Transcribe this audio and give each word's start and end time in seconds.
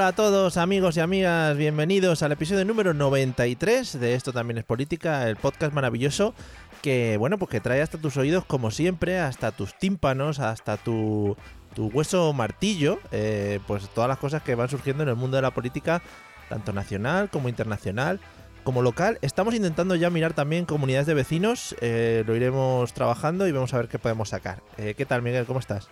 Hola 0.00 0.08
a 0.08 0.12
todos 0.12 0.56
amigos 0.56 0.96
y 0.96 1.00
amigas, 1.00 1.58
bienvenidos 1.58 2.22
al 2.22 2.32
episodio 2.32 2.64
número 2.64 2.94
93 2.94 4.00
de 4.00 4.14
Esto 4.14 4.32
también 4.32 4.56
es 4.56 4.64
política, 4.64 5.28
el 5.28 5.36
podcast 5.36 5.74
maravilloso 5.74 6.34
que, 6.80 7.18
bueno, 7.18 7.36
pues 7.36 7.50
que 7.50 7.60
trae 7.60 7.82
hasta 7.82 7.98
tus 7.98 8.16
oídos 8.16 8.46
como 8.46 8.70
siempre, 8.70 9.18
hasta 9.18 9.52
tus 9.52 9.78
tímpanos, 9.78 10.38
hasta 10.38 10.78
tu, 10.78 11.36
tu 11.74 11.88
hueso 11.88 12.32
martillo, 12.32 12.98
eh, 13.12 13.60
pues 13.66 13.90
todas 13.90 14.08
las 14.08 14.16
cosas 14.16 14.42
que 14.42 14.54
van 14.54 14.70
surgiendo 14.70 15.02
en 15.02 15.10
el 15.10 15.16
mundo 15.16 15.36
de 15.36 15.42
la 15.42 15.50
política, 15.50 16.00
tanto 16.48 16.72
nacional 16.72 17.28
como 17.28 17.50
internacional, 17.50 18.20
como 18.64 18.80
local. 18.80 19.18
Estamos 19.20 19.54
intentando 19.54 19.96
ya 19.96 20.08
mirar 20.08 20.32
también 20.32 20.64
comunidades 20.64 21.08
de 21.08 21.12
vecinos, 21.12 21.76
eh, 21.82 22.24
lo 22.26 22.34
iremos 22.34 22.94
trabajando 22.94 23.46
y 23.46 23.52
vamos 23.52 23.74
a 23.74 23.76
ver 23.76 23.88
qué 23.88 23.98
podemos 23.98 24.30
sacar. 24.30 24.62
Eh, 24.78 24.94
¿Qué 24.96 25.04
tal 25.04 25.20
Miguel? 25.20 25.44
¿Cómo 25.44 25.60
estás? 25.60 25.90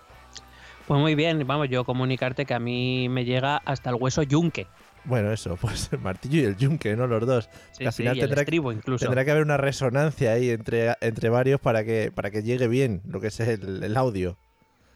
Pues 0.88 1.00
muy 1.00 1.14
bien, 1.14 1.46
vamos, 1.46 1.68
yo 1.68 1.84
comunicarte 1.84 2.44
que 2.46 2.54
a 2.54 2.58
mí 2.58 3.08
me 3.08 3.24
llega 3.24 3.58
hasta 3.58 3.90
el 3.90 3.96
hueso 3.96 4.22
yunque. 4.22 4.66
Bueno, 5.04 5.30
eso, 5.32 5.56
pues 5.60 5.90
el 5.92 6.00
martillo 6.00 6.40
y 6.40 6.44
el 6.44 6.56
yunque, 6.56 6.96
¿no? 6.96 7.06
Los 7.06 7.24
dos. 7.26 7.48
Sí, 7.72 7.84
al 7.86 7.92
sí, 7.92 8.02
final 8.02 8.18
tendrá, 8.18 8.40
estribo 8.42 8.72
incluso. 8.72 9.04
tendrá 9.04 9.24
que 9.24 9.30
haber 9.30 9.42
una 9.44 9.56
resonancia 9.58 10.32
ahí 10.32 10.50
entre, 10.50 10.94
entre 11.00 11.28
varios 11.28 11.60
para 11.60 11.84
que, 11.84 12.10
para 12.12 12.30
que 12.30 12.42
llegue 12.42 12.66
bien 12.68 13.02
lo 13.06 13.20
que 13.20 13.28
es 13.28 13.38
el, 13.40 13.84
el 13.84 13.96
audio. 13.96 14.36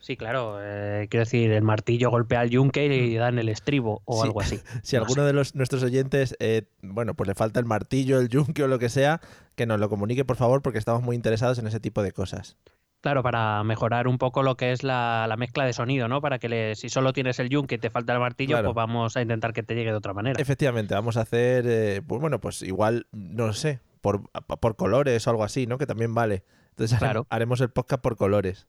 Sí, 0.00 0.16
claro, 0.16 0.56
eh, 0.60 1.06
quiero 1.08 1.22
decir, 1.24 1.52
el 1.52 1.62
martillo 1.62 2.10
golpea 2.10 2.40
al 2.40 2.50
yunque 2.50 2.86
y 2.86 3.14
dan 3.14 3.38
el 3.38 3.48
estribo 3.48 4.02
o 4.04 4.16
Sí. 4.20 4.26
algo 4.26 4.40
así. 4.40 4.58
Si 4.82 4.96
No 4.96 5.02
alguno 5.02 5.22
sé. 5.22 5.26
de 5.28 5.32
los, 5.32 5.54
nuestros 5.54 5.82
oyentes, 5.84 6.34
eh, 6.40 6.62
bueno, 6.82 7.14
pues 7.14 7.28
le 7.28 7.36
falta 7.36 7.60
el 7.60 7.66
martillo, 7.66 8.18
el 8.18 8.28
yunque 8.28 8.64
o 8.64 8.66
lo 8.66 8.80
que 8.80 8.88
sea, 8.88 9.20
que 9.54 9.64
nos 9.64 9.78
lo 9.78 9.88
comunique, 9.88 10.24
por 10.24 10.34
favor, 10.36 10.60
porque 10.60 10.80
estamos 10.80 11.02
muy 11.02 11.14
interesados 11.14 11.60
en 11.60 11.68
ese 11.68 11.78
tipo 11.78 12.02
de 12.02 12.10
cosas. 12.10 12.56
Claro, 13.02 13.22
para 13.24 13.62
mejorar 13.64 14.06
un 14.06 14.16
poco 14.16 14.42
lo 14.44 14.56
que 14.56 14.70
es 14.72 14.84
la, 14.84 15.26
la 15.28 15.36
mezcla 15.36 15.64
de 15.66 15.72
sonido, 15.72 16.06
¿no? 16.06 16.20
Para 16.20 16.38
que 16.38 16.48
le- 16.48 16.76
si 16.76 16.88
solo 16.88 17.12
tienes 17.12 17.38
el 17.40 17.48
yunque 17.48 17.74
y 17.74 17.78
te 17.78 17.90
falta 17.90 18.12
el 18.14 18.20
martillo, 18.20 18.54
Claro. 18.54 18.68
pues 18.68 18.76
vamos 18.76 19.16
a 19.16 19.22
intentar 19.22 19.52
que 19.52 19.64
te 19.64 19.74
llegue 19.74 19.90
de 19.90 19.96
otra 19.96 20.14
manera. 20.14 20.40
Efectivamente, 20.40 20.94
vamos 20.94 21.16
a 21.16 21.22
hacer, 21.22 21.64
eh, 21.66 22.00
pues 22.06 22.20
bueno, 22.20 22.40
pues 22.40 22.62
igual, 22.62 23.08
no 23.10 23.52
sé, 23.54 23.80
por, 24.00 24.30
por 24.30 24.76
colores 24.76 25.26
o 25.26 25.30
algo 25.30 25.42
así, 25.42 25.66
¿no? 25.66 25.78
Que 25.78 25.86
también 25.86 26.14
vale. 26.14 26.44
Entonces 26.70 26.96
Claro. 26.98 27.26
haremos 27.28 27.60
el 27.60 27.70
podcast 27.70 28.00
por 28.02 28.16
colores. 28.16 28.66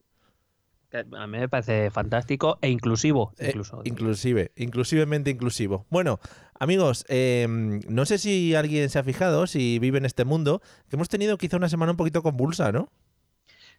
A 1.16 1.26
mí 1.28 1.38
me 1.40 1.50
parece 1.50 1.90
fantástico 1.92 2.58
e 2.62 2.70
inclusivo, 2.70 3.34
Eh, 3.40 3.48
incluso. 3.50 3.82
inclusive, 3.84 4.52
inclusivamente 4.56 5.30
inclusivo. 5.32 5.86
Bueno, 5.90 6.20
amigos, 6.60 7.04
eh, 7.08 7.48
no 7.88 8.06
sé 8.06 8.18
si 8.20 8.54
alguien 8.56 8.90
se 8.90 9.00
ha 9.00 9.04
fijado, 9.04 9.48
si 9.48 9.80
vive 9.80 9.98
en 10.00 10.06
este 10.06 10.24
mundo, 10.26 10.62
que 10.90 10.96
hemos 10.96 11.10
tenido 11.10 11.38
quizá 11.38 11.58
una 11.58 11.70
semana 11.70 11.92
un 11.92 11.98
poquito 11.98 12.22
convulsa, 12.22 12.72
¿no? 12.72 12.90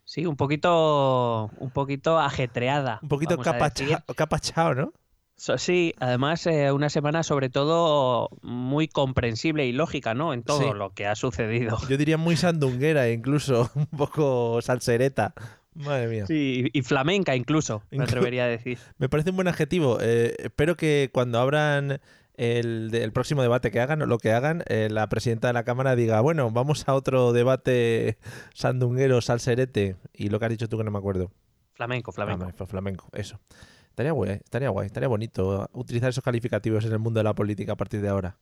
Sí, 0.04 0.26
un 0.26 0.36
poquito, 0.36 1.50
un 1.58 1.70
poquito 1.70 2.18
ajetreada. 2.18 2.98
Un 3.02 3.08
poquito 3.08 3.38
capacha- 3.38 4.04
capachao, 4.14 4.74
¿no? 4.74 4.92
So- 5.36 5.58
Sí, 5.58 5.94
además 5.98 6.46
eh, 6.46 6.70
una 6.72 6.88
semana 6.90 7.22
sobre 7.22 7.48
todo 7.50 8.28
muy 8.42 8.86
comprensible 8.86 9.66
y 9.66 9.72
lógica, 9.72 10.14
¿no? 10.14 10.32
En 10.32 10.42
todo 10.44 10.60
Sí. 10.72 10.78
lo 10.78 10.90
que 10.90 11.06
ha 11.06 11.14
sucedido. 11.16 11.78
Yo 11.88 11.96
diría 11.96 12.16
muy 12.18 12.36
sandunguera, 12.36 13.08
incluso 13.10 13.70
un 13.74 13.86
poco 13.86 14.60
salsereta. 14.62 15.34
Madre 15.74 16.06
mía. 16.06 16.26
Sí, 16.26 16.68
y 16.72 16.82
flamenca 16.82 17.34
incluso, 17.34 17.82
me 17.90 18.04
atrevería 18.04 18.44
a 18.44 18.46
decir. 18.46 18.78
Me 18.98 19.08
parece 19.08 19.30
un 19.30 19.36
buen 19.36 19.48
adjetivo. 19.48 19.98
Eh, 20.00 20.36
espero 20.38 20.76
que 20.76 21.10
cuando 21.12 21.40
abran 21.40 22.00
el, 22.36 22.90
el 22.94 23.12
próximo 23.12 23.42
debate 23.42 23.70
que 23.70 23.80
hagan, 23.80 24.02
o 24.02 24.06
lo 24.06 24.18
que 24.18 24.32
hagan, 24.32 24.62
eh, 24.66 24.88
la 24.90 25.08
presidenta 25.08 25.46
de 25.48 25.52
la 25.54 25.64
Cámara 25.64 25.94
diga, 25.96 26.20
bueno, 26.20 26.50
vamos 26.50 26.88
a 26.88 26.94
otro 26.94 27.32
debate 27.32 28.18
sandunguero, 28.54 29.20
salserete. 29.20 29.96
Y 30.12 30.28
lo 30.30 30.38
que 30.38 30.46
has 30.46 30.50
dicho 30.50 30.68
tú 30.68 30.78
que 30.78 30.84
no 30.84 30.90
me 30.90 30.98
acuerdo. 30.98 31.30
Flamenco, 31.74 32.10
Ah, 32.12 32.14
flamenco. 32.14 32.66
flamenco, 32.66 33.08
eso. 33.12 33.40
Estaría 33.88 34.10
guay, 34.10 34.32
estaría 34.32 34.68
guay, 34.70 34.86
estaría 34.86 35.08
bonito 35.08 35.68
utilizar 35.72 36.08
esos 36.10 36.24
calificativos 36.24 36.84
en 36.84 36.90
el 36.92 36.98
mundo 36.98 37.20
de 37.20 37.24
la 37.24 37.32
política 37.34 37.72
a 37.74 37.76
partir 37.76 38.00
de 38.00 38.08
ahora. 38.08 38.36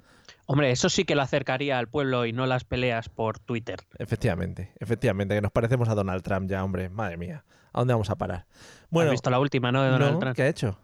Hombre, 0.46 0.70
eso 0.70 0.88
sí 0.88 1.04
que 1.04 1.14
lo 1.14 1.20
acercaría 1.20 1.78
al 1.78 1.88
pueblo 1.88 2.24
y 2.24 2.32
no 2.32 2.46
las 2.46 2.64
peleas 2.64 3.10
por 3.10 3.38
Twitter. 3.38 3.80
Efectivamente, 3.98 4.72
efectivamente, 4.80 5.34
que 5.34 5.42
nos 5.42 5.52
parecemos 5.52 5.90
a 5.90 5.94
Donald 5.94 6.22
Trump 6.22 6.48
ya, 6.48 6.64
hombre. 6.64 6.88
Madre 6.88 7.18
mía, 7.18 7.44
¿a 7.74 7.80
dónde 7.80 7.92
vamos 7.92 8.08
a 8.08 8.16
parar? 8.16 8.46
Bueno, 8.88 9.10
¿Has 9.10 9.12
visto 9.12 9.28
la 9.28 9.38
última, 9.40 9.70
no? 9.72 9.82
De 9.82 9.90
Donald 9.90 10.12
¿no? 10.14 10.18
Trump. 10.20 10.36
¿qué 10.36 10.42
ha 10.44 10.48
hecho? 10.48 10.78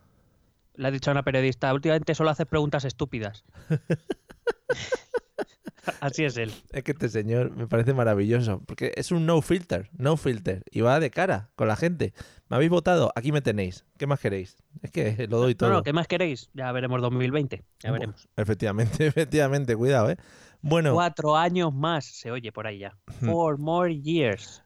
Le 0.78 0.89
ha 0.89 0.91
dicho 0.93 1.11
a 1.11 1.12
una 1.12 1.25
periodista, 1.25 1.75
últimamente 1.75 2.15
solo 2.15 2.31
haces 2.31 2.47
preguntas 2.47 2.84
estúpidas. 2.84 3.44
Así 6.00 6.25
es 6.25 6.37
él. 6.37 6.53
Es 6.71 6.84
que 6.84 6.93
este 6.93 7.09
señor 7.09 7.50
me 7.56 7.66
parece 7.66 7.94
maravilloso, 7.94 8.62
porque 8.66 8.93
es 8.94 9.11
un 9.11 9.27
no 9.27 9.41
filter, 9.43 9.91
no 9.97 10.16
filter, 10.16 10.62
y 10.71 10.83
va 10.83 11.00
de 11.00 11.11
cara 11.11 11.50
con 11.56 11.66
la 11.66 11.77
gente. 11.77 12.12
Me 12.49 12.56
habéis 12.56 12.71
votado, 12.71 13.11
aquí 13.16 13.33
me 13.33 13.41
tenéis. 13.41 13.84
¿Qué 13.97 14.06
más 14.06 14.21
queréis? 14.21 14.56
Es 14.83 14.91
que 14.91 15.27
lo 15.28 15.39
doy 15.39 15.55
todo. 15.55 15.71
No, 15.71 15.77
no, 15.77 15.83
¿qué 15.83 15.93
más 15.93 16.06
queréis? 16.06 16.50
Ya 16.55 16.71
veremos 16.72 17.00
2020. 17.00 17.65
Ya 17.81 17.91
veremos. 17.91 18.28
Efectivamente, 18.37 19.06
efectivamente, 19.06 19.75
cuidado, 19.75 20.10
¿eh? 20.10 20.16
Bueno, 20.60 20.93
Cuatro 20.95 21.37
años 21.37 21.75
más 21.75 22.05
se 22.05 22.31
oye 22.31 22.53
por 22.53 22.66
ahí 22.66 22.81
ya. 22.81 22.97
Four 23.25 23.59
more 23.59 23.99
years. 24.00 24.62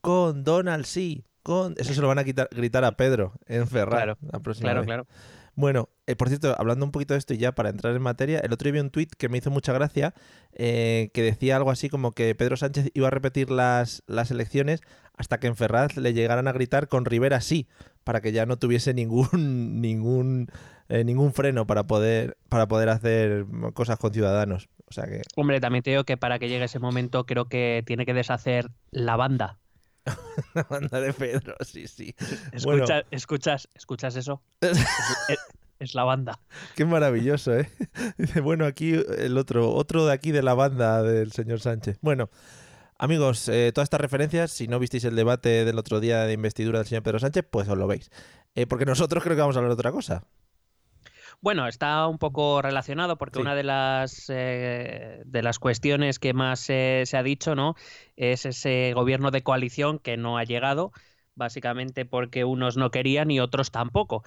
con 0.00 0.42
Donald 0.44 0.86
sí, 0.86 1.24
con... 1.42 1.74
Eso 1.78 1.94
se 1.94 2.00
lo 2.00 2.08
van 2.08 2.18
a 2.18 2.24
quitar, 2.24 2.48
gritar 2.52 2.84
a 2.84 2.92
Pedro 2.92 3.32
en 3.46 3.66
Ferrar. 3.66 3.96
Claro, 3.96 4.18
la 4.32 4.40
próxima 4.40 4.66
Claro, 4.66 4.80
vez. 4.80 4.86
claro. 4.86 5.06
Bueno, 5.54 5.88
eh, 6.06 6.14
por 6.14 6.28
cierto, 6.28 6.54
hablando 6.56 6.84
un 6.84 6.92
poquito 6.92 7.14
de 7.14 7.18
esto 7.18 7.34
y 7.34 7.38
ya 7.38 7.50
para 7.52 7.70
entrar 7.70 7.92
en 7.96 8.00
materia, 8.00 8.38
el 8.38 8.52
otro 8.52 8.66
día 8.66 8.74
vi 8.74 8.78
un 8.78 8.90
tuit 8.90 9.12
que 9.16 9.28
me 9.28 9.38
hizo 9.38 9.50
mucha 9.50 9.72
gracia, 9.72 10.14
eh, 10.52 11.10
que 11.12 11.22
decía 11.22 11.56
algo 11.56 11.72
así 11.72 11.88
como 11.88 12.12
que 12.12 12.32
Pedro 12.36 12.56
Sánchez 12.56 12.90
iba 12.94 13.08
a 13.08 13.10
repetir 13.10 13.50
las, 13.50 14.04
las 14.06 14.30
elecciones 14.30 14.82
hasta 15.16 15.40
que 15.40 15.48
en 15.48 15.56
Ferraz 15.56 15.96
le 15.96 16.12
llegaran 16.14 16.46
a 16.46 16.52
gritar 16.52 16.86
con 16.86 17.04
Rivera 17.04 17.40
sí, 17.40 17.66
para 18.04 18.20
que 18.20 18.30
ya 18.30 18.46
no 18.46 18.56
tuviese 18.56 18.94
ningún 18.94 19.28
ningún 19.80 20.46
eh, 20.88 21.02
ningún 21.02 21.32
freno 21.32 21.66
para 21.66 21.88
poder 21.88 22.38
para 22.48 22.68
poder 22.68 22.88
hacer 22.88 23.44
cosas 23.74 23.98
con 23.98 24.12
ciudadanos. 24.12 24.68
O 24.86 24.92
sea 24.92 25.06
que 25.06 25.22
Hombre, 25.34 25.60
también 25.60 25.82
te 25.82 25.90
digo 25.90 26.04
que 26.04 26.16
para 26.16 26.38
que 26.38 26.48
llegue 26.48 26.66
ese 26.66 26.78
momento 26.78 27.26
creo 27.26 27.46
que 27.46 27.82
tiene 27.84 28.06
que 28.06 28.14
deshacer 28.14 28.70
la 28.92 29.16
banda. 29.16 29.58
la 30.54 30.62
banda 30.64 31.00
de 31.00 31.12
Pedro, 31.12 31.54
sí, 31.60 31.86
sí. 31.88 32.14
Bueno. 32.64 32.84
Escucha- 32.84 33.04
escuchas, 33.10 33.68
escuchas 33.74 34.16
eso. 34.16 34.42
es, 34.60 34.78
es- 34.78 35.38
es 35.80 35.94
la 35.94 36.02
banda. 36.04 36.40
Qué 36.74 36.84
maravilloso, 36.84 37.56
¿eh? 37.56 37.70
Dice, 38.18 38.40
bueno, 38.40 38.66
aquí 38.66 38.94
el 39.18 39.38
otro, 39.38 39.72
otro 39.72 40.06
de 40.06 40.12
aquí 40.12 40.32
de 40.32 40.42
la 40.42 40.54
banda 40.54 41.02
del 41.04 41.30
señor 41.30 41.60
Sánchez. 41.60 41.98
Bueno, 42.02 42.30
amigos, 42.98 43.48
eh, 43.48 43.70
todas 43.72 43.86
estas 43.86 44.00
referencias, 44.00 44.50
si 44.50 44.66
no 44.66 44.80
visteis 44.80 45.04
el 45.04 45.14
debate 45.14 45.64
del 45.64 45.78
otro 45.78 46.00
día 46.00 46.24
de 46.24 46.32
investidura 46.32 46.80
del 46.80 46.88
señor 46.88 47.04
Pedro 47.04 47.20
Sánchez, 47.20 47.44
pues 47.48 47.68
os 47.68 47.78
lo 47.78 47.86
veis. 47.86 48.10
Eh, 48.56 48.66
porque 48.66 48.86
nosotros 48.86 49.22
creo 49.22 49.36
que 49.36 49.40
vamos 49.42 49.54
a 49.54 49.60
hablar 49.60 49.70
de 49.70 49.74
otra 49.74 49.92
cosa. 49.92 50.24
Bueno, 51.40 51.68
está 51.68 52.06
un 52.08 52.18
poco 52.18 52.62
relacionado 52.62 53.16
porque 53.16 53.36
Sí. 53.38 53.42
una 53.42 53.54
de 53.54 53.62
las 53.62 54.26
eh, 54.28 55.22
de 55.24 55.42
las 55.42 55.58
cuestiones 55.60 56.18
que 56.18 56.32
más 56.34 56.68
eh, 56.68 57.04
se 57.06 57.16
ha 57.16 57.22
dicho, 57.22 57.54
¿no? 57.54 57.76
Es 58.16 58.44
ese 58.44 58.92
gobierno 58.94 59.30
de 59.30 59.42
coalición 59.42 60.00
que 60.00 60.16
no 60.16 60.36
ha 60.36 60.44
llegado, 60.44 60.90
básicamente 61.36 62.04
porque 62.04 62.44
unos 62.44 62.76
no 62.76 62.90
querían 62.90 63.30
y 63.30 63.38
otros 63.38 63.70
tampoco. 63.70 64.24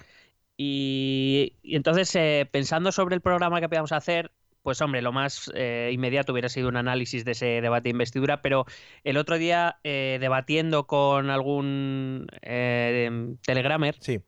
Y, 0.58 1.58
y 1.64 1.76
entonces, 1.76 2.16
eh, 2.16 2.48
pensando 2.52 2.92
sobre 2.92 3.16
el 3.16 3.22
programa 3.22 3.60
que 3.62 3.68
podíamos 3.70 3.92
hacer, 3.92 4.32
pues 4.64 4.82
hombre, 4.82 5.02
lo 5.02 5.12
más 5.12 5.52
eh, 5.56 5.90
inmediato 5.94 6.32
hubiera 6.34 6.50
sido 6.50 6.70
un 6.70 6.78
análisis 6.78 7.26
de 7.26 7.32
ese 7.32 7.62
debate 7.62 7.86
de 7.86 7.90
investidura, 7.92 8.42
pero 8.42 8.66
el 9.04 9.18
otro 9.18 9.38
día, 9.38 9.80
eh, 9.84 10.18
debatiendo 10.22 10.86
con 10.88 11.30
algún 11.32 12.28
eh, 12.42 13.36
telegramer, 13.46 13.96
Sí. 14.00 14.20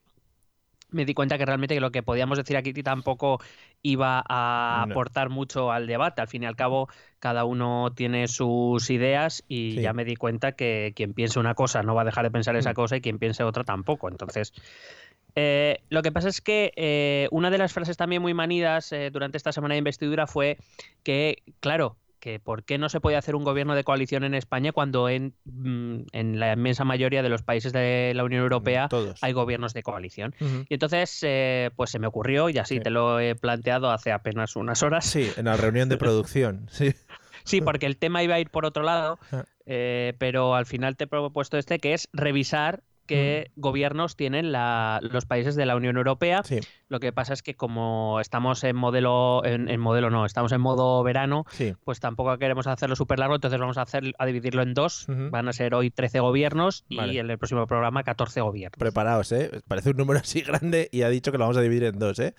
Me 0.94 1.04
di 1.04 1.14
cuenta 1.14 1.36
que 1.38 1.44
realmente 1.44 1.78
lo 1.80 1.90
que 1.90 2.02
podíamos 2.02 2.38
decir 2.38 2.56
aquí 2.56 2.72
tampoco 2.82 3.38
iba 3.82 4.22
a 4.28 4.84
No. 4.86 4.92
aportar 4.92 5.28
mucho 5.28 5.70
al 5.72 5.86
debate. 5.86 6.22
Al 6.22 6.28
fin 6.28 6.42
y 6.42 6.46
al 6.46 6.56
cabo, 6.56 6.88
cada 7.18 7.44
uno 7.44 7.92
tiene 7.94 8.28
sus 8.28 8.88
ideas 8.90 9.44
y 9.48 9.72
Sí. 9.76 9.80
ya 9.82 9.92
me 9.92 10.04
di 10.04 10.16
cuenta 10.16 10.52
que 10.52 10.92
quien 10.96 11.12
piense 11.14 11.38
una 11.38 11.54
cosa 11.54 11.82
no 11.82 11.94
va 11.94 12.02
a 12.02 12.04
dejar 12.04 12.24
de 12.24 12.30
pensar 12.30 12.56
esa 12.56 12.70
Mm. 12.70 12.74
cosa 12.74 12.96
y 12.96 13.00
quien 13.00 13.18
piense 13.18 13.42
otra 13.44 13.64
tampoco. 13.64 14.08
Entonces, 14.08 14.52
eh, 15.36 15.78
lo 15.90 16.02
que 16.02 16.12
pasa 16.12 16.28
es 16.28 16.40
que 16.40 16.72
eh, 16.76 17.28
una 17.32 17.50
de 17.50 17.58
las 17.58 17.72
frases 17.72 17.96
también 17.96 18.22
muy 18.22 18.34
manidas 18.34 18.92
eh, 18.92 19.10
durante 19.10 19.36
esta 19.36 19.52
semana 19.52 19.74
de 19.74 19.78
investidura 19.78 20.26
fue 20.26 20.58
que, 21.02 21.42
claro, 21.60 21.96
que 22.24 22.40
por 22.40 22.64
qué 22.64 22.78
no 22.78 22.88
se 22.88 23.00
puede 23.02 23.18
hacer 23.18 23.36
un 23.36 23.44
gobierno 23.44 23.74
de 23.74 23.84
coalición 23.84 24.24
en 24.24 24.32
España 24.32 24.72
cuando 24.72 25.10
en, 25.10 25.34
mm, 25.44 26.04
en 26.12 26.40
la 26.40 26.54
inmensa 26.54 26.82
mayoría 26.82 27.22
de 27.22 27.28
los 27.28 27.42
países 27.42 27.74
de 27.74 28.12
la 28.14 28.24
Unión 28.24 28.40
Europea 28.40 28.88
Todos. 28.88 29.22
hay 29.22 29.34
gobiernos 29.34 29.74
de 29.74 29.82
coalición. 29.82 30.34
Y 30.40 30.72
entonces, 30.72 31.18
eh, 31.20 31.70
pues 31.76 31.90
se 31.90 31.98
me 31.98 32.06
ocurrió, 32.06 32.48
y 32.48 32.56
así 32.56 32.76
Sí. 32.76 32.80
te 32.80 32.88
lo 32.88 33.20
he 33.20 33.34
planteado 33.34 33.90
hace 33.90 34.10
apenas 34.10 34.56
unas 34.56 34.82
horas. 34.82 35.04
Sí, 35.04 35.30
en 35.36 35.44
la 35.44 35.58
reunión 35.58 35.90
de 35.90 35.98
producción. 35.98 36.66
Sí. 36.72 36.94
Sí, 37.44 37.60
porque 37.60 37.84
el 37.84 37.98
tema 37.98 38.22
iba 38.22 38.36
a 38.36 38.40
ir 38.40 38.48
por 38.48 38.64
otro 38.64 38.82
lado, 38.84 39.18
Ah. 39.30 39.44
eh, 39.66 40.14
pero 40.18 40.54
al 40.54 40.64
final 40.64 40.96
te 40.96 41.04
he 41.04 41.06
propuesto 41.06 41.58
este, 41.58 41.78
que 41.78 41.92
es 41.92 42.08
revisar 42.14 42.82
qué 43.06 43.50
gobiernos 43.56 44.16
tienen 44.16 44.52
la- 44.52 44.98
los 45.02 45.26
países 45.26 45.56
de 45.56 45.66
la 45.66 45.76
Unión 45.76 45.96
Europea. 45.96 46.42
Sí, 46.44 46.60
Lo 46.88 47.00
que 47.00 47.12
pasa 47.12 47.32
es 47.32 47.42
que 47.42 47.54
como 47.54 48.20
estamos 48.20 48.62
en 48.64 48.76
modelo, 48.76 49.44
en, 49.44 49.68
en 49.68 49.80
modelo 49.80 50.10
no, 50.10 50.24
estamos 50.26 50.52
en 50.52 50.60
modo 50.60 51.02
verano, 51.02 51.44
sí. 51.50 51.74
pues 51.84 52.00
tampoco 52.00 52.36
queremos 52.38 52.66
hacerlo 52.66 52.94
súper 52.96 53.18
largo, 53.18 53.34
entonces 53.34 53.58
vamos 53.60 53.78
a 53.78 53.82
hacer 53.82 54.12
a 54.18 54.26
dividirlo 54.26 54.62
en 54.62 54.74
dos. 54.74 55.06
Van 55.08 55.48
a 55.48 55.52
ser 55.52 55.74
hoy 55.74 55.90
13 55.90 56.20
gobiernos 56.20 56.84
y 56.88 57.18
en 57.18 57.30
el 57.30 57.38
próximo 57.38 57.66
programa 57.66 58.02
14 58.04 58.40
gobiernos. 58.40 58.78
Preparaos, 58.78 59.32
¿eh? 59.32 59.50
Parece 59.68 59.90
un 59.90 59.96
número 59.96 60.20
así 60.20 60.40
grande 60.46 60.88
y 60.92 61.02
ha 61.02 61.08
dicho 61.08 61.32
que 61.32 61.38
lo 61.38 61.44
vamos 61.44 61.56
a 61.56 61.60
dividir 61.62 61.84
en 61.84 61.98
dos, 61.98 62.18
¿eh? 62.18 62.34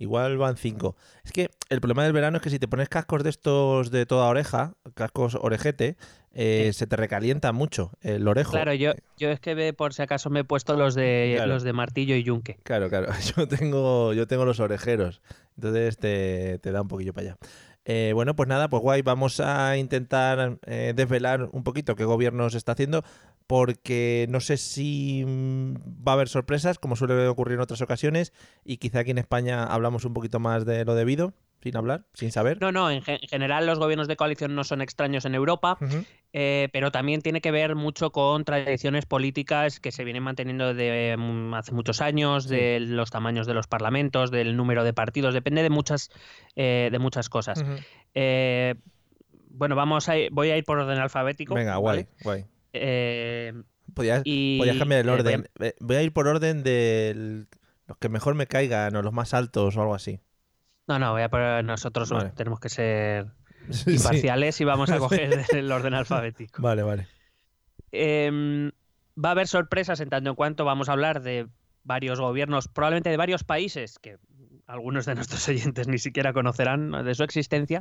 Igual 0.00 0.38
van 0.38 0.56
cinco. 0.56 0.96
Es 1.24 1.30
que 1.30 1.50
el 1.68 1.80
problema 1.82 2.02
del 2.04 2.14
verano 2.14 2.38
es 2.38 2.42
que 2.42 2.48
si 2.48 2.58
te 2.58 2.66
pones 2.66 2.88
cascos 2.88 3.22
de 3.22 3.28
estos 3.28 3.90
de 3.90 4.06
toda 4.06 4.28
oreja, 4.28 4.72
cascos 4.94 5.34
orejete, 5.34 5.98
eh, 6.32 6.70
se 6.72 6.86
te 6.86 6.96
recalienta 6.96 7.52
mucho 7.52 7.92
el 8.00 8.26
orejo. 8.26 8.52
Claro, 8.52 8.72
yo, 8.72 8.92
yo 9.18 9.28
es 9.30 9.40
que 9.40 9.54
ve- 9.54 9.74
por 9.74 9.92
si 9.92 10.00
acaso 10.00 10.30
me 10.30 10.40
he 10.40 10.44
puesto 10.44 10.74
los 10.74 10.94
de 10.94 11.34
Claro. 11.36 11.52
los 11.52 11.62
de 11.64 11.74
martillo 11.74 12.14
y 12.16 12.22
yunque. 12.22 12.54
Claro, 12.62 12.88
claro. 12.88 13.08
Yo 13.36 13.46
tengo, 13.46 14.14
yo 14.14 14.26
tengo 14.26 14.46
los 14.46 14.58
orejeros. 14.58 15.20
Entonces 15.56 15.98
te, 15.98 16.58
te 16.60 16.72
da 16.72 16.80
un 16.80 16.88
poquillo 16.88 17.12
para 17.12 17.28
allá. 17.32 17.36
Eh, 17.84 18.12
bueno, 18.14 18.36
pues 18.36 18.48
nada, 18.48 18.68
pues 18.68 18.82
guay. 18.82 19.02
Vamos 19.02 19.40
a 19.40 19.76
intentar 19.76 20.58
eh, 20.66 20.92
desvelar 20.96 21.48
un 21.52 21.62
poquito 21.64 21.94
qué 21.96 22.04
gobierno 22.04 22.48
se 22.48 22.56
está 22.58 22.72
haciendo. 22.72 23.02
Porque 23.50 24.26
no 24.28 24.38
sé 24.38 24.56
si 24.56 25.24
mm, 25.26 25.74
va 26.06 26.12
a 26.12 26.14
haber 26.14 26.28
sorpresas, 26.28 26.78
como 26.78 26.94
suele 26.94 27.26
ocurrir 27.26 27.54
en 27.56 27.60
otras 27.62 27.82
ocasiones. 27.82 28.32
Y 28.64 28.76
quizá 28.76 29.00
aquí 29.00 29.10
en 29.10 29.18
España 29.18 29.64
hablamos 29.64 30.04
un 30.04 30.14
poquito 30.14 30.38
más 30.38 30.64
de 30.64 30.84
lo 30.84 30.94
debido, 30.94 31.34
sin 31.60 31.76
hablar, 31.76 32.04
sin 32.14 32.30
saber. 32.30 32.58
No, 32.60 32.70
no, 32.70 32.88
en, 32.92 33.02
ge- 33.02 33.18
en 33.20 33.28
general 33.28 33.66
los 33.66 33.80
gobiernos 33.80 34.06
de 34.06 34.14
coalición 34.14 34.54
no 34.54 34.62
son 34.62 34.82
extraños 34.82 35.24
en 35.24 35.34
Europa, 35.34 35.78
eh, 36.32 36.68
pero 36.72 36.92
también 36.92 37.22
tiene 37.22 37.40
que 37.40 37.50
ver 37.50 37.74
mucho 37.74 38.12
con 38.12 38.44
tradiciones 38.44 39.04
políticas 39.04 39.80
que 39.80 39.90
se 39.90 40.04
vienen 40.04 40.22
manteniendo 40.22 40.72
de 40.72 41.16
mm, 41.18 41.52
hace 41.54 41.72
muchos 41.72 42.00
años, 42.00 42.44
Sí. 42.44 42.50
de 42.54 42.78
los 42.78 43.10
tamaños 43.10 43.48
de 43.48 43.54
los 43.54 43.66
parlamentos, 43.66 44.30
del 44.30 44.56
número 44.56 44.84
de 44.84 44.92
partidos, 44.92 45.34
depende 45.34 45.64
de 45.64 45.70
muchas, 45.70 46.10
eh, 46.54 46.88
de 46.92 46.98
muchas 47.00 47.28
cosas. 47.28 47.64
Eh, 48.14 48.76
bueno, 49.50 49.74
vamos 49.74 50.08
a 50.08 50.16
ir- 50.16 50.28
voy 50.30 50.50
a 50.50 50.56
ir 50.56 50.62
por 50.64 50.78
orden 50.78 50.98
alfabético. 50.98 51.54
Venga, 51.56 51.78
¿vale? 51.80 52.06
guay, 52.22 52.42
guay. 52.42 52.44
Eh, 52.72 53.52
Podías, 53.94 54.22
y, 54.24 54.58
podías 54.58 54.76
cambiar 54.76 55.00
el 55.00 55.08
eh, 55.08 55.10
voy 55.10 55.18
a- 55.18 55.20
orden. 55.22 55.48
Eh, 55.60 55.74
Voy 55.80 55.96
a 55.96 56.02
ir 56.02 56.12
por 56.12 56.28
orden 56.28 56.62
de 56.62 57.44
los 57.88 57.98
que 57.98 58.08
mejor 58.08 58.34
me 58.34 58.46
caigan 58.46 58.94
o 58.94 59.02
los 59.02 59.12
más 59.12 59.34
altos 59.34 59.76
o 59.76 59.80
algo 59.80 59.94
así. 59.94 60.20
no, 60.86 60.98
no, 60.98 61.12
voy 61.12 61.22
a 61.22 61.28
poner 61.28 61.64
nosotros 61.64 62.10
Vale. 62.10 62.30
tenemos 62.36 62.60
que 62.60 62.68
ser 62.68 63.26
Sí. 63.70 63.92
imparciales 63.96 64.60
y 64.60 64.64
vamos 64.64 64.90
a 64.90 64.98
coger 64.98 65.44
el 65.52 65.72
orden 65.72 65.94
alfabético. 65.94 66.62
Vale, 66.62 66.82
vale. 66.82 67.06
Em, 67.92 68.70
va 69.22 69.30
a 69.30 69.32
haber 69.32 69.48
sorpresas 69.48 70.00
en 70.00 70.08
tanto 70.08 70.30
en 70.30 70.36
cuanto 70.36 70.64
vamos 70.64 70.88
a 70.88 70.92
hablar 70.92 71.22
de 71.22 71.48
varios 71.82 72.20
gobiernos, 72.20 72.68
probablemente 72.68 73.10
de 73.10 73.16
varios 73.16 73.42
países 73.42 73.98
que 73.98 74.18
algunos 74.66 75.06
de 75.06 75.16
nuestros 75.16 75.48
oyentes 75.48 75.88
ni 75.88 75.98
siquiera 75.98 76.32
conocerán 76.32 77.04
de 77.04 77.14
su 77.14 77.24
existencia. 77.24 77.80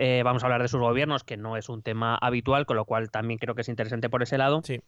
Eh, 0.00 0.22
vamos 0.24 0.44
a 0.44 0.46
hablar 0.46 0.62
de 0.62 0.68
sus 0.68 0.80
gobiernos, 0.80 1.24
que 1.24 1.36
no 1.36 1.56
es 1.56 1.68
un 1.68 1.82
tema 1.82 2.14
habitual, 2.14 2.66
con 2.66 2.76
lo 2.76 2.84
cual 2.84 3.10
también 3.10 3.38
creo 3.38 3.56
que 3.56 3.62
es 3.62 3.68
interesante 3.68 4.08
por 4.08 4.22
ese 4.22 4.38
lado. 4.38 4.62
Sí. 4.64 4.80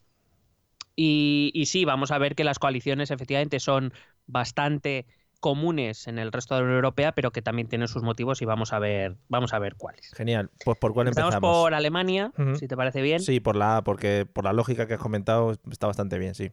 Y, 0.95 1.51
y 1.53 1.65
sí, 1.65 1.83
vamos 1.83 2.11
a 2.11 2.17
ver 2.17 2.33
que 2.33 2.45
las 2.45 2.59
coaliciones 2.59 3.11
efectivamente 3.11 3.59
son 3.59 3.91
bastante 4.25 5.05
comunes 5.41 6.07
en 6.07 6.17
el 6.17 6.31
resto 6.31 6.53
de 6.55 6.61
la 6.61 6.65
Unión 6.65 6.77
Europea, 6.77 7.11
pero 7.11 7.31
que 7.31 7.41
también 7.41 7.67
tienen 7.67 7.89
sus 7.89 8.03
motivos 8.03 8.41
y 8.41 8.45
vamos 8.45 8.71
a 8.71 8.79
ver, 8.79 9.17
vamos 9.27 9.53
a 9.53 9.59
ver 9.59 9.75
cuáles. 9.75 10.11
Genial. 10.13 10.49
Pues 10.63 10.77
por 10.77 10.93
cuál 10.93 11.07
Empezamos 11.07 11.33
empezamos. 11.35 11.57
por 11.57 11.73
Alemania, 11.73 12.31
si 12.57 12.69
te 12.69 12.77
parece 12.77 13.01
bien. 13.01 13.19
Sí, 13.19 13.41
por 13.41 13.57
la 13.57 13.83
porque 13.83 14.25
por 14.31 14.45
la 14.45 14.53
lógica 14.53 14.87
que 14.87 14.93
has 14.93 14.99
comentado 15.01 15.57
está 15.69 15.87
bastante 15.87 16.19
bien, 16.19 16.35
sí. 16.35 16.51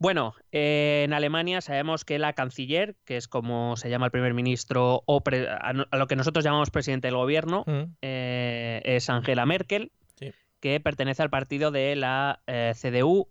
Bueno, 0.00 0.34
eh, 0.52 1.02
en 1.04 1.12
Alemania 1.12 1.60
sabemos 1.60 2.04
que 2.04 2.18
la 2.20 2.32
canciller, 2.32 2.94
que 3.04 3.16
es 3.16 3.26
como 3.26 3.76
se 3.76 3.90
llama 3.90 4.06
el 4.06 4.12
primer 4.12 4.32
ministro, 4.32 5.02
o 5.06 5.20
pre- 5.22 5.48
a, 5.48 5.72
lo 5.72 6.06
que 6.06 6.14
nosotros 6.16 6.44
llamamos 6.44 6.70
presidente 6.70 7.08
del 7.08 7.16
gobierno, 7.16 7.64
Ujú. 7.66 7.90
eh, 8.02 8.80
es 8.84 9.10
Angela 9.10 9.44
Merkel, 9.44 9.90
Sí. 10.14 10.32
que 10.60 10.78
pertenece 10.78 11.22
al 11.22 11.30
partido 11.30 11.70
de 11.72 11.96
la 11.96 12.40
eh, 12.46 12.74
CDU, 12.76 13.28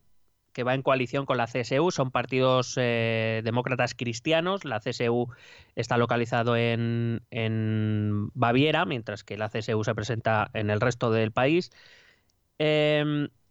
que 0.52 0.64
va 0.64 0.74
en 0.74 0.82
coalición 0.82 1.26
con 1.26 1.38
la 1.38 1.46
CSU. 1.46 1.92
Son 1.92 2.10
partidos 2.10 2.74
demócratas 2.76 3.94
cristianos. 3.94 4.66
La 4.66 4.80
CSU 4.80 5.28
está 5.76 5.98
localizado 5.98 6.56
en, 6.58 7.22
en 7.30 8.30
Baviera, 8.34 8.86
mientras 8.86 9.24
que 9.24 9.38
la 9.38 9.50
CSU 9.50 9.84
se 9.84 9.94
presenta 9.94 10.50
en 10.56 10.72
el 10.72 10.82
resto 10.82 11.12
del 11.12 11.32
país. 11.32 11.70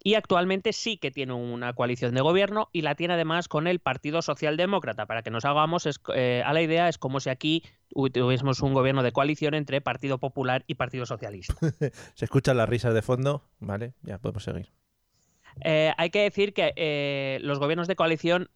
Y 0.07 0.15
actualmente 0.15 0.71
sí 0.71 0.95
que 0.95 1.11
tiene 1.11 1.33
una 1.33 1.73
coalición 1.73 2.15
de 2.15 2.21
gobierno 2.21 2.69
y 2.71 2.81
la 2.81 2.95
tiene 2.95 3.15
además 3.15 3.49
con 3.49 3.67
el 3.67 3.79
Partido 3.79 4.21
Socialdemócrata. 4.21 5.05
Para 5.05 5.21
que 5.21 5.31
nos 5.31 5.43
hagamos 5.43 5.85
es- 5.85 5.99
eh, 6.15 6.41
a 6.45 6.53
la 6.53 6.61
idea, 6.61 6.87
es 6.87 6.97
como 6.97 7.19
si 7.19 7.29
aquí 7.29 7.61
tuviésemos 8.13 8.61
un 8.61 8.73
gobierno 8.73 9.03
de 9.03 9.11
coalición 9.11 9.53
entre 9.53 9.81
Partido 9.81 10.17
Popular 10.17 10.63
y 10.65 10.75
Partido 10.75 11.05
Socialista. 11.05 11.55
Se 12.15 12.23
escuchan 12.23 12.55
las 12.55 12.69
risas 12.69 12.93
de 12.93 13.01
fondo. 13.01 13.43
Vale, 13.59 13.95
ya 14.01 14.17
podemos 14.17 14.45
seguir. 14.45 14.71
Eh, 15.65 15.91
hay 15.97 16.09
que 16.09 16.21
decir 16.21 16.53
que 16.53 16.71
eh, 16.77 17.39
los 17.41 17.59
gobiernos 17.59 17.89
de 17.89 17.97
coalición 17.97 18.49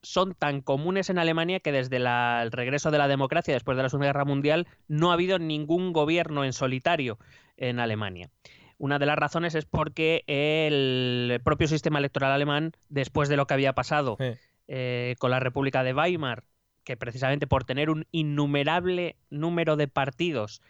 son 0.00 0.34
tan 0.34 0.62
comunes 0.62 1.10
en 1.10 1.18
Alemania 1.18 1.60
que 1.60 1.70
desde 1.70 1.98
la- 1.98 2.40
el 2.42 2.50
regreso 2.50 2.90
de 2.90 2.96
la 2.96 3.08
democracia 3.08 3.52
después 3.52 3.76
de 3.76 3.82
la 3.82 3.90
Segunda 3.90 4.06
Guerra 4.06 4.24
Mundial 4.24 4.66
no 4.88 5.10
ha 5.10 5.14
habido 5.14 5.38
ningún 5.38 5.92
gobierno 5.92 6.44
en 6.46 6.54
solitario 6.54 7.18
en 7.58 7.78
Alemania. 7.78 8.30
Una 8.78 8.98
de 8.98 9.06
las 9.06 9.16
razones 9.16 9.54
es 9.54 9.64
porque 9.64 10.24
el 10.26 11.40
propio 11.44 11.68
sistema 11.68 11.98
electoral 11.98 12.32
alemán, 12.32 12.72
después 12.88 13.28
de 13.28 13.36
lo 13.36 13.46
que 13.46 13.54
había 13.54 13.74
pasado 13.74 14.16
Eh, 14.18 14.36
eh, 14.66 15.14
con 15.18 15.30
la 15.30 15.40
República 15.40 15.82
de 15.82 15.92
Weimar, 15.92 16.42
que 16.84 16.96
precisamente 16.96 17.46
por 17.46 17.64
tener 17.64 17.90
un 17.90 18.06
innumerable 18.12 19.16
número 19.30 19.76
de 19.76 19.88
partidos 19.88 20.62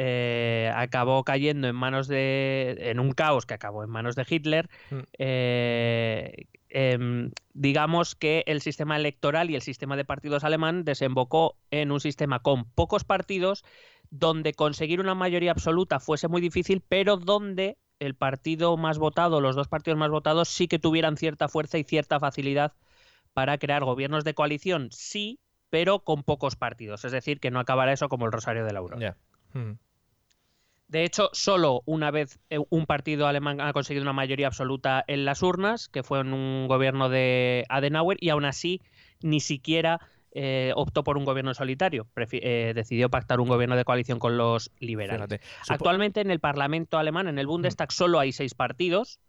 eh, 0.00 0.70
acabó 0.76 1.24
cayendo 1.24 1.66
en 1.66 1.74
manos 1.74 2.06
de. 2.06 2.76
en 2.78 3.00
un 3.00 3.10
caos 3.10 3.46
que 3.46 3.54
acabó 3.54 3.82
en 3.82 3.90
manos 3.90 4.14
de 4.14 4.24
Hitler. 4.28 4.70
Mm. 4.90 4.98
eh, 5.18 6.46
em, 6.68 7.32
digamos 7.52 8.14
que 8.14 8.44
el 8.46 8.60
sistema 8.60 8.94
electoral 8.96 9.50
y 9.50 9.56
el 9.56 9.62
sistema 9.62 9.96
de 9.96 10.04
partidos 10.04 10.44
alemán 10.44 10.84
desembocó 10.84 11.56
en 11.72 11.90
un 11.90 11.98
sistema 11.98 12.38
con 12.38 12.64
pocos 12.70 13.02
partidos, 13.02 13.64
donde 14.10 14.54
conseguir 14.54 15.00
una 15.00 15.16
mayoría 15.16 15.50
absoluta 15.50 15.98
fuese 15.98 16.28
muy 16.28 16.40
difícil, 16.40 16.80
pero 16.88 17.16
donde 17.16 17.76
el 17.98 18.14
partido 18.14 18.76
más 18.76 18.98
votado, 18.98 19.40
los 19.40 19.56
dos 19.56 19.66
partidos 19.66 19.98
más 19.98 20.10
votados, 20.10 20.48
sí 20.48 20.68
que 20.68 20.78
tuvieran 20.78 21.16
cierta 21.16 21.48
fuerza 21.48 21.76
y 21.76 21.82
cierta 21.82 22.20
facilidad 22.20 22.72
para 23.34 23.58
crear 23.58 23.82
gobiernos 23.82 24.22
de 24.22 24.34
coalición, 24.34 24.90
sí, 24.92 25.40
pero 25.70 26.04
con 26.04 26.22
pocos 26.22 26.54
partidos. 26.54 27.04
Es 27.04 27.10
decir, 27.10 27.40
que 27.40 27.50
no 27.50 27.58
acabará 27.58 27.92
eso 27.92 28.08
como 28.08 28.26
el 28.26 28.32
Rosario 28.32 28.64
de 28.64 28.72
la 28.72 28.78
Aurora. 28.78 29.00
ya. 29.00 29.16
Ujú. 29.58 29.76
De 30.88 31.04
hecho, 31.04 31.28
solo 31.32 31.82
una 31.84 32.10
vez 32.10 32.40
eh, 32.48 32.58
un 32.70 32.86
partido 32.86 33.26
alemán 33.26 33.60
ha 33.60 33.72
conseguido 33.74 34.02
una 34.02 34.14
mayoría 34.14 34.46
absoluta 34.46 35.04
en 35.06 35.24
las 35.26 35.42
urnas, 35.42 35.88
que 35.88 36.02
fue 36.02 36.20
en 36.20 36.32
un 36.32 36.66
gobierno 36.66 37.08
de 37.10 37.64
Adenauer, 37.68 38.16
y 38.20 38.30
aún 38.30 38.46
así 38.46 38.80
ni 39.22 39.40
siquiera 39.40 40.00
eh, 40.32 40.72
optó 40.76 41.04
por 41.04 41.18
un 41.18 41.24
gobierno 41.24 41.52
solitario. 41.52 42.06
Prefi- 42.14 42.40
eh, 42.42 42.72
decidió 42.74 43.10
pactar 43.10 43.40
un 43.40 43.48
gobierno 43.48 43.76
de 43.76 43.84
coalición 43.84 44.18
con 44.18 44.38
los 44.38 44.70
liberales. 44.80 45.20
Actualmente 45.74 46.20
en 46.22 46.30
el 46.30 46.40
Parlamento 46.40 46.96
alemán, 46.98 47.28
en 47.28 47.38
el 47.38 47.46
Bundestag, 47.46 47.92
solo 47.92 48.18
hay 48.18 48.32
seis 48.32 48.54
partidos, 48.54 49.20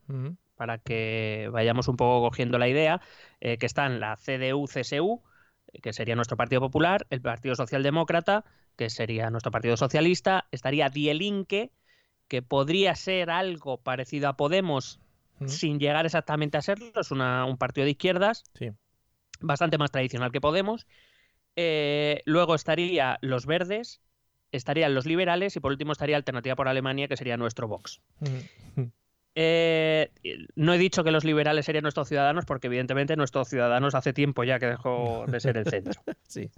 para 0.56 0.78
que 0.78 1.50
vayamos 1.52 1.88
un 1.88 1.96
poco 1.98 2.22
cogiendo 2.28 2.58
la 2.58 2.68
idea, 2.70 3.02
eh, 3.42 3.58
que 3.58 3.66
están 3.66 4.00
la 4.00 4.16
CDU-CSU, 4.18 5.22
que 5.82 5.94
sería 5.94 6.16
nuestro 6.16 6.36
Partido 6.38 6.62
Popular, 6.62 7.06
el 7.10 7.22
Partido 7.22 7.56
Socialdemócrata, 7.56 8.44
que 8.80 8.90
sería 8.90 9.30
nuestro 9.30 9.52
Partido 9.52 9.76
Socialista, 9.76 10.48
estaría 10.52 10.88
Die 10.90 11.14
Linke, 11.14 11.74
que 12.30 12.42
podría 12.42 12.96
ser 12.96 13.30
algo 13.30 13.76
parecido 13.82 14.30
a 14.30 14.38
Podemos 14.38 15.02
sin 15.48 15.80
llegar 15.82 16.06
exactamente 16.06 16.58
a 16.58 16.62
serlo, 16.62 16.92
es 16.96 17.12
una- 17.12 17.44
un 17.44 17.58
partido 17.58 17.84
de 17.84 17.92
izquierdas, 17.92 18.46
Sí. 18.54 18.70
bastante 19.42 19.78
más 19.78 19.92
tradicional 19.92 20.32
que 20.32 20.40
Podemos. 20.40 20.88
Eh, 21.58 22.22
luego 22.24 22.56
estaría 22.56 23.18
los 23.22 23.46
verdes, 23.46 24.00
estarían 24.54 24.94
los 24.96 25.06
liberales 25.06 25.58
y 25.58 25.60
por 25.60 25.72
último 25.74 25.92
estaría 25.92 26.16
Alternativa 26.16 26.56
por 26.56 26.70
Alemania, 26.70 27.10
que 27.10 27.18
sería 27.18 27.36
nuestro 27.36 27.68
Vox. 27.68 28.00
Eh, 29.36 30.10
no 30.56 30.74
he 30.74 30.78
dicho 30.78 31.04
que 31.04 31.12
los 31.12 31.26
liberales 31.26 31.66
serían 31.66 31.84
nuestros 31.84 32.08
ciudadanos, 32.08 32.46
porque 32.46 32.68
evidentemente 32.68 33.18
nuestros 33.18 33.50
ciudadanos 33.50 33.94
hace 33.94 34.14
tiempo 34.14 34.46
ya 34.46 34.58
que 34.58 34.68
dejó 34.68 35.26
de 35.28 35.40
ser 35.42 35.58
el 35.58 35.66
centro. 35.66 36.02
sí. 36.28 36.50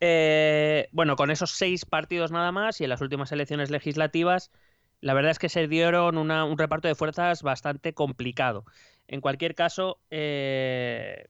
Eh, 0.00 0.88
bueno, 0.92 1.14
con 1.16 1.30
esos 1.30 1.50
seis 1.52 1.84
partidos 1.84 2.32
nada 2.32 2.52
más 2.52 2.80
y 2.80 2.84
en 2.84 2.90
las 2.90 3.00
últimas 3.00 3.30
elecciones 3.32 3.70
legislativas, 3.70 4.50
la 5.00 5.14
verdad 5.14 5.30
es 5.30 5.38
que 5.38 5.48
se 5.48 5.68
dieron 5.68 6.18
una- 6.18 6.44
un 6.44 6.58
reparto 6.58 6.88
de 6.88 6.94
fuerzas 6.94 7.42
bastante 7.42 7.92
complicado. 7.94 8.64
En 9.08 9.20
cualquier 9.20 9.54
caso, 9.54 9.98
eh, 10.10 11.26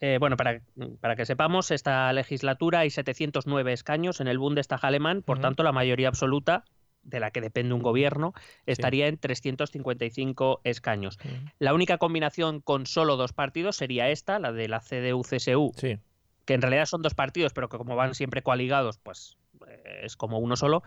eh, 0.00 0.16
bueno, 0.20 0.36
para, 0.36 0.60
para 1.00 1.16
que 1.16 1.24
sepamos, 1.26 1.70
esta 1.70 2.12
legislatura 2.12 2.80
hay 2.80 2.90
709 2.90 3.72
escaños 3.72 4.20
en 4.20 4.28
el 4.28 4.38
Bundestag 4.38 4.80
alemán, 4.84 5.22
por 5.22 5.38
tanto, 5.42 5.62
la 5.62 5.72
mayoría 5.72 6.08
absoluta 6.08 6.64
de 7.02 7.20
la 7.20 7.30
que 7.30 7.40
depende 7.42 7.74
un 7.74 7.82
gobierno 7.82 8.32
estaría 8.66 9.08
en 9.08 9.18
355 9.18 10.60
escaños. 10.64 11.18
La 11.58 11.74
única 11.74 11.98
combinación 11.98 12.60
con 12.60 12.86
solo 12.86 13.16
dos 13.16 13.32
partidos 13.32 13.76
sería 13.76 14.08
esta, 14.10 14.38
la 14.38 14.52
de 14.52 14.68
la 14.68 14.80
CDU-CSU, 14.80 15.72
Sí. 15.76 15.98
Que 16.44 16.54
en 16.54 16.62
realidad 16.62 16.86
son 16.86 17.02
dos 17.02 17.14
partidos, 17.14 17.52
pero 17.52 17.68
que 17.68 17.78
como 17.78 17.96
van 17.96 18.14
siempre 18.14 18.42
coaligados, 18.42 18.98
pues 18.98 19.36
eh, 19.68 20.00
es 20.04 20.16
como 20.16 20.38
uno 20.38 20.56
solo, 20.56 20.82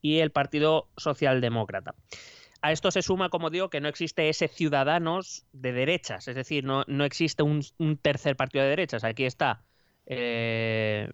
y 0.00 0.18
el 0.18 0.30
Partido 0.30 0.88
Socialdemócrata. 0.96 1.94
A 2.62 2.72
esto 2.72 2.90
se 2.90 3.02
suma, 3.02 3.30
como 3.30 3.48
digo, 3.50 3.70
que 3.70 3.80
no 3.80 3.88
existe 3.88 4.28
ese 4.28 4.48
Ciudadanos 4.48 5.46
de 5.52 5.72
derechas, 5.72 6.28
es 6.28 6.34
decir, 6.34 6.64
no, 6.64 6.84
no 6.86 7.04
existe 7.04 7.42
un, 7.42 7.62
tercer 8.02 8.36
partido 8.36 8.64
de 8.64 8.70
derechas. 8.70 9.02
Aquí 9.02 9.24
está 9.24 9.62
eh, 10.06 11.10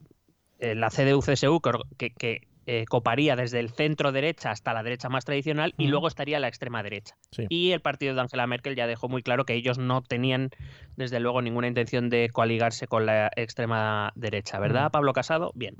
la 0.58 0.88
CDU-CSU, 0.90 1.60
que, 1.96 2.48
eh, 2.66 2.84
coparía 2.88 3.36
desde 3.36 3.60
el 3.60 3.70
centro 3.70 4.12
derecha 4.12 4.50
hasta 4.50 4.74
la 4.74 4.82
derecha 4.82 5.08
más 5.08 5.24
tradicional, 5.24 5.72
y 5.78 5.86
luego 5.86 6.08
estaría 6.08 6.40
la 6.40 6.48
extrema 6.48 6.82
derecha. 6.82 7.16
Sí. 7.30 7.46
Y 7.48 7.72
el 7.72 7.80
partido 7.80 8.14
de 8.14 8.20
Angela 8.20 8.46
Merkel 8.46 8.74
ya 8.76 8.86
dejó 8.86 9.08
muy 9.08 9.22
claro 9.22 9.44
que 9.44 9.54
ellos 9.54 9.78
no 9.78 10.02
tenían, 10.02 10.50
desde 10.96 11.20
luego, 11.20 11.42
ninguna 11.42 11.68
intención 11.68 12.10
de 12.10 12.28
coaligarse 12.30 12.86
con 12.86 13.06
la 13.06 13.30
extrema 13.36 14.12
derecha, 14.16 14.58
¿verdad. 14.58 14.90
Pablo 14.90 15.12
Casado? 15.12 15.52
Bien. 15.54 15.76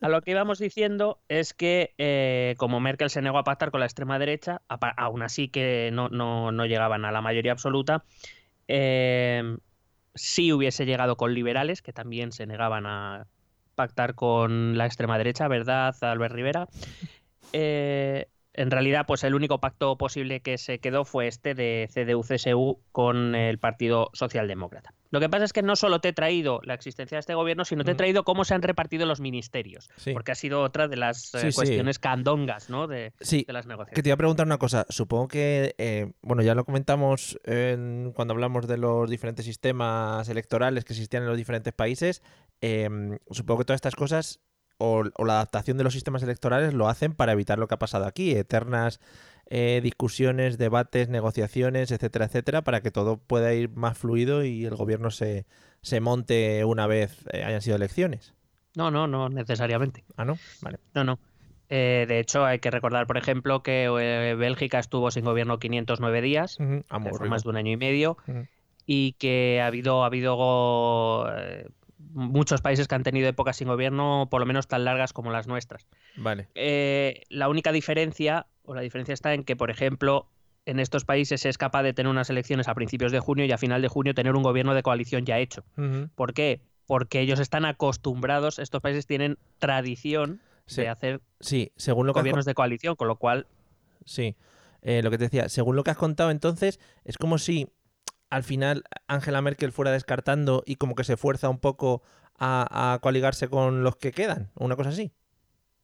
A 0.00 0.08
lo 0.08 0.22
que 0.22 0.30
íbamos 0.30 0.58
diciendo 0.58 1.20
es 1.28 1.54
que, 1.54 1.94
eh, 1.98 2.54
como 2.56 2.80
Merkel 2.80 3.10
se 3.10 3.20
negó 3.22 3.38
a 3.38 3.44
pactar 3.44 3.70
con 3.70 3.80
la 3.80 3.86
extrema 3.86 4.18
derecha, 4.18 4.62
aún 4.96 5.22
así 5.22 5.48
que 5.48 5.90
no, 5.92 6.08
no- 6.08 6.52
no 6.52 6.66
llegaban 6.66 7.04
a 7.04 7.12
la 7.12 7.20
mayoría 7.20 7.52
absoluta, 7.52 8.04
eh, 8.68 9.56
sí 10.14 10.52
hubiese 10.52 10.86
llegado 10.86 11.16
con 11.16 11.34
liberales, 11.34 11.82
que 11.82 11.92
también 11.92 12.32
se 12.32 12.46
negaban 12.46 12.86
a 12.86 13.26
pactar 13.78 14.14
con 14.16 14.76
la 14.76 14.86
extrema 14.86 15.16
derecha, 15.16 15.46
¿verdad, 15.46 15.94
Albert 16.02 16.34
Rivera? 16.34 16.66
Eh, 17.52 18.26
en 18.54 18.72
realidad, 18.72 19.04
pues 19.06 19.22
el 19.22 19.36
único 19.36 19.60
pacto 19.60 19.96
posible 19.96 20.40
que 20.40 20.58
se 20.58 20.80
quedó 20.80 21.04
fue 21.04 21.28
este 21.28 21.54
de 21.54 21.88
CDU-CSU 21.94 22.80
con 22.90 23.36
el 23.36 23.58
Partido 23.60 24.10
Socialdemócrata. 24.14 24.92
Lo 25.10 25.20
que 25.20 25.28
pasa 25.28 25.44
es 25.44 25.52
que 25.52 25.62
no 25.62 25.76
solo 25.76 26.00
te 26.00 26.08
he 26.08 26.12
traído 26.12 26.60
la 26.64 26.74
existencia 26.74 27.16
de 27.16 27.20
este 27.20 27.34
gobierno, 27.34 27.64
sino 27.64 27.84
te 27.84 27.92
he 27.92 27.94
traído 27.94 28.24
cómo 28.24 28.44
se 28.44 28.54
han 28.54 28.62
repartido 28.62 29.06
los 29.06 29.20
ministerios, 29.20 29.88
Sí. 29.96 30.12
porque 30.12 30.32
ha 30.32 30.34
sido 30.34 30.60
otra 30.62 30.88
de 30.88 30.96
las 30.96 31.32
eh, 31.36 31.40
Sí, 31.40 31.52
sí. 31.52 31.54
cuestiones 31.54 32.00
candongas 32.00 32.68
¿no? 32.68 32.88
de, 32.88 33.12
las 33.20 33.28
Que 33.30 33.44
negociaciones. 33.46 34.02
te 34.02 34.08
iba 34.08 34.14
a 34.14 34.18
preguntar 34.18 34.44
una 34.46 34.58
cosa. 34.58 34.84
Supongo 34.88 35.28
que, 35.28 35.76
eh, 35.78 36.10
bueno, 36.20 36.42
ya 36.42 36.56
lo 36.56 36.64
comentamos 36.64 37.38
en- 37.44 38.10
cuando 38.12 38.34
hablamos 38.34 38.66
de 38.66 38.76
los 38.76 39.08
diferentes 39.08 39.44
sistemas 39.44 40.28
electorales 40.28 40.84
que 40.84 40.94
existían 40.94 41.22
en 41.22 41.28
los 41.28 41.38
diferentes 41.38 41.72
países. 41.72 42.22
Eh, 42.60 42.88
supongo 43.30 43.60
que 43.60 43.64
todas 43.66 43.78
estas 43.78 43.96
cosas 43.96 44.40
o, 44.78 45.04
o 45.14 45.24
la 45.24 45.34
adaptación 45.34 45.76
de 45.76 45.84
los 45.84 45.92
sistemas 45.92 46.22
electorales 46.22 46.74
lo 46.74 46.88
hacen 46.88 47.14
para 47.14 47.32
evitar 47.32 47.58
lo 47.58 47.68
que 47.68 47.74
ha 47.74 47.78
pasado 47.78 48.06
aquí. 48.06 48.32
Eternas 48.32 49.00
eh, 49.50 49.80
discusiones, 49.82 50.58
debates, 50.58 51.08
negociaciones, 51.08 51.90
etcétera, 51.90 52.26
etcétera, 52.26 52.62
para 52.64 52.82
que 52.82 52.90
todo 52.90 53.16
pueda 53.16 53.54
ir 53.54 53.70
más 53.70 53.96
fluido 53.96 54.44
y 54.44 54.66
el 54.66 54.76
gobierno 54.76 55.10
se, 55.10 55.46
se 55.80 56.00
monte 56.00 56.66
una 56.66 56.86
vez 56.86 57.24
eh, 57.32 57.44
hayan 57.44 57.62
sido 57.62 57.76
elecciones. 57.76 58.34
No, 58.76 58.90
no, 58.90 59.06
no 59.06 59.30
necesariamente. 59.30 60.04
Ah, 60.18 60.26
¿no? 60.26 60.36
Vale. 60.60 60.78
No, 60.94 61.02
no. 61.02 61.18
Eh, 61.70 62.04
de 62.06 62.18
hecho, 62.20 62.44
hay 62.44 62.58
que 62.58 62.70
recordar, 62.70 63.06
por 63.06 63.16
ejemplo, 63.16 63.62
que 63.62 63.88
Bélgica 64.38 64.78
estuvo 64.78 65.10
sin 65.10 65.24
gobierno 65.24 65.58
509 65.58 66.20
días, 66.20 66.58
rico. 66.58 67.24
más 67.26 67.42
de 67.42 67.48
un 67.48 67.56
año 67.56 67.72
y 67.72 67.76
medio, 67.78 68.18
y 68.84 69.12
que 69.12 69.60
ha 69.62 69.66
habido, 69.66 70.02
ha 70.02 70.06
habido 70.06 71.26
muchos 72.12 72.60
países 72.62 72.88
que 72.88 72.94
han 72.94 73.02
tenido 73.02 73.28
épocas 73.28 73.56
sin 73.56 73.68
gobierno, 73.68 74.28
por 74.30 74.40
lo 74.40 74.46
menos 74.46 74.66
tan 74.68 74.84
largas 74.84 75.12
como 75.12 75.30
las 75.30 75.46
nuestras. 75.46 75.86
Vale. 76.16 76.48
Eh, 76.54 77.22
la 77.28 77.48
única 77.48 77.72
diferencia, 77.72 78.46
o 78.64 78.74
la 78.74 78.80
diferencia 78.80 79.12
está 79.14 79.34
en 79.34 79.44
que, 79.44 79.56
por 79.56 79.70
ejemplo, 79.70 80.28
en 80.66 80.80
estos 80.80 81.04
países 81.04 81.40
se 81.40 81.48
es 81.48 81.56
capaz 81.58 81.82
de 81.82 81.92
tener 81.94 82.10
unas 82.10 82.28
elecciones 82.30 82.68
a 82.68 82.74
principios 82.74 83.10
de 83.12 83.20
junio 83.20 83.44
y 83.46 83.52
a 83.52 83.58
final 83.58 83.80
de 83.82 83.88
junio 83.88 84.14
tener 84.14 84.34
un 84.36 84.42
gobierno 84.42 84.74
de 84.74 84.82
coalición 84.82 85.24
ya 85.24 85.38
hecho. 85.38 85.64
¿Por 86.14 86.34
qué? 86.34 86.60
Porque 86.86 87.20
ellos 87.20 87.40
están 87.40 87.64
acostumbrados, 87.64 88.58
estos 88.58 88.80
países 88.80 89.06
tienen 89.06 89.38
tradición 89.58 90.40
Sí. 90.66 90.82
de 90.82 90.88
hacer 90.88 91.20
Sí, 91.40 91.72
según 91.76 92.06
lo 92.06 92.12
que 92.12 92.18
has 92.18 92.22
gobiernos 92.24 92.44
de 92.44 92.52
coalición, 92.54 92.94
con 92.96 93.08
lo 93.08 93.16
cual 93.16 93.46
Sí, 94.04 94.36
Eh, 94.82 95.02
lo 95.02 95.10
que 95.10 95.18
te 95.18 95.24
decía, 95.24 95.48
según 95.48 95.74
lo 95.74 95.82
que 95.82 95.90
has 95.90 95.96
contado 95.96 96.30
entonces, 96.30 96.78
es 97.04 97.18
como 97.18 97.38
si 97.38 97.66
al 98.30 98.42
final 98.44 98.84
Angela 99.06 99.40
Merkel 99.42 99.72
fuera 99.72 99.90
descartando 99.90 100.62
y 100.66 100.76
como 100.76 100.94
que 100.94 101.04
se 101.04 101.16
fuerza 101.16 101.48
un 101.48 101.58
poco 101.58 102.02
a, 102.38 102.94
a 102.94 102.98
coaligarse 103.00 103.48
con 103.48 103.82
los 103.82 103.96
que 103.96 104.12
quedan, 104.12 104.50
una 104.54 104.76
cosa 104.76 104.90
así. 104.90 105.12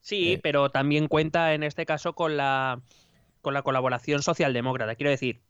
Sí, 0.01 0.35
Eh. 0.35 0.41
pero 0.43 0.71
también 0.71 1.09
cuenta 1.09 1.55
en 1.55 1.63
este 1.63 1.87
caso 1.87 2.15
con 2.15 2.37
la, 2.37 2.81
con 3.41 3.55
la 3.55 3.63
colaboración 3.63 4.23
socialdemócrata. 4.23 4.95
Quiero 4.95 5.11
decir, 5.11 5.41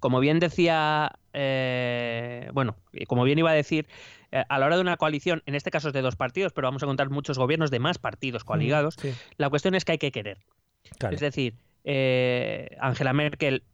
como 0.00 0.20
bien 0.20 0.38
decía, 0.38 1.12
eh, 1.34 2.48
bueno, 2.54 2.76
y 2.92 3.04
como 3.06 3.24
bien 3.24 3.38
iba 3.38 3.50
a 3.50 3.54
decir, 3.54 3.86
eh, 4.32 4.44
a 4.48 4.58
la 4.58 4.66
hora 4.66 4.76
de 4.76 4.82
una 4.82 4.96
coalición, 4.96 5.42
en 5.46 5.54
este 5.54 5.70
caso 5.70 5.88
es 5.88 5.94
de 5.94 6.00
dos 6.02 6.16
partidos, 6.16 6.52
pero 6.52 6.66
vamos 6.68 6.82
a 6.82 6.86
contar 6.86 7.10
muchos 7.10 7.36
gobiernos 7.38 7.70
de 7.70 7.78
más 7.80 7.98
partidos 7.98 8.44
coaligados, 8.44 8.94
Sí, 9.00 9.12
la 9.36 9.50
cuestión 9.50 9.74
es 9.74 9.84
que 9.84 9.92
hay 9.92 9.98
que 9.98 10.12
querer. 10.12 10.38
claro. 10.98 11.14
Es 11.14 11.20
decir, 11.20 11.54
eh, 11.84 12.76
Angela 12.80 13.12
Merkel 13.12 13.64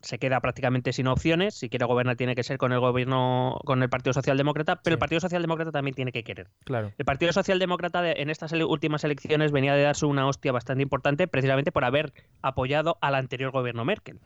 se 0.00 0.18
queda 0.20 0.40
prácticamente 0.40 0.92
sin 0.92 1.08
opciones. 1.08 1.54
Si 1.56 1.68
quiere 1.68 1.84
gobernar 1.84 2.16
tiene 2.16 2.34
que 2.36 2.44
ser 2.44 2.56
con 2.56 2.72
el 2.72 2.78
gobierno, 2.78 3.58
con 3.64 3.82
el 3.82 3.88
Partido 3.88 4.12
Socialdemócrata, 4.12 4.76
pero 4.76 4.92
Sí. 4.92 4.96
el 4.96 4.98
Partido 5.00 5.20
Socialdemócrata 5.20 5.72
también 5.72 5.94
tiene 5.94 6.12
que 6.12 6.22
querer. 6.22 6.48
claro. 6.64 6.92
El 6.96 7.04
Partido 7.04 7.32
Socialdemócrata 7.32 8.00
de- 8.02 8.12
en 8.18 8.30
estas 8.30 8.52
ele- 8.52 8.64
últimas 8.64 9.02
elecciones 9.02 9.50
venía 9.50 9.74
de 9.74 9.82
darse 9.82 10.06
una 10.06 10.28
hostia 10.28 10.52
bastante 10.52 10.82
importante 10.82 11.26
precisamente 11.26 11.72
por 11.72 11.84
haber 11.84 12.12
apoyado 12.42 12.96
al 13.00 13.16
anterior 13.16 13.50
gobierno 13.50 13.84
Merkel. 13.84 14.20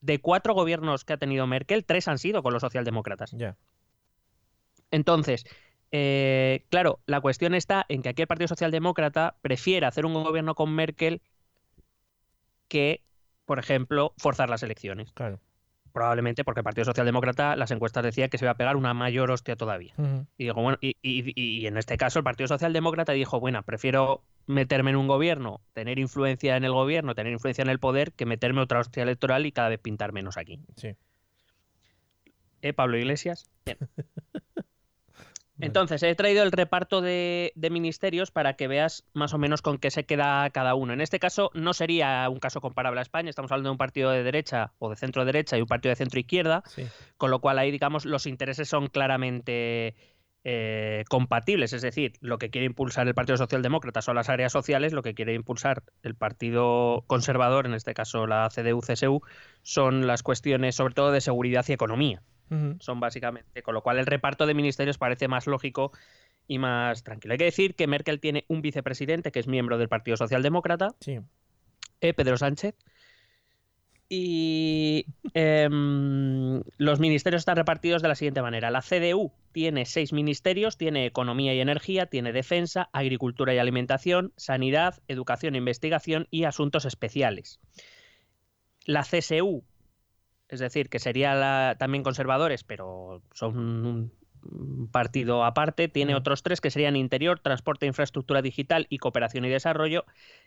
De 0.00 0.20
cuatro 0.20 0.54
gobiernos 0.54 1.04
que 1.04 1.12
ha 1.12 1.16
tenido 1.18 1.46
Merkel, 1.46 1.84
tres 1.84 2.08
han 2.08 2.18
sido 2.18 2.42
con 2.42 2.52
los 2.52 2.62
socialdemócratas. 2.62 3.30
Ya. 3.30 3.56
Entonces, 4.90 5.44
eh, 5.92 6.64
claro, 6.68 6.98
la 7.06 7.20
cuestión 7.20 7.54
está 7.54 7.86
en 7.88 8.02
que 8.02 8.08
aquí 8.08 8.22
el 8.22 8.28
Partido 8.28 8.48
Socialdemócrata 8.48 9.36
prefiere 9.42 9.86
hacer 9.86 10.04
un 10.04 10.14
gobierno 10.14 10.56
con 10.56 10.74
Merkel 10.74 11.22
que, 12.66 13.02
por 13.52 13.58
ejemplo, 13.58 14.14
forzar 14.16 14.48
las 14.48 14.62
elecciones. 14.62 15.12
Claro. 15.12 15.38
Probablemente 15.92 16.42
porque 16.42 16.60
el 16.60 16.64
Partido 16.64 16.86
Socialdemócrata, 16.86 17.54
las 17.54 17.70
encuestas 17.70 18.02
decían 18.02 18.30
que 18.30 18.38
se 18.38 18.46
iba 18.46 18.52
a 18.52 18.56
pegar 18.56 18.76
una 18.76 18.94
mayor 18.94 19.30
hostia 19.30 19.56
todavía. 19.56 19.92
Y, 20.38 20.44
digo, 20.44 20.62
bueno, 20.62 20.78
y, 20.80 20.96
y- 21.02 21.34
y 21.36 21.66
en 21.66 21.76
este 21.76 21.98
caso 21.98 22.18
el 22.18 22.24
Partido 22.24 22.48
Socialdemócrata 22.48 23.12
dijo, 23.12 23.40
bueno, 23.40 23.62
prefiero 23.62 24.22
meterme 24.46 24.92
en 24.92 24.96
un 24.96 25.06
gobierno, 25.06 25.60
tener 25.74 25.98
influencia 25.98 26.56
en 26.56 26.64
el 26.64 26.72
gobierno, 26.72 27.14
tener 27.14 27.30
influencia 27.34 27.60
en 27.60 27.68
el 27.68 27.78
poder, 27.78 28.12
que 28.12 28.24
meterme 28.24 28.62
otra 28.62 28.78
hostia 28.80 29.02
electoral 29.02 29.44
y 29.44 29.52
cada 29.52 29.68
vez 29.68 29.80
pintar 29.80 30.12
menos 30.14 30.38
aquí. 30.38 30.60
Sí. 30.76 30.96
¿Eh, 32.62 32.72
Pablo 32.72 32.96
Iglesias? 32.96 33.50
Bien. 33.66 33.76
Entonces, 35.60 36.02
he 36.02 36.14
traído 36.14 36.42
el 36.42 36.50
reparto 36.50 37.00
de, 37.02 37.52
de 37.54 37.70
ministerios 37.70 38.30
para 38.30 38.54
que 38.54 38.68
veas 38.68 39.04
más 39.12 39.34
o 39.34 39.38
menos 39.38 39.62
con 39.62 39.78
qué 39.78 39.90
se 39.90 40.04
queda 40.04 40.48
cada 40.50 40.74
uno. 40.74 40.92
En 40.92 41.00
este 41.00 41.18
caso, 41.20 41.50
no 41.54 41.72
sería 41.74 42.28
un 42.28 42.38
caso 42.40 42.60
comparable 42.60 42.98
a 43.00 43.02
España. 43.02 43.30
Estamos 43.30 43.52
hablando 43.52 43.68
de 43.68 43.72
un 43.72 43.78
partido 43.78 44.10
de 44.10 44.22
derecha 44.22 44.72
o 44.78 44.90
de 44.90 44.96
centro 44.96 45.24
derecha 45.24 45.56
y 45.58 45.60
un 45.60 45.66
partido 45.68 45.90
de 45.90 45.96
centro 45.96 46.18
izquierda, 46.18 46.62
Sí. 46.66 46.86
con 47.16 47.30
lo 47.30 47.40
cual 47.40 47.58
ahí, 47.58 47.70
digamos, 47.70 48.04
los 48.06 48.26
intereses 48.26 48.68
son 48.68 48.88
claramente 48.88 49.94
eh, 50.44 51.04
compatibles. 51.08 51.72
Es 51.72 51.82
decir, 51.82 52.14
lo 52.20 52.38
que 52.38 52.50
quiere 52.50 52.66
impulsar 52.66 53.06
el 53.06 53.14
Partido 53.14 53.36
Socialdemócrata 53.36 54.02
son 54.02 54.16
las 54.16 54.28
áreas 54.28 54.50
sociales, 54.50 54.92
lo 54.92 55.02
que 55.02 55.14
quiere 55.14 55.34
impulsar 55.34 55.84
el 56.02 56.16
Partido 56.16 57.04
Conservador, 57.06 57.66
en 57.66 57.74
este 57.74 57.94
caso 57.94 58.26
la 58.26 58.48
CDU-CSU, 58.50 59.20
son 59.62 60.08
las 60.08 60.24
cuestiones 60.24 60.74
sobre 60.74 60.94
todo 60.94 61.12
de 61.12 61.20
seguridad 61.20 61.64
y 61.68 61.72
economía 61.72 62.22
Son 62.80 63.00
básicamente, 63.00 63.62
con 63.62 63.74
lo 63.74 63.82
cual 63.82 63.98
el 63.98 64.06
reparto 64.06 64.46
de 64.46 64.54
ministerios 64.54 64.98
parece 64.98 65.28
más 65.28 65.46
lógico 65.46 65.92
y 66.46 66.58
más 66.58 67.02
tranquilo. 67.04 67.32
Hay 67.32 67.38
que 67.38 67.44
decir 67.44 67.74
que 67.74 67.86
Merkel 67.86 68.20
tiene 68.20 68.44
un 68.48 68.62
vicepresidente 68.62 69.32
que 69.32 69.38
es 69.40 69.46
miembro 69.46 69.78
del 69.78 69.88
Partido 69.88 70.16
Socialdemócrata, 70.16 70.94
Sí. 71.00 71.20
eh, 72.00 72.14
Pedro 72.14 72.36
Sánchez, 72.36 72.74
Y 74.14 75.06
em, 75.32 76.62
los 76.76 77.00
ministerios 77.00 77.40
están 77.40 77.56
repartidos 77.56 78.02
de 78.02 78.08
la 78.08 78.14
siguiente 78.14 78.42
manera. 78.42 78.70
La 78.70 78.82
CDU 78.82 79.32
tiene 79.52 79.86
seis 79.86 80.12
ministerios, 80.12 80.76
tiene 80.76 81.06
economía 81.06 81.54
y 81.54 81.60
energía, 81.60 82.04
tiene 82.04 82.32
defensa, 82.32 82.90
agricultura 82.92 83.54
y 83.54 83.58
alimentación, 83.58 84.34
sanidad, 84.36 85.00
educación 85.08 85.54
e 85.54 85.58
investigación 85.58 86.28
y 86.30 86.44
asuntos 86.44 86.84
especiales. 86.84 87.58
La 88.84 89.02
CSU, 89.02 89.64
es 90.52 90.60
decir, 90.60 90.88
que 90.88 90.98
sería 90.98 91.34
la- 91.34 91.76
también 91.78 92.02
conservadores, 92.04 92.64
pero 92.64 93.22
son 93.32 93.58
un 93.58 94.12
un 94.44 94.88
partido 94.90 95.44
aparte, 95.44 95.86
tiene 95.86 96.14
Mm. 96.14 96.16
otros 96.16 96.42
tres 96.42 96.60
que 96.60 96.72
serían 96.72 96.96
interior, 96.96 97.38
transporte, 97.38 97.86
infraestructura 97.86 98.42
digital 98.42 98.88
y 98.90 98.98
cooperación 98.98 99.44
y 99.44 99.48
desarrollo. 99.48 100.04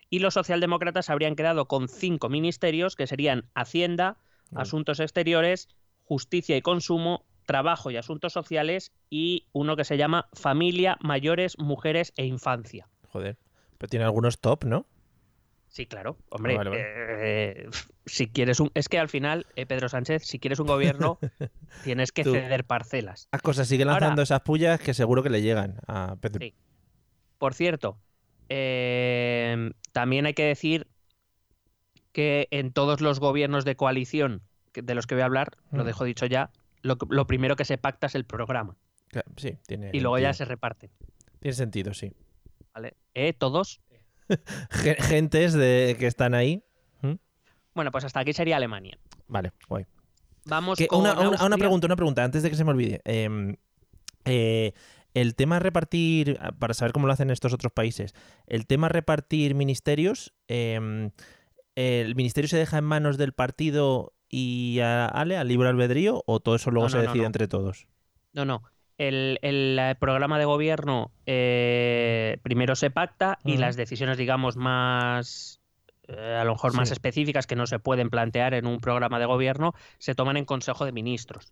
Y 0.10 0.20
los 0.20 0.34
socialdemócratas 0.34 1.10
habrían 1.10 1.38
quedado 1.38 1.70
con 1.70 1.88
cinco 1.88 2.28
ministerios 2.28 2.98
que 2.98 3.08
serían 3.08 3.46
Hacienda. 3.56 4.18
Asuntos 4.54 5.00
Exteriores, 5.00 5.70
Justicia 6.04 6.58
y 6.58 6.62
Consumo, 6.62 7.24
Trabajo 7.46 7.90
y 7.90 7.96
Asuntos 7.96 8.34
Sociales 8.34 8.92
y 9.10 9.48
uno 9.54 9.78
que 9.78 9.86
se 9.86 9.96
llama 9.96 10.28
Familia, 10.34 10.98
Mayores, 11.00 11.58
Mujeres 11.58 12.12
e 12.18 12.26
Infancia. 12.26 12.90
Joder. 13.08 13.38
Pero 13.78 13.88
tiene 13.90 14.04
algunos 14.04 14.40
top, 14.40 14.66
¿no? 14.66 14.86
Sí, 15.76 15.88
claro. 15.88 16.16
Hombre, 16.30 16.56
Vale, 16.56 16.70
vale. 16.70 16.84
eh, 16.86 17.70
si 18.06 18.28
quieres 18.28 18.62
un... 18.62 18.72
Es 18.76 18.88
que 18.88 18.98
al 18.98 19.10
final, 19.10 19.46
eh, 19.58 19.66
Pedro 19.66 19.90
Sánchez, 19.90 20.24
si 20.26 20.40
quieres 20.40 20.60
un 20.62 20.68
gobierno, 20.68 21.20
tienes 21.84 22.14
que 22.14 22.24
Tú. 22.24 22.32
ceder 22.32 22.64
parcelas. 22.64 23.28
Las 23.34 23.42
cosas 23.42 23.68
siguen 23.68 23.90
Ahora- 23.90 24.00
lanzando 24.08 24.22
esas 24.22 24.40
pullas 24.40 24.80
que 24.80 24.94
seguro 24.94 25.22
que 25.22 25.30
le 25.30 25.42
llegan 25.42 25.76
a 25.88 26.16
Pedro. 26.22 26.40
Sí. 26.40 26.54
Por 27.38 27.54
cierto, 27.54 27.98
eh, 28.48 29.72
también 29.92 30.26
hay 30.26 30.34
que 30.34 30.46
decir 30.46 30.88
que 32.14 32.48
en 32.52 32.72
todos 32.72 33.02
los 33.02 33.20
gobiernos 33.20 33.66
de 33.66 33.76
coalición 33.76 34.44
de 34.74 34.96
los 34.96 35.08
que 35.08 35.16
voy 35.16 35.24
a 35.24 35.26
hablar, 35.26 35.58
lo 35.72 35.84
Mm. 35.84 35.88
dejo 35.88 36.06
dicho 36.06 36.26
ya, 36.26 36.52
lo, 36.84 36.98
primero 37.28 37.58
que 37.58 37.66
se 37.66 37.78
pacta 37.78 38.08
es 38.08 38.16
el 38.16 38.24
programa 38.26 38.78
Claro, 39.10 39.30
Sí, 39.38 39.58
tiene 39.68 39.90
y 39.92 40.00
luego 40.00 40.20
ya 40.20 40.32
se 40.34 40.46
reparten. 40.46 40.90
Tiene 41.42 41.54
sentido, 41.56 41.94
sí. 41.94 42.14
¿vale? 42.74 42.96
¿Eh? 43.14 43.34
¿Todos? 43.34 43.82
Ge- 44.72 44.96
Gentes 45.02 45.54
de, 45.54 45.96
que 46.00 46.08
están 46.08 46.34
ahí. 46.34 46.64
Bueno, 47.74 47.92
pues 47.92 48.06
hasta 48.06 48.22
aquí 48.22 48.32
sería 48.32 48.56
Alemania. 48.56 48.98
Vale, 49.28 49.52
guay. 49.68 49.86
Vamos 50.46 50.78
Que 50.78 50.88
con 50.88 51.02
una, 51.02 51.12
una- 51.14 51.58
pregunta, 51.58 51.88
una 51.88 51.96
pregunta, 51.98 52.24
antes 52.24 52.42
de 52.42 52.50
que 52.50 52.56
se 52.56 52.64
me 52.64 52.72
olvide. 52.72 53.02
Em, 53.04 53.58
eh, 54.24 54.72
el 55.14 55.36
tema 55.36 55.60
repartir, 55.60 56.38
ah, 56.40 56.54
para 56.54 56.74
saber 56.74 56.94
cómo 56.94 57.06
lo 57.08 57.12
hacen 57.14 57.32
estos 57.32 57.52
otros 57.52 57.74
países, 57.74 58.14
el 58.48 58.66
tema 58.66 58.88
repartir 58.88 59.56
ministerios, 59.56 60.34
em, 60.48 61.12
¿el 61.76 62.16
ministerio 62.16 62.48
se 62.48 62.58
deja 62.58 62.78
en 62.78 62.86
manos 62.86 63.18
del 63.18 63.34
partido 63.34 64.14
y 64.30 64.80
a 64.80 65.06
Ale, 65.08 65.36
al 65.36 65.48
libre 65.50 65.68
albedrío, 65.68 66.24
o 66.28 66.40
todo 66.40 66.56
eso 66.56 66.72
luego 66.72 66.86
No, 66.86 66.90
se 66.92 66.98
no, 66.98 67.04
decide 67.04 67.22
no. 67.24 67.28
entre 67.28 67.48
todos? 67.50 67.88
No, 68.32 68.46
no. 68.46 68.64
El, 68.98 69.40
el, 69.42 69.78
eh, 69.80 69.96
programa 70.00 70.40
de 70.40 70.46
gobierno 70.46 71.12
eh, 71.26 72.38
primero 72.44 72.76
se 72.76 72.90
pacta 72.90 73.40
y 73.44 73.58
las 73.58 73.76
decisiones, 73.76 74.18
digamos, 74.18 74.56
más 74.56 75.60
eh, 76.08 76.38
a 76.40 76.44
lo 76.44 76.54
mejor 76.54 76.74
más 76.76 76.90
Sí. 76.90 76.94
específicas 76.94 77.48
que 77.48 77.56
no 77.56 77.66
se 77.68 77.80
pueden 77.80 78.10
plantear 78.10 78.54
en 78.54 78.68
un 78.68 78.80
programa 78.80 79.20
de 79.20 79.26
gobierno 79.26 79.74
se 79.98 80.16
toman 80.16 80.38
en 80.38 80.46
Consejo 80.46 80.86
de 80.86 80.92
Ministros. 80.92 81.52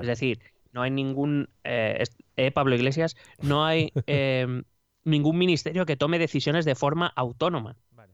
Es 0.00 0.06
decir, 0.06 0.40
no 0.72 0.82
hay 0.82 0.90
ningún 0.90 1.48
eh, 1.64 2.02
eh, 2.36 2.50
Pablo 2.50 2.74
Iglesias, 2.74 3.16
no 3.40 3.64
hay 3.64 3.92
eh, 4.06 4.62
ningún 5.04 5.38
ministerio 5.38 5.86
que 5.86 5.96
tome 5.96 6.18
decisiones 6.18 6.64
de 6.64 6.74
forma 6.74 7.12
autónoma. 7.14 7.76
Vale. 7.92 8.12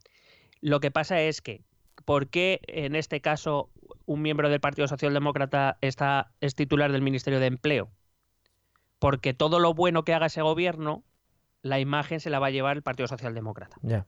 Lo 0.61 0.81
que 0.81 0.91
pasa 0.91 1.21
es 1.21 1.41
que, 1.41 1.63
¿por 2.05 2.29
qué 2.29 2.61
en 2.67 2.97
este 2.97 3.21
caso 3.21 3.71
un 4.07 4.23
miembro 4.23 4.49
del 4.49 4.61
Partido 4.61 4.89
Socialdemócrata 4.89 5.79
está, 5.81 6.33
es 6.41 6.55
titular 6.55 6.93
del 6.93 7.03
Ministerio 7.03 7.41
de 7.41 7.47
Empleo? 7.47 7.91
Porque 8.99 9.35
todo 9.35 9.59
lo 9.59 9.75
bueno 9.75 10.05
que 10.05 10.15
haga 10.15 10.27
ese 10.27 10.43
gobierno, 10.43 11.05
la 11.63 11.79
imagen 11.81 12.21
se 12.21 12.31
la 12.31 12.39
va 12.39 12.47
a 12.49 12.51
llevar 12.51 12.77
el 12.77 12.83
Partido 12.83 13.07
Socialdemócrata. 13.09 13.77
Ya. 13.83 14.07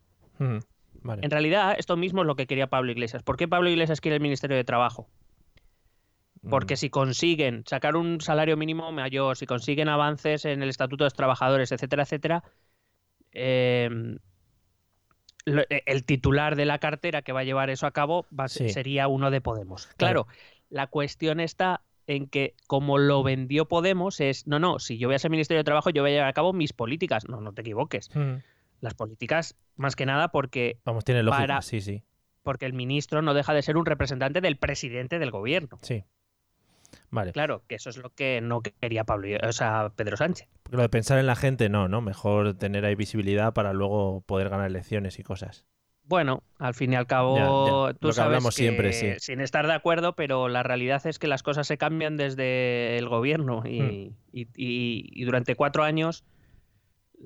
Vale. 1.03 1.25
En 1.25 1.31
realidad, 1.31 1.75
esto 1.79 1.97
mismo 1.97 2.23
es 2.23 2.27
lo 2.27 2.37
que 2.37 2.47
quería 2.47 2.69
Pablo 2.69 2.91
Iglesias. 2.91 3.23
¿Por 3.23 3.37
qué 3.37 3.47
Pablo 3.49 3.69
Iglesias 3.69 4.01
quiere 4.01 4.17
el 4.17 4.23
Ministerio 4.23 4.57
de 4.57 4.65
Trabajo? 4.65 5.09
Porque 6.49 6.75
Mm, 6.75 6.77
si 6.77 6.91
consiguen 6.91 7.65
sacar 7.67 7.97
un 7.97 8.21
salario 8.21 8.57
mínimo 8.57 8.91
mayor, 8.93 9.37
si 9.37 9.45
consiguen 9.47 9.89
avances 9.89 10.45
en 10.45 10.63
el 10.63 10.69
Estatuto 10.69 11.05
de 11.05 11.07
los 11.07 11.15
Trabajadores, 11.15 11.73
etcétera, 11.73 12.05
etcétera, 12.05 12.45
eh, 13.33 14.17
lo- 15.45 15.63
eh, 15.69 15.83
el 15.87 16.05
titular 16.05 16.57
de 16.57 16.65
la 16.65 16.79
cartera 16.79 17.23
que 17.23 17.33
va 17.33 17.41
a 17.41 17.45
llevar 17.45 17.71
eso 17.71 17.87
a 17.87 17.91
cabo 17.91 18.27
va 18.39 18.45
a 18.45 18.49
ser- 18.49 18.69
Sí. 18.69 18.75
sería 18.75 19.09
uno 19.09 19.31
de 19.31 19.41
Podemos. 19.41 19.87
Claro, 19.97 20.27
la 20.71 20.87
cuestión 20.87 21.41
está 21.41 21.83
en 22.09 22.27
que 22.27 22.55
como 22.67 22.99
lo 22.99 23.23
vendió 23.23 23.69
Podemos 23.69 24.19
es, 24.21 24.47
no, 24.49 24.59
no, 24.59 24.81
si 24.81 24.99
yo 24.99 25.07
voy 25.07 25.15
a 25.15 25.19
ser 25.21 25.31
Ministerio 25.31 25.61
de 25.61 25.65
Trabajo, 25.65 25.91
yo 25.91 26.03
voy 26.03 26.11
a 26.11 26.15
llevar 26.15 26.29
a 26.29 26.33
cabo 26.33 26.53
mis 26.53 26.73
políticas. 26.73 27.29
No, 27.29 27.41
no 27.41 27.53
te 27.53 27.61
equivoques. 27.61 28.09
ujú. 28.11 28.43
Las 28.81 28.95
políticas, 28.95 29.57
más 29.77 29.95
que 29.97 30.07
nada 30.07 30.29
porque, 30.29 30.79
Vamos, 30.85 31.05
tiene 31.05 31.23
lógica. 31.23 31.43
para- 31.47 31.63
Sí, 31.63 31.81
sí. 31.81 32.03
porque 32.43 32.65
el 32.67 32.73
ministro 32.73 33.23
no 33.23 33.35
deja 33.35 33.53
de 33.55 33.63
ser 33.63 33.77
un 33.77 33.85
representante 33.87 34.41
del 34.41 34.57
presidente 34.57 35.19
del 35.19 35.31
gobierno. 35.31 35.79
Sí. 35.83 36.03
Vale. 37.11 37.33
Claro, 37.33 37.63
que 37.69 37.75
eso 37.75 37.91
es 37.91 37.99
lo 37.99 38.11
que 38.11 38.41
no 38.41 38.63
quería 38.63 39.05
Pablo, 39.05 39.29
o 39.47 39.53
sea, 39.53 39.93
Pedro 39.95 40.17
Sánchez. 40.17 40.49
Lo 40.71 40.81
de 40.81 40.89
pensar 40.89 41.19
en 41.19 41.27
la 41.27 41.37
gente, 41.37 41.69
no, 41.69 41.89
¿no? 41.89 42.01
Mejor 42.01 42.55
tener 42.55 42.85
ahí 42.87 42.95
visibilidad 42.95 43.53
para 43.53 43.73
luego 43.75 44.23
poder 44.23 44.49
ganar 44.49 44.67
elecciones 44.69 45.19
y 45.19 45.23
cosas. 45.23 45.67
Bueno, 46.09 46.43
al 46.59 46.73
fin 46.75 46.95
y 46.95 46.97
al 46.97 47.07
cabo, 47.07 47.37
Ya, 47.37 47.43
ya, 47.93 47.99
tú 47.99 48.07
lo 48.07 48.11
que 48.11 48.15
sabes 48.15 48.19
hablamos 48.19 48.57
que, 48.57 48.63
siempre, 48.63 48.93
sí. 48.95 49.13
sin 49.19 49.41
estar 49.43 49.67
de 49.67 49.75
acuerdo, 49.75 50.17
pero 50.17 50.49
la 50.49 50.63
realidad 50.63 51.07
es 51.07 51.19
que 51.19 51.27
las 51.29 51.43
cosas 51.43 51.67
se 51.67 51.77
cambian 51.77 52.17
desde 52.17 52.97
el 52.97 53.09
gobierno 53.11 53.63
y, 53.67 53.81
Hmm. 53.83 54.15
y- 54.33 54.49
y- 54.57 55.11
y 55.13 55.25
durante 55.25 55.55
cuatro 55.55 55.85
años 55.85 56.25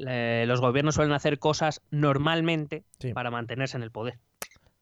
eh, 0.07 0.45
los 0.49 0.61
gobiernos 0.61 0.95
suelen 0.95 1.13
hacer 1.13 1.39
cosas 1.39 1.83
normalmente 1.91 2.85
Sí. 2.99 3.13
para 3.13 3.31
mantenerse 3.31 3.77
en 3.77 3.83
el 3.83 3.91
poder. 3.91 4.19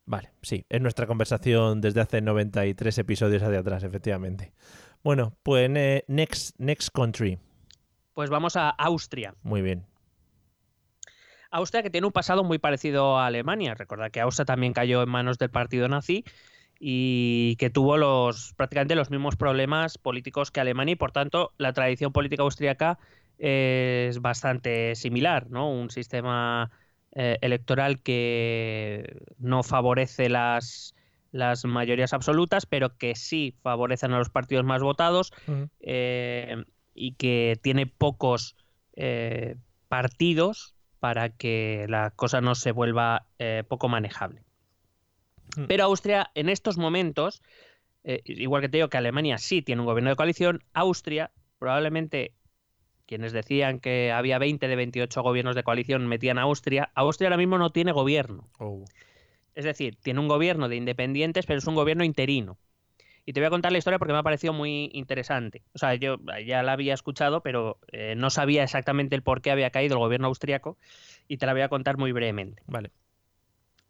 Vale, 0.05 0.31
sí, 0.41 0.65
es 0.69 0.81
nuestra 0.81 1.05
conversación 1.05 1.79
desde 1.81 2.01
hace 2.01 2.21
93 2.21 2.97
episodios 2.97 3.43
hacia 3.43 3.59
atrás, 3.59 3.83
efectivamente. 3.83 4.53
Bueno, 5.03 5.33
pues 5.43 5.69
eh, 5.75 6.05
next, 6.07 6.55
next 6.59 6.89
country. 6.93 7.37
Pues 8.13 8.29
vamos 8.29 8.55
a 8.55 8.69
Austria. 8.69 9.35
Muy 9.43 9.61
bien. 9.61 9.85
Austria 11.51 11.83
que 11.83 11.89
tiene 11.89 12.07
un 12.07 12.13
pasado 12.13 12.43
muy 12.43 12.57
parecido 12.57 13.19
a 13.19 13.27
Alemania. 13.27 13.75
Recordad 13.75 14.09
que 14.09 14.21
Austria 14.21 14.45
también 14.45 14.73
cayó 14.73 15.03
en 15.03 15.09
manos 15.09 15.37
del 15.37 15.49
partido 15.49 15.87
nazi 15.87 16.23
y 16.79 17.57
que 17.57 17.69
tuvo 17.69 17.97
los 17.97 18.53
prácticamente 18.55 18.95
los 18.95 19.11
mismos 19.11 19.35
problemas 19.35 19.97
políticos 19.97 20.49
que 20.49 20.61
Alemania 20.61 20.93
y 20.93 20.95
por 20.95 21.11
tanto 21.11 21.53
la 21.57 21.73
tradición 21.73 22.11
política 22.11 22.41
austríaca 22.41 22.97
es 23.37 24.19
bastante 24.19 24.95
similar, 24.95 25.49
¿no? 25.49 25.69
Un 25.69 25.89
sistema 25.89 26.71
eh, 27.11 27.37
electoral 27.41 28.01
que 28.01 29.21
no 29.37 29.63
favorece 29.63 30.29
las, 30.29 30.95
las 31.31 31.65
mayorías 31.65 32.13
absolutas, 32.13 32.65
pero 32.65 32.97
que 32.97 33.15
sí 33.15 33.55
favorecen 33.61 34.13
a 34.13 34.17
los 34.17 34.29
partidos 34.29 34.63
más 34.63 34.81
votados 34.81 35.33
eh, 35.81 36.63
y 36.95 37.13
que 37.15 37.59
tiene 37.61 37.85
pocos 37.85 38.55
eh, 38.95 39.57
partidos 39.87 40.75
para 41.01 41.29
que 41.29 41.87
la 41.89 42.11
cosa 42.11 42.41
no 42.41 42.53
se 42.53 42.71
vuelva 42.71 43.25
eh, 43.39 43.63
poco 43.67 43.89
manejable. 43.89 44.43
Mm. 45.57 45.65
Pero 45.65 45.85
Austria 45.85 46.29
en 46.35 46.47
estos 46.47 46.77
momentos, 46.77 47.41
eh, 48.03 48.21
igual 48.25 48.61
que 48.61 48.69
te 48.69 48.77
digo 48.77 48.89
que 48.89 48.97
Alemania 48.97 49.39
sí 49.39 49.63
tiene 49.63 49.81
un 49.81 49.87
gobierno 49.87 50.11
de 50.11 50.15
coalición, 50.15 50.63
Austria 50.73 51.31
probablemente 51.57 52.35
quienes 53.07 53.33
decían 53.33 53.79
que 53.79 54.11
había 54.11 54.37
20 54.37 54.67
de 54.67 54.75
28 54.75 55.23
gobiernos 55.23 55.55
de 55.55 55.63
coalición 55.63 56.05
metían 56.05 56.37
a 56.37 56.43
Austria, 56.43 56.91
Austria 56.93 57.29
ahora 57.29 57.37
mismo 57.37 57.57
no 57.57 57.71
tiene 57.71 57.91
gobierno. 57.91 58.47
Oh. 58.59 58.85
Es 59.55 59.65
decir, 59.65 59.97
tiene 60.01 60.19
un 60.19 60.27
gobierno 60.27 60.69
de 60.69 60.75
independientes, 60.75 61.47
pero 61.47 61.57
es 61.57 61.67
un 61.67 61.75
gobierno 61.75 62.03
interino. 62.03 62.59
Y 63.25 63.33
te 63.33 63.39
voy 63.39 63.47
a 63.47 63.51
contar 63.51 63.71
la 63.71 63.77
historia 63.77 63.99
porque 63.99 64.13
me 64.13 64.19
ha 64.19 64.23
parecido 64.23 64.53
muy 64.53 64.89
interesante. 64.93 65.61
O 65.73 65.77
sea, 65.77 65.95
yo 65.95 66.17
ya 66.45 66.63
la 66.63 66.73
había 66.73 66.93
escuchado, 66.93 67.41
pero 67.41 67.79
eh, 67.91 68.15
no 68.17 68.29
sabía 68.29 68.63
exactamente 68.63 69.15
el 69.15 69.21
por 69.21 69.41
qué 69.41 69.51
había 69.51 69.69
caído 69.69 69.95
el 69.95 69.99
gobierno 69.99 70.27
austriaco 70.27 70.77
y 71.27 71.37
te 71.37 71.45
la 71.45 71.53
voy 71.53 71.61
a 71.61 71.69
contar 71.69 71.97
muy 71.97 72.11
brevemente. 72.11 72.61
Vale. 72.65 72.91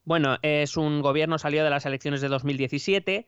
Bueno, 0.03 0.37
es 0.41 0.77
un 0.77 1.01
gobierno 1.01 1.37
salido 1.37 1.63
de 1.63 1.69
las 1.69 1.85
elecciones 1.85 2.21
de 2.21 2.27
2017 2.27 3.27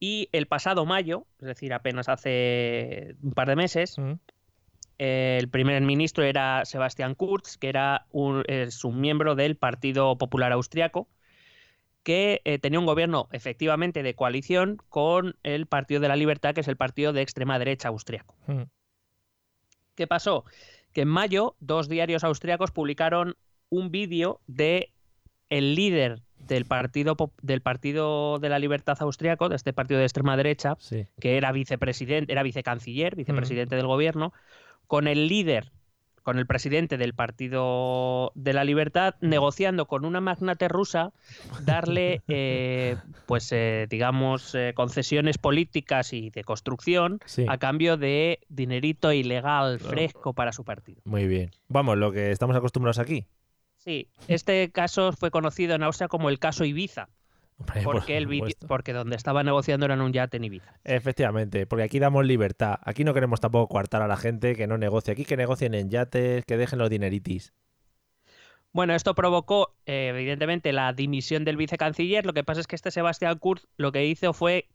y 0.00 0.28
el 0.32 0.46
pasado 0.46 0.86
mayo, 0.86 1.26
es 1.40 1.46
decir, 1.46 1.72
apenas 1.74 2.08
hace 2.08 3.16
un 3.22 3.32
par 3.32 3.48
de 3.48 3.56
meses, 3.56 3.98
Mm. 3.98 4.14
el 4.98 5.48
primer 5.48 5.82
ministro 5.82 6.24
era 6.24 6.64
Sebastian 6.64 7.14
Kurz, 7.14 7.56
que 7.58 7.68
era 7.68 8.06
un, 8.10 8.42
es 8.48 8.84
un 8.84 9.00
miembro 9.00 9.34
del 9.34 9.56
Partido 9.56 10.16
Popular 10.16 10.52
Austriaco, 10.52 11.08
que 12.02 12.40
eh, 12.44 12.58
tenía 12.58 12.78
un 12.80 12.86
gobierno 12.86 13.28
efectivamente 13.32 14.02
de 14.02 14.14
coalición 14.14 14.78
con 14.88 15.36
el 15.42 15.66
Partido 15.66 16.00
de 16.00 16.08
la 16.08 16.16
Libertad, 16.16 16.54
que 16.54 16.60
es 16.62 16.68
el 16.68 16.76
partido 16.76 17.12
de 17.12 17.22
extrema 17.22 17.58
derecha 17.58 17.88
austriaco. 17.88 18.36
Mm. 18.46 18.62
¿Qué 19.94 20.06
pasó? 20.06 20.44
Que 20.92 21.02
en 21.02 21.08
mayo 21.08 21.56
dos 21.60 21.88
diarios 21.88 22.24
austriacos 22.24 22.70
publicaron 22.70 23.36
un 23.68 23.90
vídeo 23.90 24.40
de 24.46 24.92
el 25.50 25.74
líder 25.74 26.22
del 26.38 26.64
partido 26.64 27.16
del 27.42 27.60
partido 27.60 28.38
de 28.38 28.48
la 28.48 28.58
Libertad 28.58 28.96
austriaco, 29.00 29.48
de 29.48 29.56
este 29.56 29.72
partido 29.72 30.00
de 30.00 30.06
extrema 30.06 30.36
derecha, 30.36 30.76
Sí. 30.78 31.06
que 31.20 31.36
era 31.36 31.52
vicepresidente, 31.52 32.32
era 32.32 32.42
vicecanciller, 32.42 33.14
vicepresidente 33.14 33.76
del 33.76 33.86
gobierno, 33.86 34.32
con 34.86 35.06
el 35.06 35.28
líder, 35.28 35.70
con 36.30 36.38
el 36.38 36.46
presidente 36.46 36.96
del 36.96 37.12
Partido 37.12 38.30
de 38.36 38.52
la 38.52 38.62
Libertad, 38.62 39.16
negociando 39.20 39.86
con 39.86 40.04
una 40.04 40.20
magnate 40.20 40.68
rusa 40.68 41.12
darle, 41.64 42.22
eh, 42.28 42.96
pues, 43.26 43.50
eh, 43.50 43.88
digamos, 43.90 44.54
eh, 44.54 44.72
concesiones 44.76 45.38
políticas 45.38 46.12
y 46.12 46.30
de 46.30 46.44
construcción 46.44 47.18
Sí. 47.26 47.46
a 47.48 47.58
cambio 47.58 47.96
de 47.96 48.38
dinerito 48.48 49.12
ilegal 49.12 49.80
fresco 49.80 50.32
para 50.32 50.52
su 50.52 50.62
partido. 50.62 51.00
Muy 51.04 51.26
bien. 51.26 51.50
Vamos, 51.66 51.98
lo 51.98 52.12
que 52.12 52.30
estamos 52.30 52.54
acostumbrados 52.54 53.00
aquí. 53.00 53.26
Sí, 53.78 54.06
este 54.28 54.70
caso 54.70 55.10
fue 55.12 55.32
conocido 55.32 55.74
en 55.74 55.82
Austria 55.82 56.06
como 56.06 56.28
el 56.30 56.38
caso 56.38 56.64
Ibiza, 56.64 57.08
Hombre, 57.60 57.82
por 57.82 57.96
porque, 57.96 58.16
el 58.16 58.26
vi- 58.26 58.38
supuesto. 58.38 58.66
porque 58.66 58.92
donde 58.92 59.16
estaba 59.16 59.42
negociando 59.44 59.84
era 59.86 59.94
en 59.94 60.00
un 60.00 60.12
yate 60.12 60.38
en 60.38 60.44
Ibiza. 60.44 60.74
Efectivamente, 60.84 61.66
porque 61.66 61.84
aquí 61.84 61.98
damos 61.98 62.24
libertad. 62.24 62.76
Aquí 62.82 63.04
no 63.04 63.14
queremos 63.14 63.40
tampoco 63.40 63.68
coartar 63.68 64.02
a 64.02 64.08
la 64.08 64.16
gente 64.16 64.56
que 64.56 64.66
no 64.66 64.78
negocie. 64.78 65.12
Aquí 65.12 65.24
que 65.24 65.36
negocien 65.36 65.74
en 65.74 65.90
yates, 65.90 66.44
que 66.44 66.56
dejen 66.56 66.78
los 66.78 66.90
dineritis. 66.90 67.52
Bueno, 68.72 68.94
esto 68.94 69.14
provocó, 69.14 69.74
eh, 69.86 70.08
evidentemente, 70.14 70.72
la 70.72 70.92
dimisión 70.92 71.44
del 71.44 71.56
vicecanciller. 71.56 72.24
Lo 72.24 72.32
que 72.32 72.44
pasa 72.44 72.60
es 72.60 72.66
que 72.66 72.76
este 72.76 72.90
Sebastián 72.92 73.38
Kurz 73.38 73.66
lo 73.76 73.90
que 73.92 74.06
hizo 74.06 74.32
fue 74.32 74.68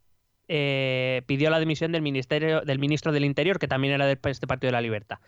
eh, 0.48 1.22
pidió 1.26 1.50
la 1.50 1.58
dimisión 1.58 1.92
del 1.92 2.02
ministerio 2.02 2.60
del 2.60 2.78
ministro 2.78 3.12
del 3.12 3.24
Interior, 3.24 3.58
que 3.58 3.68
también 3.68 3.94
era 3.94 4.06
de 4.06 4.18
este 4.24 4.46
Partido 4.46 4.68
de 4.68 4.72
la 4.72 4.80
Libertad. 4.80 5.18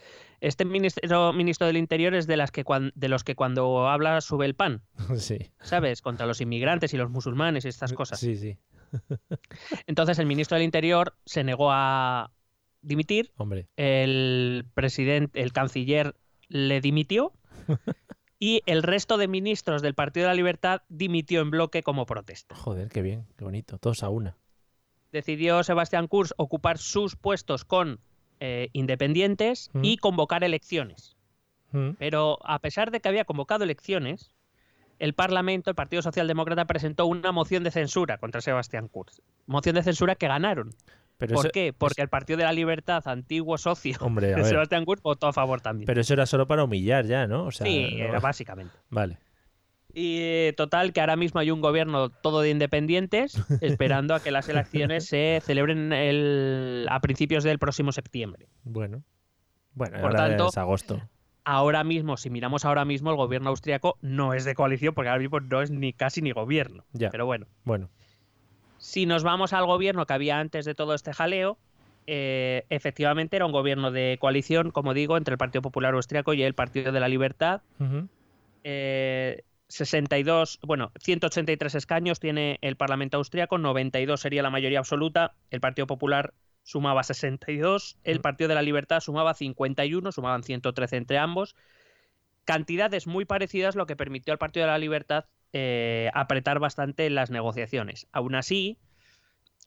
Este 0.41 0.65
ministro, 0.65 1.33
ministro 1.33 1.67
del 1.67 1.77
Interior 1.77 2.15
es 2.15 2.27
de 2.27 2.37
las 2.37 2.51
que 2.51 2.65
cuan- 2.65 2.93
de 2.95 3.09
los 3.09 3.25
que 3.25 3.35
cuando 3.35 3.89
habla 3.89 4.21
sube 4.21 4.47
el 4.47 4.55
pan, 4.55 4.83
sí. 5.17 5.39
¿sabes? 5.61 6.03
Contra 6.03 6.27
los 6.27 6.41
inmigrantes 6.41 6.95
y 6.95 6.97
los 6.97 7.11
musulmanes 7.11 7.65
y 7.65 7.69
estas 7.69 7.93
cosas. 7.93 8.21
Sí, 8.21 8.37
sí. 8.37 8.57
Entonces 9.87 10.19
el 10.19 10.27
ministro 10.27 10.57
del 10.57 10.65
Interior 10.65 11.15
se 11.25 11.45
negó 11.45 11.71
a 11.73 12.31
dimitir. 12.81 13.33
Hombre. 13.37 13.69
El 13.77 14.67
presidente, 14.75 15.41
el 15.43 15.53
canciller 15.53 16.15
le 16.49 16.81
dimitió. 16.81 17.33
Y 18.41 18.63
el 18.67 18.85
resto 18.85 19.19
de 19.19 19.27
ministros 19.27 19.83
del 19.83 19.95
Partido 19.95 20.27
de 20.27 20.29
la 20.29 20.35
Libertad 20.37 20.83
dimitió 20.89 21.41
en 21.41 21.51
bloque 21.51 21.83
como 21.83 22.07
protesta. 22.07 22.55
Joder, 22.55 22.89
qué 22.89 23.03
bien, 23.03 23.27
qué 23.37 23.43
bonito. 23.43 23.79
Todos 23.79 24.05
a 24.05 24.11
una. 24.11 24.37
Decidió 25.13 25.63
Sebastián 25.63 26.07
Kurz 26.07 26.33
ocupar 26.37 26.79
sus 26.79 27.17
puestos 27.17 27.65
con 27.65 28.01
eh, 28.41 28.69
independientes 28.73 29.71
Mm. 29.73 29.85
y 29.85 29.97
convocar 29.97 30.45
elecciones. 30.45 31.17
Mm. 31.73 31.91
Pero 31.99 32.39
a 32.45 32.61
pesar 32.61 32.91
de 32.91 33.01
que 33.01 33.09
había 33.09 33.25
convocado 33.25 33.65
elecciones, 33.65 34.33
el 35.01 35.13
Parlamento, 35.15 35.71
el 35.71 35.77
Partido 35.77 36.03
Socialdemócrata, 36.03 36.65
presentó 36.67 37.07
una 37.07 37.33
moción 37.33 37.65
de 37.65 37.71
censura 37.71 38.19
contra 38.19 38.41
Sebastián 38.41 38.89
Kurz. 38.89 39.21
Moción 39.47 39.75
de 39.77 39.83
censura 39.83 40.15
que 40.15 40.29
ganaron. 40.29 40.71
Pero 41.17 41.35
¿Por 41.35 41.47
eso- 41.47 41.53
qué? 41.53 41.73
Porque 41.77 42.01
el 42.03 42.09
Partido 42.09 42.37
de 42.39 42.45
la 42.45 42.53
Libertad, 42.53 43.03
antiguo 43.09 43.59
socio 43.59 43.97
Hombre, 44.01 44.29
de. 44.29 44.45
Sebastián 44.45 44.85
Kurz, 44.85 45.03
votó 45.03 45.27
a 45.27 45.33
favor 45.33 45.61
también. 45.61 45.87
Pero 45.87 46.01
eso 46.01 46.15
era 46.15 46.27
solo 46.27 46.47
para 46.47 46.63
humillar 46.63 47.07
ya, 47.07 47.27
¿no? 47.27 47.47
O 47.47 47.51
sea, 47.51 47.67
sí, 47.67 47.89
no- 47.99 48.05
era 48.05 48.21
básicamente. 48.21 48.73
Vale. 48.89 49.19
Y 49.95 50.19
eh, 50.21 50.55
total, 50.57 50.93
que 50.93 51.01
ahora 51.01 51.17
mismo 51.17 51.41
hay 51.41 51.51
un 51.51 51.61
gobierno 51.61 52.11
todo 52.11 52.41
de 52.43 52.51
independientes, 52.51 53.35
esperando 53.63 54.15
a 54.15 54.21
que 54.21 54.31
las 54.31 54.49
elecciones 54.49 55.07
se 55.07 55.41
celebren 55.45 55.93
el- 55.93 56.87
a 56.91 57.01
principios 57.01 57.45
del 57.45 57.59
próximo 57.59 57.93
septiembre. 57.93 58.49
Bueno. 58.65 59.03
Bueno, 59.75 59.97
Por 60.01 60.11
ahora 60.11 60.29
tanto, 60.29 60.49
es 60.49 60.59
agosto. 60.59 61.01
Ahora 61.45 61.85
mismo, 61.85 62.17
si 62.17 62.29
miramos 62.31 62.65
ahora 62.65 62.85
mismo, 62.85 63.11
el 63.11 63.17
gobierno 63.17 63.49
austriaco 63.51 63.97
no 64.03 64.35
es 64.35 64.45
de 64.45 64.55
coalición, 64.55 64.93
porque 64.95 65.09
ahora 65.09 65.21
mismo 65.21 65.41
no 65.41 65.63
es 65.63 65.71
ni 65.71 65.93
casi 65.93 66.21
ni 66.21 66.33
gobierno. 66.33 66.85
Ya. 66.93 67.11
Pero 67.11 67.25
bueno, 67.27 67.47
Bueno. 67.65 67.89
si 68.77 69.07
nos 69.07 69.23
vamos 69.23 69.53
al 69.55 69.65
gobierno 69.67 70.05
que 70.05 70.13
había 70.13 70.39
antes 70.41 70.65
de 70.67 70.75
todo 70.75 70.95
este 70.95 71.15
jaleo, 71.15 71.57
eh, 72.07 72.65
efectivamente 72.71 73.37
era 73.37 73.47
un 73.47 73.53
gobierno 73.53 73.91
de 73.91 74.19
coalición, 74.21 74.71
como 74.73 74.93
digo, 74.95 75.17
entre 75.17 75.33
el 75.33 75.39
Partido 75.39 75.63
Popular 75.63 75.95
Austriaco 75.95 76.35
y 76.35 76.43
el 76.43 76.55
Partido 76.55 76.93
de 76.93 77.01
la 77.01 77.09
Libertad. 77.09 77.63
Eh, 78.65 79.43
62, 79.69 80.61
bueno, 80.63 80.93
183 81.01 81.75
escaños 81.75 82.21
tiene 82.21 82.59
el 82.63 82.77
Parlamento 82.77 83.19
austriaco, 83.19 83.59
92 83.59 84.21
sería 84.21 84.43
la 84.43 84.51
mayoría 84.51 84.79
absoluta, 84.79 85.35
el 85.51 85.61
Partido 85.61 85.87
Popular 85.87 86.35
sumaba 86.63 87.03
62, 87.03 87.99
el 88.05 88.21
Partido 88.21 88.49
de 88.49 88.55
la 88.55 88.63
Libertad 88.63 89.01
sumaba 89.01 89.35
51, 89.35 90.13
sumaban 90.13 90.43
113 90.43 90.97
entre 90.97 91.19
ambos. 91.19 91.55
Cantidades 92.45 93.07
muy 93.07 93.25
parecidas, 93.25 93.77
lo 93.77 93.87
que 93.87 93.97
permitió 93.97 94.33
al 94.33 94.39
Partido 94.39 94.67
de 94.67 94.73
la 94.73 94.79
Libertad 94.79 95.27
eh, 95.53 96.11
apretar 96.15 96.59
bastante 96.59 97.07
en 97.07 97.15
las 97.15 97.31
negociaciones. 97.31 98.07
Aún 98.13 98.35
así, 98.35 98.79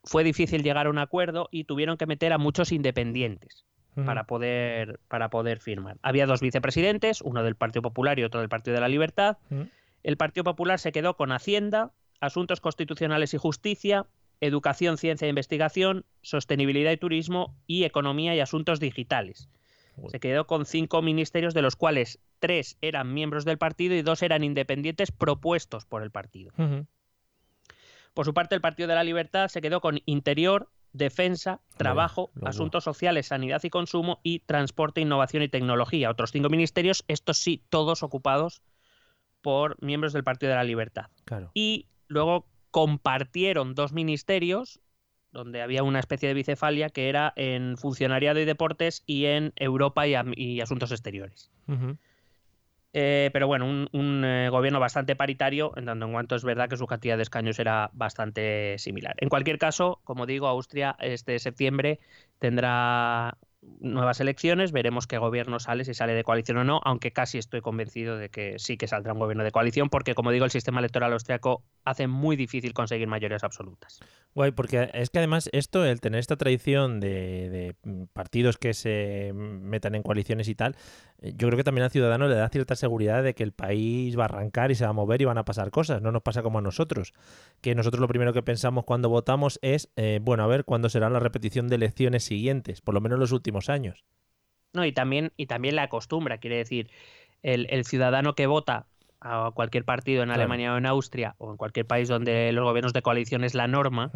fue 0.04 0.24
difícil 0.24 0.64
llegar 0.64 0.88
a 0.88 0.90
un 0.90 0.98
acuerdo 0.98 1.48
y 1.52 1.66
tuvieron 1.66 1.98
que 1.98 2.08
meter 2.08 2.34
a 2.34 2.38
muchos 2.38 2.72
independientes 2.72 3.66
para 4.06 4.26
poder, 4.26 5.00
para 5.08 5.30
poder 5.30 5.60
firmar. 5.60 5.98
Había 6.02 6.26
dos 6.26 6.40
vicepresidentes, 6.40 7.22
uno 7.22 7.44
del 7.44 7.56
Partido 7.56 7.82
Popular 7.82 8.18
y 8.20 8.24
otro 8.24 8.40
del 8.40 8.50
Partido 8.50 8.76
de 8.76 8.82
la 8.82 8.88
Libertad. 8.88 9.38
El 10.04 10.18
Partido 10.18 10.44
Popular 10.44 10.80
se 10.80 10.92
quedó 10.92 11.16
con 11.16 11.32
Hacienda, 11.32 11.92
Asuntos 12.20 12.62
Constitucionales 12.62 13.34
y 13.34 13.38
Justicia, 13.38 14.08
Educación, 14.40 14.98
Ciencia 14.98 15.26
e 15.28 15.30
Investigación, 15.30 16.06
Sostenibilidad 16.22 16.92
y 16.92 16.98
Turismo 16.98 17.56
y 17.68 17.84
Economía 17.84 18.36
y 18.36 18.40
Asuntos 18.40 18.80
Digitales. 18.80 19.50
Se 20.08 20.20
quedó 20.20 20.48
con 20.48 20.66
cinco 20.66 21.02
ministerios, 21.02 21.54
de 21.54 21.62
los 21.62 21.76
cuales 21.76 22.20
tres 22.40 22.78
eran 22.82 23.14
miembros 23.14 23.46
del 23.46 23.58
partido 23.58 23.94
y 23.94 24.02
dos 24.02 24.24
eran 24.24 24.44
independientes 24.44 25.12
propuestos 25.12 25.86
por 25.86 26.02
el 26.02 26.12
partido. 26.12 26.54
Por 28.14 28.26
su 28.26 28.34
parte, 28.34 28.56
el 28.56 28.62
Partido 28.62 28.88
de 28.88 28.96
la 28.96 29.04
Libertad 29.04 29.48
se 29.48 29.62
quedó 29.62 29.80
con 29.80 30.02
Interior, 30.06 30.70
Defensa, 30.92 31.62
Trabajo, 31.78 32.32
Asuntos 32.44 32.84
Sociales, 32.84 33.28
Sanidad 33.28 33.64
y 33.64 33.70
Consumo 33.70 34.20
y 34.24 34.40
Transporte, 34.40 35.02
Innovación 35.02 35.44
y 35.44 35.50
Tecnología. 35.50 36.10
Otros 36.10 36.32
cinco 36.32 36.50
ministerios, 36.50 37.06
estos 37.08 37.38
sí, 37.38 37.64
todos 37.70 38.04
ocupados 38.04 38.62
por 39.42 39.82
miembros 39.84 40.14
del 40.14 40.24
Partido 40.24 40.52
de 40.52 40.58
la 40.58 40.64
Libertad. 40.64 41.08
Claro. 41.26 41.52
Y 41.54 41.88
luego 42.08 42.46
compartieron 42.72 43.76
dos 43.76 43.94
ministerios, 43.94 44.80
donde 45.32 45.62
había 45.62 45.84
una 45.84 46.00
especie 46.00 46.28
de 46.28 46.34
bicefalia, 46.34 46.90
que 46.90 47.10
era 47.10 47.34
en 47.36 47.78
Funcionariado 47.78 48.40
y 48.40 48.46
Deportes 48.46 49.04
y 49.06 49.26
en 49.26 49.54
Europa 49.56 50.06
y, 50.08 50.62
Asuntos 50.62 50.92
Exteriores. 50.92 51.52
Eh, 52.94 53.30
pero 53.32 53.48
bueno, 53.48 53.66
un, 53.66 53.88
un, 53.94 54.26
eh, 54.26 54.50
gobierno 54.50 54.82
bastante 54.82 55.16
paritario, 55.16 55.72
en 55.78 55.86
tanto 55.86 56.06
en 56.06 56.12
cuanto 56.12 56.36
es 56.36 56.44
verdad 56.44 56.68
que 56.68 56.76
su 56.76 56.88
cantidad 56.88 57.16
de 57.16 57.24
escaños 57.24 57.58
era 57.60 57.90
bastante 57.94 58.78
similar. 58.80 59.16
En 59.20 59.30
cualquier 59.30 59.58
caso, 59.58 60.02
como 60.04 60.26
digo, 60.26 60.48
Austria 60.48 60.98
este 61.00 61.40
septiembre 61.40 62.00
tendrá 62.40 63.38
nuevas 63.80 64.20
elecciones, 64.20 64.72
veremos 64.72 65.08
qué 65.08 65.18
gobierno 65.18 65.60
sale, 65.60 65.86
si 65.86 65.94
sale 65.94 66.14
de 66.14 66.24
coalición 66.24 66.58
o 66.58 66.64
no, 66.64 66.82
aunque 66.84 67.12
casi 67.12 67.38
estoy 67.38 67.62
convencido 67.62 68.18
de 68.18 68.30
que 68.30 68.58
sí 68.58 68.78
que 68.78 68.88
saldrá 68.88 69.14
un 69.14 69.20
gobierno 69.20 69.44
de 69.44 69.52
coalición, 69.52 69.90
porque 69.90 70.16
como 70.16 70.32
digo, 70.32 70.46
el 70.46 70.52
sistema 70.52 70.80
electoral 70.80 71.14
austriaco 71.14 71.64
hace 71.86 72.08
muy 72.08 72.36
difícil 72.36 72.74
conseguir 72.74 73.08
mayorías 73.08 73.44
absolutas. 73.44 74.00
Guay, 74.34 74.52
porque 74.52 74.90
es 74.94 75.10
que 75.10 75.20
además 75.20 75.50
esto, 75.52 75.86
el 75.86 76.02
tener 76.02 76.20
esta 76.20 76.38
tradición 76.38 77.00
de, 77.00 77.50
de, 77.50 77.76
mm, 77.84 78.04
partidos 78.14 78.58
que 78.58 78.74
se 78.74 79.32
metan 79.34 79.96
en 79.96 80.04
coaliciones 80.04 80.48
y 80.48 80.56
tal, 80.56 80.76
yo 81.22 81.48
creo 81.48 81.56
que 81.58 81.64
también 81.64 81.84
al 81.84 81.92
ciudadano 81.92 82.28
le 82.28 82.36
da 82.36 82.50
cierta 82.50 82.76
seguridad 82.76 83.24
de 83.24 83.36
que 83.36 83.44
el 83.44 83.52
país 83.52 84.18
va 84.18 84.24
a 84.24 84.26
arrancar 84.26 84.72
y 84.72 84.76
se 84.76 84.84
va 84.84 84.90
a 84.90 84.94
mover 84.94 85.22
y 85.22 85.26
van 85.26 85.38
a 85.38 85.46
pasar 85.46 85.70
cosas. 85.70 86.02
No 86.02 86.12
nos 86.12 86.24
pasa 86.24 86.42
como 86.42 86.58
a 86.60 86.62
nosotros, 86.62 87.14
que 87.62 87.76
nosotros 87.76 88.02
lo 88.02 88.08
primero 88.08 88.34
que 88.34 88.42
pensamos 88.42 88.86
cuando 88.86 89.08
votamos 89.10 89.60
es, 89.62 89.92
eh, 89.96 90.20
bueno, 90.22 90.44
a 90.44 90.48
ver 90.48 90.66
cuándo 90.66 90.90
será 90.90 91.10
la 91.10 91.20
repetición 91.20 91.68
de 91.68 91.76
elecciones 91.76 92.24
siguientes, 92.24 92.82
por 92.82 92.96
lo 92.96 93.02
menos 93.02 93.20
los 93.20 93.32
últimos 93.32 93.70
años. 93.70 94.04
No, 94.74 94.84
y 94.86 94.92
también, 94.94 95.32
y 95.38 95.46
también 95.46 95.76
la 95.76 95.84
acostumbra, 95.84 96.40
quiere 96.40 96.58
decir, 96.58 96.90
el, 97.44 97.68
el 97.70 97.86
ciudadano 97.86 98.34
que 98.34 98.48
vota 98.48 98.88
a 99.20 99.52
cualquier 99.54 99.86
partido 99.86 100.24
en 100.24 100.30
Claro. 100.30 100.42
Alemania 100.42 100.74
o 100.74 100.78
en 100.78 100.88
Austria 100.88 101.36
o 101.38 101.52
en 101.52 101.58
cualquier 101.58 101.86
país 101.86 102.08
donde 102.08 102.52
los 102.54 102.64
gobiernos 102.64 102.94
de 102.94 103.04
coalición 103.04 103.44
es 103.44 103.54
la 103.54 103.68
norma. 103.68 104.12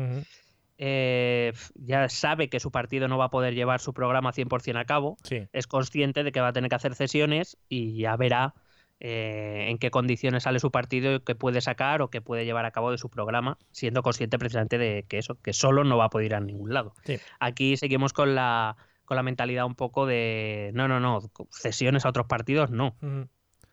Eh, 0.78 1.54
ya 1.76 2.10
sabe 2.10 2.50
que 2.50 2.60
su 2.60 2.72
partido 2.72 3.08
no 3.08 3.18
va 3.18 3.26
a 3.26 3.30
poder 3.30 3.54
llevar 3.56 3.80
su 3.80 3.94
programa 3.94 4.32
100% 4.34 4.78
a 4.80 4.86
cabo, 4.86 5.18
Sí. 5.24 5.48
es 5.54 5.68
consciente 5.68 6.24
de 6.24 6.32
que 6.32 6.42
va 6.42 6.50
a 6.50 6.54
tener 6.54 6.70
que 6.70 6.76
hacer 6.76 6.96
cesiones 6.96 7.58
y 7.70 7.98
ya 7.98 8.16
verá 8.18 8.54
eh, 9.02 9.68
en 9.70 9.78
qué 9.78 9.92
condiciones 9.92 10.44
sale 10.44 10.60
su 10.60 10.72
partido, 10.72 11.22
qué 11.24 11.36
puede 11.36 11.60
sacar 11.62 12.02
o 12.02 12.10
qué 12.10 12.22
puede 12.22 12.46
llevar 12.46 12.66
a 12.66 12.72
cabo 12.72 12.92
de 12.92 12.98
su 12.98 13.10
programa, 13.10 13.58
siendo 13.72 14.02
consciente 14.04 14.40
precisamente 14.40 14.78
de 14.78 15.04
que 15.08 15.18
eso, 15.18 15.36
que 15.42 15.52
solo 15.54 15.84
no 15.84 15.98
va 15.98 16.06
a 16.06 16.10
poder 16.10 16.28
ir 16.28 16.36
a 16.36 16.40
ningún 16.40 16.74
lado. 16.74 16.94
Sí. 17.04 17.18
Aquí 17.40 17.76
seguimos 17.76 18.14
con 18.14 18.36
la, 18.36 18.78
con 19.04 19.16
la 19.18 19.24
mentalidad 19.24 19.66
un 19.66 19.76
poco 19.76 20.06
de 20.06 20.72
no, 20.74 20.88
no, 20.88 21.00
no, 21.02 21.20
cesiones 21.52 22.06
a 22.06 22.10
otros 22.10 22.28
partidos, 22.28 22.72
no. 22.72 22.96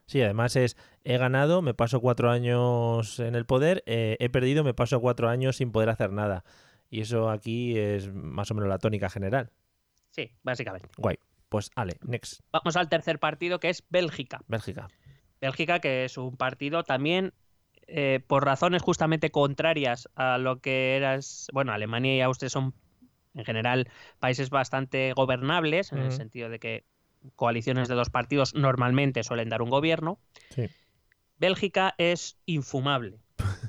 Sí, 0.06 0.20
además 0.20 0.56
es, 0.56 0.76
he 1.04 1.16
ganado, 1.18 1.62
me 1.62 1.72
paso 1.72 2.00
cuatro 2.00 2.28
años 2.30 3.20
en 3.20 3.36
el 3.36 3.46
poder, 3.46 3.84
eh, 3.86 4.16
he 4.18 4.28
perdido, 4.28 4.64
me 4.64 4.74
paso 4.74 5.00
cuatro 5.00 5.28
años 5.28 5.56
sin 5.56 5.70
poder 5.70 5.88
hacer 5.88 6.10
nada. 6.10 6.44
Y 6.92 7.00
eso 7.00 7.30
aquí 7.30 7.78
es 7.78 8.12
más 8.12 8.50
o 8.50 8.54
menos 8.54 8.68
la 8.68 8.76
tónica 8.76 9.08
general. 9.08 9.50
Sí, 10.10 10.30
básicamente. 10.42 10.90
Guay. 10.98 11.16
Pues, 11.48 11.70
ale, 11.74 11.96
next. 12.02 12.40
Vamos 12.52 12.76
al 12.76 12.90
tercer 12.90 13.18
partido 13.18 13.60
que 13.60 13.70
es 13.70 13.82
Bélgica. 13.88 14.42
Bélgica. 14.46 14.88
Bélgica, 15.40 15.80
que 15.80 16.04
es 16.04 16.18
un 16.18 16.36
partido 16.36 16.84
también 16.84 17.32
eh, 17.86 18.20
por 18.26 18.44
razones 18.44 18.82
justamente 18.82 19.30
contrarias 19.30 20.10
a 20.16 20.36
lo 20.36 20.60
que 20.60 20.94
eras, 20.94 21.46
bueno, 21.54 21.72
Alemania 21.72 22.14
y 22.14 22.20
Austria 22.20 22.50
son 22.50 22.74
en 23.32 23.46
general 23.46 23.88
países 24.18 24.50
bastante 24.50 25.14
gobernables, 25.14 25.92
en 25.92 26.00
el 26.00 26.12
sentido 26.12 26.50
de 26.50 26.58
que 26.58 26.84
coaliciones 27.36 27.88
de 27.88 27.94
dos 27.94 28.10
partidos 28.10 28.54
normalmente 28.54 29.22
suelen 29.22 29.48
dar 29.48 29.62
un 29.62 29.70
gobierno. 29.70 30.18
Sí. 30.50 30.68
Bélgica 31.38 31.94
es 31.96 32.36
infumable. 32.44 33.18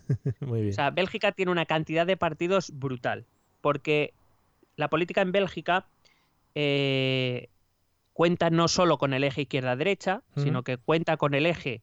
Muy 0.42 0.62
bien. 0.62 0.74
O 0.74 0.76
sea, 0.76 0.90
Bélgica 0.92 1.32
tiene 1.32 1.52
una 1.52 1.66
cantidad 1.66 2.06
de 2.06 2.18
partidos 2.18 2.72
brutal, 2.74 3.26
porque 3.62 4.14
la 4.76 4.90
política 4.90 5.22
en 5.22 5.32
Bélgica 5.32 5.86
eh, 6.56 7.50
cuenta 8.14 8.50
no 8.50 8.68
solo 8.68 8.98
con 8.98 9.14
el 9.14 9.24
eje 9.24 9.42
izquierda-derecha, 9.42 10.22
sino 10.36 10.64
que 10.64 10.78
cuenta 10.78 11.18
con 11.18 11.34
el 11.34 11.46
eje 11.46 11.82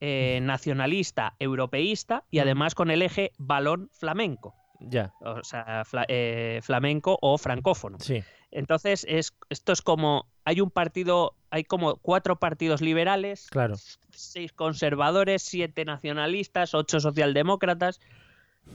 eh, 0.00 0.40
nacionalista, 0.42 1.34
europeísta 1.38 2.24
y 2.30 2.38
además 2.38 2.74
con 2.74 2.90
el 2.90 3.02
eje 3.02 3.32
balón 3.38 3.90
flamenco, 3.92 4.54
ya. 4.88 5.14
o 5.20 5.42
sea, 5.44 5.84
fla- 5.84 6.06
eh, 6.08 6.60
flamenco 6.62 7.18
o 7.20 7.38
francófono. 7.38 7.98
Sí. 8.00 8.22
Entonces, 8.50 9.06
es, 9.08 9.32
esto 9.48 9.72
es 9.72 9.80
como, 9.82 10.26
hay 10.44 10.60
un 10.60 10.70
partido, 10.70 11.34
hay 11.50 11.64
como 11.64 11.96
cuatro 11.96 12.36
partidos 12.38 12.80
liberales, 12.82 13.48
Claro. 13.50 13.76
seis 14.10 14.52
conservadores, 14.52 15.42
siete 15.42 15.84
nacionalistas, 15.84 16.74
ocho 16.74 17.00
socialdemócratas. 17.00 18.00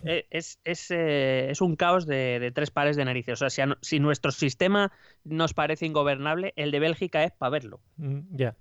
Eh, 0.04 0.26
Es, 0.32 0.60
es, 0.64 0.92
eh, 0.92 1.50
es 1.50 1.62
un 1.62 1.76
caos 1.76 2.06
de, 2.06 2.40
de 2.40 2.52
tres 2.52 2.72
pares 2.72 2.96
de 2.98 3.06
narices. 3.06 3.34
O 3.34 3.38
sea, 3.38 3.50
si, 3.50 3.62
a 3.62 3.66
no- 3.68 3.78
si 3.82 4.00
nuestro 4.00 4.32
sistema 4.32 4.92
nos 5.24 5.54
parece 5.54 5.86
ingobernable, 5.86 6.54
el 6.56 6.72
de 6.72 6.80
Bélgica 6.80 7.24
es 7.24 7.32
para 7.32 7.52
verlo. 7.52 7.80
Mm, 7.98 8.20
Ya. 8.36 8.56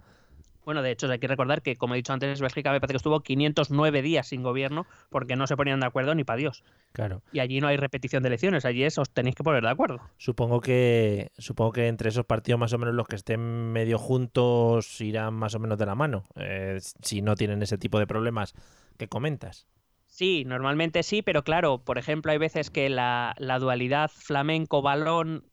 Bueno, 0.66 0.82
de 0.82 0.90
hecho, 0.90 1.08
hay 1.08 1.20
que 1.20 1.28
recordar 1.28 1.62
que, 1.62 1.76
como 1.76 1.94
he 1.94 1.96
dicho 1.96 2.12
antes, 2.12 2.40
Bélgica 2.40 2.72
me 2.72 2.80
parece 2.80 2.94
que 2.94 2.96
estuvo 2.96 3.20
509 3.20 4.02
días 4.02 4.26
sin 4.26 4.42
gobierno 4.42 4.84
porque 5.10 5.36
no 5.36 5.46
se 5.46 5.56
ponían 5.56 5.78
de 5.78 5.86
acuerdo 5.86 6.14
ni 6.16 6.24
para 6.24 6.38
Dios. 6.38 6.64
Claro. 6.92 7.22
Y 7.32 7.38
allí 7.38 7.60
no 7.60 7.68
hay 7.68 7.76
repetición 7.76 8.24
de 8.24 8.30
elecciones, 8.30 8.64
allí 8.64 8.82
es 8.82 8.98
os 8.98 9.08
tenéis 9.10 9.36
que 9.36 9.44
poner 9.44 9.62
de 9.62 9.70
acuerdo. 9.70 10.00
Supongo 10.18 10.60
que 10.60 11.30
supongo 11.38 11.70
que 11.70 11.86
entre 11.86 12.08
esos 12.08 12.26
partidos 12.26 12.58
más 12.58 12.72
o 12.72 12.78
menos 12.78 12.96
los 12.96 13.06
que 13.06 13.14
estén 13.14 13.72
medio 13.72 13.96
juntos 13.96 15.00
irán 15.00 15.34
más 15.34 15.54
o 15.54 15.60
menos 15.60 15.78
de 15.78 15.86
la 15.86 15.94
mano. 15.94 16.24
eh, 16.34 16.78
si 17.00 17.22
no 17.22 17.36
tienen 17.36 17.62
ese 17.62 17.78
tipo 17.78 18.00
de 18.00 18.08
problemas 18.08 18.52
que 18.98 19.06
comentas. 19.06 19.68
Sí, 20.06 20.44
normalmente 20.46 21.04
sí, 21.04 21.22
pero 21.22 21.44
claro, 21.44 21.78
por 21.84 21.96
ejemplo, 21.96 22.32
hay 22.32 22.38
veces 22.38 22.70
que 22.70 22.88
la, 22.88 23.36
la 23.38 23.60
dualidad 23.60 24.10
flamenco-balón 24.12 25.44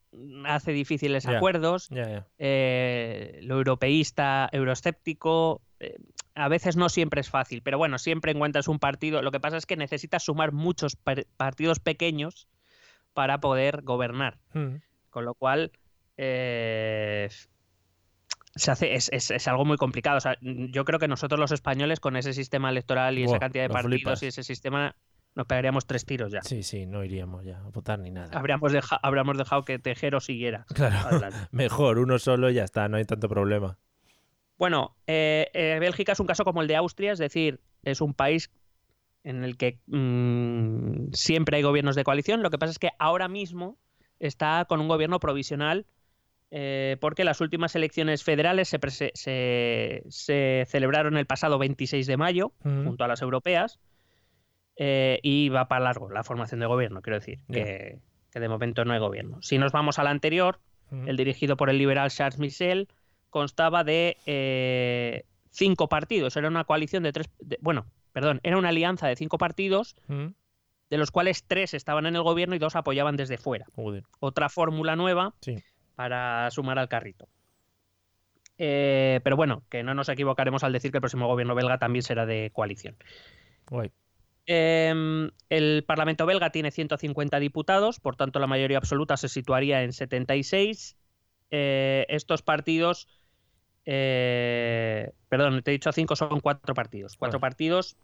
hace 0.46 0.72
difíciles 0.72 1.26
acuerdos. 1.38 1.90
Eh, 2.40 3.40
lo 3.44 3.56
europeísta, 3.56 4.50
euroescéptico, 4.52 5.62
eh, 5.80 5.96
a 6.36 6.48
veces 6.48 6.76
no 6.78 6.90
siempre 6.90 7.22
es 7.22 7.30
fácil, 7.30 7.62
pero 7.62 7.78
bueno, 7.78 7.98
siempre 7.98 8.32
encuentras 8.32 8.68
un 8.68 8.80
partido. 8.80 9.22
Lo 9.22 9.32
que 9.32 9.40
pasa 9.40 9.58
es 9.58 9.66
que 9.66 9.76
necesitas 9.78 10.24
sumar 10.24 10.52
muchos 10.52 10.96
par- 10.96 11.26
partidos 11.38 11.80
pequeños 11.80 12.48
para 13.14 13.40
poder 13.40 13.82
gobernar, 13.84 14.38
Mm, 14.54 14.76
con 15.10 15.26
lo 15.26 15.34
cual 15.36 15.72
eh, 16.18 17.30
se 18.56 18.72
hace, 18.72 18.94
es, 18.96 19.10
es- 19.12 19.32
es 19.32 19.48
algo 19.48 19.66
muy 19.66 19.78
complicado. 19.78 20.18
O 20.18 20.22
sea, 20.22 20.38
yo 20.42 20.86
creo 20.86 21.00
que 21.00 21.08
nosotros 21.08 21.40
los 21.40 21.52
españoles 21.52 22.00
con 22.00 22.16
ese 22.16 22.34
sistema 22.34 22.70
electoral 22.70 23.18
y 23.18 23.24
esa 23.24 23.40
cantidad 23.40 23.64
de 23.64 23.70
partidos 23.70 23.90
flipas. 24.02 24.24
y 24.24 24.28
ese 24.28 24.44
sistema 24.44 24.96
nos 25.36 25.46
pegaríamos 25.48 25.86
tres 25.86 26.06
tiros 26.06 26.32
ya. 26.32 26.42
Sí, 26.44 26.64
sí, 26.64 26.86
no 26.86 27.04
iríamos 27.04 27.44
ya 27.44 27.60
a 27.60 27.70
votar 27.70 28.00
ni 28.00 28.12
nada. 28.12 28.38
Habríamos, 28.38 28.72
deja- 28.72 29.00
habríamos 29.02 29.38
dejado 29.38 29.64
que 29.64 29.80
Tejero 29.80 30.20
siguiera. 30.20 30.66
Claro. 30.76 31.36
Mejor, 31.52 32.00
uno 32.00 32.20
solo 32.20 32.50
y 32.50 32.56
ya 32.56 32.64
está, 32.64 32.88
no 32.90 32.98
hay 32.98 33.06
tanto 33.06 33.28
problema. 33.30 33.78
Bueno, 34.58 34.96
eh, 35.08 35.50
eh, 35.54 35.78
Bélgica 35.80 36.12
es 36.12 36.20
un 36.20 36.28
caso 36.28 36.44
como 36.44 36.62
el 36.62 36.68
de 36.68 36.76
Austria, 36.76 37.12
es 37.12 37.20
decir, 37.20 37.60
es 37.84 38.02
un 38.02 38.14
país 38.14 38.52
en 39.24 39.44
el 39.44 39.58
que 39.58 39.80
mm, 39.88 41.14
siempre 41.14 41.58
hay 41.58 41.64
gobiernos 41.64 41.96
de 41.96 42.04
coalición. 42.04 42.44
Lo 42.44 42.50
que 42.50 42.58
pasa 42.58 42.72
es 42.72 42.80
que 42.80 42.90
ahora 43.00 43.28
mismo 43.28 43.78
está 44.20 44.66
con 44.70 44.80
un 44.80 44.88
gobierno 44.88 45.20
provisional 45.20 45.86
eh, 46.52 46.98
porque 47.02 47.24
las 47.24 47.42
últimas 47.42 47.76
elecciones 47.76 48.24
federales 48.24 48.70
se, 48.70 48.80
prese- 48.80 49.12
se- 49.16 50.04
se 50.10 50.66
celebraron 50.70 51.18
el 51.18 51.26
pasado 51.26 51.58
26 51.58 52.06
de 52.06 52.16
mayo, 52.18 52.54
Mm, 52.64 52.86
junto 52.86 53.04
a 53.04 53.08
las 53.08 53.22
europeas, 53.24 53.80
eh, 54.76 55.20
y 55.24 55.50
va 55.50 55.68
para 55.68 55.84
largo 55.86 56.10
la 56.10 56.24
formación 56.24 56.60
de 56.60 56.66
gobierno, 56.66 57.02
quiero 57.02 57.20
decir, 57.20 57.40
que, 57.52 58.00
que 58.32 58.40
de 58.40 58.50
momento 58.50 58.86
no 58.86 58.94
hay 58.94 59.00
gobierno. 59.00 59.42
Si 59.42 59.58
nos 59.58 59.72
vamos 59.72 60.00
al 60.00 60.08
anterior, 60.08 60.60
el 60.92 61.18
dirigido 61.18 61.58
por 61.58 61.70
el 61.72 61.78
liberal 61.80 62.12
Charles 62.12 62.38
Michel, 62.40 62.88
constaba 63.32 63.84
de 63.84 64.18
eh, 64.28 65.26
cinco 65.50 65.90
partidos. 65.90 66.36
Era 66.38 66.48
una 66.48 66.66
coalición 66.66 67.02
de 67.04 67.12
tres. 67.14 67.30
de- 67.40 67.58
bueno, 67.62 67.88
perdón, 68.12 68.40
era 68.44 68.58
una 68.58 68.70
alianza 68.70 69.08
de 69.08 69.16
cinco 69.16 69.38
partidos, 69.40 69.96
de 70.08 70.98
los 70.98 71.10
cuales 71.10 71.44
tres 71.48 71.74
estaban 71.74 72.06
en 72.06 72.16
el 72.16 72.22
gobierno 72.22 72.54
y 72.54 72.60
dos 72.60 72.76
apoyaban 72.76 73.16
desde 73.16 73.38
fuera. 73.40 73.66
joder, 73.76 74.04
Otra 74.20 74.50
fórmula 74.50 74.96
nueva 74.96 75.34
Sí. 75.42 75.56
para 75.96 76.50
sumar 76.52 76.78
al 76.78 76.90
carrito. 76.90 77.28
Eh, 78.60 79.20
pero 79.24 79.36
bueno, 79.36 79.64
que 79.70 79.82
no 79.84 79.94
nos 79.96 80.10
equivocaremos 80.10 80.64
al 80.64 80.74
decir 80.74 80.92
que 80.92 80.98
el 80.98 81.02
próximo 81.02 81.28
gobierno 81.28 81.56
belga 81.56 81.80
también 81.80 82.04
será 82.04 82.26
de 82.26 82.52
coalición. 82.54 82.96
guay. 83.68 83.92
Em, 84.46 85.32
el 85.50 85.86
Parlamento 85.86 86.26
belga 86.26 86.50
tiene 86.52 86.72
150 86.72 87.40
diputados, 87.40 88.00
por 88.00 88.16
tanto 88.16 88.40
la 88.40 88.48
mayoría 88.48 88.78
absoluta 88.78 89.16
se 89.16 89.30
situaría 89.30 89.84
en 89.84 89.94
76. 89.94 90.98
Eh, 91.52 92.06
estos 92.10 92.42
partidos, 92.42 93.08
eh, 93.86 95.12
perdón, 95.30 95.62
te 95.64 95.72
he 95.72 95.74
dicho 95.74 95.92
5, 95.92 96.16
son 96.16 96.40
cuatro 96.42 96.74
partidos. 96.74 97.16
Cuatro 97.16 97.40
partidos 97.40 97.96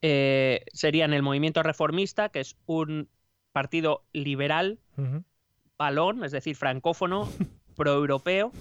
eh, 0.00 0.64
serían 0.72 1.12
el 1.12 1.22
Movimiento 1.22 1.62
Reformista, 1.62 2.30
que 2.30 2.40
es 2.40 2.56
un 2.66 3.08
partido 3.52 4.04
liberal, 4.12 4.78
balón, 5.76 6.24
es 6.24 6.32
decir, 6.32 6.56
francófono, 6.56 7.28
proeuropeo, 7.76 8.52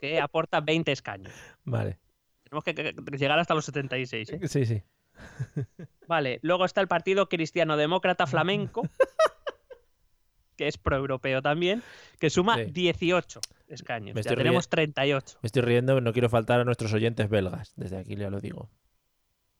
que 0.00 0.20
aporta 0.20 0.60
20 0.60 0.92
escaños. 0.92 1.32
Vale. 1.64 1.98
Tenemos 2.42 2.62
que 2.62 2.94
llegar 3.16 3.38
hasta 3.38 3.54
los 3.54 3.64
76. 3.64 4.30
¿eh? 4.30 4.48
Sí, 4.48 4.66
sí. 4.66 4.82
Vale, 6.06 6.38
luego 6.42 6.64
está 6.64 6.80
el 6.80 6.88
Partido 6.88 7.28
Cristiano 7.28 7.76
Demócrata 7.76 8.26
Flamenco, 8.26 8.82
que 10.56 10.68
es 10.68 10.78
proeuropeo 10.78 11.42
también, 11.42 11.82
que 12.18 12.30
suma 12.30 12.56
Sí. 12.56 12.64
18 12.66 13.40
escaños. 13.68 14.14
Me 14.14 14.22
Ya 14.22 14.34
tenemos 14.34 14.68
38. 14.68 15.38
Me 15.42 15.46
estoy 15.46 15.62
riendo, 15.62 15.94
pero 15.94 16.04
no 16.04 16.12
quiero 16.12 16.28
faltar 16.28 16.60
a 16.60 16.64
nuestros 16.64 16.92
oyentes 16.92 17.28
belgas. 17.28 17.72
Desde 17.76 17.98
aquí 17.98 18.16
ya 18.16 18.30
lo 18.30 18.40
digo. 18.40 18.70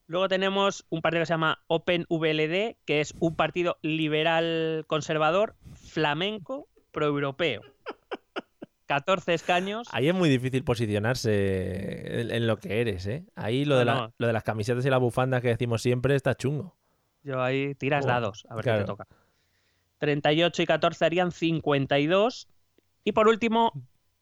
Luego 0.08 0.28
tenemos 0.28 0.86
un 0.88 1.02
partido 1.02 1.22
que 1.22 1.26
se 1.26 1.32
llama 1.32 1.64
Open 1.66 2.06
VLD, 2.08 2.76
que 2.84 3.00
es 3.00 3.14
un 3.18 3.34
partido 3.34 3.76
liberal 3.82 4.84
conservador 4.86 5.56
flamenco 5.74 6.68
proeuropeo. 6.92 7.62
14 8.86 9.34
escaños. 9.34 9.88
Ahí 9.92 10.08
es 10.08 10.14
muy 10.14 10.28
difícil 10.28 10.64
posicionarse 10.64 12.20
en, 12.22 12.30
en 12.30 12.46
lo 12.46 12.56
que 12.58 12.80
eres, 12.80 13.06
¿eh? 13.06 13.24
Ahí 13.34 13.64
lo, 13.64 13.74
No, 13.74 13.78
de 13.80 13.84
la- 13.84 13.94
no. 13.94 14.12
lo 14.18 14.26
de 14.26 14.32
las 14.32 14.42
camisetas 14.44 14.84
y 14.86 14.90
las 14.90 15.00
bufandas 15.00 15.42
que 15.42 15.48
decimos 15.48 15.82
siempre 15.82 16.14
está 16.14 16.34
chungo. 16.34 16.76
Yo 17.22 17.42
ahí 17.42 17.74
tiras 17.74 18.06
dados, 18.06 18.46
a 18.48 18.54
ver 18.54 18.64
qué 18.64 18.72
te 18.72 18.84
toca. 18.84 19.06
38 19.98 20.62
y 20.62 20.66
14 20.66 21.04
harían 21.04 21.32
52. 21.32 22.48
Y 23.04 23.12
por 23.12 23.28
último, 23.28 23.72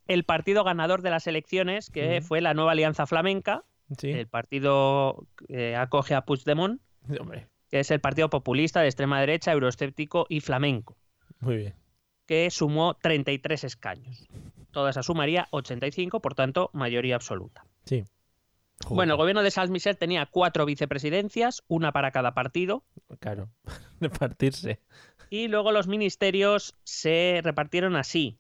el 0.07 0.25
partido 0.25 0.65
ganador 0.65 1.03
de 1.03 1.11
las 1.11 1.27
elecciones, 1.27 1.91
que 1.91 2.21
fue 2.23 2.41
la 2.41 2.55
nueva 2.55 2.73
Alianza 2.73 3.07
Flamenca, 3.07 3.65
Sí. 3.99 4.11
el 4.11 4.27
partido 4.29 5.27
que 5.47 5.77
acoge 5.77 6.15
a 6.15 6.23
Puigdemont, 6.25 6.81
Hombre, 7.21 7.49
que 7.71 7.81
es 7.81 7.91
el 7.91 8.01
partido 8.01 8.31
populista 8.31 8.81
de 8.81 8.87
extrema 8.87 9.21
derecha, 9.21 9.53
euroescéptico 9.53 10.25
y 10.31 10.41
flamenco, 10.41 10.97
muy 11.41 11.57
bien. 11.57 11.75
que 12.27 12.49
sumó 12.51 12.95
33 12.95 13.65
escaños. 13.65 14.27
Toda 14.75 14.91
esa 14.91 15.03
sumaría 15.03 15.49
85, 15.53 16.21
por 16.21 16.35
tanto, 16.35 16.69
mayoría 16.75 17.15
absoluta. 17.15 17.65
Sí. 17.87 18.05
Joder, 18.83 18.97
Bueno, 18.97 19.13
el 19.15 19.19
gobierno 19.19 19.43
de 19.43 19.53
Michel 19.71 19.97
tenía 19.97 20.27
cuatro 20.27 20.67
vicepresidencias, 20.67 21.63
una 21.69 21.93
para 21.93 22.11
cada 22.11 22.35
partido, 22.35 22.85
Claro. 23.21 23.49
Repartirse. 24.01 24.81
y 25.31 25.49
luego 25.49 25.73
los 25.73 25.87
ministerios 25.87 26.75
se 26.85 27.41
repartieron 27.43 27.97
así. 27.97 28.39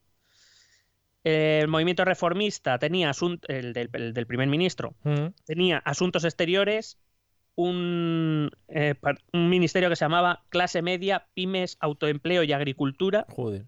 El 1.23 1.68
movimiento 1.68 2.05
reformista 2.05 2.79
tenía 2.79 3.11
asun- 3.11 3.40
el 3.49 3.73
del, 3.73 3.88
el 3.94 4.12
del 4.12 4.27
primer 4.27 4.49
ministro, 4.49 4.94
Mm, 5.05 5.29
tenía 5.47 5.79
asuntos 5.79 6.25
exteriores, 6.25 6.99
un, 7.55 8.51
eh, 8.68 8.94
un 9.33 9.49
ministerio 9.49 9.88
que 9.88 9.97
se 9.97 10.05
llamaba 10.05 10.44
clase 10.51 10.83
media, 10.83 11.29
pymes, 11.35 11.77
autoempleo 11.81 12.42
y 12.42 12.53
agricultura. 12.53 13.25
Joder. 13.31 13.66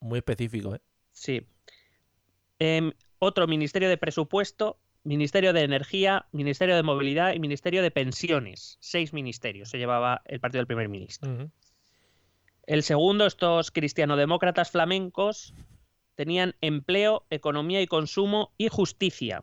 Muy 0.00 0.18
específico, 0.18 0.74
¿eh? 0.74 0.80
Sí. 1.12 1.46
Em, 2.64 2.92
otro 3.18 3.48
ministerio 3.48 3.88
de 3.88 3.96
presupuesto, 3.96 4.78
ministerio 5.02 5.52
de 5.52 5.62
energía, 5.62 6.26
ministerio 6.30 6.76
de 6.76 6.84
movilidad 6.84 7.34
y 7.34 7.40
ministerio 7.40 7.82
de 7.82 7.90
pensiones. 7.90 8.76
Seis 8.78 9.12
ministerios 9.12 9.68
se 9.68 9.78
llevaba 9.78 10.22
el 10.26 10.38
partido 10.38 10.60
del 10.60 10.68
primer 10.68 10.88
ministro. 10.88 11.50
El 12.64 12.84
segundo, 12.84 13.26
estos 13.26 13.72
cristianodemócratas 13.72 14.70
flamencos, 14.70 15.54
tenían 16.14 16.54
empleo, 16.60 17.26
economía 17.30 17.82
y 17.82 17.88
consumo 17.88 18.52
y 18.56 18.68
justicia. 18.68 19.42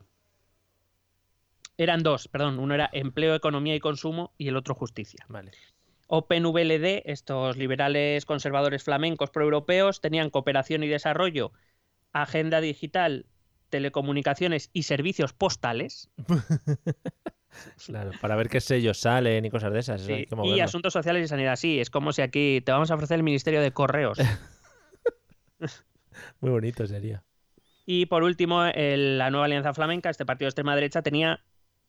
Eran 1.76 2.02
dos, 2.02 2.26
perdón. 2.26 2.58
Uno 2.58 2.72
era 2.72 2.88
empleo, 2.90 3.34
economía 3.34 3.74
y 3.74 3.80
consumo 3.80 4.32
y 4.38 4.48
el 4.48 4.56
otro 4.56 4.74
justicia. 4.74 5.26
Vale. 5.28 5.50
OpenVLD, 6.06 7.02
estos 7.04 7.58
liberales 7.58 8.24
conservadores 8.24 8.82
flamencos 8.82 9.28
proeuropeos, 9.28 10.00
tenían 10.00 10.30
cooperación 10.30 10.82
y 10.84 10.88
desarrollo, 10.88 11.52
agenda 12.12 12.60
digital, 12.60 13.26
telecomunicaciones 13.68 14.70
y 14.72 14.84
servicios 14.84 15.32
postales. 15.32 16.10
Claro, 17.84 18.12
para 18.20 18.36
ver 18.36 18.48
qué 18.48 18.60
sellos 18.60 18.98
salen 19.00 19.44
y 19.44 19.50
cosas 19.50 19.72
de 19.72 19.80
esas. 19.80 20.02
Sí, 20.02 20.24
y 20.44 20.60
asuntos 20.60 20.92
sociales 20.92 21.24
y 21.24 21.28
sanidad. 21.28 21.56
Sí, 21.56 21.80
es 21.80 21.90
como 21.90 22.12
si 22.12 22.22
aquí 22.22 22.62
te 22.64 22.70
vamos 22.70 22.92
a 22.92 22.94
ofrecer 22.94 23.16
el 23.16 23.24
Ministerio 23.24 23.60
de 23.60 23.72
Correos. 23.72 24.18
Muy 26.40 26.50
bonito 26.52 26.86
sería. 26.86 27.24
Y 27.86 28.06
por 28.06 28.22
último, 28.22 28.64
el- 28.64 29.18
la 29.18 29.30
nueva 29.30 29.46
Alianza 29.46 29.74
Flamenca, 29.74 30.10
este 30.10 30.24
partido 30.24 30.46
de 30.46 30.50
extrema 30.50 30.74
derecha, 30.76 31.02
tenía 31.02 31.42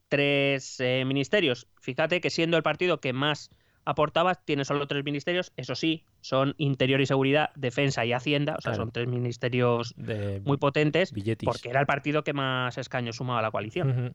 tres 0.10 0.80
eh, 0.80 1.04
ministerios. 1.06 1.68
Fíjate 1.80 2.22
que 2.22 2.30
siendo 2.32 2.58
el 2.58 2.64
partido 2.64 3.00
que 3.00 3.14
más 3.14 3.50
aportaba, 3.86 4.36
tiene 4.36 4.66
solo 4.66 4.88
tres 4.88 5.04
ministerios. 5.04 5.52
Eso 5.58 5.76
sí, 5.76 6.04
son 6.22 6.54
Interior 6.58 7.02
y 7.02 7.06
Seguridad, 7.06 7.50
Defensa 7.56 8.06
y 8.06 8.14
Hacienda. 8.14 8.56
O 8.58 8.62
sea, 8.62 8.72
Claro. 8.72 8.84
son 8.84 8.92
tres 8.92 9.08
ministerios 9.08 9.94
De 9.98 10.42
muy 10.46 10.58
potentes 10.58 11.12
billetis. 11.12 11.48
porque 11.48 11.70
era 11.70 11.80
el 11.80 11.86
partido 11.86 12.24
que 12.24 12.34
más 12.34 12.78
escaños 12.78 13.16
sumaba 13.18 13.40
a 13.40 13.42
la 13.44 13.52
coalición. 13.52 14.14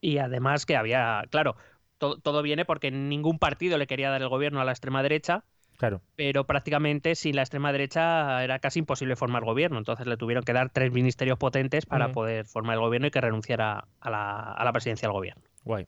Y 0.00 0.18
además 0.18 0.66
que 0.66 0.76
había, 0.76 1.22
claro, 1.30 1.56
to- 1.98 2.18
todo 2.18 2.42
viene 2.42 2.64
porque 2.64 2.90
ningún 2.90 3.38
partido 3.38 3.78
le 3.78 3.86
quería 3.86 4.10
dar 4.10 4.20
el 4.22 4.28
gobierno 4.28 4.60
a 4.60 4.64
la 4.64 4.72
extrema 4.72 5.02
derecha 5.02 5.44
Claro. 5.78 6.00
pero 6.16 6.44
prácticamente 6.46 7.14
sin 7.16 7.34
la 7.36 7.42
extrema 7.42 7.72
derecha 7.72 8.42
era 8.44 8.58
casi 8.60 8.78
imposible 8.80 9.16
formar 9.16 9.44
gobierno. 9.44 9.78
Entonces 9.78 10.06
le 10.06 10.16
tuvieron 10.16 10.44
que 10.44 10.52
dar 10.52 10.70
tres 10.70 10.92
ministerios 10.92 11.38
potentes 11.38 11.86
para 11.86 12.12
poder 12.12 12.46
formar 12.46 12.74
el 12.74 12.80
gobierno 12.80 13.06
y 13.08 13.10
que 13.10 13.20
renunciara 13.20 13.86
a 14.00 14.10
la, 14.10 14.52
a 14.52 14.64
la 14.64 14.72
presidencia 14.72 15.08
del 15.08 15.12
gobierno. 15.14 15.42
Guay. 15.64 15.86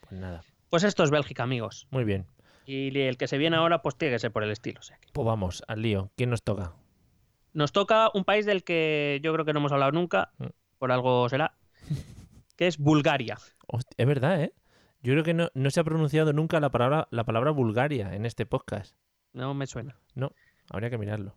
Pues 0.00 0.20
nada. 0.20 0.42
Pues 0.70 0.84
esto 0.84 1.02
es 1.04 1.10
Bélgica, 1.10 1.42
amigos. 1.44 1.86
Muy 1.90 2.04
bien. 2.04 2.26
Y 2.66 2.98
el 3.00 3.16
que 3.16 3.28
se 3.28 3.38
viene 3.38 3.56
ahora, 3.56 3.80
pues 3.82 3.96
tiene 3.96 4.14
que 4.14 4.18
ser 4.18 4.32
por 4.32 4.42
el 4.42 4.50
estilo. 4.50 4.80
o 4.80 4.82
sea 4.82 4.98
que- 4.98 5.08
Pues 5.12 5.24
vamos, 5.26 5.62
al 5.68 5.82
lío. 5.82 6.10
¿Quién 6.16 6.30
nos 6.30 6.42
toca? 6.42 6.74
Nos 7.52 7.72
toca 7.72 8.10
un 8.12 8.24
país 8.24 8.44
del 8.44 8.64
que 8.64 9.20
yo 9.22 9.32
creo 9.32 9.44
que 9.44 9.52
no 9.52 9.60
hemos 9.60 9.72
hablado 9.72 9.92
nunca, 9.92 10.32
Mm. 10.38 10.46
por 10.78 10.92
algo 10.92 11.28
será, 11.28 11.56
que 12.56 12.66
es 12.66 12.78
Bulgaria. 12.78 13.38
Es 13.96 14.06
verdad, 14.06 14.42
¿eh? 14.42 14.52
Yo 15.02 15.12
creo 15.12 15.24
que 15.24 15.34
no, 15.34 15.48
no 15.54 15.70
se 15.70 15.78
ha 15.80 15.84
pronunciado 15.84 16.32
nunca 16.32 16.58
la 16.60 16.70
palabra, 16.70 17.06
la 17.10 17.24
palabra 17.24 17.52
Bulgaria 17.52 18.14
en 18.14 18.26
este 18.26 18.44
podcast. 18.46 18.96
No 19.32 19.54
me 19.54 19.66
suena. 19.66 19.96
No, 20.14 20.32
habría 20.70 20.90
que 20.90 20.98
mirarlo. 20.98 21.36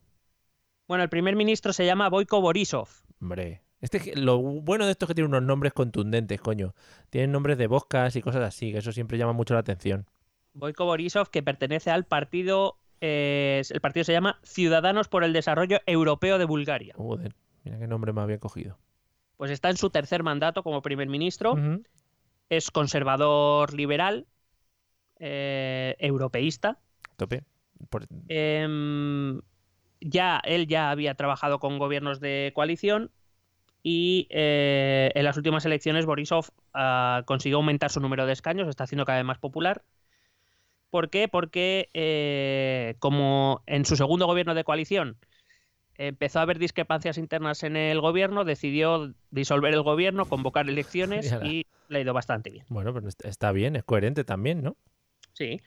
Bueno, 0.87 1.03
el 1.03 1.09
primer 1.09 1.35
ministro 1.35 1.71
se 1.73 1.85
llama 1.85 2.09
Boiko 2.09 2.41
Borisov. 2.41 2.89
Hombre. 3.21 3.61
Este, 3.81 4.15
lo 4.15 4.37
bueno 4.39 4.85
de 4.85 4.91
esto 4.91 5.05
es 5.05 5.07
que 5.07 5.15
tiene 5.15 5.27
unos 5.29 5.43
nombres 5.43 5.73
contundentes, 5.73 6.41
coño. 6.41 6.73
Tienen 7.09 7.31
nombres 7.31 7.57
de 7.57 7.67
boscas 7.67 8.15
y 8.15 8.21
cosas 8.21 8.41
así, 8.43 8.71
que 8.71 8.79
eso 8.79 8.91
siempre 8.91 9.17
llama 9.17 9.33
mucho 9.33 9.53
la 9.53 9.61
atención. 9.61 10.05
Boiko 10.53 10.85
Borisov, 10.85 11.29
que 11.29 11.41
pertenece 11.43 11.89
al 11.91 12.05
partido, 12.05 12.77
eh, 12.99 13.61
el 13.69 13.79
partido 13.81 14.03
se 14.03 14.11
llama 14.11 14.39
Ciudadanos 14.43 15.07
por 15.07 15.23
el 15.23 15.31
Desarrollo 15.31 15.79
Europeo 15.85 16.37
de 16.37 16.45
Bulgaria. 16.45 16.93
Joder, 16.97 17.33
mira 17.63 17.79
qué 17.79 17.87
nombre 17.87 18.11
me 18.11 18.21
había 18.21 18.39
cogido. 18.39 18.77
Pues 19.37 19.51
está 19.51 19.69
en 19.69 19.77
su 19.77 19.89
tercer 19.89 20.23
mandato 20.23 20.63
como 20.63 20.81
primer 20.81 21.07
ministro, 21.07 21.55
es 22.49 22.71
conservador 22.71 23.73
liberal, 23.73 24.25
eh, 25.19 25.95
europeísta. 25.99 26.79
Tope. 27.15 27.43
Por- 27.89 28.07
Em, 28.27 29.39
ya 30.01 30.41
él 30.43 30.67
ya 30.67 30.89
había 30.91 31.15
trabajado 31.15 31.59
con 31.59 31.77
gobiernos 31.79 32.19
de 32.19 32.51
coalición 32.53 33.11
y 33.83 34.27
eh, 34.29 35.11
en 35.15 35.23
las 35.23 35.37
últimas 35.37 35.65
elecciones 35.65 36.05
Borisov 36.05 36.47
ah, 36.73 37.23
consiguió 37.25 37.57
aumentar 37.57 37.91
su 37.91 37.99
número 38.01 38.25
de 38.25 38.33
escaños, 38.33 38.67
está 38.67 38.83
haciendo 38.85 39.05
cada 39.05 39.19
vez 39.19 39.25
más 39.25 39.39
popular. 39.39 39.83
¿Por 40.89 41.09
qué? 41.09 41.27
Porque 41.27 41.89
eh, 41.93 42.95
como 42.99 43.61
en 43.67 43.85
su 43.85 43.95
segundo 43.95 44.25
gobierno 44.25 44.55
de 44.55 44.63
coalición 44.63 45.17
empezó 45.97 46.39
a 46.39 46.43
haber 46.43 46.59
discrepancias 46.59 47.17
internas 47.17 47.63
en 47.63 47.75
el 47.77 48.01
gobierno, 48.01 48.45
decidió 48.45 49.13
disolver 49.31 49.73
el 49.73 49.83
gobierno, 49.83 50.25
convocar 50.27 50.69
elecciones 50.69 51.31
Y 51.43 51.59
y 51.59 51.65
le 51.89 51.99
ha 51.99 52.01
ido 52.01 52.13
bastante 52.13 52.51
bien. 52.51 52.65
Bueno, 52.69 52.93
pero 52.93 53.07
est- 53.07 53.25
está 53.25 53.51
bien, 53.51 53.75
es 53.75 53.83
coherente 53.83 54.23
también, 54.23 54.63
¿no? 54.63 54.77
Sí. 55.33 55.59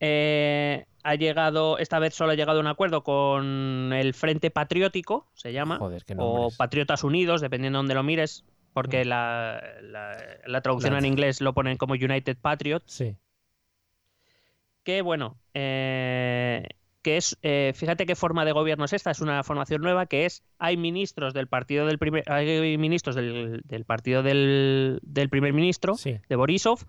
Eh, 0.00 0.84
ha 1.02 1.14
llegado, 1.14 1.78
esta 1.78 1.98
vez 1.98 2.14
solo 2.14 2.32
ha 2.32 2.34
llegado 2.34 2.58
a 2.58 2.60
un 2.60 2.66
acuerdo 2.66 3.02
con 3.02 3.92
el 3.92 4.14
Frente 4.14 4.50
Patriótico, 4.50 5.30
se 5.34 5.52
llama, 5.52 5.78
Joder, 5.78 6.04
o. 6.18 6.50
Patriotas 6.56 7.02
Unidos, 7.04 7.40
dependiendo 7.40 7.78
de 7.78 7.80
donde 7.80 7.94
lo 7.94 8.02
mires, 8.02 8.44
porque 8.74 9.04
la, 9.04 9.62
la- 9.82 10.16
la 10.46 10.60
traducción 10.60 10.96
en 10.96 11.04
inglés 11.04 11.40
lo 11.40 11.52
ponen 11.54 11.76
como 11.78 11.94
United 11.94 12.36
Patriots, 12.40 12.92
Sí. 12.92 13.16
que 14.84 15.02
bueno, 15.02 15.36
eh, 15.54 16.64
que 17.02 17.16
es, 17.16 17.36
eh, 17.42 17.72
fíjate 17.74 18.06
qué 18.06 18.14
forma 18.14 18.44
de 18.44 18.52
gobierno 18.52 18.84
es 18.84 18.92
esta, 18.92 19.10
es 19.10 19.20
una 19.20 19.42
formación 19.42 19.80
nueva 19.82 20.06
que 20.06 20.26
es, 20.26 20.42
hay 20.58 20.76
ministros 20.76 21.32
del 21.34 21.46
partido 21.46 21.86
del 21.86 21.98
primer, 21.98 22.24
hay 22.30 22.76
ministros 22.76 23.14
del, 23.16 23.62
del 23.64 23.84
partido 23.84 24.22
del, 24.22 24.98
del 25.02 25.28
primer 25.28 25.52
ministro, 25.52 25.94
Sí. 25.96 26.18
de 26.28 26.36
Borisov. 26.36 26.84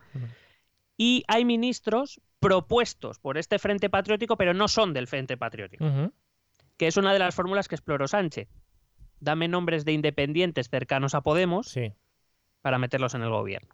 Y 1.00 1.24
hay 1.30 1.46
ministros 1.46 2.20
propuestos 2.42 3.20
por 3.20 3.38
este 3.38 3.58
Frente 3.58 3.90
Patriótico, 3.90 4.36
pero 4.36 4.54
no 4.54 4.68
son 4.68 4.94
del 4.94 5.08
Frente 5.08 5.38
Patriótico, 5.38 5.86
que 6.78 6.88
es 6.88 6.98
una 6.98 7.14
de 7.14 7.20
las 7.20 7.34
fórmulas 7.34 7.70
que 7.70 7.76
exploró 7.76 8.06
Sánchez. 8.08 8.50
Dame 9.22 9.48
nombres 9.48 9.86
de 9.86 9.94
independientes 9.94 10.70
cercanos 10.70 11.16
a 11.16 11.22
Podemos 11.22 11.70
Sí. 11.70 11.94
para 12.62 12.78
meterlos 12.78 13.14
en 13.16 13.22
el 13.24 13.30
gobierno. 13.30 13.74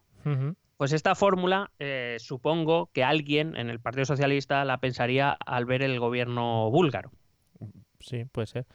Pues 0.76 0.92
esta 0.92 1.16
fórmula, 1.16 1.72
eh, 1.80 2.16
supongo 2.20 2.90
que 2.92 3.02
alguien 3.02 3.56
en 3.56 3.70
el 3.70 3.80
Partido 3.80 4.04
Socialista 4.04 4.64
la 4.64 4.78
pensaría 4.78 5.32
al 5.32 5.64
ver 5.64 5.82
el 5.82 5.98
gobierno 5.98 6.70
búlgaro. 6.70 7.10
Sí, 7.98 8.24
puede 8.26 8.46
ser. 8.46 8.66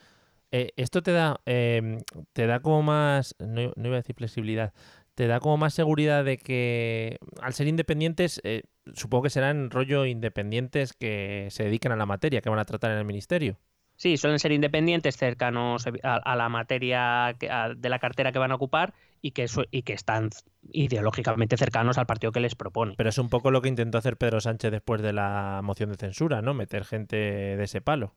Eh, 0.50 0.72
esto 0.76 1.02
te 1.02 1.12
da, 1.12 1.40
eh, 1.46 2.02
te 2.34 2.46
da 2.46 2.60
como 2.60 2.82
más, 2.82 3.34
no, 3.38 3.72
no 3.76 3.86
iba 3.86 3.96
a 3.96 4.00
decir 4.00 4.14
flexibilidad, 4.14 4.74
te 5.14 5.26
da 5.26 5.40
como 5.40 5.56
más 5.56 5.74
seguridad 5.74 6.24
de 6.24 6.38
que 6.38 7.18
al 7.40 7.52
ser 7.54 7.68
independientes, 7.68 8.40
eh, 8.44 8.62
supongo 8.94 9.24
que 9.24 9.30
serán 9.30 9.70
rollo 9.70 10.06
independientes 10.06 10.92
que 10.92 11.48
se 11.50 11.64
dedican 11.64 11.92
a 11.92 11.96
la 11.96 12.06
materia 12.06 12.40
que 12.40 12.48
van 12.50 12.58
a 12.58 12.64
tratar 12.64 12.90
en 12.92 12.98
el 12.98 13.04
ministerio. 13.04 13.58
Sí, 13.96 14.16
suelen 14.16 14.38
ser 14.40 14.50
independientes 14.52 15.16
cercanos 15.16 15.86
a, 16.02 16.14
a 16.16 16.34
la 16.36 16.48
materia 16.48 17.36
que- 17.38 17.50
a- 17.50 17.74
de 17.76 17.88
la 17.88 17.98
cartera 17.98 18.32
que 18.32 18.38
van 18.38 18.50
a 18.50 18.56
ocupar 18.56 18.94
y 19.20 19.30
que, 19.32 19.46
su- 19.46 19.66
y 19.70 19.82
que 19.82 19.92
están 19.92 20.30
ideológicamente 20.72 21.56
cercanos 21.56 21.98
al 21.98 22.06
partido 22.06 22.32
que 22.32 22.40
les 22.40 22.54
propone. 22.56 22.94
Pero 22.96 23.10
es 23.10 23.18
un 23.18 23.28
poco 23.28 23.50
lo 23.50 23.60
que 23.62 23.68
intentó 23.68 23.98
hacer 23.98 24.16
Pedro 24.16 24.40
Sánchez 24.40 24.72
después 24.72 25.02
de 25.02 25.12
la 25.12 25.60
moción 25.62 25.90
de 25.90 25.96
censura, 25.96 26.42
¿no? 26.42 26.54
Meter 26.54 26.84
gente 26.84 27.16
de 27.16 27.62
ese 27.62 27.80
palo. 27.80 28.14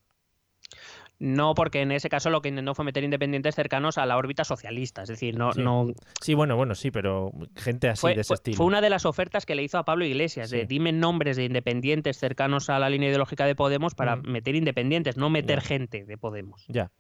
No, 1.17 1.53
porque 1.55 1.81
en 1.81 1.91
ese 1.93 2.09
caso 2.09 2.29
lo 2.29 2.41
que 2.41 2.49
intentó 2.49 2.75
fue 2.75 2.83
meter 2.83 3.03
independientes 3.03 3.55
cercanos 3.55 3.97
a 3.97 4.05
la 4.05 4.17
órbita 4.17 4.43
socialista. 4.43 5.03
Es 5.03 5.07
decir, 5.09 5.37
no, 5.37 5.53
Sí. 5.53 5.61
no 5.61 5.87
Sí, 6.21 6.33
bueno, 6.33 6.57
bueno, 6.57 6.75
sí, 6.75 6.91
pero 6.91 7.31
gente 7.55 7.87
así 7.87 8.01
fue, 8.01 8.15
de 8.15 8.21
ese 8.21 8.27
fue- 8.27 8.35
estilo. 8.35 8.57
fue 8.57 8.65
una 8.65 8.81
de 8.81 8.89
las 8.89 9.05
ofertas 9.05 9.45
que 9.45 9.55
le 9.55 9.63
hizo 9.63 9.77
a 9.77 9.85
Pablo 9.85 10.03
Iglesias, 10.05 10.49
de 10.49 10.65
dime 10.65 10.91
nombres 10.91 11.37
de 11.37 11.45
independientes 11.45 12.17
cercanos 12.17 12.69
a 12.69 12.79
la 12.79 12.89
línea 12.89 13.07
ideológica 13.09 13.45
de 13.45 13.55
Podemos 13.55 13.95
para 13.95 14.17
Mm. 14.17 14.23
meter 14.29 14.55
independientes, 14.55 15.15
no 15.15 15.29
meter 15.29 15.59
Ya. 15.61 15.65
gente 15.67 16.03
de 16.05 16.17
Podemos. 16.17 16.65
Ya. 16.67 16.91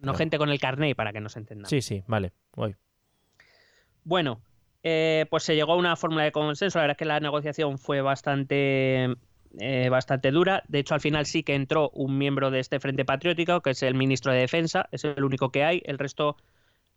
Claro. 0.00 0.18
gente 0.18 0.38
con 0.38 0.48
el 0.48 0.58
carné, 0.58 0.96
para 0.96 1.12
que 1.12 1.20
nos 1.20 1.36
entendamos. 1.36 1.70
Sí, 1.70 1.80
sí, 1.82 2.02
vale. 2.08 2.32
Voy. 2.56 2.74
Bueno, 4.04 4.40
eh, 4.82 5.26
pues 5.30 5.44
se 5.44 5.54
llegó 5.54 5.74
a 5.74 5.76
una 5.76 5.94
fórmula 5.94 6.24
de 6.24 6.32
consenso. 6.32 6.78
La 6.78 6.82
verdad 6.84 6.94
es 6.94 6.98
que 6.98 7.04
la 7.04 7.20
negociación 7.20 7.78
fue 7.78 8.00
bastante, 8.00 9.14
eh, 9.58 9.88
bastante 9.90 10.30
dura. 10.30 10.62
De 10.68 10.78
hecho, 10.78 10.94
al 10.94 11.00
final 11.00 11.26
sí 11.26 11.42
que 11.42 11.54
entró 11.54 11.90
un 11.90 12.18
miembro 12.18 12.50
de 12.50 12.60
este 12.60 12.80
Frente 12.80 13.04
Patriótico, 13.04 13.60
que 13.60 13.70
es 13.70 13.82
el 13.82 13.94
ministro 13.94 14.32
de 14.32 14.40
Defensa. 14.40 14.88
Es 14.92 15.04
el 15.04 15.22
único 15.24 15.50
que 15.50 15.64
hay. 15.64 15.82
El 15.84 15.98
resto 15.98 16.36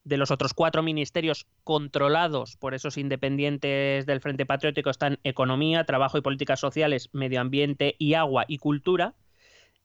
de 0.05 0.17
los 0.17 0.31
otros 0.31 0.53
cuatro 0.53 0.83
ministerios 0.83 1.47
controlados 1.63 2.55
por 2.57 2.75
esos 2.75 2.97
independientes 2.97 4.05
del 4.05 4.21
Frente 4.21 4.45
Patriótico 4.45 4.89
están 4.89 5.19
Economía, 5.23 5.83
Trabajo 5.83 6.17
y 6.17 6.21
Políticas 6.21 6.59
Sociales, 6.59 7.09
Medio 7.11 7.41
Ambiente 7.41 7.95
y 7.97 8.13
Agua 8.13 8.45
y 8.47 8.59
Cultura. 8.59 9.15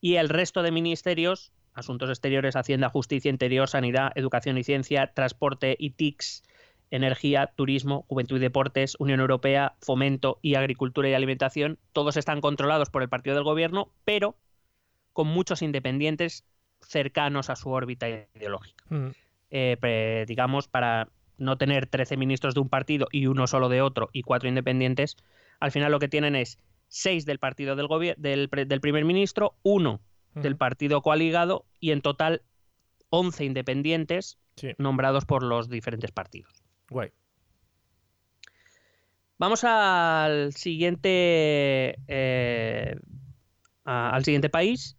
Y 0.01 0.17
el 0.17 0.29
resto 0.29 0.63
de 0.63 0.71
ministerios, 0.71 1.53
Asuntos 1.73 2.11
Exteriores, 2.11 2.55
Hacienda, 2.55 2.89
Justicia, 2.89 3.31
Interior, 3.31 3.69
Sanidad, 3.69 4.13
Educación 4.15 4.59
y 4.59 4.65
Ciencia, 4.65 5.13
Transporte 5.15 5.77
y 5.79 5.91
TICS, 5.91 6.45
Energía, 6.91 7.47
Turismo, 7.55 8.05
Juventud 8.09 8.37
y 8.37 8.41
Deportes, 8.41 8.97
Unión 8.99 9.21
Europea, 9.21 9.77
Fomento 9.81 10.39
y 10.43 10.55
Agricultura 10.57 11.09
y 11.09 11.15
Alimentación, 11.15 11.79
todos 11.93 12.17
están 12.17 12.41
controlados 12.41 12.91
por 12.91 13.03
el 13.03 13.09
partido 13.09 13.35
del 13.37 13.45
gobierno, 13.45 13.93
pero 14.05 14.37
con 15.13 15.29
muchos 15.29 15.63
independientes 15.63 16.45
cercanos 16.81 17.51
a 17.51 17.57
su 17.57 17.71
órbita 17.71 18.09
ideológica. 18.09 18.85
Mm. 18.89 19.09
Eh, 19.51 20.25
digamos, 20.27 20.69
para 20.69 21.09
no 21.39 21.57
tener 21.59 21.87
13 21.87 22.17
ministros 22.17 22.55
de 22.55 22.61
un 22.61 22.69
partido 22.69 23.09
y 23.11 23.27
uno 23.27 23.47
solo 23.47 23.69
de 23.69 23.83
otro 23.83 24.11
y 24.13 24.23
cuatro 24.23 24.49
independientes, 24.49 25.17
al 25.59 25.71
final 25.73 25.93
lo 25.93 25.99
que 25.99 26.09
tienen 26.09 26.37
es 26.37 26.59
seis 26.89 27.25
del 27.25 27.39
partido 27.39 27.77
del, 27.77 27.89
del, 28.19 28.49
del 28.49 28.81
primer 28.81 29.05
ministro, 29.05 29.55
uno 29.63 30.01
del 30.35 30.53
Ujú. 30.53 30.59
partido 30.59 31.03
coaligado 31.03 31.65
y 31.81 31.91
en 31.93 32.03
total 32.03 32.43
11 33.11 33.45
independientes 33.45 34.39
Sí. 34.57 34.73
nombrados 34.77 35.25
por 35.25 35.43
los 35.43 35.71
diferentes 35.71 36.11
partidos. 36.11 36.60
Guay. 36.91 37.11
Vamos 39.39 39.65
al 39.65 40.53
siguiente. 40.53 41.99
eh, 42.09 42.97
a- 43.85 44.11
al 44.11 44.25
siguiente 44.25 44.51
país. 44.51 44.97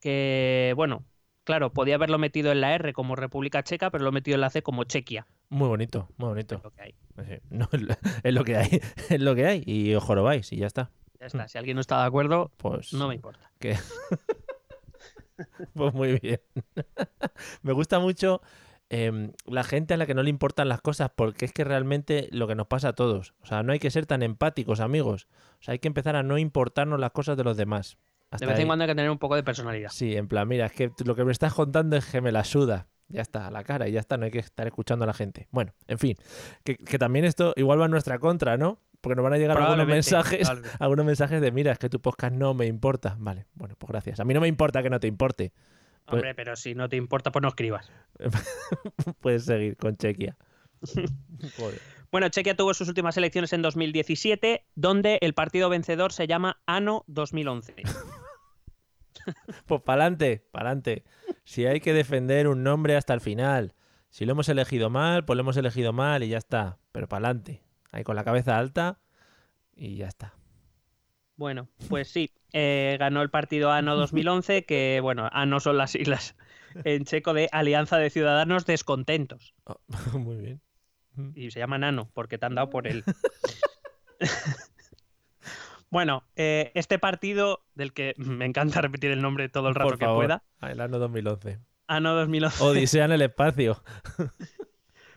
Que, 0.00 0.72
bueno, 0.76 1.04
claro, 1.44 1.72
podía 1.72 1.94
haberlo 1.94 2.18
metido 2.18 2.50
en 2.50 2.60
la 2.60 2.74
R 2.74 2.92
como 2.92 3.14
República 3.14 3.62
Checa, 3.62 3.90
pero 3.90 4.02
lo 4.02 4.10
he 4.10 4.12
metido 4.12 4.34
en 4.34 4.40
la 4.40 4.50
C 4.50 4.62
como 4.62 4.82
Chequia. 4.84 5.28
Muy 5.50 5.68
bonito, 5.68 6.08
muy 6.16 6.30
bonito. 6.30 6.60
Lo 6.64 6.72
que 6.72 6.82
hay. 6.82 6.94
No, 7.50 7.68
es 7.72 7.80
lo- 7.82 7.94
es 8.24 8.34
lo 8.34 8.42
que 8.44 8.56
hay, 8.56 8.80
es 9.10 9.20
lo 9.20 9.34
que 9.36 9.46
hay. 9.46 9.62
Y 9.66 9.94
os 9.94 10.02
jorobáis 10.02 10.52
y 10.52 10.56
ya 10.56 10.66
está. 10.66 10.90
Ya 11.20 11.26
está. 11.26 11.46
Si 11.46 11.58
alguien 11.58 11.76
no 11.76 11.80
está 11.80 12.00
de 12.00 12.06
acuerdo, 12.06 12.50
Pues, 12.56 12.92
no 12.92 13.06
me 13.06 13.14
importa. 13.14 13.52
que- 13.60 13.76
pues 15.74 15.94
muy 15.94 16.18
bien. 16.18 16.40
me 17.62 17.72
gusta 17.72 18.00
mucho 18.00 18.42
em, 18.92 19.32
la 19.46 19.64
gente 19.64 19.94
a 19.94 19.96
la 19.96 20.06
que 20.06 20.14
no 20.14 20.22
le 20.22 20.30
importan 20.30 20.68
las 20.68 20.82
cosas, 20.82 21.10
porque 21.14 21.46
es 21.46 21.52
que 21.52 21.64
realmente 21.64 22.28
lo 22.30 22.46
que 22.46 22.54
nos 22.54 22.66
pasa 22.66 22.88
a 22.88 22.92
todos. 22.92 23.32
O 23.42 23.46
sea, 23.46 23.62
no 23.62 23.72
hay 23.72 23.78
que 23.78 23.90
ser 23.90 24.04
tan 24.04 24.22
empáticos, 24.22 24.80
amigos. 24.80 25.28
O 25.60 25.62
sea, 25.62 25.72
hay 25.72 25.78
que 25.78 25.88
empezar 25.88 26.14
a 26.14 26.22
no 26.22 26.36
importarnos 26.36 27.00
las 27.00 27.10
cosas 27.12 27.36
de 27.38 27.44
los 27.44 27.56
demás. 27.56 27.96
Hasta 28.30 28.46
De 28.46 28.52
vez 28.52 28.60
en 28.60 28.66
cuando 28.66 28.84
hay 28.84 28.90
que 28.90 28.94
tener 28.94 29.10
un 29.10 29.18
poco 29.18 29.34
de 29.34 29.42
personalidad. 29.42 29.90
Sí, 29.90 30.14
en 30.14 30.28
plan, 30.28 30.46
mira, 30.46 30.66
es 30.66 30.72
que 30.72 30.90
lo 31.04 31.14
que 31.14 31.24
me 31.24 31.32
estás 31.32 31.54
contando 31.54 31.96
es 31.96 32.04
que 32.06 32.20
me 32.20 32.32
la 32.32 32.44
suda. 32.44 32.86
Ya 33.08 33.22
está, 33.22 33.46
a 33.46 33.50
la 33.50 33.64
cara 33.64 33.88
y 33.88 33.92
ya 33.92 34.00
está, 34.00 34.16
no 34.16 34.26
hay 34.26 34.30
que 34.30 34.38
estar 34.38 34.66
escuchando 34.66 35.04
a 35.04 35.06
la 35.06 35.14
gente. 35.14 35.48
Bueno, 35.50 35.72
en 35.86 35.98
fin, 35.98 36.16
que, 36.64 36.76
que 36.76 36.98
también 36.98 37.24
esto 37.24 37.52
igual 37.56 37.80
va 37.80 37.86
en 37.86 37.90
nuestra 37.90 38.18
contra, 38.18 38.56
¿no? 38.56 38.78
Porque 39.02 39.16
nos 39.16 39.24
van 39.24 39.32
a 39.32 39.38
llegar 39.38 39.58
algunos 39.58 39.86
mensajes, 39.86 40.48
algunos 40.78 41.04
mensajes 41.04 41.40
de, 41.40 41.50
mira, 41.50 41.72
es 41.72 41.78
que 41.78 41.88
tu 41.88 42.00
podcast 42.00 42.34
no 42.34 42.54
me 42.54 42.66
importa. 42.66 43.16
Vale, 43.18 43.46
bueno, 43.54 43.74
pues 43.76 43.90
gracias. 43.90 44.20
A 44.20 44.24
mí 44.24 44.32
no 44.32 44.40
me 44.40 44.48
importa 44.48 44.82
que 44.82 44.90
no 44.90 45.00
te 45.00 45.08
importe. 45.08 45.52
Pues- 46.06 46.14
Hombre, 46.20 46.34
pero 46.34 46.56
si 46.56 46.74
no 46.74 46.88
te 46.88 46.96
importa, 46.96 47.30
pues 47.32 47.42
no 47.42 47.48
escribas. 47.48 47.90
Puedes 49.20 49.44
seguir 49.44 49.76
con 49.76 49.96
Chequia. 49.96 50.36
Joder. 51.56 51.78
Bueno, 52.10 52.28
Chequia 52.28 52.56
tuvo 52.56 52.74
sus 52.74 52.88
últimas 52.88 53.16
elecciones 53.16 53.52
en 53.52 53.62
2017, 53.62 54.66
donde 54.74 55.18
el 55.22 55.32
partido 55.32 55.68
vencedor 55.70 56.12
se 56.12 56.26
llama 56.26 56.60
ANO 56.66 57.04
2011. 57.06 57.74
Pues 59.66 59.80
pa'lante, 59.82 60.44
pa'lante. 60.50 61.04
Si 61.44 61.64
hay 61.64 61.78
que 61.80 61.92
defender 61.92 62.48
un 62.48 62.64
nombre 62.64 62.96
hasta 62.96 63.14
el 63.14 63.20
final. 63.20 63.74
Si 64.10 64.24
lo 64.24 64.32
hemos 64.32 64.48
elegido 64.48 64.90
mal, 64.90 65.24
pues 65.24 65.36
lo 65.36 65.42
hemos 65.42 65.56
elegido 65.56 65.92
mal 65.92 66.24
y 66.24 66.28
ya 66.28 66.38
está. 66.38 66.78
Pero 66.90 67.08
pa'lante. 67.08 67.62
Ahí 67.92 68.02
con 68.02 68.16
la 68.16 68.24
cabeza 68.24 68.58
alta 68.58 68.98
y 69.76 69.96
ya 69.96 70.08
está. 70.08 70.34
Bueno, 71.36 71.68
pues 71.88 72.08
sí, 72.08 72.30
eh, 72.52 72.96
ganó 72.98 73.22
el 73.22 73.30
partido 73.30 73.70
ANO 73.72 73.96
2011, 73.96 74.64
que 74.64 75.00
bueno, 75.02 75.28
ANO 75.32 75.60
son 75.60 75.78
las 75.78 75.90
siglas 75.92 76.36
en 76.84 77.04
checo 77.04 77.34
de 77.34 77.48
Alianza 77.52 77.98
de 77.98 78.10
Ciudadanos 78.10 78.66
Descontentos. 78.66 79.54
Oh, 79.64 79.80
muy 80.18 80.36
bien. 80.36 80.60
Y 81.34 81.50
se 81.50 81.58
llama 81.60 81.76
Nano, 81.78 82.10
porque 82.14 82.38
te 82.38 82.46
han 82.46 82.54
dado 82.54 82.70
por 82.70 82.86
él. 82.86 83.04
bueno, 85.90 86.24
eh, 86.36 86.72
este 86.74 86.98
partido, 86.98 87.64
del 87.74 87.92
que 87.92 88.14
me 88.16 88.46
encanta 88.46 88.80
repetir 88.80 89.10
el 89.10 89.20
nombre 89.20 89.48
todo 89.50 89.68
el 89.68 89.74
rato 89.74 89.90
Por 89.90 89.98
que 89.98 90.06
pueda, 90.06 90.42
Ah, 90.60 90.70
El 90.70 90.80
año 90.80 90.98
2011. 90.98 91.58
ANO 91.86 92.14
2011. 92.14 92.64
Odisea 92.64 93.04
en 93.04 93.12
el 93.12 93.22
espacio. 93.22 93.82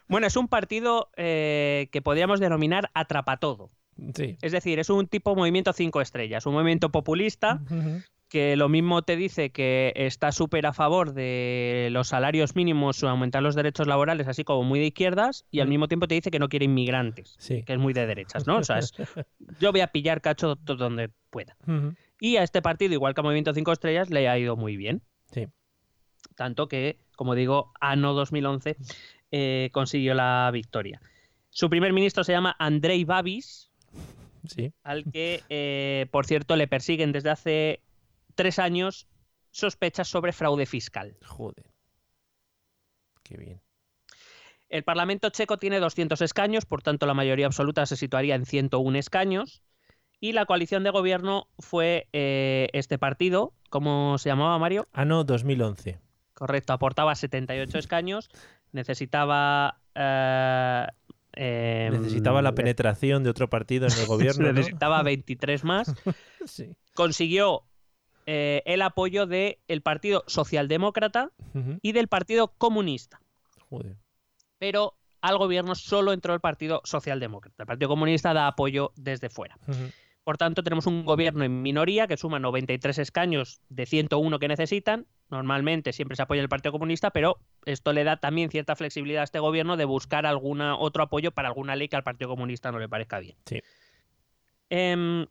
Bueno, 0.08 0.28
es 0.28 0.36
un 0.36 0.48
partido 0.50 1.10
eh, 1.16 1.88
que 1.92 2.02
podríamos 2.02 2.40
denominar 2.40 2.92
atrapatodo. 2.94 3.72
Sí. 4.14 4.38
Es 4.42 4.52
decir, 4.52 4.80
es 4.80 4.90
un 4.90 5.08
tipo 5.08 5.36
movimiento 5.36 5.72
cinco 5.74 6.02
estrellas, 6.02 6.46
un 6.46 6.54
movimiento 6.54 6.92
populista 6.92 7.62
que 8.28 8.56
lo 8.58 8.68
mismo 8.68 9.04
te 9.04 9.16
dice 9.16 9.52
que 9.52 9.94
está 9.96 10.32
súper 10.32 10.66
a 10.66 10.74
favor 10.74 11.14
de 11.14 11.88
los 11.92 12.08
salarios 12.10 12.56
mínimos 12.56 13.02
o 13.04 13.08
aumentar 13.08 13.42
los 13.44 13.56
derechos 13.56 13.88
laborales, 13.88 14.28
así 14.28 14.44
como 14.44 14.64
muy 14.64 14.80
de 14.80 14.88
izquierdas, 14.88 15.46
y 15.52 15.60
al 15.62 15.68
Mm. 15.68 15.70
mismo 15.70 15.88
tiempo 15.88 16.08
te 16.08 16.16
dice 16.16 16.32
que 16.32 16.40
no 16.40 16.50
quiere 16.50 16.66
inmigrantes, 16.66 17.36
Sí. 17.40 17.64
que 17.64 17.74
es 17.74 17.80
muy 17.80 17.94
de 17.94 18.06
derechas, 18.08 18.46
¿no? 18.48 18.58
O 18.58 18.64
sea, 18.64 18.80
es, 18.80 18.92
yo 19.62 19.72
voy 19.72 19.82
a 19.82 19.88
pillar 19.88 20.22
cacho 20.22 20.56
donde 20.56 21.12
pueda. 21.30 21.56
Y 22.20 22.38
a 22.38 22.44
este 22.44 22.62
partido, 22.62 22.94
igual 22.94 23.14
que 23.14 23.22
a 23.22 23.24
Movimiento 23.24 23.54
Cinco 23.54 23.72
Estrellas, 23.72 24.10
le 24.10 24.28
ha 24.28 24.38
ido 24.38 24.58
muy 24.58 24.76
bien. 24.76 25.02
Sí. 25.32 25.48
Tanto 26.36 26.68
que, 26.68 26.98
como 27.16 27.36
digo, 27.36 27.72
ANO 27.80 28.14
2011 28.14 28.76
eh, 29.32 29.70
consiguió 29.72 30.14
la 30.16 30.50
victoria. 30.52 31.00
Su 31.52 31.70
primer 31.70 31.94
ministro 31.94 32.24
se 32.24 32.34
llama 32.34 32.56
Andrei 32.60 33.06
Babis, 33.06 33.65
Sí. 34.48 34.74
al 34.84 35.06
que, 35.12 35.42
eh, 35.50 36.08
por 36.12 36.26
cierto, 36.28 36.56
le 36.56 36.68
persiguen 36.68 37.12
desde 37.12 37.32
hace 37.32 37.82
tres 38.36 38.60
años 38.60 39.08
sospechas 39.52 40.08
sobre 40.08 40.34
fraude 40.34 40.66
fiscal. 40.66 41.18
Joder. 41.26 41.72
Qué 43.24 43.38
bien. 43.38 43.62
El 44.70 44.84
Parlamento 44.84 45.30
checo 45.30 45.58
tiene 45.58 45.80
200 45.80 46.22
escaños, 46.22 46.66
por 46.66 46.82
tanto 46.82 47.06
la 47.06 47.14
mayoría 47.14 47.46
absoluta 47.46 47.86
se 47.86 47.96
situaría 47.96 48.36
en 48.36 48.46
101 48.46 48.98
escaños. 48.98 49.62
Y 50.20 50.32
la 50.32 50.46
coalición 50.46 50.84
de 50.84 50.90
gobierno 50.90 51.48
fue 51.60 52.08
eh, 52.14 52.70
este 52.74 52.98
partido, 52.98 53.54
¿cómo 53.70 54.18
se 54.18 54.30
llamaba 54.30 54.58
Mario? 54.58 54.88
Ano 54.94 55.24
2011. 55.24 56.00
Correcto, 56.34 56.74
aportaba 56.74 57.16
78 57.16 57.78
escaños, 57.78 58.30
necesitaba... 58.72 59.80
eh, 59.94 60.88
em, 61.36 61.94
Necesitaba 62.02 62.42
la 62.42 62.54
penetración 62.54 63.24
de 63.24 63.30
otro 63.30 63.50
partido 63.50 63.88
en 63.88 63.94
el 63.94 64.06
gobierno. 64.08 64.48
¿no? 64.48 64.54
necesitaba 64.54 65.04
23 65.04 65.64
más. 65.64 65.94
Sí. 66.46 66.76
consiguió 66.94 67.64
eh, 68.28 68.62
el 68.66 68.82
apoyo 68.84 69.26
del 69.26 69.58
Partido 69.84 70.24
Socialdemócrata 70.28 71.32
y 71.82 71.92
del 71.92 72.08
Partido 72.08 72.54
Comunista. 72.58 73.20
Joder. 73.70 73.98
Pero 74.60 74.94
al 75.22 75.38
gobierno 75.40 75.74
solo 75.74 76.14
entró 76.14 76.34
el 76.36 76.40
Partido 76.40 76.82
Socialdemócrata. 76.84 77.64
El 77.64 77.68
Partido 77.68 77.90
Comunista 77.90 78.34
da 78.36 78.46
apoyo 78.48 78.92
desde 78.96 79.30
fuera. 79.30 79.58
Por 80.24 80.38
tanto, 80.38 80.62
tenemos 80.64 80.86
un 80.86 81.04
gobierno 81.06 81.44
en 81.44 81.62
minoría 81.64 82.06
que 82.08 82.18
suma 82.18 82.38
93 82.40 82.98
escaños 83.00 83.60
de 83.70 83.86
101 83.88 84.38
que 84.40 84.48
necesitan. 84.48 85.08
Normalmente 85.30 85.92
siempre 85.94 86.16
se 86.16 86.22
apoya 86.22 86.42
el 86.42 86.50
Partido 86.50 86.72
Comunista, 86.72 87.10
pero 87.10 87.40
esto 87.66 87.94
le 87.94 88.04
da 88.04 88.18
también 88.18 88.50
cierta 88.52 88.76
flexibilidad 88.76 89.22
a 89.22 89.24
este 89.26 89.40
gobierno 89.40 89.76
de 89.78 89.86
buscar 89.86 90.26
alguna, 90.26 90.78
otro 90.78 91.04
apoyo 91.04 91.32
para 91.32 91.48
alguna 91.48 91.76
ley 91.76 91.88
que 91.88 91.96
al 91.96 92.04
Partido 92.04 92.30
Comunista 92.30 92.72
no 92.72 92.80
le 92.80 92.88
parezca 92.88 93.20
bien. 93.20 93.36
Sí. 93.46 93.60
Em, 94.70 95.26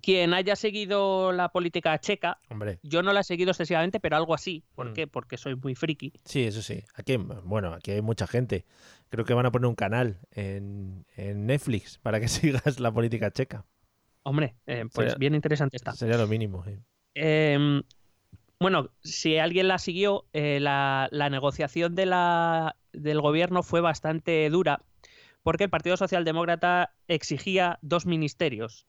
quien 0.00 0.34
haya 0.34 0.56
seguido 0.56 1.32
la 1.32 1.50
política 1.50 1.96
checa, 1.98 2.40
Hombre. 2.50 2.78
yo 2.82 3.02
no 3.02 3.12
la 3.12 3.20
he 3.20 3.24
seguido 3.24 3.50
excesivamente, 3.52 4.00
pero 4.00 4.16
algo 4.16 4.34
así. 4.34 4.64
¿Por 4.74 4.90
Mm. 4.90 4.94
qué? 4.94 5.06
Porque 5.06 5.36
soy 5.36 5.54
muy 5.54 5.74
friki. 5.74 6.12
Sí, 6.24 6.44
eso 6.44 6.60
sí. 6.62 6.82
Aquí, 6.94 7.16
bueno, 7.16 7.72
aquí 7.74 7.92
hay 7.92 8.02
mucha 8.02 8.26
gente. 8.26 8.64
Creo 9.10 9.24
que 9.24 9.34
van 9.34 9.46
a 9.46 9.52
poner 9.52 9.66
un 9.68 9.74
canal 9.74 10.18
en, 10.32 11.04
en 11.16 11.46
Netflix 11.46 11.98
para 11.98 12.20
que 12.20 12.26
sigas 12.66 12.80
la 12.80 12.90
política 12.90 13.30
checa. 13.30 13.64
Hombre, 14.24 14.56
eh, 14.66 14.84
pues 14.92 15.08
Sería- 15.12 15.18
bien 15.18 15.34
interesante 15.34 15.76
está. 15.76 15.92
Sería 15.92 16.16
lo 16.16 16.26
mínimo. 16.26 16.64
sí. 16.64 16.78
Em, 17.14 17.82
bueno, 18.62 18.90
si 19.02 19.36
alguien 19.38 19.68
la 19.68 19.78
siguió, 19.78 20.24
eh, 20.32 20.58
la, 20.60 21.08
la 21.10 21.28
negociación 21.30 21.94
de 21.94 22.06
la, 22.06 22.76
del 22.92 23.20
gobierno 23.20 23.62
fue 23.62 23.80
bastante 23.80 24.48
dura 24.50 24.82
porque 25.42 25.64
el 25.64 25.70
Partido 25.70 25.96
Socialdemócrata 25.96 26.94
exigía 27.08 27.78
dos 27.82 28.06
ministerios, 28.06 28.86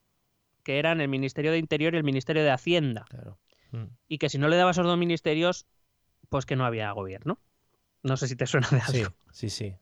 que 0.64 0.78
eran 0.80 1.02
el 1.02 1.08
Ministerio 1.08 1.52
de 1.52 1.58
Interior 1.58 1.94
y 1.94 1.98
el 1.98 2.04
Ministerio 2.04 2.44
de 2.44 2.52
Hacienda, 2.52 3.06
Claro. 3.10 3.40
Mm. 3.72 3.86
y 4.08 4.20
que 4.20 4.30
si 4.30 4.38
no 4.38 4.48
le 4.50 4.56
daba 4.56 4.72
esos 4.72 4.86
dos 4.86 4.98
ministerios, 4.98 5.66
pues 6.30 6.46
que 6.46 6.56
no 6.56 6.66
había 6.66 6.92
gobierno. 6.92 7.40
No 8.04 8.18
sé 8.18 8.28
si 8.28 8.36
te 8.36 8.46
suena 8.46 8.68
de 8.70 8.82
algo. 8.82 9.16
Sí, 9.32 9.50
sí, 9.50 9.50
sí. 9.50 9.76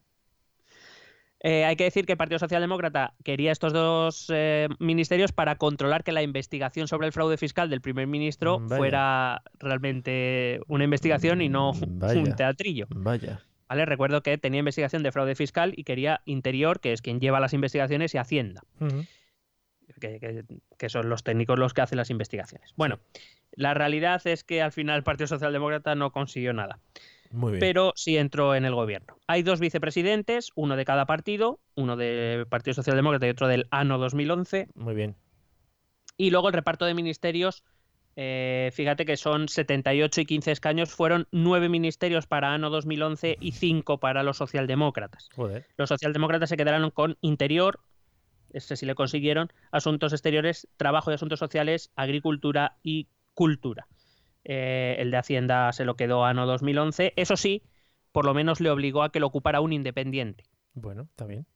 Eh, 1.44 1.64
hay 1.64 1.74
que 1.74 1.82
decir 1.84 2.06
que 2.06 2.12
el 2.12 2.18
Partido 2.18 2.38
Socialdemócrata 2.38 3.14
quería 3.24 3.50
estos 3.50 3.72
dos 3.72 4.26
eh, 4.32 4.68
ministerios 4.78 5.32
para 5.32 5.56
controlar 5.56 6.04
que 6.04 6.12
la 6.12 6.22
investigación 6.22 6.86
sobre 6.86 7.08
el 7.08 7.12
fraude 7.12 7.36
fiscal 7.36 7.68
del 7.68 7.80
primer 7.80 8.06
ministro 8.06 8.60
Mm, 8.60 8.68
vaya. 8.68 8.76
fuera 8.78 9.42
realmente 9.58 10.60
una 10.68 10.84
investigación 10.84 11.42
y 11.42 11.48
no 11.48 11.72
Mm, 11.72 11.98
vaya. 11.98 12.20
un 12.20 12.36
teatrillo. 12.36 12.86
Vaya. 12.90 13.40
¿vale? 13.68 13.86
Recuerdo 13.86 14.22
que 14.22 14.38
tenía 14.38 14.60
investigación 14.60 15.02
de 15.02 15.10
fraude 15.10 15.34
fiscal 15.34 15.72
y 15.76 15.82
quería 15.84 16.20
Interior, 16.26 16.78
que 16.78 16.92
es 16.92 17.02
quien 17.02 17.18
lleva 17.20 17.40
las 17.40 17.54
investigaciones, 17.54 18.14
y 18.14 18.18
Hacienda, 18.18 18.62
que- 20.00 20.44
que 20.78 20.88
son 20.88 21.08
los 21.08 21.24
técnicos 21.24 21.58
los 21.58 21.74
que 21.74 21.80
hacen 21.80 21.96
las 21.96 22.10
investigaciones. 22.10 22.72
Bueno, 22.76 23.00
la 23.52 23.74
realidad 23.74 24.20
es 24.26 24.44
que 24.44 24.62
al 24.62 24.72
final 24.72 24.96
el 24.98 25.02
Partido 25.02 25.26
Socialdemócrata 25.26 25.94
no 25.94 26.12
consiguió 26.12 26.52
nada 26.52 26.78
Muy 27.32 27.52
bien. 27.52 27.60
pero 27.60 27.92
sí 27.96 28.16
entró 28.16 28.54
en 28.54 28.64
el 28.64 28.74
gobierno. 28.74 29.16
Hay 29.26 29.42
dos 29.42 29.58
vicepresidentes, 29.58 30.50
uno 30.54 30.76
de 30.76 30.84
cada 30.84 31.06
partido, 31.06 31.58
uno 31.74 31.96
del 31.96 32.46
Partido 32.46 32.74
Socialdemócrata 32.74 33.26
y 33.26 33.30
otro 33.30 33.48
del 33.48 33.66
ANO 33.70 33.98
2011, 33.98 34.68
Muy 34.74 34.94
bien. 34.94 35.16
y 36.16 36.30
luego 36.30 36.48
el 36.48 36.54
reparto 36.54 36.84
de 36.84 36.94
ministerios, 36.94 37.64
eh, 38.16 38.70
fíjate 38.74 39.06
que 39.06 39.16
son 39.16 39.48
78 39.48 40.20
y 40.20 40.26
15 40.26 40.52
escaños, 40.52 40.92
fueron 40.92 41.26
nueve 41.32 41.68
ministerios 41.70 42.26
para 42.26 42.52
ANO 42.52 42.68
2011 42.68 43.38
y 43.40 43.52
cinco 43.52 43.98
para 43.98 44.22
los 44.22 44.36
socialdemócratas. 44.36 45.30
Joder. 45.34 45.66
Los 45.78 45.88
socialdemócratas 45.88 46.50
se 46.50 46.56
quedaron 46.58 46.90
con 46.90 47.16
Interior, 47.22 47.80
este 48.52 48.76
sí 48.76 48.84
le 48.84 48.94
consiguieron, 48.94 49.50
Asuntos 49.70 50.12
Exteriores, 50.12 50.68
Trabajo 50.76 51.10
y 51.10 51.14
Asuntos 51.14 51.38
Sociales, 51.38 51.90
Agricultura 51.96 52.76
y 52.82 53.08
Cultura. 53.32 53.86
Eh, 54.44 54.96
el 54.98 55.10
de 55.10 55.16
Hacienda 55.18 55.72
se 55.72 55.84
lo 55.84 55.94
quedó 55.96 56.24
ANO 56.24 56.46
2011. 56.46 57.12
Eso 57.16 57.36
sí, 57.36 57.62
por 58.10 58.24
lo 58.24 58.34
menos 58.34 58.60
le 58.60 58.70
obligó 58.70 59.02
a 59.02 59.12
que 59.12 59.20
lo 59.20 59.26
ocupara 59.28 59.60
un 59.60 59.72
independiente. 59.72 60.44
Bueno, 60.74 61.02
está 61.02 61.26
bien. 61.26 61.46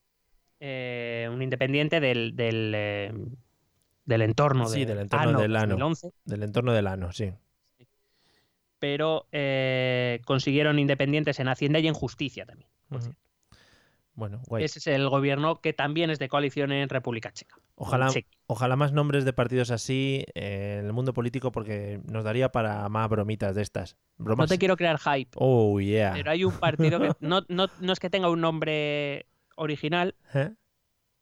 eh, 0.61 1.29
un 1.33 1.43
independiente 1.43 2.01
del, 2.01 2.35
del, 2.37 2.73
eh, 2.75 3.13
del 4.05 4.23
entorno, 4.23 4.67
Sí, 4.67 4.81
de 4.81 4.87
del 4.95 4.99
entorno 5.01 5.29
ANO 5.31 5.41
del 5.41 5.57
ANO. 5.57 5.69
2011, 5.77 6.11
Del 6.25 6.43
entorno 6.43 6.73
del 6.73 6.87
ano, 6.87 7.13
sí. 7.13 7.33
pero 8.79 9.27
consiguieron 10.25 10.79
independientes 10.79 11.41
en 11.41 11.49
Hacienda 11.49 11.79
y 11.81 11.89
en 11.89 11.95
Justicia 11.95 12.47
también. 12.47 12.71
por. 12.89 13.11
Bueno, 14.15 14.41
guay. 14.47 14.65
Ese 14.65 14.79
es 14.79 14.87
el 14.87 15.09
gobierno 15.11 15.61
que 15.61 15.73
también 15.75 16.09
es 16.11 16.19
de 16.19 16.29
coalición 16.29 16.73
en 16.73 16.89
República 16.89 17.33
Checa. 17.33 17.57
Ojalá, 17.79 18.09
ojalá 18.47 18.75
más 18.77 18.93
nombres 18.93 19.27
de 19.27 19.35
partidos 19.35 19.71
así 19.71 20.25
eh, 20.35 20.79
en 20.81 20.87
el 20.87 20.93
mundo 20.95 21.13
político 21.13 21.53
porque 21.53 22.01
nos 22.11 22.25
daría 22.25 22.51
para 22.51 22.89
más 22.89 23.09
bromitas 23.11 23.55
de 23.55 23.61
estas. 23.61 23.97
No 24.17 24.47
te 24.47 24.57
quiero 24.59 24.77
crear 24.79 24.99
hype, 24.99 25.31
Oh, 25.37 25.79
yeah. 25.79 26.13
pero 26.15 26.31
hay 26.31 26.43
un 26.45 26.53
partido 26.59 26.99
que 26.99 27.11
no, 27.21 27.43
no, 27.49 27.67
no 27.81 27.93
es 27.93 28.01
que 28.01 28.09
tenga 28.09 28.31
un 28.31 28.41
nombre 28.41 29.27
original, 29.57 30.15
¿Eh? 30.33 30.55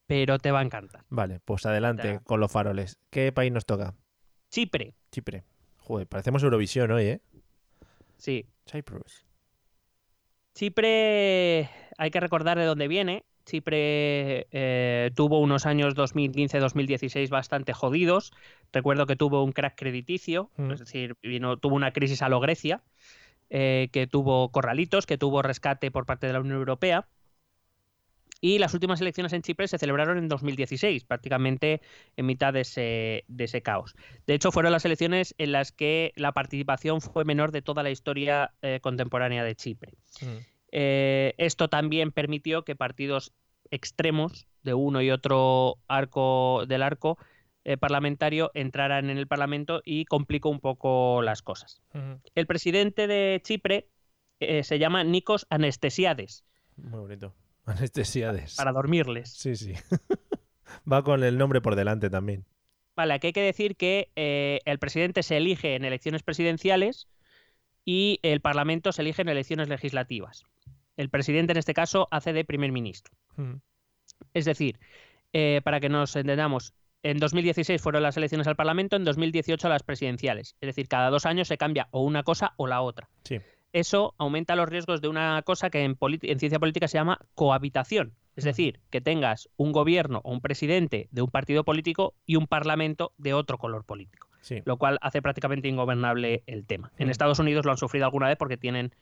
pero 0.06 0.38
te 0.38 0.52
va 0.52 0.60
a 0.60 0.62
encantar. 0.62 1.04
Vale, 1.08 1.40
pues 1.44 1.66
adelante 1.66 2.20
con 2.22 2.38
los 2.38 2.52
faroles. 2.52 2.98
¿Qué 3.10 3.32
país 3.32 3.50
nos 3.50 3.66
toca? 3.66 3.94
Chipre, 4.50 4.94
Chipre. 5.10 5.42
Joder, 5.78 6.06
parecemos 6.06 6.42
Eurovisión 6.44 6.90
hoy, 6.92 7.04
¿eh? 7.06 7.20
sí. 8.16 8.46
Cyprus. 8.70 9.26
Chipre, 10.54 11.68
hay 11.98 12.10
que 12.12 12.20
recordar 12.20 12.58
de 12.58 12.64
dónde 12.64 12.86
viene. 12.88 13.24
Chipre 13.44 14.46
eh, 14.50 15.10
tuvo 15.14 15.40
unos 15.40 15.66
años 15.66 15.94
2015-2016 15.94 17.28
bastante 17.28 17.72
jodidos. 17.72 18.32
Recuerdo 18.72 19.06
que 19.06 19.16
tuvo 19.16 19.44
un 19.44 19.52
crack 19.52 19.76
crediticio, 19.76 20.50
Mm. 20.56 20.70
es 20.72 20.80
decir, 20.80 21.16
vino, 21.22 21.56
tuvo 21.56 21.76
una 21.76 21.92
crisis 21.92 22.22
a 22.22 22.28
lo 22.28 22.40
Grecia, 22.40 22.82
eh, 23.50 23.88
que 23.92 24.06
tuvo 24.06 24.50
corralitos, 24.50 25.06
que 25.06 25.18
tuvo 25.18 25.42
rescate 25.42 25.90
por 25.90 26.06
parte 26.06 26.26
de 26.26 26.32
la 26.32 26.40
Unión 26.40 26.56
Europea. 26.56 27.06
Y 28.40 28.58
las 28.58 28.74
últimas 28.74 29.00
elecciones 29.00 29.32
en 29.32 29.40
Chipre 29.40 29.68
se 29.68 29.78
celebraron 29.78 30.18
en 30.18 30.28
2016, 30.28 31.04
prácticamente 31.04 31.80
en 32.16 32.26
mitad 32.26 32.52
de 32.52 32.60
ese, 32.60 33.24
de 33.26 33.44
ese 33.44 33.62
caos. 33.62 33.94
De 34.26 34.34
hecho, 34.34 34.52
fueron 34.52 34.70
las 34.72 34.84
elecciones 34.84 35.34
en 35.38 35.52
las 35.52 35.72
que 35.72 36.12
la 36.16 36.32
participación 36.32 37.00
fue 37.00 37.24
menor 37.24 37.52
de 37.52 37.62
toda 37.62 37.82
la 37.82 37.90
historia 37.90 38.52
eh, 38.60 38.80
contemporánea 38.82 39.44
de 39.44 39.54
Chipre. 39.54 39.94
Mm. 40.20 40.53
Eh, 40.76 41.34
esto 41.38 41.68
también 41.68 42.10
permitió 42.10 42.64
que 42.64 42.74
partidos 42.74 43.32
extremos 43.70 44.48
de 44.64 44.74
uno 44.74 45.02
y 45.02 45.12
otro 45.12 45.76
arco 45.86 46.64
del 46.66 46.82
arco 46.82 47.16
eh, 47.62 47.76
parlamentario 47.76 48.50
entraran 48.54 49.08
en 49.08 49.16
el 49.16 49.28
Parlamento 49.28 49.82
y 49.84 50.04
complicó 50.04 50.48
un 50.48 50.58
poco 50.58 51.22
las 51.22 51.42
cosas. 51.42 51.80
El 52.34 52.46
presidente 52.48 53.06
de 53.06 53.40
Chipre 53.44 53.88
eh, 54.40 54.64
se 54.64 54.80
llama 54.80 55.04
Nikos 55.04 55.46
Anestesiades, 55.48 56.44
Muy 56.76 56.98
bonito. 56.98 57.32
Anestesiades. 57.66 58.56
para 58.56 58.72
dormirles. 58.72 59.32
Sí, 59.32 59.54
sí. 59.54 59.74
Va 60.92 61.04
con 61.04 61.22
el 61.22 61.38
nombre 61.38 61.60
por 61.60 61.76
delante 61.76 62.10
también. 62.10 62.46
Vale, 62.96 63.14
aquí 63.14 63.28
hay 63.28 63.32
que 63.32 63.42
decir 63.42 63.76
que 63.76 64.10
el 64.64 64.78
presidente 64.80 65.22
se 65.22 65.36
elige 65.36 65.76
en 65.76 65.84
elecciones 65.84 66.24
presidenciales 66.24 67.08
y 67.84 68.18
el 68.22 68.40
Parlamento 68.40 68.92
se 68.92 69.02
elige 69.02 69.22
en 69.22 69.28
elecciones 69.28 69.68
legislativas. 69.68 70.44
El 70.96 71.10
presidente 71.10 71.52
en 71.52 71.58
este 71.58 71.74
caso 71.74 72.08
hace 72.10 72.32
de 72.32 72.44
primer 72.44 72.72
ministro. 72.72 73.14
Mm. 73.36 73.54
Es 74.32 74.44
decir, 74.44 74.78
eh, 75.32 75.60
para 75.64 75.80
que 75.80 75.88
nos 75.88 76.14
entendamos, 76.16 76.72
en 77.02 77.18
2016 77.18 77.82
fueron 77.82 78.02
las 78.02 78.16
elecciones 78.16 78.46
al 78.46 78.56
Parlamento, 78.56 78.96
en 78.96 79.04
2018 79.04 79.68
las 79.68 79.82
presidenciales. 79.82 80.56
Es 80.60 80.68
decir, 80.68 80.88
cada 80.88 81.10
dos 81.10 81.26
años 81.26 81.48
se 81.48 81.58
cambia 81.58 81.88
o 81.90 82.02
una 82.02 82.22
cosa 82.22 82.54
o 82.56 82.66
la 82.66 82.80
otra. 82.80 83.10
Sí. 83.24 83.40
Eso 83.72 84.14
aumenta 84.18 84.54
los 84.54 84.68
riesgos 84.68 85.00
de 85.00 85.08
una 85.08 85.42
cosa 85.42 85.68
que 85.68 85.82
en, 85.82 85.98
en 86.00 86.38
ciencia 86.38 86.60
política 86.60 86.86
se 86.86 86.96
llama 86.96 87.18
cohabitación. 87.34 88.14
Es 88.36 88.44
Ujú. 88.44 88.50
decir, 88.50 88.80
que 88.90 89.00
tengas 89.00 89.48
un 89.56 89.72
gobierno 89.72 90.20
o 90.24 90.32
un 90.32 90.40
presidente 90.40 91.08
de 91.10 91.22
un 91.22 91.30
partido 91.30 91.64
político 91.64 92.14
y 92.24 92.36
un 92.36 92.46
parlamento 92.46 93.12
de 93.18 93.34
otro 93.34 93.58
color 93.58 93.84
político, 93.84 94.28
Sí. 94.44 94.60
lo 94.66 94.76
cual 94.76 94.98
hace 95.00 95.22
prácticamente 95.22 95.68
ingobernable 95.68 96.42
el 96.46 96.66
tema. 96.66 96.92
En 96.98 97.08
Mm. 97.08 97.10
Estados 97.10 97.38
Unidos 97.38 97.64
lo 97.64 97.70
han 97.70 97.78
sufrido 97.78 98.04
alguna 98.04 98.28
vez 98.28 98.36
porque 98.36 98.58
tienen 98.58 98.92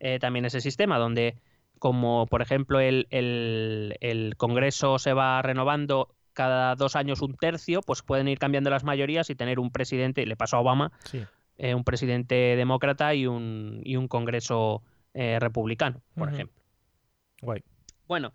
eh, 0.00 0.18
también 0.18 0.44
ese 0.44 0.60
sistema 0.60 0.98
donde, 0.98 1.36
como 1.78 2.26
por 2.26 2.42
ejemplo 2.42 2.80
el, 2.80 3.06
el- 3.10 3.96
el 4.00 4.36
Congreso 4.36 4.98
se 4.98 5.12
va 5.12 5.40
renovando 5.42 6.08
cada 6.32 6.74
dos 6.74 6.96
años 6.96 7.20
un 7.22 7.34
tercio, 7.36 7.80
pues 7.82 8.02
pueden 8.02 8.26
ir 8.28 8.38
cambiando 8.40 8.70
las 8.70 8.82
mayorías 8.84 9.30
y 9.30 9.34
tener 9.36 9.58
un 9.60 9.70
presidente, 9.70 10.26
le 10.26 10.36
pasó 10.36 10.56
a 10.56 10.60
Obama, 10.60 10.90
Sí. 11.04 11.24
eh, 11.58 11.74
un 11.74 11.84
presidente 11.84 12.34
demócrata 12.56 13.14
y 13.14 13.26
un, 13.26 13.80
y 13.84 13.96
un 13.96 14.08
Congreso 14.08 14.82
eh, 15.14 15.38
republicano, 15.40 16.00
por 16.16 16.32
ejemplo. 16.32 16.56
Guay. 17.42 17.62
Bueno, 18.06 18.32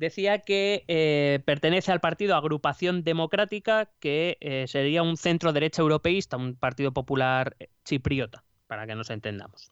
decía 0.00 0.38
que 0.38 0.84
eh, 0.88 1.40
pertenece 1.44 1.92
al 1.92 2.00
partido 2.00 2.34
Agrupación 2.34 3.04
Democrática, 3.04 3.90
que 4.00 4.38
eh, 4.40 4.64
sería 4.66 5.02
un 5.02 5.16
centro 5.18 5.52
derecha 5.52 5.82
europeísta, 5.82 6.38
un 6.38 6.56
partido 6.56 6.92
popular 6.92 7.54
chipriota, 7.84 8.42
para 8.66 8.86
que 8.86 8.94
nos 8.94 9.10
entendamos. 9.10 9.70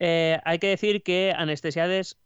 Eh, 0.00 0.40
hay 0.44 0.58
que 0.58 0.66
decir 0.66 1.04
que 1.04 1.32
Anestesiades, 1.36 2.18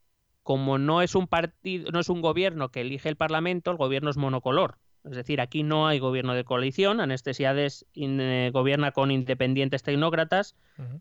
como 0.42 0.78
no 0.78 1.02
es 1.02 1.14
un 1.14 1.26
partido, 1.28 1.90
no 1.92 2.00
es 2.00 2.08
un 2.08 2.22
gobierno 2.22 2.70
que 2.70 2.80
elige 2.80 3.10
el 3.10 3.16
Parlamento, 3.16 3.70
el 3.70 3.76
gobierno 3.76 4.08
es 4.08 4.16
monocolor. 4.16 4.78
Es 5.04 5.12
decir, 5.12 5.40
aquí 5.40 5.62
no 5.62 5.86
hay 5.86 5.98
gobierno 5.98 6.34
de 6.34 6.44
coalición, 6.44 7.00
Anestesiades 7.00 7.86
in- 7.92 8.20
eh, 8.20 8.50
gobierna 8.52 8.90
con 8.92 9.10
independientes 9.10 9.82
tecnócratas, 9.82 10.56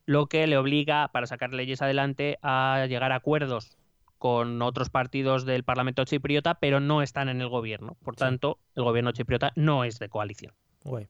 lo 0.05 0.27
que 0.27 0.45
le 0.45 0.57
obliga, 0.57 1.07
para 1.13 1.25
sacar 1.25 1.53
leyes 1.53 1.81
adelante, 1.81 2.37
a 2.43 2.85
llegar 2.89 3.13
a 3.13 3.15
acuerdos 3.15 3.77
con 4.17 4.61
otros 4.61 4.89
partidos 4.89 5.45
del 5.45 5.63
Parlamento 5.63 6.03
chipriota, 6.05 6.55
pero 6.55 6.79
no 6.79 7.01
están 7.01 7.29
en 7.29 7.41
el 7.41 7.49
gobierno. 7.49 7.97
Por 8.03 8.15
Sí. 8.15 8.19
tanto, 8.19 8.59
el 8.75 8.83
gobierno 8.83 9.11
chipriota 9.11 9.51
no 9.55 9.83
es 9.83 9.99
de 9.99 10.09
coalición. 10.09 10.53
Guay. 10.83 11.07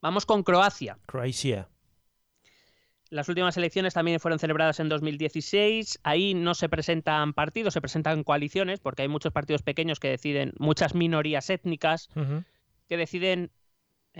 Vamos 0.00 0.24
con 0.26 0.42
Croacia. 0.42 0.98
Croacia. 1.06 1.68
Las 3.10 3.28
últimas 3.28 3.56
elecciones 3.56 3.92
también 3.92 4.20
fueron 4.20 4.38
celebradas 4.38 4.78
en 4.78 4.88
2016. 4.88 5.98
Ahí 6.04 6.32
no 6.32 6.54
se 6.54 6.68
presentan 6.68 7.32
partidos, 7.34 7.74
se 7.74 7.80
presentan 7.80 8.22
coaliciones, 8.22 8.78
porque 8.78 9.02
hay 9.02 9.08
muchos 9.08 9.32
partidos 9.32 9.62
pequeños 9.62 9.98
que 9.98 10.08
deciden, 10.08 10.52
muchas 10.58 10.94
minorías 10.94 11.50
étnicas 11.50 12.08
que 12.88 12.96
deciden, 12.96 13.50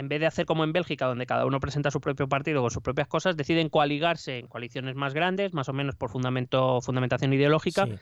en 0.01 0.09
vez 0.09 0.19
de 0.19 0.27
hacer 0.27 0.47
como 0.47 0.65
en 0.65 0.73
Bélgica, 0.73 1.05
donde 1.07 1.27
cada 1.27 1.45
uno 1.45 1.61
presenta 1.61 1.91
su 1.91 2.01
propio 2.01 2.27
partido 2.27 2.63
con 2.63 2.71
sus 2.71 2.83
propias 2.83 3.07
cosas, 3.07 3.37
deciden 3.37 3.69
coaligarse 3.69 4.39
en 4.39 4.47
coaliciones 4.49 4.95
más 4.97 5.13
grandes, 5.13 5.53
más 5.53 5.69
o 5.69 5.75
menos 5.75 5.95
por 5.95 6.09
fundamento, 6.11 6.81
fundamentación 6.81 7.33
ideológica, 7.35 7.85
Sí. 7.87 7.93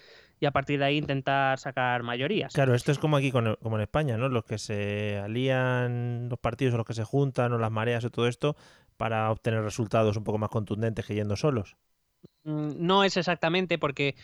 y 0.40 0.46
a 0.46 0.52
partir 0.52 0.78
de 0.78 0.84
ahí 0.84 0.96
intentar 0.98 1.58
sacar 1.58 2.04
mayorías. 2.04 2.52
Claro, 2.54 2.74
esto 2.76 2.92
es 2.92 2.98
como 3.00 3.16
aquí, 3.16 3.32
con- 3.32 3.56
como 3.60 3.76
en 3.76 3.82
España, 3.82 4.16
¿no? 4.16 4.28
Los 4.28 4.44
que 4.44 4.58
se 4.58 5.18
alían, 5.18 6.28
los 6.28 6.38
partidos 6.38 6.74
o 6.74 6.76
los 6.76 6.86
que 6.86 6.94
se 6.94 7.02
juntan, 7.04 7.52
o 7.52 7.58
las 7.58 7.72
mareas 7.72 8.04
o 8.04 8.10
todo 8.10 8.28
esto, 8.28 8.56
para 8.96 9.30
obtener 9.32 9.62
resultados 9.62 10.16
un 10.16 10.22
poco 10.24 10.38
más 10.38 10.50
contundentes 10.50 11.04
que 11.04 11.14
yendo 11.16 11.34
solos. 11.36 11.76
Mm, 12.44 12.74
No 12.78 13.02
es 13.02 13.16
exactamente 13.16 13.76
porque 13.78 14.14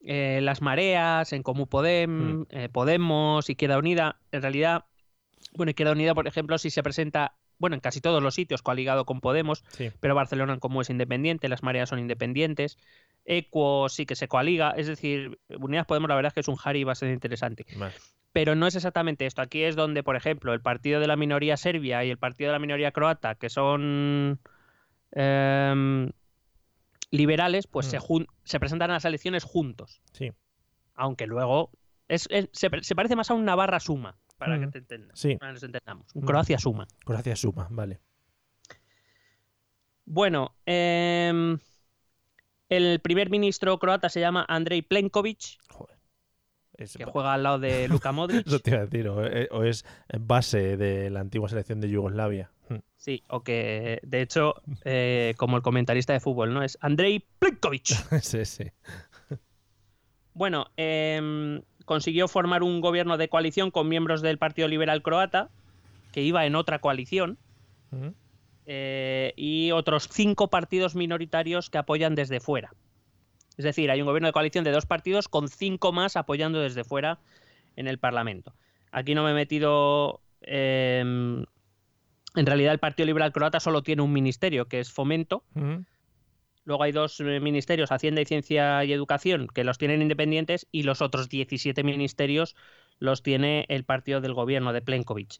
eh, 0.00 0.40
las 0.42 0.62
mareas, 0.62 1.32
en 1.32 1.42
Comú 1.42 1.66
Podem, 1.66 2.10
Mm. 2.42 2.46
eh, 2.50 2.68
Podemos, 2.68 3.50
Izquierda 3.50 3.78
Unida, 3.78 4.20
en 4.30 4.42
realidad, 4.42 4.84
bueno, 5.54 5.70
Izquierda 5.70 5.92
Unida, 5.92 6.14
por 6.14 6.26
ejemplo, 6.26 6.58
si 6.58 6.70
se 6.70 6.82
presenta, 6.82 7.34
bueno, 7.58 7.74
en 7.74 7.80
casi 7.80 8.00
todos 8.00 8.22
los 8.22 8.34
sitios 8.34 8.62
coaligado 8.62 9.04
con 9.04 9.20
Podemos, 9.20 9.64
Sí. 9.70 9.90
pero 10.00 10.14
Barcelona 10.14 10.52
en 10.54 10.60
Comú 10.60 10.80
es 10.80 10.90
independiente, 10.90 11.48
las 11.48 11.62
mareas 11.62 11.88
son 11.88 11.98
independientes, 11.98 12.78
Equo 13.24 13.88
sí 13.88 14.06
que 14.06 14.16
se 14.16 14.28
coaliga, 14.28 14.70
es 14.70 14.86
decir, 14.86 15.38
Unidas 15.48 15.86
Podemos 15.86 16.08
la 16.08 16.14
verdad 16.16 16.28
es 16.30 16.34
que 16.34 16.40
es 16.40 16.48
un 16.48 16.56
jari 16.56 16.84
bastante 16.84 17.12
interesante. 17.14 17.66
Pero 18.32 18.54
no 18.54 18.66
es 18.66 18.74
exactamente 18.76 19.26
esto. 19.26 19.40
Aquí 19.42 19.62
es 19.64 19.74
donde, 19.74 20.02
por 20.02 20.14
ejemplo, 20.14 20.52
el 20.52 20.60
partido 20.60 21.00
de 21.00 21.06
la 21.06 21.16
minoría 21.16 21.56
serbia 21.56 22.04
y 22.04 22.10
el 22.10 22.18
partido 22.18 22.48
de 22.48 22.52
la 22.52 22.58
minoría 22.58 22.92
croata, 22.92 23.34
que 23.34 23.48
son 23.48 24.38
em, 25.12 26.10
liberales, 27.10 27.66
pues 27.66 27.86
se, 27.86 27.98
Mm. 27.98 28.26
se 28.44 28.60
presentan 28.60 28.90
a 28.90 28.94
las 28.94 29.04
elecciones 29.06 29.44
juntos. 29.44 30.02
Sí. 30.12 30.30
Aunque 30.94 31.26
luego 31.26 31.70
es- 32.08 32.28
es- 32.30 32.50
se, 32.52 32.68
se 32.82 32.94
parece 32.94 33.16
más 33.16 33.30
a 33.30 33.34
un 33.34 33.44
Navarra 33.46 33.80
suma, 33.80 34.16
para 34.38 34.58
que 34.58 34.66
Mm. 34.66 34.70
te 34.70 34.78
entendas. 34.78 35.18
Sí. 35.18 35.36
para 35.36 35.50
que 35.50 35.54
nos 35.54 35.62
entendamos. 35.64 36.06
Un 36.14 36.22
Mm. 36.22 36.26
Croacia 36.26 36.58
suma. 36.58 36.86
Croacia 37.04 37.36
suma, 37.36 37.68
vale. 37.70 38.00
Bueno, 40.04 40.54
em, 40.64 41.58
el 42.68 43.00
primer 43.00 43.30
ministro 43.30 43.78
croata 43.78 44.08
se 44.08 44.20
llama 44.20 44.44
Andrei 44.48 44.82
Plenković, 44.82 45.58
Joder. 45.70 45.98
Es- 46.74 46.96
que 46.96 47.04
juega 47.04 47.34
al 47.34 47.42
lado 47.42 47.58
de 47.58 47.88
Luka 48.02 48.12
Modric. 48.12 48.46
Eso 48.46 48.60
te 48.60 48.70
iba 48.70 48.80
a 48.80 48.86
decir, 48.86 49.08
o, 49.08 49.26
eh, 49.26 49.48
o 49.50 49.64
es 49.64 49.84
base 50.18 50.76
de 50.76 51.10
la 51.10 51.20
antigua 51.20 51.48
selección 51.48 51.80
de 51.80 51.90
Yugoslavia. 51.90 52.50
Mm. 52.70 52.76
Sí, 52.96 53.22
o 53.28 53.42
que 53.42 54.00
de 54.02 54.22
hecho, 54.22 54.54
eh, 54.84 55.34
como 55.36 55.56
el 55.56 55.62
comentarista 55.62 56.12
de 56.12 56.20
fútbol, 56.20 56.54
¿no? 56.54 56.62
Es 56.62 56.78
Andrei 56.80 57.26
Plenković. 57.40 57.82
sí, 58.22 58.44
sí. 58.44 58.64
Bueno, 60.32 60.66
em, 60.76 61.60
consiguió 61.88 62.28
formar 62.28 62.62
un 62.62 62.82
gobierno 62.82 63.16
de 63.16 63.30
coalición 63.30 63.70
con 63.70 63.88
miembros 63.88 64.20
del 64.20 64.36
Partido 64.36 64.68
Liberal 64.68 65.02
Croata, 65.02 65.48
que 66.12 66.20
iba 66.22 66.44
en 66.44 66.54
otra 66.54 66.80
coalición, 66.80 67.38
eh, 68.66 69.32
y 69.36 69.70
otros 69.72 70.06
cinco 70.12 70.48
partidos 70.48 70.94
minoritarios 70.94 71.70
que 71.70 71.78
apoyan 71.78 72.14
desde 72.14 72.40
fuera. 72.40 72.74
Es 73.56 73.64
decir, 73.64 73.90
hay 73.90 74.02
un 74.02 74.06
gobierno 74.06 74.28
de 74.28 74.32
coalición 74.32 74.64
de 74.64 74.70
dos 74.70 74.84
partidos 74.84 75.28
con 75.28 75.48
cinco 75.48 75.90
más 75.90 76.16
apoyando 76.16 76.60
desde 76.60 76.84
fuera 76.84 77.18
en 77.74 77.88
el 77.88 77.98
Parlamento. 77.98 78.52
Aquí 78.92 79.14
no 79.14 79.24
me 79.24 79.30
he 79.30 79.34
metido... 79.34 80.20
eh, 80.42 81.00
en 82.34 82.46
realidad 82.46 82.72
el 82.72 82.78
Partido 82.78 83.06
Liberal 83.06 83.32
Croata 83.32 83.60
solo 83.60 83.82
tiene 83.82 84.02
un 84.02 84.12
ministerio, 84.12 84.66
que 84.66 84.80
es 84.80 84.92
Fomento. 84.92 85.42
Luego 86.68 86.82
hay 86.82 86.92
dos 86.92 87.18
eh, 87.20 87.40
ministerios, 87.40 87.90
Hacienda 87.90 88.20
y 88.20 88.26
Ciencia 88.26 88.84
y 88.84 88.92
Educación, 88.92 89.46
que 89.54 89.64
los 89.64 89.78
tienen 89.78 90.02
independientes 90.02 90.66
y 90.70 90.82
los 90.82 91.00
otros 91.00 91.30
17 91.30 91.82
ministerios 91.82 92.56
los 92.98 93.22
tiene 93.22 93.64
el 93.70 93.84
partido 93.84 94.20
del 94.20 94.34
gobierno 94.34 94.74
de 94.74 94.84
Plenković. 94.84 95.38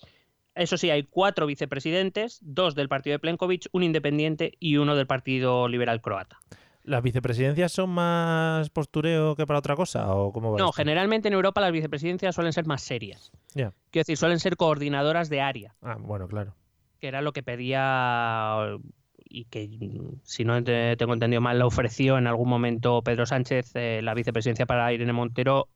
Eso 0.55 0.79
sí, 0.79 0.89
hay 0.89 1.03
cuatro 1.03 1.45
vicepresidentes, 1.45 2.39
dos 2.41 2.75
del 2.75 2.89
partido 2.89 3.19
de 3.19 3.21
Plenković, 3.21 3.69
un 3.73 3.83
independiente 3.83 4.53
y 4.59 4.79
uno 4.79 4.97
del 4.97 5.07
Partido 5.07 5.69
Liberal 5.69 6.01
Croata. 6.01 6.39
¿Las 6.83 7.03
vicepresidencias 7.03 7.73
son 7.73 7.91
más 7.91 8.71
postureo 8.71 9.37
que 9.37 9.47
para 9.47 9.59
otra 9.59 9.77
cosa? 9.77 10.11
¿O 10.15 10.33
cómo 10.33 10.53
va 10.53 10.59
No, 10.59 10.71
esto? 10.71 10.73
generalmente 10.73 11.29
en 11.29 11.35
Europa 11.35 11.61
las 11.61 11.73
vicepresidencias 11.73 12.35
suelen 12.35 12.55
ser 12.55 12.65
más 12.65 12.81
serias. 12.81 13.33
Ya. 13.55 13.75
Quiero 13.91 14.05
decir, 14.05 14.17
suelen 14.17 14.41
ser 14.41 14.57
coordinadoras 14.57 15.29
de 15.29 15.43
área, 15.43 15.75
Ah, 15.83 15.99
bueno, 16.01 16.27
claro. 16.27 16.55
que 17.01 17.09
era 17.09 17.21
lo 17.21 17.35
que 17.35 17.43
pedía 17.43 18.79
y 19.29 19.45
que, 19.47 19.69
mm, 19.69 20.21
si 20.23 20.45
no 20.45 20.63
te- 20.63 20.97
tengo 20.97 21.13
entendido 21.15 21.41
mal, 21.41 21.59
la 21.59 21.67
ofreció 21.67 22.19
en 22.19 22.27
algún 22.27 22.49
momento 22.49 23.03
Pedro 23.03 23.27
Sánchez, 23.27 23.73
eh, 23.75 24.01
la 24.03 24.15
vicepresidencia 24.15 24.67
para 24.67 24.93
Irene 24.93 25.13
Montero 25.13 25.69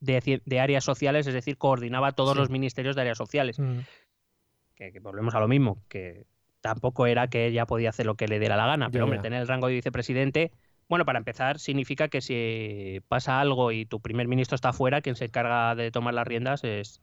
de, 0.00 0.60
áreas 0.60 0.84
sociales, 0.84 1.26
es 1.26 1.34
decir, 1.34 1.56
coordinaba 1.56 2.12
todos 2.12 2.32
Sí. 2.32 2.38
los 2.40 2.50
ministerios 2.50 2.96
de 2.96 3.02
áreas 3.02 3.18
sociales. 3.18 3.58
Mm. 3.58 3.78
Que, 4.74 4.90
que 4.92 5.00
volvemos 5.00 5.34
a 5.34 5.40
lo 5.40 5.46
mismo, 5.48 5.82
que 5.88 6.26
tampoco 6.60 7.06
era 7.06 7.28
que 7.28 7.46
ella 7.46 7.66
podía 7.66 7.90
hacer 7.90 8.06
lo 8.06 8.14
que 8.16 8.26
le 8.26 8.38
diera 8.40 8.56
la 8.56 8.66
gana, 8.66 8.90
pero 8.90 9.02
Ya, 9.02 9.04
hombre, 9.04 9.18
ya. 9.18 9.22
tener 9.22 9.40
el 9.42 9.48
rango 9.48 9.68
de 9.68 9.74
vicepresidente, 9.74 10.50
bueno, 10.88 11.04
para 11.04 11.18
empezar, 11.18 11.58
significa 11.58 12.08
que 12.08 12.20
si 12.20 13.00
pasa 13.08 13.40
algo 13.40 13.70
y 13.72 13.86
tu 13.86 14.00
primer 14.00 14.26
ministro 14.28 14.56
está 14.56 14.72
fuera, 14.72 15.00
quien 15.00 15.14
se 15.16 15.26
encarga 15.26 15.74
de 15.74 15.90
tomar 15.90 16.14
las 16.14 16.26
riendas 16.26 16.64
es 16.64 17.00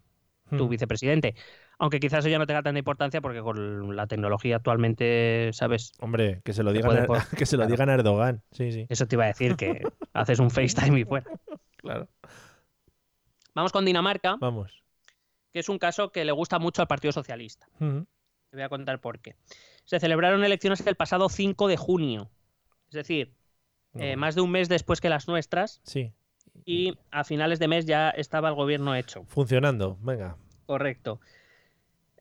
tu 0.58 0.66
Mm. 0.66 0.70
vicepresidente. 0.70 1.36
Aunque 1.82 2.00
quizás 2.02 2.20
eso 2.20 2.30
ya 2.30 2.38
no 2.38 2.46
tenga 2.46 2.62
tanta 2.62 2.78
importancia 2.78 3.22
porque 3.22 3.40
con 3.42 3.96
la 3.96 4.06
tecnología 4.06 4.58
actualmente, 4.58 5.50
¿sabes? 5.54 5.94
Hombre, 6.02 6.42
que 6.44 6.52
se 6.54 6.62
lo 6.62 6.74
digan, 6.74 6.98
a, 6.98 7.06
por- 7.06 7.26
que 7.38 7.46
se 7.46 7.56
lo 7.56 7.62
claro. 7.62 7.72
digan 7.72 7.90
a 7.90 7.94
Erdogan. 7.94 8.44
Sí, 8.52 8.72
sí. 8.74 8.86
Eso 8.90 9.08
te 9.08 9.16
iba 9.16 9.24
a 9.24 9.28
decir, 9.28 9.56
que 9.56 9.82
haces 10.14 10.40
un 10.40 10.52
FaceTime 10.52 11.00
y 11.00 11.06
fuera. 11.06 11.26
Claro. 11.78 12.08
Vamos 13.56 13.72
con 13.72 13.86
Dinamarca, 13.86 14.36
Vamos. 14.40 14.84
que 15.54 15.60
es 15.60 15.70
un 15.70 15.80
caso 15.80 16.12
que 16.12 16.24
le 16.26 16.32
gusta 16.32 16.60
mucho 16.60 16.82
al 16.82 16.88
Partido 16.88 17.12
Socialista. 17.12 17.68
Te 17.80 18.58
voy 18.58 18.62
a 18.62 18.70
contar 18.70 19.00
por 19.00 19.20
qué. 19.20 19.36
Se 19.86 20.00
celebraron 20.00 20.44
elecciones 20.44 20.86
el 20.86 20.96
pasado 20.96 21.30
5 21.30 21.68
de 21.68 21.78
junio, 21.78 22.30
es 22.90 22.94
decir, 22.96 23.34
eh, 23.96 24.16
más 24.16 24.36
de 24.36 24.42
un 24.42 24.52
mes 24.52 24.70
después 24.70 25.02
que 25.02 25.10
las 25.10 25.28
nuestras, 25.28 25.82
Sí. 25.84 26.14
y 26.66 26.98
a 27.12 27.24
finales 27.24 27.60
de 27.60 27.68
mes 27.68 27.86
ya 27.86 28.10
estaba 28.10 28.50
el 28.50 28.56
gobierno 28.56 28.96
hecho. 28.96 29.24
Funcionando. 29.28 29.98
Venga. 30.02 30.36
Correcto. 30.66 31.20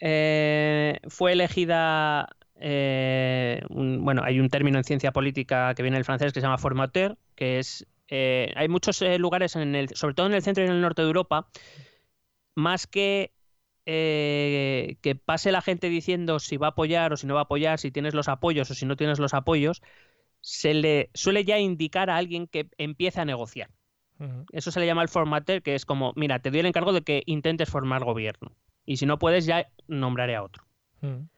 Eh, 0.01 0.99
fue 1.09 1.33
elegida. 1.33 2.29
eh, 2.61 3.63
un- 3.71 4.05
bueno, 4.05 4.23
hay 4.25 4.41
un 4.41 4.49
término 4.49 4.79
en 4.79 4.85
ciencia 4.85 5.13
política 5.13 5.75
que 5.77 5.83
viene 5.83 5.97
del 5.97 6.05
francés 6.05 6.33
que 6.33 6.41
se 6.41 6.45
llama 6.47 6.59
formateur, 6.59 7.17
que 7.37 7.59
es. 7.61 7.87
eh, 8.09 8.53
hay 8.57 8.69
muchos 8.69 9.01
lugares, 9.19 9.55
en 9.55 9.75
el, 9.77 9.91
sobre 9.91 10.15
todo 10.15 10.27
en 10.27 10.35
el 10.35 10.43
centro 10.43 10.65
y 10.65 10.67
en 10.67 10.73
el 10.73 10.81
norte 10.81 11.03
de 11.03 11.07
Europa, 11.09 11.47
más 12.57 12.87
que 12.87 13.33
que 13.85 15.15
pase 15.25 15.51
la 15.53 15.63
gente 15.63 15.89
diciendo 15.89 16.39
si 16.41 16.57
va 16.59 16.67
a 16.67 16.71
apoyar 16.71 17.13
o 17.13 17.17
si 17.17 17.27
no 17.27 17.35
va 17.35 17.41
a 17.41 17.45
apoyar, 17.45 17.79
si 17.79 17.91
tienes 17.91 18.13
los 18.13 18.29
apoyos 18.29 18.71
o 18.71 18.75
si 18.75 18.85
no 18.87 18.97
tienes 18.97 19.19
los 19.19 19.33
apoyos, 19.35 19.81
se 20.41 20.75
le 20.75 21.11
suele 21.15 21.45
ya 21.45 21.59
indicar 21.59 22.11
a 22.11 22.17
alguien 22.17 22.47
que 22.49 22.69
empieza 22.77 23.23
a 23.23 23.25
negociar. 23.25 23.71
Eso 24.53 24.71
se 24.73 24.81
le 24.81 24.87
llama 24.87 25.03
el 25.03 25.09
formater, 25.09 25.63
que 25.63 25.75
es 25.75 25.87
como, 25.87 26.13
mira, 26.17 26.41
te 26.41 26.51
doy 26.51 26.61
el 26.61 26.67
encargo 26.67 26.93
de 26.93 27.03
que 27.03 27.23
intentes 27.27 27.71
formar 27.71 28.05
gobierno. 28.05 28.53
Y 28.89 28.97
si 28.97 29.05
no 29.05 29.19
puedes, 29.19 29.45
ya 29.45 29.69
nombraré 29.87 30.35
a 30.35 30.43
otro. 30.43 30.65
Ujú. 31.03 31.29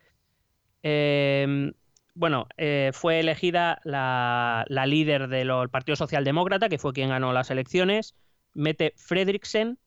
Eh, 0.84 1.72
bueno, 2.14 2.46
eh, 2.56 2.92
fue 2.94 3.18
elegida 3.18 3.80
la, 3.82 4.64
la 4.68 4.86
líder 4.86 5.26
del 5.26 5.50
Partido 5.68 5.96
Socialdemócrata, 5.96 6.68
que 6.68 6.78
fue 6.78 6.92
quien 6.92 7.08
ganó 7.08 7.32
las 7.32 7.50
elecciones, 7.50 8.14
Mette 8.54 8.92
Frederiksen, 8.96 9.80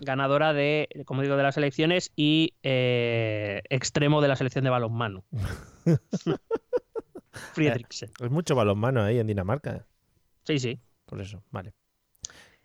ganadora 0.00 0.52
de, 0.52 0.88
como 1.06 1.22
digo, 1.22 1.36
de 1.36 1.44
las 1.44 1.56
elecciones 1.56 2.10
y 2.16 2.54
eh, 2.64 3.62
extremo 3.70 4.20
de 4.20 4.26
la 4.26 4.34
selección 4.34 4.64
de 4.64 4.70
balonmano. 4.70 5.24
Frederiksen. 7.52 8.10
Es 8.20 8.30
mucho 8.32 8.56
balonmano 8.56 9.00
ahí 9.00 9.20
en 9.20 9.28
Dinamarca. 9.28 9.86
Sí, 10.42 10.58
sí. 10.58 10.80
Por 11.06 11.20
eso, 11.20 11.44
vale. 11.52 11.72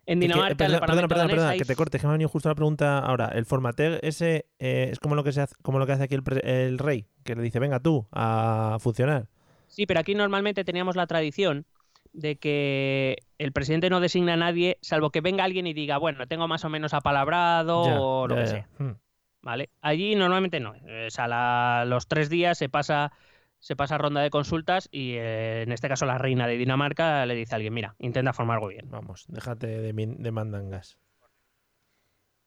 En 0.09 0.19
Que- 0.19 0.25
que- 0.27 0.33
Dinamarca, 0.33 0.51
el 0.51 0.57
perdona, 0.57 1.07
perdona, 1.07 1.27
perdona, 1.29 1.53
que 1.57 1.65
te 1.65 1.75
cortes, 1.75 2.01
que 2.01 2.07
me 2.07 2.11
ha 2.11 2.13
venido 2.13 2.29
justo 2.29 2.49
la 2.49 2.55
pregunta 2.55 2.97
ahora. 2.99 3.27
El 3.27 3.45
formateg 3.45 3.99
ese 4.01 4.47
eh, 4.57 4.89
es 4.91 4.99
como 4.99 5.13
lo 5.15 5.23
que 5.23 5.31
se 5.31 5.41
hace, 5.41 5.53
como 5.61 5.77
lo 5.77 5.85
que 5.85 5.91
hace 5.91 6.03
aquí 6.03 6.15
el, 6.15 6.23
el 6.43 6.79
rey, 6.79 7.05
que 7.23 7.35
le 7.35 7.43
dice, 7.43 7.59
venga 7.59 7.79
tú 7.79 8.07
a 8.11 8.77
funcionar. 8.79 9.27
Sí, 9.67 9.85
pero 9.85 9.99
aquí 9.99 10.15
normalmente 10.15 10.63
teníamos 10.63 10.95
la 10.95 11.05
tradición 11.05 11.65
de 12.11 12.37
que 12.37 13.17
el 13.37 13.51
presidente 13.51 13.91
no 13.91 13.99
designa 13.99 14.33
a 14.33 14.37
nadie, 14.37 14.79
salvo 14.81 15.11
que 15.11 15.21
venga 15.21 15.43
alguien 15.43 15.67
y 15.67 15.73
diga, 15.73 15.97
bueno, 15.99 16.25
tengo 16.25 16.47
más 16.47 16.65
o 16.65 16.69
menos 16.69 16.95
apalabrado 16.95 17.85
Ya, 17.85 18.01
o 18.01 18.27
lo 18.27 18.35
ya, 18.35 18.41
que 18.41 18.47
ya. 18.47 18.51
sea. 18.51 18.67
Mm. 18.79 18.95
¿Vale? 19.43 19.69
Allí 19.81 20.15
normalmente 20.15 20.59
no. 20.59 20.73
Es 20.87 21.19
a 21.19 21.27
la- 21.27 21.85
los 21.87 22.07
tres 22.07 22.29
días 22.31 22.57
se 22.57 22.67
pasa, 22.67 23.11
se 23.59 23.75
pasa 23.75 23.97
ronda 23.97 24.21
de 24.21 24.29
consultas 24.29 24.87
y 24.91 25.13
eh, 25.13 25.63
en 25.63 25.71
este 25.71 25.89
caso 25.89 26.05
la 26.05 26.17
reina 26.17 26.47
de 26.47 26.57
Dinamarca 26.57 27.25
le 27.25 27.35
dice 27.35 27.53
a 27.53 27.57
alguien, 27.57 27.73
mira, 27.73 27.95
intenta 27.99 28.33
formar 28.33 28.59
gobierno. 28.59 28.91
Vamos, 28.91 29.25
déjate 29.27 29.67
de, 29.67 30.31
mandangas. 30.31 30.97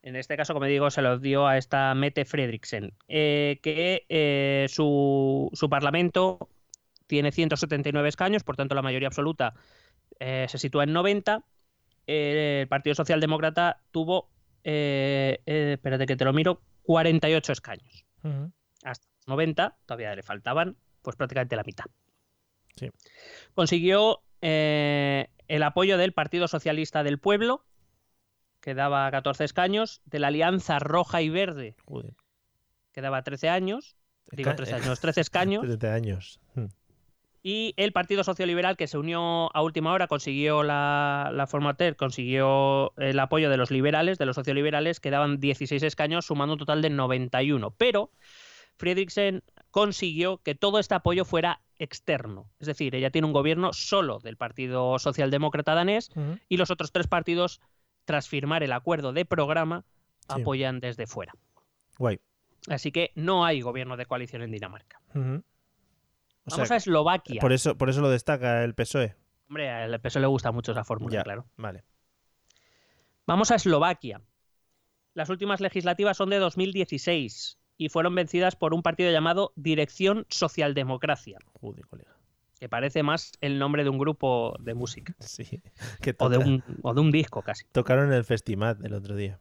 En 0.03 0.17
este 0.17 0.37
caso, 0.37 0.55
como 0.55 0.67
digo, 0.67 0.91
se 0.91 1.03
los 1.03 1.21
dio 1.21 1.47
a 1.47 1.59
esta 1.59 1.95
Mette 1.95 2.25
Frederiksen, 2.25 2.95
eh, 3.09 3.61
que 3.63 4.05
eh, 4.09 4.67
su, 4.69 5.49
su 5.53 5.69
parlamento 5.69 6.49
tiene 7.07 7.31
179 7.31 8.09
escaños, 8.09 8.43
por 8.43 8.57
tanto 8.57 8.75
la 8.75 8.83
mayoría 8.83 9.09
absoluta 9.09 9.55
se 10.19 10.57
sitúa 10.57 10.85
en 10.85 10.93
90. 10.93 11.43
Eh, 12.07 12.61
el 12.63 12.69
Partido 12.69 12.95
Socialdemócrata 12.95 13.81
tuvo, 13.91 14.29
espérate 14.63 16.07
que 16.07 16.15
te 16.15 16.25
lo 16.25 16.33
miro, 16.33 16.61
48 16.85 17.53
escaños. 17.53 18.07
Ujú. 18.23 18.53
Hasta 18.85 19.05
los 19.19 19.29
90, 19.29 19.77
todavía 19.85 20.15
le 20.15 20.23
faltaban 20.23 20.77
pues 21.03 21.17
prácticamente 21.17 21.57
la 21.57 21.63
mitad. 21.65 21.85
Sí. 22.77 22.91
Consiguió 23.55 24.23
eh, 24.41 25.29
el 25.49 25.63
apoyo 25.63 25.99
del 25.99 26.13
Partido 26.13 26.49
Socialista 26.49 27.03
del 27.03 27.19
Pueblo, 27.19 27.65
que 28.61 28.75
daba 28.75 29.11
14 29.11 29.45
escaños, 29.45 30.01
de 30.07 30.19
la 30.21 30.29
Alianza 30.29 30.79
Roja 30.79 31.21
y 31.21 31.29
Verde, 31.29 31.77
Joder. 31.85 32.15
que 32.93 33.01
daba 33.01 33.23
13 33.23 33.49
años, 33.49 33.97
digo 34.31 34.51
Esca- 34.51 34.57
13 34.57 34.75
años, 34.75 35.01
13 35.01 35.21
escaños, 35.21 35.63
13 35.63 35.89
años. 35.91 36.41
Mm. 36.55 36.67
y 37.43 37.75
el 37.77 37.93
Partido 37.93 38.23
Socioliberal, 38.23 38.77
que 38.77 38.87
se 38.87 38.97
unió 38.99 39.51
a 39.55 39.63
última 39.63 39.93
hora, 39.93 40.07
consiguió 40.07 40.63
la, 40.63 41.31
la 41.33 41.47
Formater, 41.49 41.97
consiguió 41.97 42.93
el 42.97 43.19
apoyo 43.19 43.51
de 43.51 43.57
los 43.57 43.71
liberales, 43.73 44.17
de 44.19 44.27
los 44.27 44.37
socioliberales, 44.37 45.01
que 45.01 45.11
daban 45.11 45.41
16 45.41 45.83
escaños, 45.83 46.25
sumando 46.27 46.53
un 46.55 46.59
total 46.61 46.83
de 46.83 46.91
91. 46.91 47.73
Pero 47.73 48.11
Friedrichsen 48.77 49.43
consiguió 49.71 50.39
que 50.39 50.55
todo 50.55 50.79
este 50.79 50.95
apoyo 50.95 51.25
fuera 51.25 51.63
externo. 51.79 52.51
Es 52.59 52.67
decir, 52.67 52.95
ella 52.95 53.11
tiene 53.11 53.27
un 53.27 53.33
gobierno 53.33 53.73
solo 53.73 54.19
del 54.21 54.37
Partido 54.37 54.99
Socialdemócrata 54.99 55.75
danés 55.75 56.11
y 56.49 56.57
los 56.57 56.71
otros 56.71 56.93
tres 56.93 57.07
partidos, 57.07 57.61
tras 58.05 58.29
firmar 58.29 58.63
el 58.63 58.73
acuerdo 58.73 59.13
de 59.13 59.25
programa, 59.25 59.85
Sí. 60.29 60.41
apoyan 60.41 60.79
desde 60.81 61.07
fuera. 61.07 61.33
Guay. 61.99 62.21
Así 62.69 62.93
que 62.93 63.11
no 63.17 63.45
hay 63.45 63.61
gobierno 63.61 63.97
de 63.97 64.07
coalición 64.07 64.43
en 64.43 64.53
Dinamarca. 64.53 65.01
O 65.15 65.21
Vamos 66.47 66.69
sea, 66.69 66.75
a 66.75 66.79
Eslovaquia. 66.79 67.41
por 67.41 67.53
eso, 67.53 67.77
por 67.77 67.89
eso 67.91 68.01
lo 68.01 68.09
destaca 68.11 68.63
el 68.65 68.75
PSOE. 68.75 69.17
Hombre, 69.49 69.69
al 69.71 70.01
PSOE 70.01 70.21
le 70.23 70.29
gusta 70.29 70.53
mucho 70.53 70.73
esa 70.73 70.85
fórmula, 70.85 71.13
Ya, 71.15 71.23
claro. 71.25 71.47
Vale. 71.57 71.83
Vamos 73.27 73.51
a 73.51 73.57
Eslovaquia. 73.57 74.21
Las 75.15 75.29
últimas 75.29 75.61
legislativas 75.61 76.17
son 76.17 76.31
de 76.31 76.39
2016 76.39 77.59
y 77.83 77.89
fueron 77.89 78.15
vencidas 78.15 78.55
por 78.55 78.75
un 78.75 78.83
partido 78.83 79.11
llamado 79.11 79.53
Dirección 79.57 80.25
Socialdemocracia, 80.29 81.39
Joder, 81.61 81.85
colega. 81.89 82.17
que 82.61 82.69
parece 82.69 83.03
más 83.03 83.33
el 83.41 83.59
nombre 83.59 83.83
de 83.83 83.91
un 83.91 83.99
grupo 83.99 84.55
de 84.61 84.75
música 84.75 85.17
Sí. 85.19 85.61
Que 86.01 86.15
o 86.17 86.29
de 86.29 86.39
un, 86.39 86.63
o 86.83 86.95
de 86.95 87.01
un 87.01 87.11
disco 87.11 87.43
casi. 87.43 87.65
tocaron 87.73 88.07
en 88.07 88.13
el 88.15 88.25
Festimat 88.25 88.83
el 88.85 88.95
otro 88.95 89.17
día. 89.17 89.41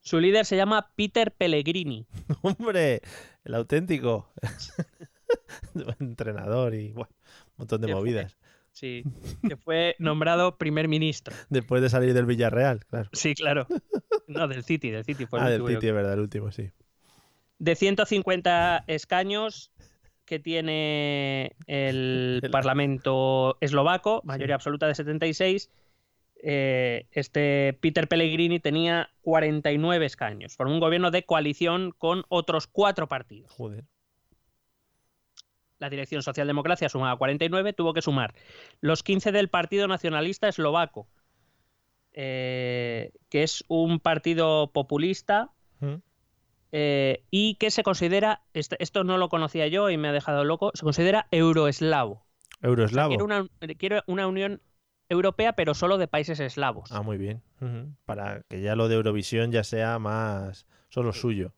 Su 0.00 0.20
líder 0.20 0.44
se 0.44 0.56
llama 0.56 0.92
Peter 0.94 1.32
Pellegrini. 1.32 2.06
¡Hombre! 2.42 3.00
El 3.44 3.54
auténtico. 3.54 4.30
Entrenador 6.00 6.74
y 6.74 6.92
buah, 6.92 7.08
un 7.08 7.54
montón 7.56 7.80
de 7.80 7.94
movidas. 7.94 8.36
Sí, 8.72 9.04
que 9.48 9.56
fue 9.56 9.96
nombrado 9.98 10.58
primer 10.58 10.88
ministro. 10.88 11.34
Después 11.48 11.80
de 11.80 11.88
salir 11.88 12.12
del 12.12 12.26
Villarreal, 12.26 12.84
claro. 12.86 13.08
Sí, 13.12 13.34
claro. 13.34 13.66
No, 14.26 14.48
del 14.48 14.64
City, 14.64 14.90
del 14.90 15.04
City 15.04 15.26
fue 15.26 15.40
el 15.40 15.44
ah, 15.44 15.50
del 15.50 15.66
City, 15.66 15.88
es 15.88 15.94
verdad, 15.94 16.14
el 16.14 16.20
último, 16.20 16.50
sí. 16.50 16.70
De 17.62 17.76
150 17.76 18.82
escaños 18.88 19.70
que 20.24 20.40
tiene 20.40 21.54
el 21.68 22.42
Parlamento 22.50 23.56
eslovaco, 23.60 24.20
mayoría 24.24 24.56
absoluta 24.56 24.88
de 24.88 24.96
76, 24.96 25.70
eh, 26.42 27.06
este 27.12 27.78
Peter 27.80 28.08
Pellegrini 28.08 28.58
tenía 28.58 29.10
49 29.20 30.04
escaños. 30.04 30.56
Formó 30.56 30.74
un 30.74 30.80
gobierno 30.80 31.12
de 31.12 31.24
coalición 31.24 31.92
con 31.96 32.24
otros 32.28 32.66
cuatro 32.66 33.06
partidos. 33.06 33.52
Joder. 33.52 33.84
La 35.78 35.88
dirección 35.88 36.22
socialdemocracia 36.22 36.88
sumaba 36.88 37.16
49, 37.16 37.74
tuvo 37.74 37.94
que 37.94 38.02
sumar 38.02 38.34
los 38.80 39.04
15 39.04 39.30
del 39.30 39.48
Partido 39.48 39.86
Nacionalista 39.86 40.48
Eslovaco, 40.48 41.06
eh, 42.12 43.12
que 43.28 43.44
es 43.44 43.64
un 43.68 44.00
partido 44.00 44.72
populista 44.72 45.52
¿Mm? 45.78 45.94
Eh, 46.72 47.24
y 47.30 47.54
que 47.56 47.70
se 47.70 47.82
considera, 47.82 48.42
este- 48.54 48.76
esto 48.82 49.04
no 49.04 49.18
lo 49.18 49.28
conocía 49.28 49.66
yo 49.68 49.90
y 49.90 49.96
me 49.98 50.08
ha 50.08 50.12
dejado 50.12 50.44
loco, 50.44 50.72
se 50.74 50.82
considera 50.84 51.28
euroeslavo. 51.30 52.26
Euroeslavo. 52.62 53.08
Quiere 53.10 53.24
una, 53.24 53.46
quiere 53.78 54.02
una 54.06 54.26
unión 54.26 54.60
europea, 55.08 55.52
pero 55.54 55.74
solo 55.74 55.98
de 55.98 56.08
países 56.08 56.40
eslavos. 56.40 56.90
Ah, 56.92 57.02
muy 57.02 57.18
bien. 57.18 57.42
Para 58.06 58.42
que 58.48 58.60
ya 58.62 58.74
lo 58.76 58.88
de 58.88 58.94
Eurovisión 58.96 59.52
ya 59.52 59.62
sea 59.64 59.98
más 59.98 60.66
solo 60.88 61.12
suyo. 61.12 61.52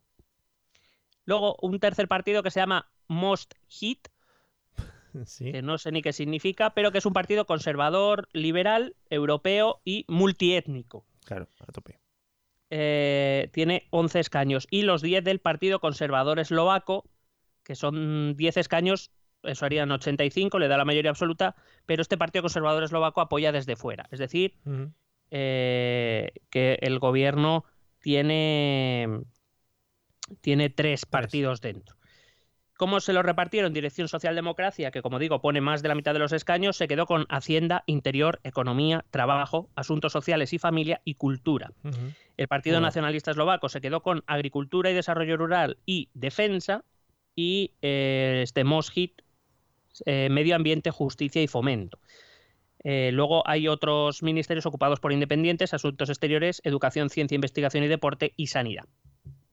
Luego, 1.27 1.57
un 1.63 1.79
tercer 1.81 2.09
partido 2.09 2.43
que 2.43 2.51
se 2.51 2.61
llama 2.61 2.91
Most 3.09 3.55
Hit, 3.69 4.09
Sí. 5.27 5.53
que 5.53 5.63
no 5.63 5.79
sé 5.79 5.93
ni 5.93 6.03
qué 6.03 6.13
significa, 6.13 6.71
pero 6.75 6.91
que 6.91 6.99
es 6.99 7.07
un 7.07 7.13
partido 7.13 7.47
conservador, 7.47 8.29
liberal, 8.33 8.97
europeo 9.11 9.81
y 9.85 10.05
multiétnico. 10.09 11.07
Claro, 11.25 11.49
a 11.61 11.73
tope. 11.73 11.99
Eh, 12.77 13.51
tiene 13.53 13.87
11 13.91 14.19
escaños. 14.19 14.67
Y 14.69 14.83
los 14.83 15.01
10 15.01 15.23
del 15.23 15.39
Partido 15.39 15.79
Conservador 15.79 16.41
Eslovaco, 16.41 17.09
que 17.63 17.77
son 17.77 18.35
10 18.37 18.57
escaños, 18.57 19.13
eso 19.45 19.65
harían 19.65 19.93
85, 19.93 20.59
le 20.59 20.67
da 20.67 20.77
la 20.77 20.85
mayoría 20.85 21.13
absoluta, 21.13 21.55
pero 21.87 22.03
este 22.03 22.19
Partido 22.19 22.43
Conservador 22.43 22.83
Eslovaco 22.83 23.21
apoya 23.21 23.53
desde 23.53 23.77
fuera. 23.77 24.09
Es 24.11 24.19
decir, 24.19 24.57
eh, 25.31 26.33
que 26.51 26.77
el 26.81 26.99
gobierno 26.99 27.65
tiene, 28.01 29.21
tiene 30.41 30.69
tres 30.69 31.07
partidos 31.07 31.61
dentro. 31.61 31.95
¿Cómo 32.77 32.99
se 32.99 33.13
lo 33.13 33.23
repartieron? 33.23 33.73
Dirección 33.73 34.09
Socialdemocracia, 34.09 34.91
que 34.91 35.01
como 35.01 35.21
digo 35.21 35.41
pone 35.41 35.61
más 35.61 35.83
de 35.83 35.89
la 35.89 35.95
mitad 35.95 36.13
de 36.13 36.19
los 36.19 36.33
escaños, 36.33 36.77
se 36.77 36.89
quedó 36.89 37.07
con 37.07 37.27
Hacienda, 37.29 37.85
Interior, 37.87 38.41
Economía, 38.43 39.05
Trabajo, 39.11 39.71
Asuntos 39.77 40.13
Sociales 40.13 40.53
y 40.53 40.59
Familia 40.59 41.01
y 41.05 41.15
Cultura. 41.15 41.73
El 42.37 42.49
Partido. 42.49 42.81
Nacionalista 42.81 43.31
Eslovaco 43.31 43.69
se 43.69 43.81
quedó 43.81 44.03
con 44.03 44.25
Agricultura 44.27 44.91
y 44.91 44.95
Desarrollo 44.95 45.37
Rural 45.37 45.79
y 45.87 46.09
Defensa 46.15 46.85
y 47.37 47.73
eh, 47.83 48.41
este 48.43 48.65
Moshit, 48.65 49.23
eh, 50.07 50.29
Medio 50.31 50.57
Ambiente, 50.57 50.91
Justicia 50.91 51.43
y 51.43 51.47
Fomento. 51.47 51.99
Eh, 52.83 53.11
luego 53.13 53.47
hay 53.49 53.69
otros 53.69 54.23
ministerios 54.23 54.67
ocupados 54.67 55.01
por 55.01 55.13
independientes, 55.13 55.73
Asuntos 55.73 56.11
Exteriores, 56.11 56.61
Educación, 56.65 57.09
Ciencia, 57.09 57.35
Investigación 57.35 57.85
y 57.85 57.89
Deporte 57.89 58.35
y 58.37 58.49
Sanidad. 58.49 58.85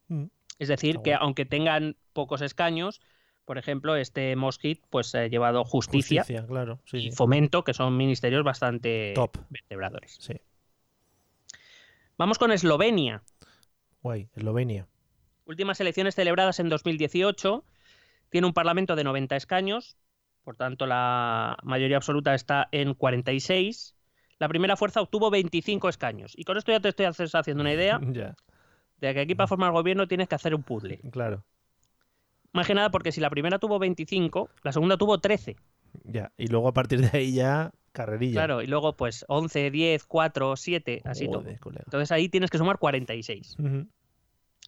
Mm. 0.07 0.25
Es 0.61 0.67
decir, 0.67 0.99
que 0.99 1.09
bueno. 1.09 1.25
aunque 1.25 1.45
tengan 1.45 1.95
pocos 2.13 2.41
escaños, 2.41 3.01
por 3.45 3.57
ejemplo, 3.57 3.95
este 3.95 4.35
Moshit 4.35 4.83
pues 4.91 5.15
ha 5.15 5.25
llevado 5.25 5.65
Justicia, 5.65 6.21
Justicia, 6.21 6.45
claro. 6.45 6.79
Sí, 6.85 6.97
y 6.97 7.01
sí. 7.09 7.11
Fomento, 7.17 7.63
que 7.63 7.73
son 7.73 7.97
ministerios 7.97 8.43
bastante 8.43 9.13
Top. 9.15 9.37
vertebradores. 9.49 10.17
Sí. 10.19 10.35
Vamos 12.15 12.37
con 12.37 12.51
Eslovenia. 12.51 13.23
Guay. 14.03 14.29
Eslovenia. 14.35 14.87
Últimas 15.45 15.81
elecciones 15.81 16.13
celebradas 16.13 16.59
en 16.59 16.69
2018. 16.69 17.65
Tiene 18.29 18.45
un 18.45 18.53
parlamento 18.53 18.95
de 18.95 19.03
90 19.03 19.35
escaños, 19.37 19.97
por 20.43 20.57
tanto 20.57 20.85
la 20.85 21.57
mayoría 21.63 21.97
absoluta 21.97 22.35
está 22.35 22.69
en 22.71 22.93
46. 22.93 23.95
La 24.37 24.47
primera 24.47 24.77
fuerza 24.77 25.01
obtuvo 25.01 25.31
25 25.31 25.89
escaños. 25.89 26.33
Y 26.37 26.43
con 26.43 26.55
esto 26.57 26.71
ya 26.71 26.79
te 26.79 26.89
estoy 26.89 27.07
haciendo 27.07 27.61
una 27.61 27.73
idea 27.73 27.99
Ya, 28.11 28.35
de 29.01 29.13
que 29.13 29.19
aquí 29.19 29.35
para 29.35 29.47
formar 29.47 29.71
gobierno 29.71 30.07
tienes 30.07 30.27
que 30.27 30.35
hacer 30.35 30.55
un 30.55 30.63
puzzle. 30.63 30.99
claro. 31.11 31.43
Más 32.53 32.67
que 32.67 32.73
nada 32.73 32.91
porque 32.91 33.13
si 33.13 33.21
la 33.21 33.29
primera 33.29 33.59
tuvo 33.59 33.79
25, 33.79 34.49
la 34.63 34.73
segunda 34.73 34.97
tuvo 34.97 35.19
13. 35.19 35.55
Ya. 36.03 36.33
Y 36.37 36.47
luego 36.47 36.67
a 36.67 36.73
partir 36.73 36.99
de 36.99 37.17
ahí 37.17 37.33
ya 37.33 37.71
carrerilla. 37.93 38.33
Claro, 38.33 38.61
y 38.61 38.67
luego 38.67 38.97
pues 38.97 39.23
11, 39.29 39.71
10, 39.71 40.03
4, 40.03 40.57
7, 40.57 41.01
así 41.05 41.27
todo. 41.27 41.43
Joder, 41.43 41.59
colega. 41.59 41.83
Entonces 41.85 42.11
ahí 42.11 42.27
tienes 42.27 42.49
que 42.49 42.57
sumar 42.57 42.77
46. 42.77 43.55
Ujú. 43.57 43.87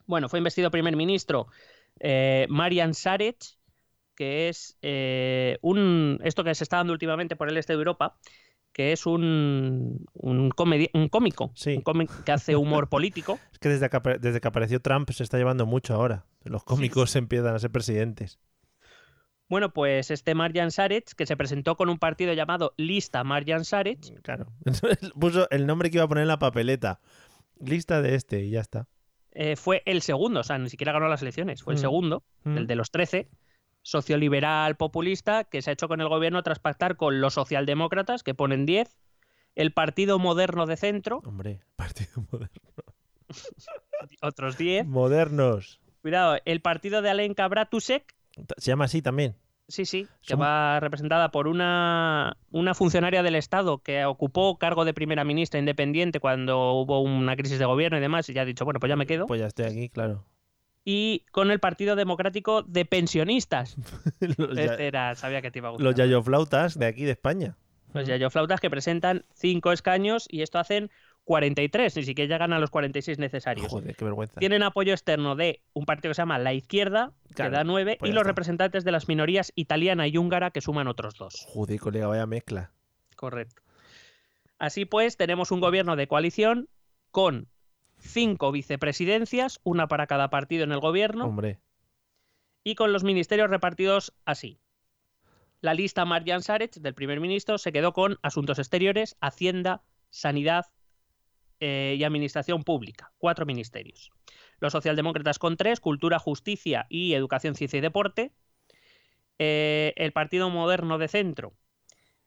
Bueno, 0.06 0.30
fue 0.30 0.38
investido 0.38 0.70
primer 0.70 0.96
ministro 0.96 1.48
eh, 2.00 2.46
Marian 2.48 2.94
Sarec, 2.94 3.36
que 4.14 4.48
es 4.48 4.78
eh, 4.82 5.58
un. 5.62 6.20
Esto 6.24 6.44
que 6.44 6.54
se 6.54 6.64
está 6.64 6.78
dando 6.78 6.92
últimamente 6.92 7.36
por 7.36 7.48
el 7.48 7.56
este 7.56 7.72
de 7.72 7.78
Europa, 7.78 8.16
que 8.74 8.92
es 8.92 9.06
un, 9.06 10.04
un, 10.12 10.50
comedi- 10.50 10.90
un 10.92 11.08
cómico, 11.08 11.52
Sí. 11.54 11.76
un 11.76 11.82
cómic 11.82 12.10
que 12.24 12.32
hace 12.32 12.56
humor 12.56 12.88
político. 12.90 13.38
Es 13.52 13.58
que 13.58 13.70
desde 13.70 13.88
que, 13.88 13.98
desde 14.20 14.40
que 14.42 14.48
apareció 14.48 14.80
Trump 14.80 15.08
se 15.12 15.22
está 15.22 15.38
llevando 15.38 15.64
mucho 15.64 15.94
ahora. 15.94 16.26
Los 16.42 16.64
cómicos 16.64 17.16
empiezan 17.16 17.54
a 17.54 17.58
ser 17.58 17.70
presidentes. 17.70 18.38
Bueno, 19.48 19.72
pues 19.72 20.10
este 20.10 20.34
Marian 20.34 20.70
Sarec, 20.70 21.14
que 21.14 21.26
se 21.26 21.36
presentó 21.36 21.76
con 21.76 21.88
un 21.90 21.98
partido 21.98 22.32
llamado 22.32 22.74
Lista 22.76 23.22
Marian 23.24 23.64
Sarec, 23.64 24.20
Claro. 24.22 24.46
Puso 25.20 25.48
el 25.50 25.66
nombre 25.66 25.90
que 25.90 25.98
iba 25.98 26.04
a 26.04 26.08
poner 26.08 26.22
en 26.22 26.28
la 26.28 26.38
papeleta. 26.38 27.00
Lista 27.60 28.02
de 28.02 28.14
este 28.16 28.40
y 28.44 28.50
ya 28.50 28.60
está. 28.60 28.88
eh, 29.36 29.56
fue 29.56 29.82
el 29.86 30.00
segundo, 30.02 30.40
o 30.40 30.44
sea, 30.44 30.58
ni 30.58 30.70
siquiera 30.70 30.92
ganó 30.92 31.08
las 31.08 31.20
elecciones, 31.22 31.62
fue 31.62 31.74
el 31.74 31.78
Mm. 31.78 31.80
segundo, 31.80 32.24
Mm. 32.44 32.56
el 32.58 32.66
de 32.66 32.74
los 32.76 32.90
13, 32.90 33.28
socioliberal 33.84 34.74
populista, 34.76 35.44
que 35.44 35.62
se 35.62 35.70
ha 35.70 35.72
hecho 35.74 35.86
con 35.88 36.00
el 36.00 36.08
gobierno 36.08 36.42
tras 36.42 36.58
pactar 36.58 36.96
con 36.96 37.20
los 37.20 37.34
socialdemócratas, 37.34 38.22
que 38.24 38.34
ponen 38.34 38.66
10, 38.66 38.88
el 39.54 39.72
Partido 39.72 40.18
Moderno 40.18 40.66
de 40.66 40.76
Centro, 40.76 41.20
Hombre, 41.24 41.60
partido 41.76 42.26
moderno. 42.32 42.48
otros 44.22 44.58
10, 44.58 44.86
Modernos. 44.86 45.80
cuidado, 46.02 46.38
el 46.44 46.60
partido 46.60 47.02
de 47.02 47.10
Alenka 47.10 47.46
Bratusek, 47.46 48.14
Se 48.56 48.70
llama 48.70 48.86
así 48.86 49.00
también. 49.02 49.36
sí, 49.68 49.84
sí, 49.84 50.08
que 50.26 50.34
va 50.34 50.80
representada 50.80 51.30
por 51.30 51.46
una, 51.46 52.36
una 52.50 52.74
funcionaria 52.74 53.22
del 53.22 53.34
Estado 53.36 53.78
que 53.78 54.04
ocupó 54.04 54.58
cargo 54.58 54.84
de 54.84 54.94
primera 54.94 55.24
ministra 55.24 55.60
independiente 55.60 56.20
cuando 56.20 56.72
hubo 56.72 57.00
una 57.00 57.36
crisis 57.36 57.58
de 57.58 57.64
gobierno 57.66 57.98
y 57.98 58.00
demás, 58.00 58.28
y 58.28 58.32
ya 58.34 58.42
ha 58.42 58.46
dicho, 58.46 58.64
bueno, 58.64 58.80
pues 58.80 58.88
ya 58.90 58.96
me 58.96 59.06
quedo. 59.06 59.26
Pues 59.26 59.40
ya 59.40 59.46
estoy 59.46 59.66
aquí, 59.66 59.88
claro. 59.88 60.24
Y 60.84 61.24
con 61.30 61.50
el 61.50 61.60
Partido 61.60 61.96
Democrático 61.96 62.62
de 62.62 62.84
Pensionistas. 62.84 63.76
Este 64.20 64.86
era, 64.86 65.14
sabía 65.14 65.40
que 65.42 65.50
te 65.50 65.58
iba 65.60 65.68
a 65.68 65.72
gustar. 65.72 65.84
los 65.84 65.94
yayoflautas 65.94 66.78
de 66.78 66.86
aquí 66.86 67.04
de 67.04 67.12
España. 67.12 67.56
Los 67.92 68.06
yayoflautas 68.06 68.60
que 68.60 68.70
presentan 68.70 69.24
cinco 69.34 69.72
escaños 69.72 70.26
y 70.28 70.42
esto 70.42 70.58
hacen 70.58 70.90
43, 71.24 71.96
ni 71.96 72.02
siquiera 72.02 72.34
llegan 72.34 72.52
a 72.52 72.58
los 72.58 72.70
46 72.70 73.18
necesarios. 73.18 73.68
Joder, 73.68 73.96
qué 73.96 74.04
vergüenza. 74.04 74.40
Tienen 74.40 74.62
apoyo 74.62 74.92
externo 74.92 75.36
de 75.36 75.62
un 75.72 75.86
partido 75.86 76.10
que 76.10 76.14
se 76.16 76.22
llama 76.22 76.38
La 76.38 76.52
Izquierda, 76.52 77.12
Claro, 77.34 77.50
que 77.50 77.56
da 77.56 77.64
9, 77.64 77.96
pues 77.98 78.10
y 78.10 78.12
los 78.12 78.22
está. 78.22 78.28
representantes 78.30 78.84
de 78.84 78.92
las 78.92 79.08
minorías 79.08 79.52
italiana 79.54 80.06
y 80.06 80.18
húngara, 80.18 80.50
que 80.50 80.60
suman 80.60 80.86
otros 80.88 81.14
dos. 81.14 81.46
Joder, 81.48 81.80
colega, 81.80 82.08
vaya 82.08 82.26
mezcla. 82.26 82.72
Correcto. 83.16 83.62
Así 84.58 84.84
pues, 84.84 85.16
tenemos 85.16 85.50
un 85.50 85.60
gobierno 85.60 85.96
de 85.96 86.06
coalición 86.08 86.68
con 87.10 87.48
cinco 88.04 88.52
vicepresidencias, 88.52 89.60
una 89.64 89.88
para 89.88 90.06
cada 90.06 90.30
partido 90.30 90.64
en 90.64 90.72
el 90.72 90.80
gobierno, 90.80 91.26
Hombre. 91.26 91.60
y 92.62 92.74
con 92.74 92.92
los 92.92 93.04
ministerios 93.04 93.50
repartidos 93.50 94.14
así. 94.24 94.60
La 95.60 95.74
lista 95.74 96.04
Marjan 96.04 96.42
Sarech 96.42 96.74
del 96.74 96.94
primer 96.94 97.20
ministro 97.20 97.56
se 97.58 97.72
quedó 97.72 97.92
con 97.92 98.18
Asuntos 98.22 98.58
Exteriores, 98.58 99.16
Hacienda, 99.20 99.82
Sanidad 100.10 100.66
eh, 101.60 101.96
y 101.98 102.04
Administración 102.04 102.64
Pública. 102.64 103.12
Cuatro 103.16 103.46
ministerios. 103.46 104.10
Los 104.60 104.72
socialdemócratas 104.72 105.38
con 105.38 105.56
tres, 105.56 105.80
Cultura, 105.80 106.18
Justicia 106.18 106.86
y 106.90 107.14
Educación, 107.14 107.54
Ciencia 107.54 107.78
y 107.78 107.80
Deporte. 107.80 108.32
Eh, 109.38 109.94
el 109.96 110.12
Partido 110.12 110.50
Moderno 110.50 110.98
de 110.98 111.08
Centro 111.08 111.54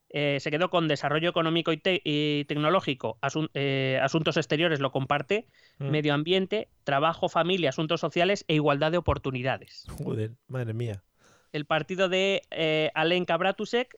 eh, 0.09 0.39
se 0.39 0.51
quedó 0.51 0.69
con 0.69 0.87
Desarrollo 0.87 1.29
Económico 1.29 1.71
y, 1.71 1.77
te- 1.77 2.01
y 2.03 2.45
Tecnológico. 2.45 3.17
Asun- 3.21 3.49
eh, 3.53 3.99
Asuntos 4.01 4.37
Exteriores 4.37 4.79
lo 4.79 4.91
comparte. 4.91 5.47
Mm. 5.79 5.89
Medio 5.89 6.13
Ambiente, 6.13 6.69
Trabajo, 6.83 7.29
Familia, 7.29 7.69
Asuntos 7.69 7.99
Sociales 8.01 8.45
e 8.47 8.55
Igualdad 8.55 8.91
de 8.91 8.97
Oportunidades 8.97 9.85
Joder, 9.89 10.31
madre 10.47 10.73
mía. 10.73 11.03
el 11.51 11.65
partido 11.65 12.09
de 12.09 12.41
eh, 12.51 12.91
Alenka 12.95 13.35
Bratusek 13.37 13.97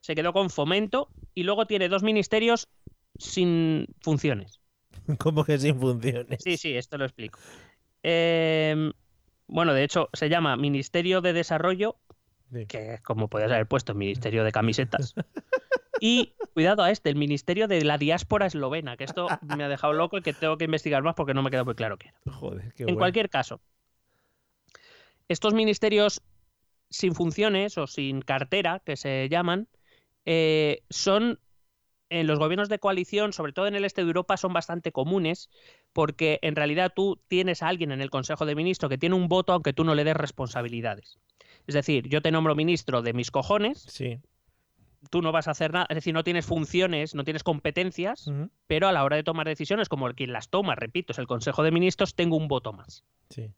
se 0.00 0.14
quedó 0.14 0.32
con 0.32 0.50
fomento 0.50 1.08
y 1.34 1.42
luego 1.42 1.66
tiene 1.66 1.88
dos 1.88 2.02
ministerios 2.02 2.68
sin 3.18 3.86
funciones. 4.00 4.60
¿Cómo 5.18 5.44
que 5.44 5.58
sin 5.58 5.78
funciones? 5.80 6.42
Sí, 6.42 6.56
sí, 6.56 6.74
esto 6.76 6.96
lo 6.98 7.04
explico. 7.04 7.38
Eh, 8.02 8.92
bueno, 9.48 9.74
de 9.74 9.84
hecho, 9.84 10.08
se 10.12 10.28
llama 10.28 10.56
Ministerio 10.56 11.20
de 11.20 11.32
Desarrollo, 11.32 11.96
Sí. 12.52 12.66
que 12.66 12.94
es 12.94 13.00
como 13.00 13.28
podías 13.28 13.50
haber 13.50 13.66
puesto 13.66 13.94
Ministerio 13.94 14.44
de 14.44 14.52
Camisetas. 14.52 15.14
Y 16.00 16.34
cuidado 16.52 16.82
a 16.82 16.90
este, 16.90 17.08
el 17.08 17.16
Ministerio 17.16 17.68
de 17.68 17.82
la 17.82 17.98
Diáspora 17.98 18.46
Eslovena, 18.46 18.96
que 18.96 19.04
esto 19.04 19.28
me 19.42 19.64
ha 19.64 19.68
dejado 19.68 19.92
loco 19.94 20.18
y 20.18 20.22
que 20.22 20.32
tengo 20.32 20.58
que 20.58 20.64
investigar 20.64 21.02
más 21.02 21.14
porque 21.14 21.34
no 21.34 21.42
me 21.42 21.50
queda 21.50 21.64
muy 21.64 21.74
claro 21.74 21.96
qué 21.96 22.08
era. 22.08 22.36
Joder, 22.36 22.72
qué 22.74 22.82
En 22.82 22.88
bueno. 22.88 22.98
cualquier 22.98 23.30
caso, 23.30 23.60
estos 25.28 25.54
ministerios 25.54 26.22
sin 26.90 27.14
funciones 27.14 27.78
o 27.78 27.86
sin 27.86 28.20
cartera, 28.20 28.80
que 28.84 28.96
se 28.96 29.28
llaman, 29.28 29.68
eh, 30.24 30.82
son 30.90 31.40
en 32.08 32.26
los 32.26 32.38
gobiernos 32.38 32.68
de 32.68 32.78
coalición, 32.78 33.32
sobre 33.32 33.52
todo 33.52 33.66
en 33.66 33.74
el 33.74 33.84
este 33.84 34.02
de 34.02 34.08
Europa, 34.08 34.36
son 34.36 34.52
bastante 34.52 34.92
comunes 34.92 35.50
porque 35.92 36.38
en 36.42 36.54
realidad 36.54 36.92
tú 36.94 37.20
tienes 37.26 37.62
a 37.62 37.68
alguien 37.68 37.90
en 37.90 38.00
el 38.00 38.10
Consejo 38.10 38.46
de 38.46 38.54
Ministros 38.54 38.90
que 38.90 38.98
tiene 38.98 39.16
un 39.16 39.28
voto 39.28 39.52
aunque 39.52 39.72
tú 39.72 39.82
no 39.82 39.94
le 39.94 40.04
des 40.04 40.16
responsabilidades. 40.16 41.18
Es 41.66 41.74
decir, 41.74 42.08
yo 42.08 42.22
te 42.22 42.30
nombro 42.30 42.54
ministro 42.54 43.02
de 43.02 43.12
mis 43.12 43.30
cojones, 43.30 43.82
Sí. 43.88 44.20
tú 45.10 45.22
no 45.22 45.32
vas 45.32 45.48
a 45.48 45.52
hacer 45.52 45.72
nada, 45.72 45.86
es 45.88 45.94
decir, 45.96 46.14
no 46.14 46.24
tienes 46.24 46.46
funciones, 46.46 47.14
no 47.14 47.24
tienes 47.24 47.42
competencias, 47.42 48.30
pero 48.66 48.88
a 48.88 48.92
la 48.92 49.04
hora 49.04 49.16
de 49.16 49.22
tomar 49.22 49.46
decisiones, 49.46 49.88
como 49.88 50.06
el 50.08 50.14
quien 50.14 50.32
las 50.32 50.48
toma, 50.48 50.74
repito, 50.74 51.12
es 51.12 51.18
el 51.18 51.26
Consejo 51.26 51.62
de 51.62 51.70
Ministros, 51.70 52.14
tengo 52.14 52.36
un 52.36 52.48
voto 52.48 52.72
más. 52.72 53.04
Sí. 53.30 53.52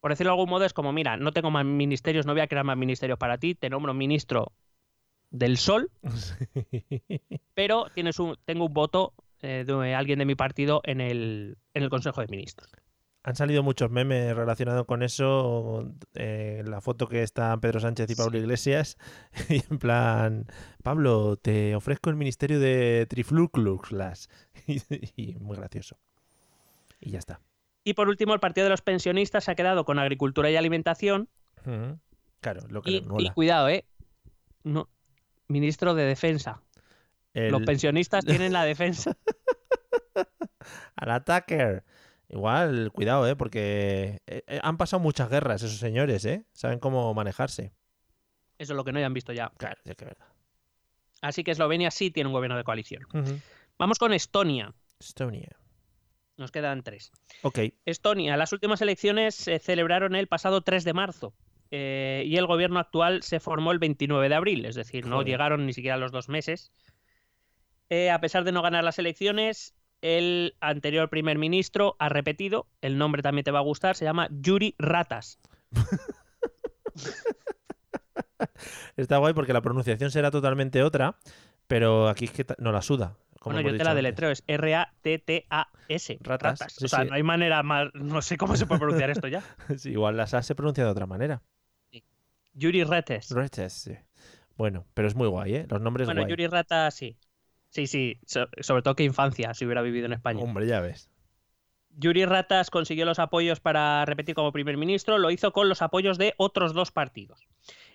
Por 0.00 0.10
decirlo 0.10 0.30
de 0.30 0.34
algún 0.34 0.50
modo, 0.50 0.64
es 0.64 0.72
como, 0.72 0.92
mira, 0.92 1.16
no 1.16 1.32
tengo 1.32 1.50
más 1.50 1.64
ministerios, 1.64 2.26
no 2.26 2.32
voy 2.32 2.40
a 2.42 2.46
crear 2.46 2.64
más 2.64 2.76
ministerios 2.76 3.18
para 3.18 3.38
ti, 3.38 3.54
te 3.54 3.68
nombro 3.70 3.94
ministro 3.94 4.52
del 5.30 5.56
Sol, 5.56 5.90
pero 7.54 7.86
tienes 7.94 8.18
un, 8.18 8.36
tengo 8.44 8.66
un 8.66 8.72
voto 8.74 9.12
eh, 9.42 9.64
de 9.66 9.94
alguien 9.94 10.18
de 10.18 10.24
mi 10.24 10.34
partido 10.34 10.80
en 10.84 11.00
el, 11.00 11.58
en 11.74 11.82
el 11.82 11.90
Consejo 11.90 12.20
de 12.20 12.28
Ministros. 12.28 12.70
Han 13.28 13.34
salido 13.34 13.64
muchos 13.64 13.90
memes 13.90 14.36
relacionados 14.36 14.86
con 14.86 15.02
eso. 15.02 15.92
eh, 16.14 16.62
la 16.64 16.80
foto 16.80 17.08
que 17.08 17.24
están 17.24 17.60
Pedro 17.60 17.80
Sánchez 17.80 18.08
y 18.10 18.14
Pablo 18.14 18.38
Iglesias. 18.38 18.96
Y 19.50 19.62
en 19.68 19.78
plan, 19.80 20.46
Pablo, 20.84 21.36
te 21.36 21.74
ofrezco 21.74 22.08
el 22.10 22.14
ministerio 22.16 22.60
de 22.60 23.04
Triflucluxlas. 23.10 24.28
Y, 24.68 24.80
y 25.16 25.34
muy 25.40 25.56
gracioso. 25.56 25.98
Y 27.00 27.10
ya 27.10 27.18
está. 27.18 27.40
Y 27.82 27.94
por 27.94 28.08
último, 28.08 28.32
el 28.32 28.38
Partido 28.40 28.64
de 28.66 28.70
los 28.70 28.80
Pensionistas 28.82 29.42
se 29.44 29.50
ha 29.50 29.54
quedado 29.56 29.84
con 29.84 29.98
Agricultura 29.98 30.48
y 30.50 30.54
Alimentación. 30.56 31.28
Claro, 32.40 32.60
lo 32.68 32.80
que 32.82 32.90
Y, 33.18 33.30
cuidado, 33.30 33.68
¿eh? 33.68 33.86
No, 34.62 34.88
ministro 35.48 35.94
de 35.94 36.04
Defensa. 36.04 36.62
El- 37.34 37.50
Los 37.50 37.62
pensionistas 37.62 38.24
tienen 38.24 38.52
la 38.52 38.64
defensa. 38.64 39.16
al 40.96 41.10
attacker. 41.10 41.84
Igual, 42.28 42.90
cuidado, 42.92 43.26
¿eh? 43.28 43.36
Porque 43.36 44.20
eh, 44.26 44.42
eh, 44.46 44.60
han 44.62 44.76
pasado 44.76 45.00
muchas 45.00 45.30
guerras 45.30 45.62
esos 45.62 45.78
señores, 45.78 46.24
¿eh? 46.24 46.44
Saben 46.52 46.78
cómo 46.78 47.12
manejarse. 47.14 47.72
Eso 48.58 48.72
es 48.72 48.76
lo 48.76 48.84
que 48.84 48.92
no 48.92 48.98
hayan 48.98 49.14
visto 49.14 49.32
ya. 49.32 49.52
Claro, 49.56 49.76
es 49.84 49.96
que 49.96 50.04
es 50.04 50.08
verdad. 50.10 50.26
Así 51.20 51.44
que 51.44 51.50
Eslovenia 51.52 51.90
sí 51.90 52.10
tiene 52.10 52.28
un 52.28 52.32
gobierno 52.32 52.56
de 52.56 52.64
coalición. 52.64 53.06
Vamos 53.78 53.98
con 53.98 54.12
Estonia. 54.12 54.74
Estonia. 54.98 55.56
Nos 56.36 56.50
quedan 56.50 56.82
tres. 56.82 57.12
Ok. 57.42 57.60
Estonia, 57.84 58.36
las 58.36 58.52
últimas 58.52 58.80
elecciones 58.82 59.34
se 59.34 59.58
celebraron 59.58 60.14
el 60.14 60.26
pasado 60.26 60.60
3 60.60 60.84
de 60.84 60.92
marzo 60.92 61.34
eh, 61.70 62.24
y 62.26 62.36
el 62.36 62.46
gobierno 62.46 62.78
actual 62.78 63.22
se 63.22 63.40
formó 63.40 63.72
el 63.72 63.78
29 63.78 64.28
de 64.28 64.34
abril, 64.34 64.66
es 64.66 64.74
decir, 64.74 65.06
no 65.06 65.16
Joder. 65.16 65.28
llegaron 65.28 65.66
ni 65.66 65.72
siquiera 65.72 65.96
los 65.96 66.12
dos 66.12 66.28
meses. 66.28 66.72
Eh, 67.88 68.10
a 68.10 68.20
pesar 68.20 68.44
de 68.44 68.52
no 68.52 68.62
ganar 68.62 68.84
las 68.84 68.98
elecciones, 68.98 69.74
el 70.02 70.54
anterior 70.60 71.08
primer 71.10 71.38
ministro 71.38 71.96
ha 71.98 72.08
repetido, 72.08 72.66
el 72.80 72.98
nombre 72.98 73.22
también 73.22 73.44
te 73.44 73.50
va 73.50 73.58
a 73.60 73.62
gustar, 73.62 73.96
se 73.96 74.04
llama 74.04 74.28
Yuri 74.30 74.74
Ratas. 74.78 75.38
Está 78.96 79.18
guay 79.18 79.34
porque 79.34 79.52
la 79.52 79.62
pronunciación 79.62 80.10
será 80.10 80.30
totalmente 80.30 80.82
otra, 80.82 81.16
pero 81.66 82.08
aquí 82.08 82.26
es 82.26 82.30
que 82.30 82.46
no 82.58 82.72
la 82.72 82.82
suda. 82.82 83.16
como 83.40 83.54
bueno, 83.54 83.70
yo 83.70 83.76
te 83.76 83.84
la 83.84 83.94
deletreo, 83.94 84.30
es 84.30 84.42
R-A-T-T-A-S. 84.46 86.18
Ratas, 86.20 86.58
sí, 86.68 86.84
o 86.84 86.88
sea, 86.88 87.02
sí. 87.02 87.08
no 87.08 87.14
hay 87.14 87.22
manera 87.22 87.62
más, 87.62 87.88
no 87.94 88.22
sé 88.22 88.36
cómo 88.36 88.56
se 88.56 88.66
puede 88.66 88.80
pronunciar 88.80 89.10
esto 89.10 89.28
ya. 89.28 89.42
Sí, 89.78 89.90
igual 89.90 90.16
las 90.16 90.34
A 90.34 90.42
se 90.42 90.54
pronuncia 90.54 90.84
de 90.84 90.90
otra 90.90 91.06
manera. 91.06 91.42
Yuri 92.54 92.84
Rates. 92.84 93.30
Reches, 93.30 93.72
sí. 93.72 93.94
Bueno, 94.56 94.86
pero 94.94 95.06
es 95.08 95.14
muy 95.14 95.28
guay, 95.28 95.54
¿eh? 95.56 95.66
Los 95.68 95.82
nombres 95.82 96.06
Bueno, 96.06 96.22
guay. 96.22 96.30
Yuri 96.30 96.46
Ratas 96.46 96.94
sí. 96.94 97.18
Sí, 97.76 97.86
sí, 97.86 98.18
so- 98.24 98.48
sobre 98.62 98.80
todo 98.80 98.96
que 98.96 99.04
infancia, 99.04 99.52
si 99.52 99.66
hubiera 99.66 99.82
vivido 99.82 100.06
en 100.06 100.14
España. 100.14 100.42
Hombre, 100.42 100.66
ya 100.66 100.80
ves. 100.80 101.10
Yuri 101.90 102.24
Ratas 102.24 102.70
consiguió 102.70 103.04
los 103.04 103.18
apoyos 103.18 103.60
para 103.60 104.02
repetir 104.06 104.34
como 104.34 104.50
primer 104.50 104.78
ministro, 104.78 105.18
lo 105.18 105.30
hizo 105.30 105.52
con 105.52 105.68
los 105.68 105.82
apoyos 105.82 106.16
de 106.16 106.32
otros 106.38 106.72
dos 106.72 106.90
partidos. 106.90 107.46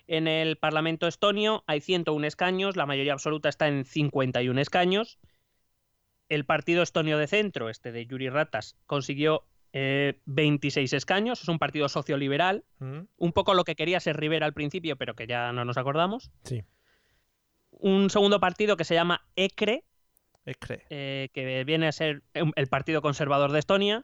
En 0.05 0.27
el 0.27 0.57
Parlamento 0.57 1.07
estonio 1.07 1.63
hay 1.65 1.81
101 1.81 2.27
escaños, 2.27 2.75
la 2.75 2.85
mayoría 2.85 3.13
absoluta 3.13 3.49
está 3.49 3.67
en 3.67 3.83
51 3.85 4.59
escaños. 4.61 5.17
El 6.29 6.45
Partido 6.45 6.83
Estonio 6.83 7.17
de 7.17 7.25
Centro, 7.25 7.67
este 7.69 7.91
de 7.91 8.05
Yuri 8.05 8.29
Ratas, 8.29 8.77
consiguió 8.85 9.45
eh, 9.73 10.19
26 10.25 10.93
escaños, 10.93 11.41
es 11.41 11.47
un 11.47 11.57
partido 11.57 11.89
socioliberal, 11.89 12.65
Mm, 12.77 13.01
un 13.17 13.31
poco 13.33 13.55
lo 13.55 13.63
que 13.63 13.75
quería 13.75 13.99
ser 13.99 14.17
Rivera 14.17 14.45
al 14.45 14.53
principio, 14.53 14.95
pero 14.97 15.15
que 15.15 15.25
ya 15.25 15.51
no 15.53 15.65
nos 15.65 15.77
acordamos. 15.77 16.29
Sí. 16.43 16.61
Un 17.81 18.09
segundo 18.11 18.39
partido 18.39 18.77
que 18.77 18.83
se 18.83 18.93
llama 18.93 19.25
ECRE, 19.35 19.83
Es 20.45 20.59
cre- 20.59 20.83
eh, 20.89 21.29
que 21.33 21.63
viene 21.63 21.87
a 21.87 21.91
ser 21.91 22.21
el 22.33 22.67
Partido 22.67 23.01
Conservador 23.01 23.51
de 23.51 23.59
Estonia, 23.59 24.03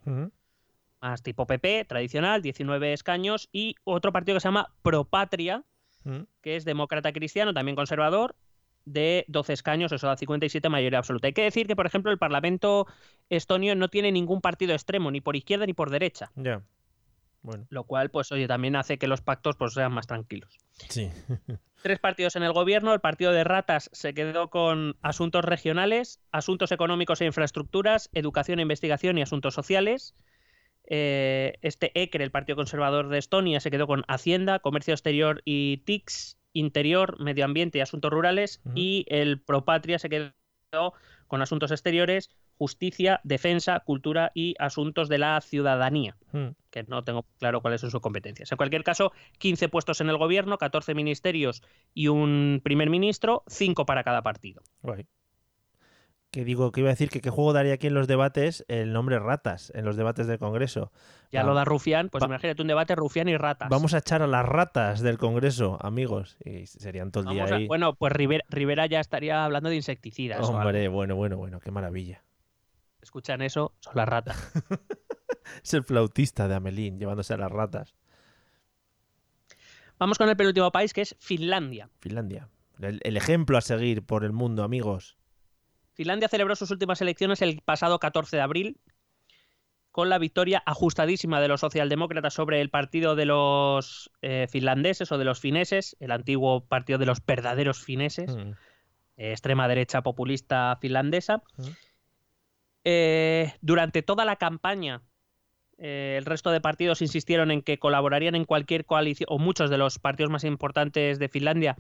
más 1.00 1.22
tipo 1.22 1.46
PP, 1.46 1.86
tradicional, 1.86 2.42
19 2.42 2.94
escaños, 2.94 3.50
y 3.52 3.76
otro 3.84 4.12
partido 4.12 4.36
que 4.36 4.40
se 4.42 4.48
llama 4.48 4.74
Propatria, 4.82 5.64
Mm. 6.04 6.22
que 6.42 6.56
es 6.56 6.66
demócrata 6.66 7.12
cristiano, 7.14 7.54
también 7.54 7.76
conservador, 7.76 8.36
de 8.86 9.26
12 9.28 9.52
escaños, 9.54 9.92
eso 9.92 10.08
da 10.08 10.16
57 10.16 10.70
mayoría 10.70 10.98
absoluta. 11.00 11.28
Hay 11.28 11.34
que 11.34 11.42
decir 11.44 11.68
que, 11.68 11.76
por 11.76 11.86
ejemplo, 11.86 12.10
el 12.12 12.18
Parlamento 12.18 12.88
estonio 13.30 13.76
no 13.76 13.90
tiene 13.90 14.12
ningún 14.14 14.40
partido 14.42 14.74
extremo, 14.74 15.12
ni 15.12 15.20
por 15.22 15.36
izquierda 15.36 15.66
ni 15.66 15.74
por 15.74 15.90
derecha, 15.90 16.32
Ya. 16.36 16.62
Bueno, 17.48 17.66
lo 17.70 17.86
cual, 17.86 18.10
pues, 18.12 18.30
oye, 18.34 18.46
también 18.46 18.76
hace 18.76 18.98
que 18.98 19.08
los 19.08 19.22
pactos 19.22 19.56
pues, 19.56 19.74
sean 19.74 19.94
más 19.94 20.06
tranquilos. 20.06 20.58
sí. 20.90 21.10
Tres 21.82 22.00
partidos 22.00 22.36
en 22.36 22.44
el 22.44 22.52
gobierno. 22.52 22.94
El 22.94 23.00
partido 23.00 23.32
de 23.32 23.46
ratas 23.46 23.90
se 23.94 24.14
quedó 24.14 24.50
con 24.50 24.98
asuntos 25.02 25.46
regionales, 25.46 26.20
asuntos 26.32 26.74
económicos 26.74 27.22
e 27.22 27.26
infraestructuras, 27.26 28.10
educación 28.14 28.60
e 28.60 28.64
investigación 28.64 29.18
y 29.18 29.22
asuntos 29.22 29.54
sociales. 29.54 30.16
Eh, 30.90 31.58
este 31.62 31.92
ECRE, 31.94 32.26
el 32.26 32.32
Partido 32.32 32.58
Conservador 32.58 33.08
de 33.08 33.20
Estonia, 33.20 33.62
se 33.62 33.72
quedó 33.72 33.88
con 33.88 34.04
Hacienda, 34.10 34.60
Comercio 34.60 34.94
Exterior 34.94 35.42
y 35.46 35.78
TICS, 35.86 36.38
Interior, 36.52 37.18
Medio 37.22 37.46
Ambiente 37.46 37.78
y 37.78 37.82
Asuntos 37.82 38.12
Rurales. 38.12 38.60
Y 38.76 39.06
el 39.08 39.40
Propatria 39.40 40.00
se 40.00 40.10
quedó 40.10 40.34
con 41.28 41.42
Asuntos 41.42 41.72
Exteriores, 41.72 42.30
Justicia, 42.58 43.20
Defensa, 43.24 43.80
Cultura 43.82 44.32
y 44.34 44.56
Asuntos 44.60 45.10
de 45.10 45.18
la 45.18 45.40
Ciudadanía 45.42 46.16
Mm. 46.32 46.50
que 46.72 46.84
no 46.84 47.04
tengo 47.04 47.26
claro 47.40 47.62
cuáles 47.62 47.82
son 47.82 47.92
sus 47.92 48.02
competencias. 48.02 48.52
En 48.52 48.58
cualquier 48.58 48.84
caso, 48.84 49.12
15 49.40 49.70
puestos 49.70 50.02
en 50.02 50.10
el 50.10 50.18
gobierno, 50.18 50.58
14 50.58 50.94
ministerios 50.94 51.64
y 51.94 52.08
un 52.10 52.62
primer 52.64 52.90
ministro, 52.90 53.44
5 53.48 53.86
para 53.86 54.04
cada 54.04 54.22
partido. 54.22 54.62
Que 56.32 56.44
digo, 56.44 56.72
que 56.74 56.82
iba 56.82 56.90
a 56.90 56.92
decir 56.94 57.10
que 57.10 57.22
qué 57.22 57.30
juego 57.30 57.54
daría 57.54 57.74
aquí 57.76 57.88
en 57.88 57.94
los 57.94 58.06
debates 58.08 58.66
el 58.68 58.92
nombre 58.92 59.18
ratas, 59.18 59.72
en 59.74 59.86
los 59.86 59.96
debates 59.96 60.28
del 60.28 60.38
Congreso. 60.40 60.92
Ya 61.32 61.44
lo 61.44 61.54
da 61.54 61.64
Rufián, 61.66 62.10
pues 62.10 62.24
imagínate 62.24 62.62
un 62.62 62.68
debate 62.68 62.96
Rufián 62.96 63.30
y 63.30 63.38
ratas. 63.38 63.70
Vamos 63.70 63.94
a 63.94 64.00
echar 64.00 64.22
a 64.22 64.28
las 64.28 64.46
ratas 64.46 65.00
del 65.02 65.18
Congreso, 65.18 65.78
amigos. 65.82 66.38
Y 66.44 66.68
serían 66.68 67.12
todo 67.12 67.24
el 67.30 67.30
día 67.34 67.46
a- 67.46 67.56
ahí. 67.56 67.68
Bueno, 67.68 67.96
pues 67.96 68.12
Rivera, 68.12 68.44
Rivera 68.50 68.86
ya 68.88 69.00
estaría 69.00 69.46
hablando 69.46 69.70
de 69.70 69.78
insecticidas. 69.78 70.42
o 70.42 70.48
algo. 70.48 70.58
Hombre, 70.60 70.88
bueno, 70.90 71.16
bueno, 71.16 71.38
bueno, 71.38 71.60
qué 71.62 71.72
maravilla. 71.72 72.24
Escuchan 73.02 73.42
eso, 73.42 73.74
son 73.80 73.94
las 73.96 74.08
ratas. 74.10 74.52
Es 75.64 75.74
el 75.74 75.84
flautista 75.86 76.50
de 76.50 76.56
Amelín 76.56 77.00
llevándose 77.00 77.34
a 77.34 77.38
las 77.38 77.50
ratas. 77.50 77.96
Vamos 79.98 80.18
con 80.18 80.30
el 80.30 80.36
penúltimo 80.38 80.72
país, 80.72 80.94
que 80.94 81.02
es 81.02 81.16
Finlandia. 81.20 81.90
Finlandia. 82.00 82.50
El, 82.80 83.00
el 83.04 83.18
ejemplo 83.18 83.58
a 83.58 83.62
seguir 83.62 84.04
por 84.06 84.24
el 84.26 84.34
mundo, 84.34 84.64
amigos. 84.64 85.17
Finlandia 85.98 86.30
celebró 86.30 86.56
sus 86.56 86.70
últimas 86.70 87.02
elecciones 87.02 87.42
el 87.42 87.60
pasado 87.66 88.00
14 88.00 88.38
de 88.38 88.42
abril 88.44 88.80
con 89.90 90.10
la 90.10 90.20
victoria 90.20 90.62
ajustadísima 90.68 91.42
de 91.42 91.48
los 91.48 91.62
socialdemócratas 91.62 92.36
sobre 92.36 92.62
el 92.62 92.70
partido 92.70 93.16
de 93.16 93.26
los 93.26 94.12
eh, 94.22 94.46
finlandeses 94.48 95.12
o 95.12 95.18
de 95.18 95.26
los 95.26 95.40
fineses, 95.40 95.98
el 96.00 96.12
antiguo 96.12 96.66
partido 96.68 97.00
de 97.00 97.08
los 97.08 97.26
verdaderos 97.26 97.84
fineses. 97.84 98.36
Mm. 98.36 98.52
eh, 99.18 99.32
extrema 99.32 99.68
derecha 99.68 100.04
populista 100.04 100.78
finlandesa. 100.80 101.42
Ujú. 101.58 101.72
Eh, 102.84 103.56
durante 103.62 104.04
toda 104.04 104.24
la 104.24 104.36
campaña, 104.36 105.02
el 105.80 106.26
resto 106.26 106.52
de 106.52 106.62
partidos 106.62 107.02
insistieron 107.02 107.50
en 107.50 107.64
que 107.64 107.80
colaborarían 107.80 108.36
en 108.36 108.46
cualquier 108.46 108.86
coalición, 108.86 109.28
o 109.32 109.40
muchos 109.40 109.72
de 109.72 109.80
los 109.80 109.98
partidos 109.98 110.32
más 110.32 110.44
importantes 110.44 111.18
de 111.18 111.28
Finlandia 111.28 111.76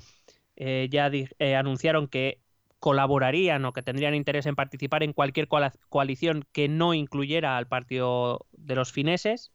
ya 0.55 1.11
anunciaron 1.59 2.07
que 2.07 2.41
colaborarían 2.79 3.65
o 3.65 3.73
que 3.73 3.81
tendrían 3.81 4.15
interés 4.15 4.45
en 4.45 4.55
participar 4.55 5.03
en 5.03 5.13
cualquier 5.13 5.47
coalición 5.47 6.45
que 6.51 6.67
no 6.67 6.93
incluyera 6.93 7.57
al 7.57 7.67
partido 7.67 8.45
de 8.51 8.75
los 8.75 8.91
fineses, 8.91 9.51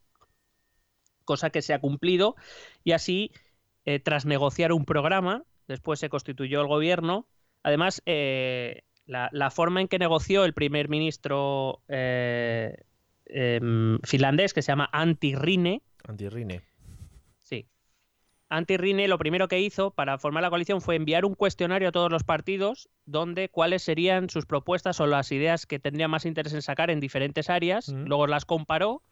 cosa 1.24 1.50
que 1.50 1.62
se 1.62 1.74
ha 1.74 1.80
cumplido, 1.80 2.34
y 2.84 2.92
así, 2.92 3.30
eh, 3.84 4.00
tras 4.00 4.26
negociar 4.26 4.72
un 4.72 4.84
programa, 4.84 5.44
después 5.68 6.00
se 6.00 6.08
constituyó 6.08 6.60
el 6.60 6.66
gobierno. 6.66 7.26
Además, 7.62 8.02
eh, 8.06 8.82
la, 9.06 9.28
la 9.32 9.50
forma 9.50 9.80
en 9.80 9.88
que 9.88 9.98
negoció 9.98 10.44
el 10.44 10.52
primer 10.52 10.88
ministro 10.88 11.82
eh, 11.88 12.76
em, 13.26 13.98
finlandés, 14.00 14.52
que 14.52 14.62
se 14.62 14.72
llama 14.72 14.88
Antti 14.92 15.34
Rinne, 15.34 15.82
Antirrine. 16.04 16.58
sí, 16.58 16.71
Antti 18.52 18.76
Rinne 18.76 19.08
lo 19.08 19.16
primero 19.16 19.48
que 19.48 19.60
hizo 19.60 19.92
para 19.92 20.18
formar 20.18 20.42
la 20.42 20.50
coalición 20.50 20.82
fue 20.82 20.96
enviar 20.96 21.24
un 21.24 21.34
cuestionario 21.34 21.88
a 21.88 21.92
todos 21.92 22.10
los 22.10 22.22
partidos 22.22 22.90
donde 23.06 23.48
cuáles 23.48 23.82
serían 23.82 24.28
sus 24.28 24.44
propuestas 24.44 25.00
o 25.00 25.06
las 25.06 25.32
ideas 25.32 25.64
que 25.64 25.78
tendría 25.78 26.06
más 26.06 26.26
interés 26.26 26.52
en 26.52 26.60
sacar 26.60 26.90
en 26.90 27.00
diferentes 27.00 27.48
áreas, 27.48 27.88
luego 27.88 28.26
las 28.26 28.44
comparó 28.44 29.02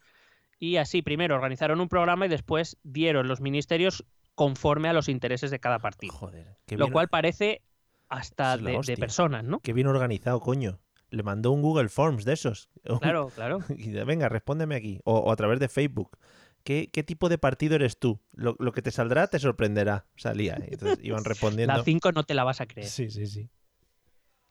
y 0.59 0.77
así 0.77 1.01
primero 1.01 1.35
organizaron 1.35 1.81
un 1.81 1.89
programa 1.89 2.27
y 2.27 2.29
después 2.29 2.77
dieron 2.83 3.29
los 3.29 3.41
ministerios 3.41 4.05
conforme 4.35 4.91
a 4.91 4.93
los 4.93 5.09
intereses 5.09 5.51
de 5.51 5.59
cada 5.59 5.79
partido. 5.79 6.13
Joder, 6.13 6.59
qué 6.67 6.77
Lo 6.77 6.87
bien, 6.87 6.93
cual 6.93 7.09
parece 7.09 7.63
hasta 8.11 8.59
de, 8.59 8.97
personas, 8.99 9.43
¿no? 9.43 9.61
qué 9.61 9.73
bien 9.73 9.87
organizado, 9.87 10.41
coño. 10.41 10.81
Le 11.09 11.23
mandó 11.23 11.51
un 11.51 11.63
Google 11.63 11.89
Forms 11.89 12.25
de 12.25 12.35
esos. 12.35 12.69
Claro, 13.01 13.31
claro. 13.35 13.61
Y 13.71 13.91
de, 13.91 14.05
venga, 14.05 14.29
respóndeme 14.29 14.77
aquí. 14.77 15.01
O, 15.05 15.17
o 15.17 15.33
a 15.33 15.37
través 15.37 15.59
de 15.59 15.69
Facebook. 15.69 16.17
¿Qué, 16.65 16.89
qué 16.93 17.03
tipo 17.03 17.29
de 17.29 17.39
partido 17.39 17.75
eres 17.77 17.99
tú? 17.99 18.21
Lo, 18.35 18.57
lo 18.59 18.73
que 18.73 18.83
te 18.83 18.91
saldrá 18.91 19.27
te 19.29 19.39
sorprenderá. 19.39 20.07
Salía. 20.17 20.59
Y 20.69 20.75
entonces 20.75 20.99
iban 21.03 21.25
respondiendo. 21.25 21.75
La 21.77 21.83
5 21.83 22.13
no 22.13 22.25
te 22.25 22.35
la 22.35 22.45
vas 22.45 22.61
a 22.61 22.67
creer. 22.67 22.87
Sí, 22.89 23.11
sí, 23.11 23.27
sí. 23.27 23.49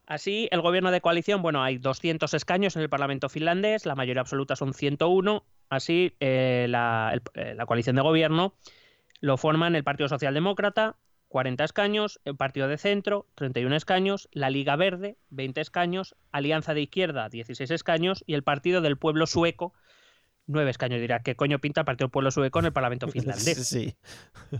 Así, 0.06 0.48
el 0.50 0.60
gobierno 0.60 0.90
de 0.90 1.00
coalición, 1.00 1.40
bueno, 1.40 1.62
hay 1.62 1.78
200 1.78 2.34
escaños 2.34 2.74
en 2.74 2.82
el 2.82 2.88
Parlamento 2.88 3.28
finlandés, 3.28 3.86
la 3.86 3.94
mayoría 3.94 4.20
absoluta 4.22 4.56
son 4.56 4.74
101. 4.74 5.44
Así, 5.68 6.16
eh, 6.18 6.66
la, 6.68 7.10
el- 7.12 7.22
eh, 7.34 7.54
la 7.54 7.64
coalición 7.64 7.94
de 7.94 8.02
gobierno 8.02 8.54
lo 9.20 9.36
forman 9.36 9.76
el 9.76 9.84
Partido 9.84 10.08
Socialdemócrata, 10.08 10.96
40 11.28 11.62
escaños, 11.62 12.20
el 12.24 12.34
Partido 12.36 12.66
de 12.66 12.76
Centro, 12.76 13.28
31 13.36 13.76
escaños, 13.76 14.28
la 14.32 14.50
Liga 14.50 14.74
Verde, 14.74 15.16
20 15.28 15.60
escaños, 15.60 16.16
Alianza 16.32 16.74
de 16.74 16.80
Izquierda, 16.80 17.28
16 17.28 17.70
escaños 17.70 18.24
y 18.26 18.34
el 18.34 18.42
Partido 18.42 18.80
del 18.80 18.96
Pueblo 18.98 19.28
Sueco, 19.28 19.72
9 20.46 20.70
escaños. 20.70 21.00
Dirá, 21.00 21.20
¿qué 21.20 21.36
coño 21.36 21.58
pinta 21.58 21.82
el 21.82 21.84
Partido 21.84 22.08
Pueblo 22.08 22.30
Sueco 22.30 22.58
en 22.58 22.66
el 22.66 22.72
Parlamento 22.72 23.06
finlandés? 23.08 23.66
Sí. 23.68 23.94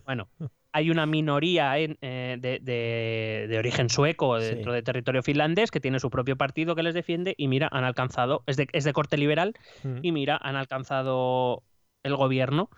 Bueno, 0.05 0.29
hay 0.73 0.91
una 0.91 1.07
minoría 1.07 1.77
en, 1.79 1.99
eh, 2.01 2.37
de, 2.41 2.59
de- 2.61 3.47
de 3.49 3.59
origen 3.59 3.89
sueco 3.91 4.41
Sí. 4.41 4.47
dentro 4.47 4.73
de 4.73 4.83
territorio 4.83 5.23
finlandés 5.23 5.71
que 5.71 5.81
tiene 5.81 5.99
su 5.99 6.11
propio 6.11 6.37
partido 6.37 6.75
que 6.75 6.83
les 6.83 6.95
defiende 6.95 7.35
y 7.37 7.49
mira, 7.49 7.69
han 7.73 7.85
alcanzado, 7.85 8.43
es 8.47 8.57
de, 8.57 8.69
es 8.73 8.85
de 8.85 8.93
corte 8.93 9.17
liberal 9.17 9.55
Mm. 9.83 9.99
y 10.03 10.13
mira, 10.13 10.39
han 10.41 10.57
alcanzado 10.57 11.63
el 12.03 12.17
gobierno 12.17 12.71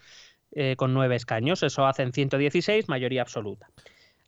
eh, 0.54 0.76
con 0.76 0.92
nueve 0.94 1.16
escaños, 1.16 1.62
eso 1.62 1.86
hacen 1.86 2.12
116, 2.12 2.88
mayoría 2.88 3.22
absoluta. 3.22 3.68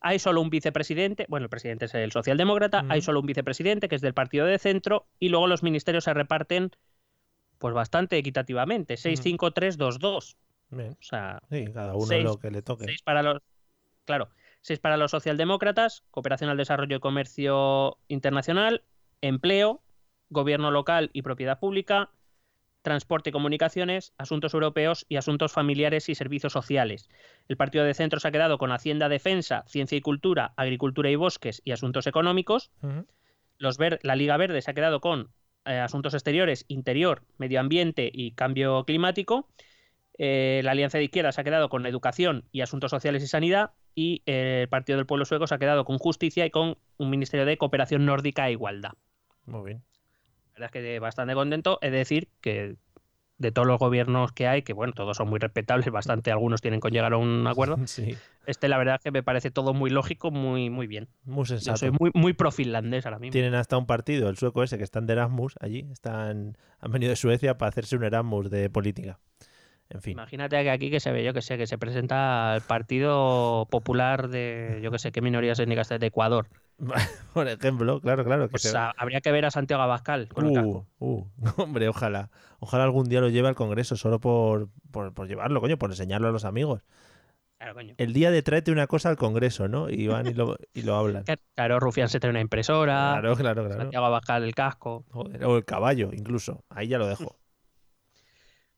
Hay 0.00 0.18
solo 0.18 0.40
un 0.42 0.50
vicepresidente, 0.50 1.24
bueno, 1.28 1.44
el 1.44 1.50
presidente 1.50 1.86
es 1.86 1.94
el 1.94 2.12
socialdemócrata, 2.12 2.84
hay 2.88 2.98
Ujú. 2.98 3.06
solo 3.06 3.20
un 3.20 3.26
vicepresidente 3.26 3.88
que 3.88 3.96
es 3.96 4.02
del 4.02 4.12
partido 4.14 4.44
de 4.46 4.58
centro 4.58 5.06
y 5.18 5.28
luego 5.30 5.46
los 5.46 5.62
ministerios 5.62 6.04
se 6.04 6.12
reparten 6.14 6.70
pues 7.64 7.72
bastante 7.72 8.18
equitativamente, 8.18 8.98
6-5-3-2-2. 8.98 10.36
Bien. 10.68 10.90
O 11.00 11.02
sea, 11.02 11.40
Sí, 11.50 11.64
cada 11.72 11.94
uno 11.94 12.18
lo 12.18 12.38
que 12.38 12.50
le 12.50 12.60
toque. 12.60 12.84
Seis 12.84 13.00
para 13.00 13.22
los. 13.22 13.40
Claro, 14.04 14.28
seis 14.60 14.78
para 14.80 14.98
los 14.98 15.10
socialdemócratas, 15.12 16.04
cooperación 16.10 16.50
al 16.50 16.58
desarrollo 16.58 16.98
y 16.98 17.00
comercio 17.00 17.96
internacional, 18.08 18.84
empleo, 19.22 19.82
gobierno 20.28 20.70
local 20.70 21.08
y 21.14 21.22
propiedad 21.22 21.58
pública, 21.58 22.10
transporte 22.82 23.30
y 23.30 23.32
comunicaciones, 23.32 24.12
asuntos 24.18 24.52
europeos 24.52 25.06
y 25.08 25.16
asuntos 25.16 25.50
familiares 25.50 26.10
y 26.10 26.14
servicios 26.14 26.52
sociales. 26.52 27.08
El 27.48 27.56
partido 27.56 27.84
de 27.86 27.94
centro 27.94 28.20
se 28.20 28.28
ha 28.28 28.32
quedado 28.32 28.58
con 28.58 28.72
Hacienda, 28.72 29.08
Defensa, 29.08 29.64
Ciencia 29.68 29.96
y 29.96 30.02
Cultura, 30.02 30.52
Agricultura 30.58 31.08
y 31.08 31.16
Bosques 31.16 31.62
y 31.64 31.72
asuntos 31.72 32.06
económicos. 32.06 32.70
Los 33.56 33.78
ver- 33.78 34.00
la 34.02 34.16
Liga 34.16 34.36
Verde 34.36 34.60
se 34.60 34.70
ha 34.70 34.74
quedado 34.74 35.00
con 35.00 35.30
eh, 35.66 35.78
asuntos 35.78 36.14
exteriores, 36.14 36.64
interior, 36.68 37.22
medio 37.38 37.60
ambiente 37.60 38.10
y 38.12 38.32
cambio 38.32 38.84
climático. 38.84 39.48
Eh, 40.18 40.60
la 40.62 40.72
Alianza 40.72 40.98
de 40.98 41.04
Izquierda 41.04 41.32
se 41.32 41.40
ha 41.40 41.44
quedado 41.44 41.68
con 41.68 41.86
educación 41.86 42.44
y 42.52 42.60
asuntos 42.60 42.90
sociales 42.90 43.22
y 43.22 43.26
sanidad. 43.26 43.72
Y 43.94 44.22
eh, 44.26 44.60
el 44.62 44.68
Partido 44.68 44.98
del 44.98 45.06
Pueblo 45.06 45.24
Sueco 45.24 45.46
se 45.46 45.54
ha 45.54 45.58
quedado 45.58 45.84
con 45.84 45.98
justicia 45.98 46.46
y 46.46 46.50
con 46.50 46.76
un 46.96 47.10
Ministerio 47.10 47.46
de 47.46 47.56
Cooperación 47.58 48.04
Nórdica 48.04 48.48
e 48.48 48.52
Igualdad. 48.52 48.92
Muy 49.46 49.64
bien. 49.64 49.84
La 50.54 50.60
verdad 50.60 50.70
es 50.76 50.82
que 50.82 50.98
bastante 51.00 51.34
contento. 51.34 51.78
Es 51.80 51.92
decir, 51.92 52.28
que 52.40 52.76
de 53.38 53.50
todos 53.50 53.66
los 53.66 53.78
gobiernos 53.78 54.32
que 54.32 54.46
hay, 54.46 54.62
que 54.62 54.72
bueno, 54.72 54.92
todos 54.92 55.16
son 55.16 55.28
muy 55.28 55.38
respetables, 55.40 55.86
bastante 55.92 56.30
algunos 56.30 56.60
tienen 56.60 56.80
con 56.80 56.92
llegar 56.92 57.12
a 57.12 57.16
un 57.16 57.46
acuerdo. 57.46 57.76
Sí, 57.86 58.14
Este, 58.46 58.68
la 58.68 58.78
verdad 58.78 58.96
es 58.96 59.02
que 59.02 59.10
me 59.10 59.22
parece 59.22 59.50
todo 59.50 59.74
muy 59.74 59.90
lógico, 59.90 60.30
muy, 60.30 60.70
muy 60.70 60.86
bien. 60.86 61.08
muy 61.24 61.44
Yo 61.44 61.56
sensato. 61.56 61.78
soy 61.78 61.90
muy, 61.90 62.10
muy 62.14 62.32
pro 62.32 62.50
finlandés 62.50 63.06
ahora 63.06 63.18
mismo. 63.18 63.32
Tienen 63.32 63.54
hasta 63.54 63.76
un 63.76 63.86
partido, 63.86 64.28
el 64.28 64.36
sueco 64.36 64.62
ese, 64.62 64.78
que 64.78 64.84
están 64.84 65.06
de 65.06 65.14
Erasmus 65.14 65.54
allí. 65.60 65.86
Están, 65.92 66.56
han 66.80 66.92
venido 66.92 67.10
de 67.10 67.16
Suecia 67.16 67.58
para 67.58 67.70
hacerse 67.70 67.96
un 67.96 68.04
Erasmus 68.04 68.50
de 68.50 68.70
política. 68.70 69.18
En 69.90 70.00
fin. 70.00 70.12
Imagínate 70.12 70.62
que 70.62 70.70
aquí 70.70 70.90
que 70.90 70.98
se 70.98 71.12
ve, 71.12 71.22
yo 71.24 71.34
que 71.34 71.42
sé, 71.42 71.58
que 71.58 71.66
se 71.66 71.76
presenta 71.76 72.54
el 72.56 72.62
Partido 72.62 73.66
Popular 73.70 74.28
de, 74.28 74.80
yo 74.82 74.90
que 74.90 74.98
sé, 74.98 75.12
qué 75.12 75.20
minorías 75.20 75.58
étnicas 75.58 75.88
de 75.88 76.06
Ecuador. 76.06 76.48
Por 77.34 77.48
ejemplo, 77.48 78.00
claro, 78.00 78.24
claro. 78.24 78.44
Que 78.48 78.52
Pues 78.52 78.62
se- 78.62 78.76
habría 78.76 79.20
que 79.20 79.32
ver 79.32 79.44
a 79.44 79.50
Santiago 79.50 79.82
Abascal 79.82 80.28
con 80.28 80.46
el. 80.46 80.58
Uh, 80.58 80.84
uh, 80.98 81.26
hombre, 81.62 81.88
ojalá. 81.88 82.30
Ojalá 82.58 82.84
algún 82.84 83.08
día 83.08 83.20
lo 83.20 83.28
lleve 83.28 83.48
al 83.48 83.54
Congreso 83.54 83.96
solo 83.96 84.18
por, 84.20 84.68
por, 84.90 85.12
por 85.14 85.28
llevarlo, 85.28 85.60
coño, 85.60 85.76
por 85.78 85.90
enseñarlo 85.90 86.28
a 86.28 86.32
los 86.32 86.44
amigos. 86.44 86.82
Claro, 87.58 87.74
coño. 87.74 87.94
El 87.98 88.12
día 88.12 88.30
de 88.30 88.42
tráete 88.42 88.72
una 88.72 88.86
cosa 88.86 89.08
al 89.10 89.16
Congreso, 89.16 89.68
¿no? 89.68 89.88
Y 89.88 90.08
van 90.08 90.26
y 90.26 90.34
lo, 90.34 90.56
y 90.72 90.82
lo 90.82 90.96
hablan. 90.96 91.24
Claro, 91.54 91.78
Rufián 91.78 92.08
se 92.08 92.18
trae 92.18 92.30
una 92.30 92.40
impresora, 92.40 93.12
Claro, 93.20 93.36
claro, 93.36 93.64
claro. 93.64 93.80
Santiago 93.82 94.06
Abascal 94.06 94.42
el 94.42 94.54
casco. 94.54 95.04
Joder, 95.12 95.44
o 95.44 95.56
el 95.56 95.64
caballo, 95.64 96.10
incluso. 96.12 96.64
Ahí 96.68 96.88
ya 96.88 96.98
lo 96.98 97.06
dejo. 97.06 97.38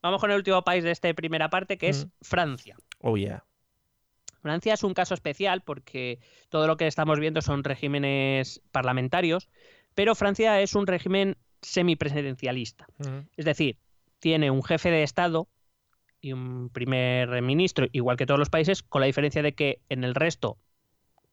Vamos 0.02 0.20
con 0.20 0.30
el 0.30 0.36
último 0.36 0.62
país 0.62 0.84
de 0.84 0.90
esta 0.90 1.12
primera 1.14 1.48
parte, 1.50 1.78
que 1.78 1.88
es 1.88 2.04
Mm. 2.06 2.10
Francia. 2.22 2.76
Oh, 3.00 3.16
yeah. 3.16 3.44
Francia 4.46 4.74
es 4.74 4.84
un 4.84 4.94
caso 4.94 5.12
especial 5.12 5.62
porque 5.62 6.20
todo 6.50 6.68
lo 6.68 6.76
que 6.76 6.86
estamos 6.86 7.18
viendo 7.18 7.42
son 7.42 7.64
regímenes 7.64 8.62
parlamentarios, 8.70 9.48
pero 9.96 10.14
Francia 10.14 10.60
es 10.60 10.76
un 10.76 10.86
régimen 10.86 11.36
semipresidencialista. 11.62 12.86
Es 13.36 13.44
decir, 13.44 13.80
tiene 14.20 14.52
un 14.52 14.62
jefe 14.62 14.92
de 14.92 15.02
Estado 15.02 15.48
y 16.20 16.32
un 16.32 16.70
primer 16.70 17.42
ministro, 17.42 17.88
igual 17.90 18.16
que 18.16 18.24
todos 18.24 18.38
los 18.38 18.48
países, 18.48 18.84
con 18.84 19.00
la 19.00 19.08
diferencia 19.08 19.42
de 19.42 19.52
que 19.52 19.80
en 19.88 20.04
el 20.04 20.14
resto, 20.14 20.58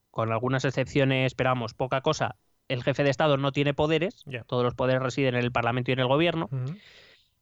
con 0.09 0.31
algunas 0.31 0.65
excepciones, 0.65 1.27
esperamos, 1.27 1.75
poca 1.75 2.01
cosa, 2.01 2.37
el 2.67 2.81
jefe 2.81 3.03
de 3.03 3.11
Estado 3.11 3.37
no 3.37 3.51
tiene 3.51 3.75
poderes, 3.75 4.23
todos 4.47 4.63
los 4.63 4.73
poderes 4.73 5.03
residen 5.03 5.35
en 5.35 5.43
el 5.43 5.51
Parlamento 5.51 5.91
y 5.91 5.93
en 5.93 5.99
el 5.99 6.07
gobierno, 6.07 6.49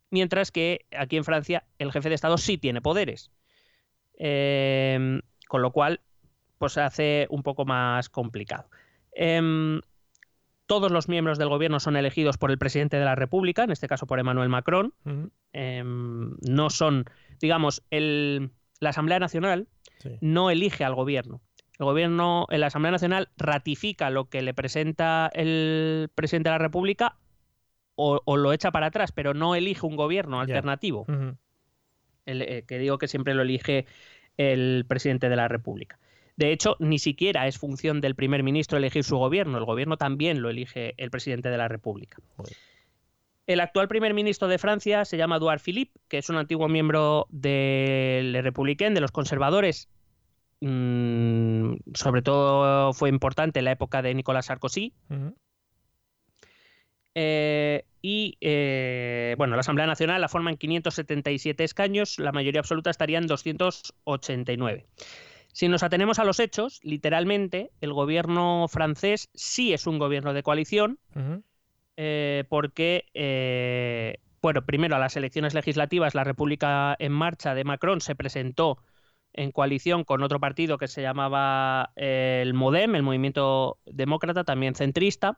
mientras 0.10 0.52
que 0.52 0.86
aquí 0.92 1.16
en 1.16 1.24
Francia 1.24 1.64
el 1.80 1.94
jefe 1.94 2.10
de 2.10 2.16
Estado 2.16 2.38
sí 2.38 2.58
tiene 2.58 2.82
poderes. 2.82 3.32
Em, 4.24 5.22
con 5.52 5.62
lo 5.62 5.72
cual, 5.72 6.00
pues 6.60 6.72
se 6.72 6.80
hace 6.80 7.28
un 7.30 7.44
poco 7.44 7.66
más 7.66 8.08
complicado. 8.08 8.70
Em, 9.12 9.82
todos 10.66 10.94
los 10.94 11.10
miembros 11.10 11.38
del 11.38 11.50
gobierno 11.50 11.82
son 11.82 11.98
elegidos 11.98 12.38
por 12.38 12.52
el 12.52 12.58
presidente 12.58 12.96
de 12.96 13.04
la 13.04 13.16
República, 13.16 13.66
en 13.66 13.72
este 13.72 13.90
caso 13.90 14.08
por 14.08 14.18
Emmanuel 14.22 14.48
Macron. 14.48 14.94
Em, 15.52 16.38
no 16.48 16.70
son, 16.70 17.04
digamos, 17.42 17.84
el, 17.90 18.52
la 18.80 18.92
Asamblea 18.92 19.20
Nacional 19.20 19.68
Sí. 20.00 20.18
no 20.22 20.50
elige 20.50 20.86
al 20.86 20.96
gobierno. 20.96 21.42
El 21.78 21.86
gobierno, 21.86 22.48
la 22.50 22.68
Asamblea 22.68 22.92
Nacional 22.94 23.28
ratifica 23.36 24.10
lo 24.10 24.30
que 24.30 24.42
le 24.42 24.54
presenta 24.54 25.30
el 25.34 26.10
presidente 26.16 26.48
de 26.50 26.54
la 26.54 26.60
República 26.60 27.18
o, 27.96 28.22
o 28.24 28.38
lo 28.38 28.54
echa 28.54 28.72
para 28.72 28.86
atrás, 28.86 29.12
pero 29.12 29.34
no 29.34 29.54
elige 29.54 29.86
un 29.86 29.98
gobierno 29.98 30.40
alternativo. 30.40 31.06
El, 32.26 32.42
eh, 32.42 32.64
que 32.66 32.78
digo 32.80 32.98
que 32.98 33.10
siempre 33.10 33.34
lo 33.34 33.42
elige 33.42 33.86
el 34.42 34.86
presidente 34.88 35.30
de 35.30 35.36
la 35.36 35.48
República. 35.48 36.00
De 36.38 36.52
hecho, 36.52 36.76
ni 36.80 36.98
siquiera 36.98 37.48
es 37.48 37.58
función 37.58 38.02
del 38.02 38.16
primer 38.16 38.44
ministro 38.44 38.78
elegir 38.78 39.04
su 39.04 39.18
gobierno, 39.18 39.58
el 39.58 39.66
gobierno 39.66 39.98
también 39.98 40.42
lo 40.42 40.50
elige 40.50 40.94
el 40.98 41.12
presidente 41.12 41.50
de 41.50 41.58
la 41.58 41.68
República. 41.68 42.18
El 43.48 43.60
actual 43.60 43.88
primer 43.88 44.14
ministro 44.14 44.48
de 44.48 44.58
Francia 44.58 45.04
se 45.06 45.18
llama 45.18 45.36
Edouard 45.38 45.60
Philippe, 45.60 46.00
que 46.08 46.20
es 46.20 46.30
un 46.30 46.38
antiguo 46.38 46.68
miembro 46.70 47.28
del 47.30 48.42
Republicain, 48.44 48.94
de 48.94 49.02
los 49.02 49.12
conservadores. 49.12 49.90
Mm, 50.62 51.76
sobre 51.94 52.22
todo 52.22 52.94
fue 52.94 53.10
importante 53.10 53.60
en 53.60 53.66
la 53.66 53.72
época 53.72 54.02
de 54.02 54.14
Nicolas 54.14 54.46
Sarkozy. 54.46 54.94
Eh, 57.16 57.86
y 58.02 58.38
eh, 58.42 59.36
bueno, 59.38 59.56
la 59.56 59.62
Asamblea 59.62 59.88
Nacional 59.88 60.22
la 60.22 60.30
forman 60.30 60.58
577 60.58 61.64
escaños, 61.64 62.20
la 62.20 62.32
mayoría 62.32 62.62
absoluta 62.62 62.90
estaría 62.90 63.18
en 63.18 63.28
289. 63.28 64.88
Si 65.54 65.68
nos 65.68 65.84
atenemos 65.84 66.18
a 66.20 66.24
los 66.24 66.40
hechos, 66.40 66.80
literalmente 66.84 67.72
el 67.82 67.94
gobierno 67.94 68.68
francés 68.70 69.30
sí 69.34 69.74
es 69.74 69.86
un 69.86 70.00
gobierno 70.00 70.34
de 70.34 70.44
coalición, 70.44 70.98
eh, 71.98 72.46
porque, 72.48 74.18
bueno, 74.42 74.66
primero 74.66 74.96
a 74.96 75.00
las 75.00 75.18
elecciones 75.18 75.54
legislativas 75.54 76.16
la 76.16 76.24
República 76.24 76.96
en 76.98 77.12
Marcha 77.12 77.54
de 77.54 77.66
Macron 77.66 78.00
se 78.00 78.16
presentó 78.16 78.78
en 79.34 79.52
coalición 79.52 80.06
con 80.06 80.24
otro 80.24 80.40
partido 80.40 80.78
que 80.78 80.88
se 80.88 81.02
llamaba 81.02 81.92
el 81.98 82.54
MODEM, 82.54 82.96
el 82.96 83.04
Movimiento 83.04 83.78
Demócrata, 83.86 84.46
también 84.46 84.74
centrista. 84.74 85.38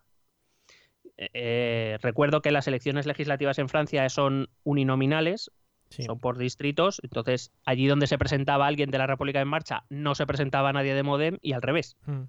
Eh, 1.18 1.98
recuerdo 2.02 2.42
que 2.42 2.52
las 2.52 2.68
elecciones 2.68 3.06
legislativas 3.06 3.60
en 3.60 3.70
Francia 3.70 4.08
son 4.10 4.50
uninominales, 4.64 5.52
Sí. 5.90 6.04
son 6.04 6.20
por 6.20 6.38
distritos. 6.40 7.00
Entonces, 7.04 7.52
allí 7.66 7.86
donde 7.86 8.08
se 8.08 8.18
presentaba 8.18 8.66
alguien 8.66 8.90
de 8.90 8.98
la 8.98 9.06
República 9.06 9.42
en 9.42 9.48
Marcha, 9.48 9.84
no 9.90 10.16
se 10.16 10.26
presentaba 10.26 10.74
nadie 10.74 10.96
de 10.96 11.04
Modem 11.04 11.38
y 11.42 11.54
al 11.54 11.62
revés. 11.62 11.98
Mm. 12.06 12.24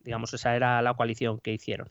Digamos, 0.00 0.34
esa 0.34 0.54
era 0.54 0.82
la 0.82 0.92
coalición 0.92 1.38
que 1.38 1.52
hicieron. 1.54 1.88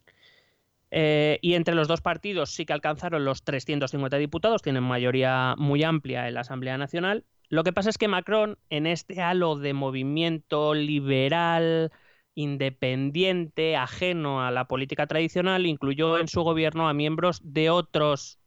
Eh, 0.92 1.40
y 1.42 1.56
entre 1.56 1.74
los 1.74 1.88
dos 1.88 2.02
partidos 2.02 2.52
sí 2.52 2.68
que 2.68 2.74
alcanzaron 2.74 3.26
los 3.26 3.44
350 3.44 4.18
diputados, 4.18 4.62
tienen 4.62 4.84
mayoría 4.84 5.56
muy 5.58 5.84
amplia 5.84 6.28
en 6.28 6.36
la 6.36 6.42
Asamblea 6.42 6.78
Nacional. 6.78 7.26
Lo 7.50 7.64
que 7.64 7.74
pasa 7.74 7.90
es 7.90 7.98
que 7.98 8.08
Macron, 8.08 8.60
en 8.70 8.86
este 8.86 9.20
halo 9.20 9.56
de 9.56 9.74
movimiento 9.74 10.76
liberal, 10.76 11.92
independiente, 12.36 13.76
ajeno 13.76 14.46
a 14.46 14.52
la 14.52 14.66
política 14.66 15.08
tradicional, 15.08 15.66
incluyó 15.66 16.18
en 16.18 16.28
su 16.28 16.42
gobierno 16.42 16.90
a 16.90 16.94
miembros 16.94 17.42
de 17.44 17.70
otros 17.70 18.40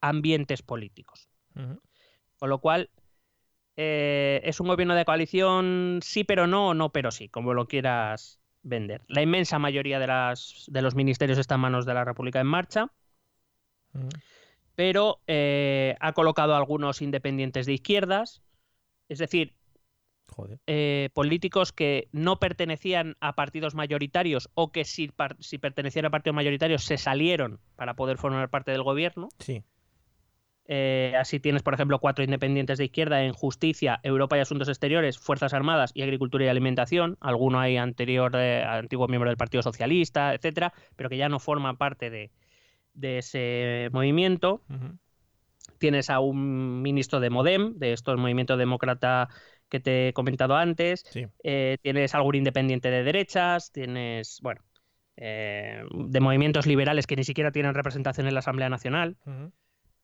ambientes 0.00 0.62
políticos. 0.62 1.28
Con 2.38 2.50
lo 2.50 2.58
cual, 2.58 2.90
eh, 3.76 4.40
es 4.44 4.60
un 4.60 4.68
gobierno 4.68 4.94
de 4.94 5.04
coalición 5.04 6.00
sí 6.02 6.24
pero 6.24 6.46
no, 6.46 6.68
o 6.68 6.74
no 6.74 6.90
pero 6.90 7.10
sí, 7.10 7.28
como 7.28 7.54
lo 7.54 7.66
quieras 7.66 8.40
vender. 8.62 9.02
La 9.08 9.22
inmensa 9.22 9.58
mayoría 9.58 9.98
de, 9.98 10.06
las, 10.06 10.64
de 10.68 10.82
los 10.82 10.94
ministerios 10.94 11.38
está 11.38 11.56
en 11.56 11.62
manos 11.62 11.86
de 11.86 11.94
la 11.94 12.04
República 12.04 12.40
en 12.40 12.46
marcha, 12.46 12.90
pero 14.74 15.20
eh, 15.26 15.96
ha 16.00 16.12
colocado 16.12 16.54
a 16.54 16.56
algunos 16.56 17.02
independientes 17.02 17.66
de 17.66 17.74
izquierdas, 17.74 18.42
es 19.08 19.18
decir, 19.18 19.54
Joder. 20.26 20.58
eh, 20.66 21.10
políticos 21.14 21.72
que 21.72 22.08
no 22.10 22.40
pertenecían 22.40 23.16
a 23.20 23.34
partidos 23.34 23.74
mayoritarios 23.74 24.50
o 24.54 24.72
que 24.72 24.84
si, 24.84 25.10
si 25.38 25.58
pertenecían 25.58 26.06
a 26.06 26.10
partidos 26.10 26.34
mayoritarios 26.34 26.84
se 26.84 26.98
salieron 26.98 27.60
para 27.76 27.94
poder 27.94 28.18
formar 28.18 28.50
parte 28.50 28.72
del 28.72 28.82
gobierno. 28.82 29.28
Sí. 29.38 29.62
Eh, 30.66 31.12
así 31.18 31.40
tienes, 31.40 31.62
por 31.62 31.74
ejemplo, 31.74 31.98
cuatro 31.98 32.24
independientes 32.24 32.78
de 32.78 32.86
izquierda 32.86 33.22
en 33.22 33.34
Justicia, 33.34 34.00
Europa 34.02 34.36
y 34.38 34.40
Asuntos 34.40 34.68
Exteriores, 34.68 35.18
Fuerzas 35.18 35.52
Armadas 35.52 35.92
y 35.94 36.02
Agricultura 36.02 36.46
y 36.46 36.48
Alimentación. 36.48 37.16
Alguno 37.20 37.60
hay 37.60 37.76
anterior, 37.76 38.32
eh, 38.34 38.64
antiguo 38.64 39.06
miembro 39.06 39.28
del 39.28 39.36
Partido 39.36 39.62
Socialista, 39.62 40.34
etcétera, 40.34 40.72
pero 40.96 41.10
que 41.10 41.18
ya 41.18 41.28
no 41.28 41.38
forman 41.38 41.76
parte 41.76 42.08
de, 42.08 42.30
de 42.94 43.18
ese 43.18 43.90
movimiento. 43.92 44.62
Tienes 45.78 46.08
a 46.08 46.20
un 46.20 46.80
ministro 46.80 47.20
de 47.20 47.30
Modem, 47.30 47.74
de 47.78 47.92
estos 47.92 48.18
movimientos 48.18 48.58
demócrata 48.58 49.28
que 49.74 49.80
te 49.80 50.08
he 50.08 50.12
comentado 50.12 50.54
antes. 50.54 51.04
Sí. 51.10 51.26
Eh, 51.42 51.78
tienes 51.82 52.14
algún 52.14 52.36
independiente 52.36 52.92
de 52.92 53.02
derechas, 53.02 53.72
tienes, 53.72 54.38
bueno, 54.40 54.60
eh, 55.16 55.82
de 55.92 56.20
movimientos 56.20 56.64
liberales 56.66 57.08
que 57.08 57.16
ni 57.16 57.24
siquiera 57.24 57.50
tienen 57.50 57.74
representación 57.74 58.28
en 58.28 58.34
la 58.34 58.38
Asamblea 58.38 58.68
Nacional 58.68 59.16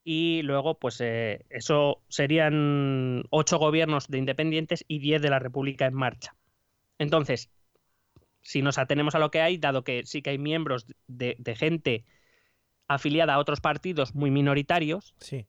y 0.02 0.42
luego, 0.42 0.78
pues 0.80 1.00
eh, 1.00 1.44
eso 1.50 2.02
serían 2.08 3.22
ocho 3.30 3.58
gobiernos 3.58 4.08
de 4.08 4.18
independientes 4.18 4.84
y 4.88 4.98
diez 4.98 5.22
de 5.22 5.30
la 5.30 5.38
República 5.38 5.86
en 5.86 5.94
marcha. 5.94 6.34
Entonces, 6.98 7.48
si 8.40 8.62
nos 8.62 8.76
atenemos 8.76 9.14
a 9.14 9.20
lo 9.20 9.30
que 9.30 9.40
hay, 9.40 9.56
dado 9.56 9.84
que 9.84 10.04
sí 10.04 10.20
que 10.20 10.30
hay 10.30 10.38
miembros 10.38 10.86
de, 11.06 11.36
de 11.38 11.54
gente 11.54 12.04
afiliada 12.88 13.34
a 13.34 13.38
otros 13.38 13.60
partidos 13.60 14.16
muy 14.16 14.32
minoritarios, 14.32 15.14
Sí. 15.20 15.46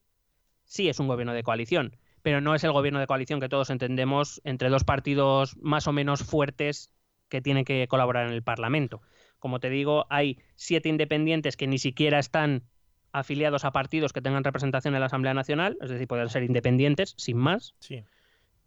sí 0.65 0.89
es 0.89 0.99
un 0.99 1.07
gobierno 1.07 1.34
de 1.34 1.41
coalición, 1.41 1.95
pero 2.22 2.41
no 2.41 2.55
es 2.55 2.63
el 2.63 2.72
gobierno 2.72 2.99
de 2.99 3.07
coalición 3.07 3.39
que 3.39 3.49
todos 3.49 3.69
entendemos 3.69 4.41
entre 4.43 4.69
dos 4.69 4.84
partidos 4.84 5.57
más 5.57 5.88
o 5.88 5.93
menos 5.93 6.24
fuertes 6.24 6.91
que 7.30 7.41
tienen 7.41 7.65
que 7.65 7.88
colaborar 7.88 8.28
en 8.28 8.34
el 8.34 8.43
Parlamento. 8.43 9.01
Como 9.39 9.59
te 9.59 9.69
digo, 9.69 10.05
hay 10.09 10.38
siete 10.55 10.89
independientes 10.89 11.57
que 11.57 11.67
ni 11.67 11.78
siquiera 11.78 12.19
están 12.19 12.63
afiliados 13.11 13.65
a 13.65 13.72
partidos 13.72 14.13
que 14.13 14.22
tengan 14.22 14.43
representación 14.43 14.93
en 14.93 14.99
la 14.99 15.07
Asamblea 15.07 15.34
Nacional, 15.34 15.78
es 15.82 15.89
decir, 15.89 16.07
pueden 16.07 16.30
ser 16.30 16.43
independientes, 16.43 17.13
sin 17.17 17.38
más, 17.38 17.74
Sí. 17.80 18.03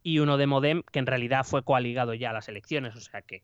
y 0.02 0.18
uno 0.18 0.36
de 0.36 0.46
Modem 0.46 0.82
que 0.92 0.98
en 0.98 1.07
realidad 1.07 1.44
fue 1.44 1.62
coaligado 1.62 2.12
ya 2.14 2.30
a 2.30 2.32
las 2.34 2.48
elecciones, 2.48 2.94
o 2.96 3.00
sea 3.00 3.22
que 3.22 3.42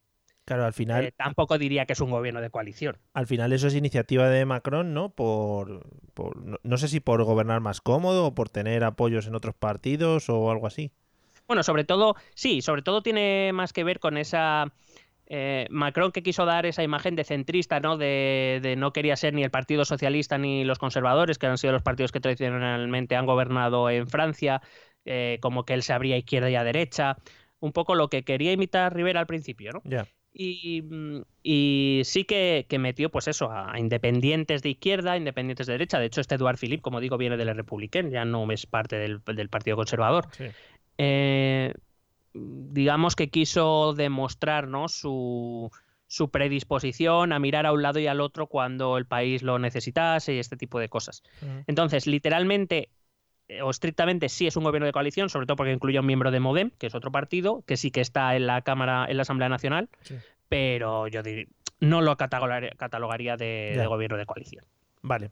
Claro, 0.50 0.64
al 0.64 0.72
final, 0.72 1.04
eh, 1.04 1.12
tampoco 1.16 1.58
diría 1.58 1.86
que 1.86 1.92
es 1.92 2.00
un 2.00 2.10
gobierno 2.10 2.40
de 2.40 2.50
coalición. 2.50 2.98
al 3.14 3.28
final 3.28 3.52
eso 3.52 3.68
es 3.68 3.76
iniciativa 3.76 4.28
de 4.28 4.44
Macron, 4.44 4.92
¿no? 4.92 5.10
Por, 5.10 5.86
por- 6.12 6.44
no, 6.44 6.58
no 6.64 6.76
sé 6.76 6.88
si 6.88 6.98
por 6.98 7.22
gobernar 7.22 7.60
más 7.60 7.80
cómodo 7.80 8.26
o 8.26 8.34
por 8.34 8.48
tener 8.48 8.82
apoyos 8.82 9.28
en 9.28 9.36
otros 9.36 9.54
partidos 9.54 10.28
o 10.28 10.50
algo 10.50 10.66
así. 10.66 10.90
Bueno, 11.46 11.62
sobre 11.62 11.84
todo, 11.84 12.16
sí, 12.34 12.62
sobre 12.62 12.82
todo 12.82 13.00
tiene 13.00 13.52
más 13.52 13.72
que 13.72 13.84
ver 13.84 14.00
con 14.00 14.16
esa. 14.16 14.72
eh, 15.26 15.68
Macron 15.70 16.10
que 16.10 16.24
quiso 16.24 16.44
dar 16.46 16.66
esa 16.66 16.82
imagen 16.82 17.14
de 17.14 17.22
centrista, 17.22 17.78
¿no? 17.78 17.96
De, 17.96 18.58
de 18.60 18.74
no 18.74 18.92
quería 18.92 19.14
ser 19.14 19.32
ni 19.32 19.44
el 19.44 19.52
Partido 19.52 19.84
Socialista 19.84 20.36
ni 20.36 20.64
los 20.64 20.80
conservadores, 20.80 21.38
que 21.38 21.46
han 21.46 21.58
sido 21.58 21.72
los 21.74 21.82
partidos 21.82 22.10
que 22.10 22.18
tradicionalmente 22.18 23.14
han 23.14 23.26
gobernado 23.26 23.88
en 23.88 24.08
Francia, 24.08 24.62
eh, 25.04 25.38
como 25.40 25.64
que 25.64 25.74
él 25.74 25.84
se 25.84 25.92
abría 25.92 26.16
a 26.16 26.18
izquierda 26.18 26.50
y 26.50 26.56
a 26.56 26.64
derecha. 26.64 27.18
Un 27.60 27.70
poco 27.72 27.94
lo 27.94 28.08
que 28.08 28.24
quería 28.24 28.50
imitar 28.52 28.92
Rivera 28.96 29.20
al 29.20 29.26
principio, 29.26 29.70
¿no? 29.72 29.82
Ya. 29.84 30.06
Y, 30.32 30.82
mm, 30.82 31.22
y 31.42 32.02
sí 32.04 32.24
que, 32.24 32.66
que 32.68 32.78
metió, 32.78 33.10
pues 33.10 33.28
eso, 33.28 33.50
a, 33.50 33.78
independientes 33.78 34.62
de 34.62 34.70
izquierda, 34.70 35.16
independientes 35.16 35.66
de 35.66 35.74
derecha. 35.74 35.98
De 35.98 36.06
hecho, 36.06 36.20
este 36.20 36.36
Eduard 36.36 36.58
Philippe, 36.58 36.82
como 36.82 37.00
digo, 37.00 37.18
viene 37.18 37.36
del 37.36 37.54
Republicán, 37.56 38.10
ya 38.10 38.24
no 38.24 38.50
es 38.50 38.66
parte 38.66 38.96
del, 38.96 39.20
del 39.24 39.48
Partido 39.48 39.76
Conservador. 39.76 40.28
Sí. 40.32 40.44
Eh, 40.98 41.74
digamos 42.32 43.16
que 43.16 43.30
quiso 43.30 43.94
demostrar 43.94 44.68
¿no? 44.68 44.88
su, 44.88 45.70
su 46.06 46.30
predisposición 46.30 47.32
a 47.32 47.38
mirar 47.38 47.66
a 47.66 47.72
un 47.72 47.82
lado 47.82 47.98
y 47.98 48.06
al 48.06 48.20
otro 48.20 48.46
cuando 48.46 48.98
el 48.98 49.06
país 49.06 49.42
lo 49.42 49.58
necesitase 49.58 50.34
y 50.34 50.38
este 50.38 50.56
tipo 50.56 50.78
de 50.78 50.88
cosas. 50.88 51.22
Entonces, 51.66 52.06
literalmente 52.06 52.90
o 53.62 53.70
estrictamente 53.70 54.28
sí 54.28 54.46
es 54.46 54.56
un 54.56 54.64
gobierno 54.64 54.86
de 54.86 54.92
coalición, 54.92 55.28
sobre 55.28 55.46
todo 55.46 55.56
porque 55.56 55.72
incluye 55.72 55.98
a 55.98 56.00
un 56.00 56.06
miembro 56.06 56.30
de 56.30 56.40
Modem, 56.40 56.70
que 56.78 56.86
es 56.86 56.94
otro 56.94 57.10
partido, 57.10 57.62
que 57.66 57.76
sí 57.76 57.90
que 57.90 58.00
está 58.00 58.36
en 58.36 58.46
la 58.46 58.62
Cámara, 58.62 59.06
en 59.08 59.16
la 59.16 59.22
Asamblea 59.22 59.48
Nacional, 59.48 59.88
Sí. 60.02 60.16
pero 60.48 61.08
yo 61.08 61.22
dir- 61.22 61.48
no 61.80 62.00
lo 62.02 62.16
catalogaría, 62.16 62.70
catalogaría 62.76 63.36
de, 63.36 63.84
gobierno 63.88 64.16
de 64.16 64.26
coalición. 64.26 64.64
Vale. 65.02 65.30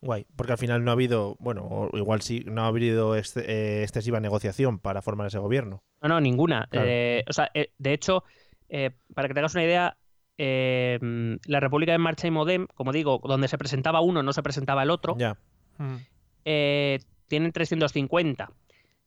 Guay. 0.00 0.26
Porque 0.36 0.52
al 0.52 0.58
final 0.58 0.84
no 0.84 0.90
ha 0.90 0.94
habido, 0.94 1.36
bueno, 1.38 1.62
o 1.64 1.96
igual 1.96 2.22
sí, 2.22 2.42
no 2.46 2.62
ha 2.62 2.66
habido 2.68 3.16
ex- 3.16 3.36
eh, 3.36 3.82
excesiva 3.82 4.18
negociación 4.20 4.78
para 4.78 5.00
formar 5.02 5.28
ese 5.28 5.38
gobierno. 5.38 5.82
No, 6.00 6.08
no, 6.08 6.20
ninguna. 6.20 6.66
Claro. 6.70 6.86
Eh, 6.90 7.24
o 7.28 7.32
sea, 7.32 7.50
eh, 7.54 7.70
de 7.78 7.92
hecho, 7.92 8.24
eh, 8.68 8.90
para 9.14 9.28
que 9.28 9.34
tengas 9.34 9.54
una 9.54 9.62
idea, 9.64 9.96
eh, 10.38 10.98
mm, 11.00 11.34
la 11.46 11.60
República 11.60 11.94
en 11.94 12.00
Marcha 12.00 12.26
y 12.26 12.30
Modem, 12.32 12.66
como 12.74 12.90
digo, 12.92 13.20
donde 13.24 13.46
se 13.46 13.58
presentaba 13.58 14.00
uno, 14.00 14.22
no 14.24 14.32
se 14.32 14.42
presentaba 14.42 14.82
el 14.82 14.90
otro, 14.90 15.14
Ya. 15.18 15.36
eh, 16.44 16.98
tienen 17.32 17.50
350, 17.52 18.50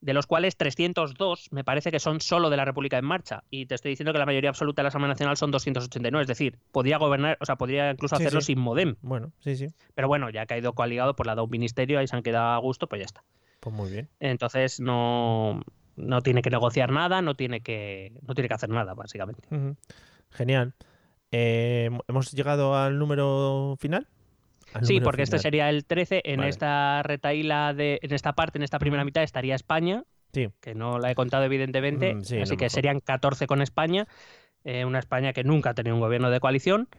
de 0.01 0.13
los 0.15 0.25
cuales 0.25 0.57
302 0.57 1.49
me 1.51 1.63
parece 1.63 1.91
que 1.91 1.99
son 1.99 2.21
solo 2.21 2.49
de 2.49 2.57
la 2.57 2.65
República 2.65 2.97
en 2.97 3.05
Marcha. 3.05 3.43
Y 3.51 3.67
te 3.67 3.75
estoy 3.75 3.91
diciendo 3.91 4.13
que 4.13 4.17
la 4.17 4.25
mayoría 4.25 4.49
absoluta 4.49 4.81
de 4.81 4.85
la 4.85 4.87
Asamblea 4.87 5.09
Nacional 5.09 5.37
son 5.37 5.51
289, 5.51 6.23
es 6.23 6.27
decir, 6.27 6.57
podría 6.71 6.97
gobernar, 6.97 7.37
o 7.39 7.45
sea, 7.45 7.55
podría 7.55 7.91
incluso 7.91 8.15
Sí, 8.15 8.23
hacerlo 8.23 8.41
sí. 8.41 8.47
sin 8.53 8.59
Modem. 8.59 8.95
Bueno, 9.03 9.31
sí, 9.41 9.55
sí. 9.55 9.67
Pero 9.93 10.07
bueno, 10.07 10.31
ya 10.31 10.41
ha 10.41 10.45
caído 10.47 10.73
coaligado, 10.73 11.15
pues 11.15 11.27
la 11.27 11.35
da 11.35 11.43
un 11.43 11.51
ministerio, 11.51 11.99
ahí 11.99 12.07
se 12.07 12.15
han 12.15 12.23
quedado 12.23 12.47
a 12.53 12.57
gusto, 12.57 12.87
pues 12.89 12.99
ya 13.01 13.05
está. 13.05 13.23
Pues 13.59 13.75
muy 13.75 13.91
bien. 13.91 14.09
Entonces 14.19 14.79
no, 14.79 15.61
no 15.95 16.21
tiene 16.21 16.41
que 16.41 16.49
negociar 16.49 16.91
nada, 16.91 17.21
no 17.21 17.35
tiene 17.35 17.61
que, 17.61 18.11
no 18.27 18.33
tiene 18.33 18.47
que 18.47 18.55
hacer 18.55 18.69
nada, 18.69 18.95
básicamente. 18.95 19.47
Genial. 20.31 20.73
Eh, 21.31 21.91
¿Hemos 22.07 22.31
llegado 22.31 22.75
al 22.75 22.97
número 22.97 23.75
final? 23.79 24.07
Sí, 24.81 24.99
porque 25.01 25.21
este 25.23 25.39
sería 25.39 25.69
el 25.69 25.85
13. 25.85 26.21
En 26.25 26.37
Vale. 26.37 26.49
esta 26.49 27.01
retaíla, 27.03 27.73
de, 27.73 27.99
en 28.01 28.13
esta 28.13 28.33
parte, 28.33 28.57
en 28.59 28.63
esta 28.63 28.79
primera 28.79 29.03
mitad, 29.05 29.23
estaría 29.23 29.55
España, 29.55 30.03
Sí. 30.33 30.49
que 30.61 30.75
no 30.75 30.99
la 30.99 31.11
he 31.11 31.15
contado 31.15 31.43
evidentemente. 31.45 32.13
Mm, 32.15 32.23
sí, 32.23 32.41
así 32.41 32.51
no, 32.53 32.57
que 32.57 32.69
serían 32.69 32.99
14 32.99 33.47
con 33.47 33.61
España. 33.61 34.07
eh, 34.67 34.83
una 34.83 34.97
España 34.97 35.31
que 35.31 35.43
nunca 35.43 35.69
ha 35.69 35.73
tenido 35.75 35.93
un 35.95 36.01
gobierno 36.01 36.31
de 36.31 36.39
coalición. 36.39 36.89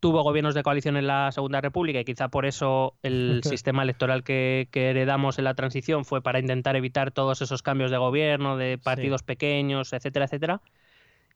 Tuvo 0.00 0.22
gobiernos 0.22 0.54
de 0.54 0.62
coalición 0.62 0.96
en 0.96 1.06
la 1.06 1.30
Segunda 1.32 1.60
República 1.60 2.00
y 2.00 2.04
quizá 2.06 2.28
por 2.28 2.46
eso 2.46 2.94
el 3.02 3.42
sistema 3.62 3.82
electoral 3.82 4.24
que, 4.24 4.68
que 4.70 4.88
heredamos 4.88 5.38
en 5.38 5.44
la 5.44 5.52
transición 5.52 6.06
fue 6.06 6.22
para 6.22 6.38
intentar 6.38 6.76
evitar 6.76 7.10
todos 7.10 7.42
esos 7.42 7.62
cambios 7.62 7.90
de 7.90 7.98
gobierno, 7.98 8.56
de 8.56 8.78
partidos 8.78 9.22
pequeños, 9.22 9.92
etcétera, 9.92 10.24
etcétera. 10.24 10.62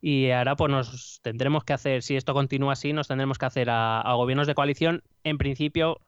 Y 0.07 0.31
ahora 0.33 0.55
pues 0.55 0.71
nos 0.71 1.21
tendremos 1.23 1.65
que 1.65 1.73
hacer, 1.73 2.03
si 2.03 2.15
esto 2.15 2.35
continúa 2.35 2.75
así, 2.75 2.93
nos 2.93 3.09
tendremos 3.09 3.39
que 3.39 3.47
hacer 3.47 3.71
a, 3.71 4.03
a 4.03 4.15
gobiernos 4.17 4.47
de 4.47 4.55
coalición. 4.55 5.03
En 5.23 5.39
principio, 5.39 5.99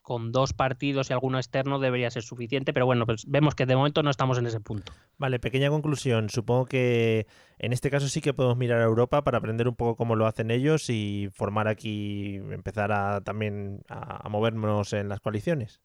con 0.00 0.32
dos 0.32 0.54
partidos 0.54 1.10
y 1.10 1.12
alguno 1.12 1.36
externo 1.36 1.78
debería 1.78 2.10
ser 2.10 2.22
suficiente, 2.22 2.72
pero 2.72 2.86
bueno, 2.86 3.04
pues 3.04 3.26
vemos 3.26 3.54
que 3.54 3.66
de 3.66 3.76
momento 3.76 4.02
no 4.02 4.08
estamos 4.08 4.38
en 4.38 4.46
ese 4.46 4.60
punto. 4.60 4.94
Vale, 5.18 5.38
pequeña 5.38 5.68
conclusión. 5.68 6.30
Supongo 6.30 6.64
que 6.64 7.26
en 7.58 7.74
este 7.74 7.90
caso 7.90 8.08
sí 8.08 8.22
que 8.22 8.32
podemos 8.32 8.56
mirar 8.56 8.80
a 8.80 8.84
Europa 8.84 9.22
para 9.24 9.36
aprender 9.36 9.68
un 9.68 9.76
poco 9.76 9.96
cómo 9.96 10.16
lo 10.16 10.26
hacen 10.26 10.50
ellos 10.50 10.88
y 10.88 11.28
formar 11.30 11.68
aquí, 11.68 12.36
empezar 12.36 12.92
a 12.92 13.20
también 13.20 13.82
a, 13.90 14.26
a 14.26 14.28
movernos 14.30 14.94
en 14.94 15.10
las 15.10 15.20
coaliciones. 15.20 15.82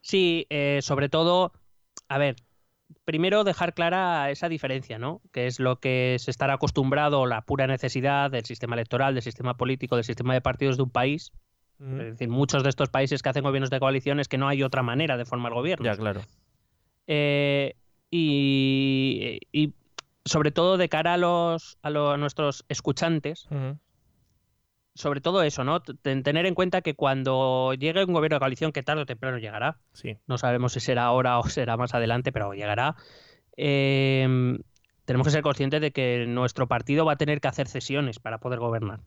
Sí, 0.00 0.46
eh, 0.48 0.78
sobre 0.80 1.10
todo, 1.10 1.52
a 2.08 2.16
ver, 2.16 2.36
primero 3.04 3.44
dejar 3.44 3.74
clara 3.74 4.30
esa 4.30 4.48
diferencia, 4.48 4.98
¿no? 4.98 5.20
Que 5.32 5.46
es 5.46 5.60
lo 5.60 5.76
que 5.80 6.16
se 6.18 6.30
estará 6.30 6.54
acostumbrado, 6.54 7.26
la 7.26 7.42
pura 7.42 7.66
necesidad 7.66 8.30
del 8.30 8.44
sistema 8.44 8.74
electoral, 8.74 9.14
del 9.14 9.22
sistema 9.22 9.56
político, 9.56 9.96
del 9.96 10.04
sistema 10.04 10.34
de 10.34 10.40
partidos 10.40 10.76
de 10.76 10.82
un 10.84 10.90
país. 10.90 11.32
Es 11.78 12.12
decir, 12.12 12.28
muchos 12.30 12.62
de 12.62 12.70
estos 12.70 12.88
países 12.88 13.22
que 13.22 13.28
hacen 13.28 13.42
gobiernos 13.42 13.68
de 13.68 13.78
coalición 13.78 14.18
es 14.18 14.28
que 14.28 14.38
no 14.38 14.48
hay 14.48 14.62
otra 14.62 14.82
manera 14.82 15.18
de 15.18 15.26
formar 15.26 15.52
gobierno. 15.52 15.84
Ya, 15.84 15.94
claro. 15.94 16.22
Eh, 17.06 17.74
y, 18.10 19.40
y 19.52 19.74
sobre 20.24 20.52
todo 20.52 20.78
de 20.78 20.88
cara 20.88 21.14
a 21.14 21.16
los 21.18 21.78
a, 21.82 21.90
los, 21.90 22.14
a 22.14 22.16
nuestros 22.16 22.64
escuchantes. 22.68 23.46
Sobre 24.96 25.20
todo 25.20 25.42
eso, 25.42 25.62
¿no? 25.62 25.80
T- 25.80 25.94
tener 26.22 26.46
en 26.46 26.54
cuenta 26.54 26.80
que 26.82 26.94
cuando 26.94 27.72
llegue 27.74 28.04
un 28.04 28.12
gobierno 28.12 28.36
de 28.36 28.40
coalición, 28.40 28.72
que 28.72 28.82
tarde 28.82 29.02
o 29.02 29.06
temprano 29.06 29.38
llegará, 29.38 29.76
Sí. 29.92 30.16
no 30.26 30.38
sabemos 30.38 30.72
si 30.72 30.80
será 30.80 31.04
ahora 31.04 31.38
o 31.38 31.48
será 31.48 31.76
más 31.76 31.94
adelante, 31.94 32.32
pero 32.32 32.52
llegará. 32.54 32.96
eh, 33.56 34.58
tenemos 35.04 35.26
que 35.26 35.30
ser 35.30 35.42
conscientes 35.42 35.80
de 35.80 35.92
que 35.92 36.26
nuestro 36.26 36.66
partido 36.66 37.04
va 37.04 37.12
a 37.12 37.16
tener 37.16 37.40
que 37.40 37.48
hacer 37.48 37.68
cesiones 37.68 38.18
para 38.18 38.38
poder 38.38 38.58
gobernar. 38.58 39.00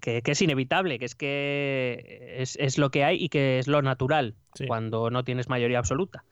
Que, 0.00 0.20
que 0.20 0.32
es 0.32 0.42
inevitable, 0.42 0.98
que 0.98 1.04
es 1.04 1.14
que 1.14 2.34
es, 2.38 2.56
es 2.56 2.76
lo 2.76 2.90
que 2.90 3.04
hay 3.04 3.22
y 3.22 3.28
que 3.28 3.58
es 3.58 3.66
lo 3.68 3.80
natural 3.82 4.34
Sí. 4.54 4.66
cuando 4.66 5.10
no 5.10 5.22
tienes 5.24 5.48
mayoría 5.48 5.78
absoluta. 5.78 6.24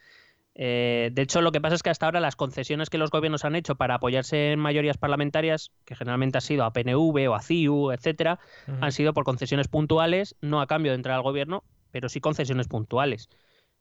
Eh, 0.57 1.11
de 1.13 1.23
hecho, 1.23 1.41
lo 1.41 1.51
que 1.51 1.61
pasa 1.61 1.75
es 1.75 1.83
que 1.83 1.91
hasta 1.91 2.07
ahora 2.07 2.21
las 2.21 2.37
concesiones 2.37 2.89
que 2.89 2.99
los 2.99 3.11
gobiernos 3.11 3.45
han 3.45 3.57
hecho 3.57 3.75
para 3.75 3.97
apoyarse 3.97 4.53
en 4.53 4.61
mayorías 4.61 4.99
parlamentarias, 4.99 5.73
que 5.85 5.97
generalmente 5.97 6.39
ha 6.39 6.41
sido 6.41 6.65
a 6.65 6.73
PNV 6.73 7.29
o 7.29 7.35
a 7.35 7.43
CIU, 7.43 7.91
etcétera, 7.91 8.39
han 8.81 8.93
sido 8.93 9.13
por 9.15 9.25
concesiones 9.25 9.69
puntuales, 9.69 10.37
no 10.41 10.61
a 10.61 10.67
cambio 10.67 10.93
de 10.93 10.97
entrar 10.97 11.17
al 11.17 11.23
gobierno, 11.23 11.65
pero 11.91 12.09
sí 12.09 12.21
concesiones 12.21 12.69
puntuales. 12.69 13.29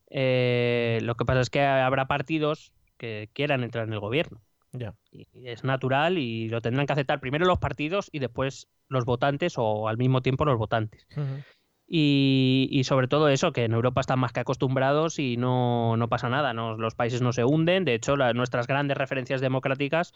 Eh, 0.10 1.00
lo 1.04 1.16
que 1.16 1.26
pasa 1.26 1.42
es 1.42 1.50
que 1.50 1.62
habrá 1.62 2.08
partidos 2.08 2.72
que 2.98 3.30
quieran 3.34 3.64
entrar 3.64 3.88
en 3.88 3.94
el 3.94 4.00
gobierno. 4.00 4.42
Y 5.12 5.28
es 5.48 5.64
natural 5.64 6.18
y 6.18 6.50
lo 6.50 6.62
tendrán 6.62 6.88
que 6.88 6.94
aceptar 6.94 7.20
primero 7.20 7.46
los 7.46 7.60
partidos 7.60 8.10
y 8.12 8.18
después 8.20 8.68
los 8.88 9.06
votantes 9.06 9.54
o 9.58 9.88
al 9.88 9.98
mismo 9.98 10.22
tiempo 10.22 10.46
los 10.46 10.58
votantes. 10.58 11.06
Y, 11.88 12.70
y 12.72 12.86
sobre 12.86 13.08
todo 13.08 13.28
eso, 13.30 13.52
que 13.52 13.66
en 13.66 13.74
Europa 13.74 14.02
están 14.02 14.20
más 14.20 14.32
que 14.32 14.40
acostumbrados 14.40 15.20
y 15.20 15.38
no, 15.38 15.98
no 15.98 16.08
pasa 16.08 16.30
nada, 16.30 16.54
no- 16.54 16.78
los 16.78 16.96
países 16.96 17.22
no 17.22 17.34
se 17.34 17.44
hunden. 17.44 17.86
De 17.86 17.94
hecho, 17.94 18.16
la- 18.16 18.34
nuestras 18.34 18.68
grandes 18.68 18.98
referencias 18.98 19.42
democráticas, 19.42 20.14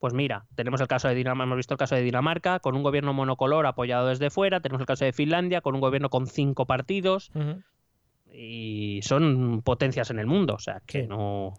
pues 0.00 0.14
mira, 0.14 0.46
tenemos 0.56 0.80
el 0.80 0.88
caso 0.88 1.08
de 1.08 1.14
Dinamarca, 1.14 1.44
hemos 1.44 1.56
visto 1.58 1.74
el 1.74 1.78
caso 1.78 1.94
de 1.94 2.02
Dinamarca, 2.02 2.58
con 2.60 2.74
un 2.74 2.82
gobierno 2.82 3.12
monocolor 3.12 3.66
apoyado 3.66 4.08
desde 4.08 4.30
fuera, 4.30 4.60
tenemos 4.60 4.80
el 4.80 4.86
caso 4.86 5.04
de 5.04 5.12
Finlandia, 5.12 5.60
con 5.60 5.74
un 5.74 5.80
gobierno 5.80 6.08
con 6.08 6.26
cinco 6.26 6.66
partidos, 6.66 7.30
y 8.32 9.00
son 9.02 9.60
potencias 9.62 10.10
en 10.10 10.18
el 10.18 10.26
mundo. 10.26 10.54
O 10.54 10.58
sea, 10.58 10.80
que 10.86 11.02
Sí. 11.02 11.06
no. 11.08 11.54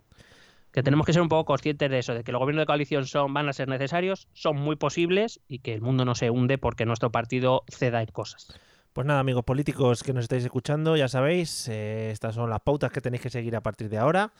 Que 0.71 0.81
tenemos 0.81 1.05
que 1.05 1.13
ser 1.13 1.21
un 1.21 1.29
poco 1.29 1.45
conscientes 1.45 1.91
de 1.91 1.99
eso, 1.99 2.15
de 2.15 2.23
que 2.23 2.31
los 2.31 2.39
gobiernos 2.39 2.63
de 2.63 2.65
coalición 2.65 3.05
son, 3.05 3.31
van 3.31 3.47
a 3.47 3.53
ser 3.53 3.67
necesarios, 3.67 4.27
son 4.33 4.55
muy 4.57 4.75
posibles 4.75 5.39
y 5.47 5.59
que 5.59 5.75
el 5.75 5.81
mundo 5.81 6.03
no 6.03 6.15
se 6.15 6.31
hunde 6.31 6.57
porque 6.57 6.87
nuestro 6.87 7.11
partido 7.11 7.63
ceda 7.69 8.01
en 8.01 8.07
cosas. 8.07 8.59
Pues 8.93 9.07
nada, 9.07 9.19
amigos 9.19 9.43
políticos 9.43 10.03
que 10.03 10.13
nos 10.13 10.25
estáis 10.25 10.43
escuchando, 10.43 10.95
ya 10.95 11.07
sabéis, 11.07 11.67
eh, 11.67 12.11
estas 12.11 12.35
son 12.35 12.51
las 12.51 12.59
pautas 12.61 12.91
que 12.91 13.01
tenéis 13.01 13.23
que 13.23 13.31
seguir 13.31 13.55
a 13.55 13.61
partir 13.61 13.89
de 13.89 13.97
ahora. 13.97 14.31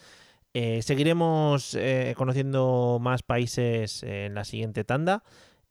Eh, 0.54 0.84
seguiremos 0.84 1.74
eh, 1.74 2.14
conociendo 2.16 3.00
más 3.02 3.24
países 3.24 4.04
eh, 4.04 4.28
en 4.28 4.36
la 4.36 4.44
siguiente 4.44 4.84
tanda. 4.84 5.24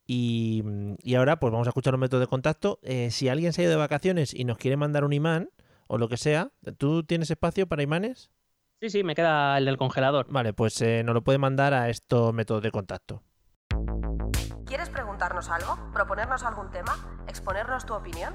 Y, 0.05 0.65
y 1.01 1.15
ahora, 1.15 1.39
pues 1.39 1.53
vamos 1.53 1.69
a 1.69 1.71
escuchar 1.71 1.95
un 1.95 2.01
método 2.01 2.19
de 2.19 2.27
contacto. 2.27 2.81
Eh, 2.83 3.13
si 3.13 3.29
alguien 3.29 3.53
se 3.53 3.63
ha 3.63 3.65
ido 3.67 3.71
de 3.71 3.77
vacaciones 3.77 4.35
y 4.35 4.45
nos 4.45 4.59
quiere 4.59 4.77
mandar 4.77 5.05
un 5.05 5.13
imán 5.13 5.51
o 5.87 5.97
lo 5.97 6.09
que 6.09 6.17
sea, 6.17 6.51
¿tú 6.77 7.05
tienes 7.05 7.31
espacio 7.31 7.69
para 7.69 7.85
imanes? 7.85 8.33
Sí, 8.81 8.91
sí, 8.91 9.05
me 9.05 9.15
queda 9.15 9.57
el 9.59 9.65
del 9.65 9.77
congelador. 9.77 10.27
Vale, 10.29 10.55
pues 10.55 10.83
eh, 10.83 11.05
nos 11.05 11.15
lo 11.15 11.23
puede 11.23 11.39
mandar 11.39 11.73
a 11.73 11.89
estos 11.89 12.35
métodos 12.35 12.65
de 12.65 12.73
contacto. 12.73 13.23
¿Quieres 14.67 14.89
preguntarnos 14.89 15.49
algo? 15.51 15.79
¿Proponernos 15.93 16.43
algún 16.43 16.69
tema? 16.73 17.25
¿Exponernos 17.29 17.87
tu 17.87 17.95
opinión? 17.95 18.35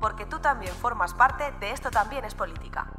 Porque 0.00 0.26
tú 0.26 0.38
también 0.38 0.72
formas 0.74 1.14
parte 1.14 1.44
de 1.60 1.70
Esto 1.70 1.90
también 1.90 2.24
es 2.24 2.34
política. 2.34 2.92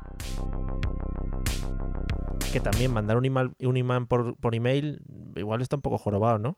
Que 2.52 2.60
también 2.60 2.94
mandar 2.94 3.18
un 3.18 3.26
imán, 3.26 3.56
un 3.60 3.78
imán 3.78 4.08
por, 4.08 4.36
por 4.38 4.56
email 4.56 5.02
igual 5.36 5.62
está 5.62 5.76
un 5.76 5.82
poco 5.82 5.98
jorobado, 5.98 6.40
¿no? 6.40 6.58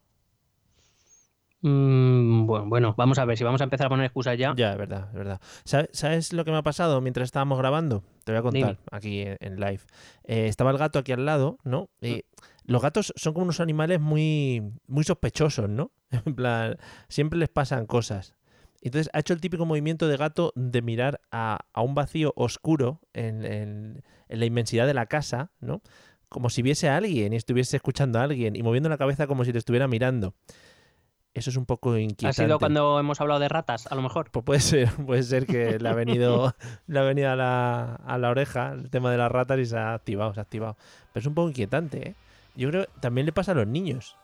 Mm, 1.61 2.45
bueno, 2.45 2.65
bueno, 2.67 2.95
vamos 2.97 3.19
a 3.19 3.25
ver 3.25 3.37
si 3.37 3.43
vamos 3.43 3.59
a 3.59 3.65
empezar 3.65 3.87
a 3.87 3.89
poner 3.89 4.05
excusas 4.05 4.37
ya. 4.37 4.53
Ya, 4.55 4.71
es 4.71 4.77
verdad, 4.77 5.07
es 5.09 5.13
verdad. 5.13 5.41
¿Sabes, 5.65 5.89
sabes 5.91 6.31
lo 6.31 6.45
que 6.45 6.51
me 6.51 6.57
ha 6.57 6.63
pasado 6.63 7.01
mientras 7.01 7.25
estábamos 7.25 7.57
grabando? 7.57 8.03
Te 8.23 8.31
voy 8.31 8.39
a 8.39 8.41
contar 8.41 8.61
Dime. 8.61 8.77
aquí 8.91 9.21
en, 9.21 9.37
en 9.41 9.55
live. 9.59 9.81
Eh, 10.23 10.47
estaba 10.47 10.71
el 10.71 10.77
gato 10.77 10.99
aquí 10.99 11.11
al 11.11 11.25
lado, 11.25 11.57
¿no? 11.63 11.89
Y 12.01 12.23
los 12.63 12.81
gatos 12.81 13.13
son 13.15 13.33
como 13.33 13.43
unos 13.43 13.59
animales 13.59 13.99
muy, 13.99 14.63
muy 14.87 15.03
sospechosos, 15.03 15.69
¿no? 15.69 15.91
En 16.25 16.35
plan, 16.35 16.77
siempre 17.09 17.37
les 17.37 17.49
pasan 17.49 17.85
cosas. 17.85 18.35
Entonces 18.81 19.09
ha 19.13 19.19
hecho 19.19 19.33
el 19.33 19.41
típico 19.41 19.65
movimiento 19.65 20.07
de 20.07 20.17
gato 20.17 20.53
de 20.55 20.81
mirar 20.81 21.21
a, 21.31 21.59
a 21.73 21.81
un 21.81 21.95
vacío 21.95 22.33
oscuro 22.35 23.01
en, 23.13 23.43
en- 23.45 24.03
en 24.29 24.39
la 24.39 24.45
inmensidad 24.45 24.87
de 24.87 24.93
la 24.93 25.05
casa, 25.07 25.51
¿no? 25.59 25.81
Como 26.29 26.49
si 26.49 26.61
viese 26.61 26.87
a 26.89 26.97
alguien 26.97 27.33
y 27.33 27.35
estuviese 27.35 27.75
escuchando 27.77 28.19
a 28.19 28.23
alguien 28.23 28.55
y 28.55 28.61
moviendo 28.63 28.87
la 28.89 28.97
cabeza 28.97 29.25
como 29.27 29.43
si 29.45 29.51
te 29.51 29.57
estuviera 29.57 29.87
mirando. 29.87 30.35
Eso 31.33 31.49
es 31.51 31.57
un 31.57 31.65
poco 31.65 31.93
Ha 31.93 31.99
inquietante. 31.99 32.43
sido 32.43 32.57
cuando 32.59 32.99
hemos 32.99 33.21
hablado 33.21 33.39
de 33.39 33.47
ratas, 33.49 33.87
a 33.87 33.95
lo 33.95 34.01
mejor. 34.01 34.31
Pues 34.31 34.43
puede 34.45 34.59
ser, 34.59 34.89
puede 35.05 35.23
ser 35.23 35.45
que 35.45 35.77
le 35.79 35.89
ha 35.89 35.93
venido, 35.93 36.53
le 36.87 36.99
ha 36.99 37.03
venido 37.03 37.29
a 37.31 37.35
la, 37.35 37.95
a 37.95 38.17
la 38.17 38.29
oreja 38.29 38.71
el 38.73 38.89
tema 38.89 39.11
de 39.11 39.17
las 39.17 39.31
ratas 39.31 39.59
y 39.59 39.65
se 39.65 39.77
ha 39.77 39.93
activado, 39.93 40.33
se 40.33 40.39
ha 40.39 40.43
activado. 40.43 40.75
Pero 41.13 41.21
es 41.21 41.25
un 41.27 41.33
poco 41.35 41.49
inquietante, 41.49 42.09
¿eh? 42.09 42.15
Yo 42.55 42.69
creo 42.69 42.85
que 42.85 42.91
también 42.99 43.25
le 43.25 43.31
pasa 43.31 43.51
a 43.51 43.55
los 43.55 43.67
niños. 43.67 44.15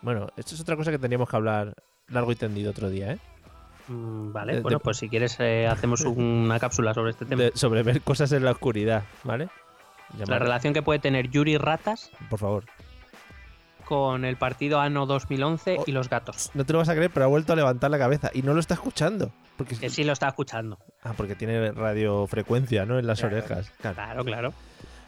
Bueno, 0.00 0.28
esto 0.36 0.54
es 0.54 0.60
otra 0.60 0.76
cosa 0.76 0.90
que 0.90 0.98
tendríamos 0.98 1.28
que 1.28 1.36
hablar 1.36 1.74
largo 2.08 2.32
y 2.32 2.36
tendido 2.36 2.70
otro 2.70 2.88
día, 2.88 3.12
¿eh? 3.12 3.18
Mm, 3.88 4.32
Vale, 4.32 4.54
De- 4.56 4.60
bueno, 4.60 4.78
de- 4.78 4.82
pues 4.84 4.96
si 4.96 5.08
quieres 5.08 5.36
eh, 5.40 5.66
hacemos 5.66 6.00
una 6.04 6.58
cápsula 6.58 6.94
sobre 6.94 7.10
este 7.12 7.24
tema. 7.26 7.42
De- 7.42 7.52
sobre 7.54 7.82
ver 7.82 8.00
cosas 8.02 8.32
en 8.32 8.44
la 8.44 8.52
oscuridad, 8.52 9.04
¿vale? 9.24 9.48
La 10.26 10.38
relación 10.38 10.72
que 10.74 10.82
puede 10.82 10.98
tener 11.00 11.28
Yuri 11.30 11.56
Ratas 11.58 12.10
Por 12.30 12.38
favor. 12.38 12.64
con 13.84 14.24
el 14.24 14.36
partido 14.36 14.80
ANO 14.80 15.06
2011 15.06 15.76
Oh. 15.80 15.84
y 15.86 15.92
los 15.92 16.08
gatos. 16.08 16.50
No 16.54 16.64
te 16.64 16.72
lo 16.72 16.78
vas 16.78 16.88
a 16.88 16.94
creer, 16.94 17.10
pero 17.12 17.24
ha 17.24 17.28
vuelto 17.28 17.52
a 17.52 17.56
levantar 17.56 17.90
la 17.90 17.98
cabeza 17.98 18.30
y 18.32 18.42
no 18.42 18.54
lo 18.54 18.60
está 18.60 18.74
escuchando. 18.74 19.32
Porque, 19.56 19.76
Que 19.76 19.90
sí 19.90 20.04
lo 20.04 20.12
está 20.12 20.28
escuchando. 20.28 20.78
Ah, 21.02 21.12
porque 21.16 21.34
tiene 21.34 21.72
radiofrecuencia, 21.72 22.86
¿no? 22.86 22.98
En 22.98 23.06
las 23.06 23.20
Claro. 23.20 23.36
orejas. 23.36 23.70
Claro. 23.80 23.94
Claro, 23.96 24.24
claro. 24.24 24.54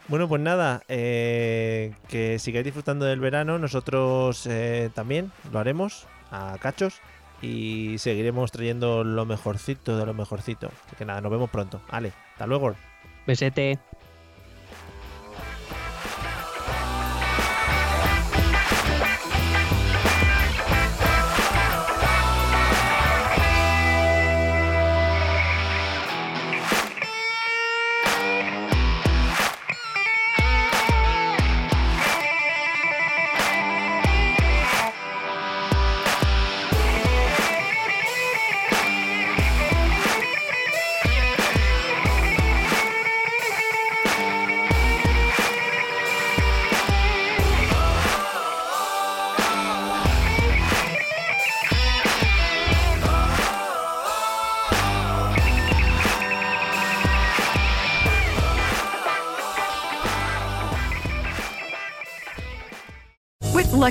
Bueno, 0.08 0.28
pues 0.28 0.40
nada, 0.40 0.82
eh, 0.88 1.94
que 2.08 2.38
sigáis 2.38 2.64
disfrutando 2.64 3.04
del 3.06 3.18
verano, 3.20 3.58
nosotros 3.58 4.46
eh, 4.46 4.90
también 4.94 5.32
lo 5.52 5.58
haremos 5.58 6.06
a 6.30 6.56
cachos 6.60 7.00
y 7.42 7.96
seguiremos 7.98 8.52
trayendo 8.52 9.04
lo 9.04 9.26
mejorcito 9.26 9.96
de 9.96 10.06
lo 10.06 10.14
mejorcito. 10.14 10.70
Así 10.86 10.96
que 10.96 11.04
nada, 11.04 11.20
nos 11.20 11.30
vemos 11.30 11.50
pronto. 11.50 11.80
Ale, 11.88 12.12
hasta 12.32 12.46
luego. 12.46 12.74
Besete. 13.26 13.78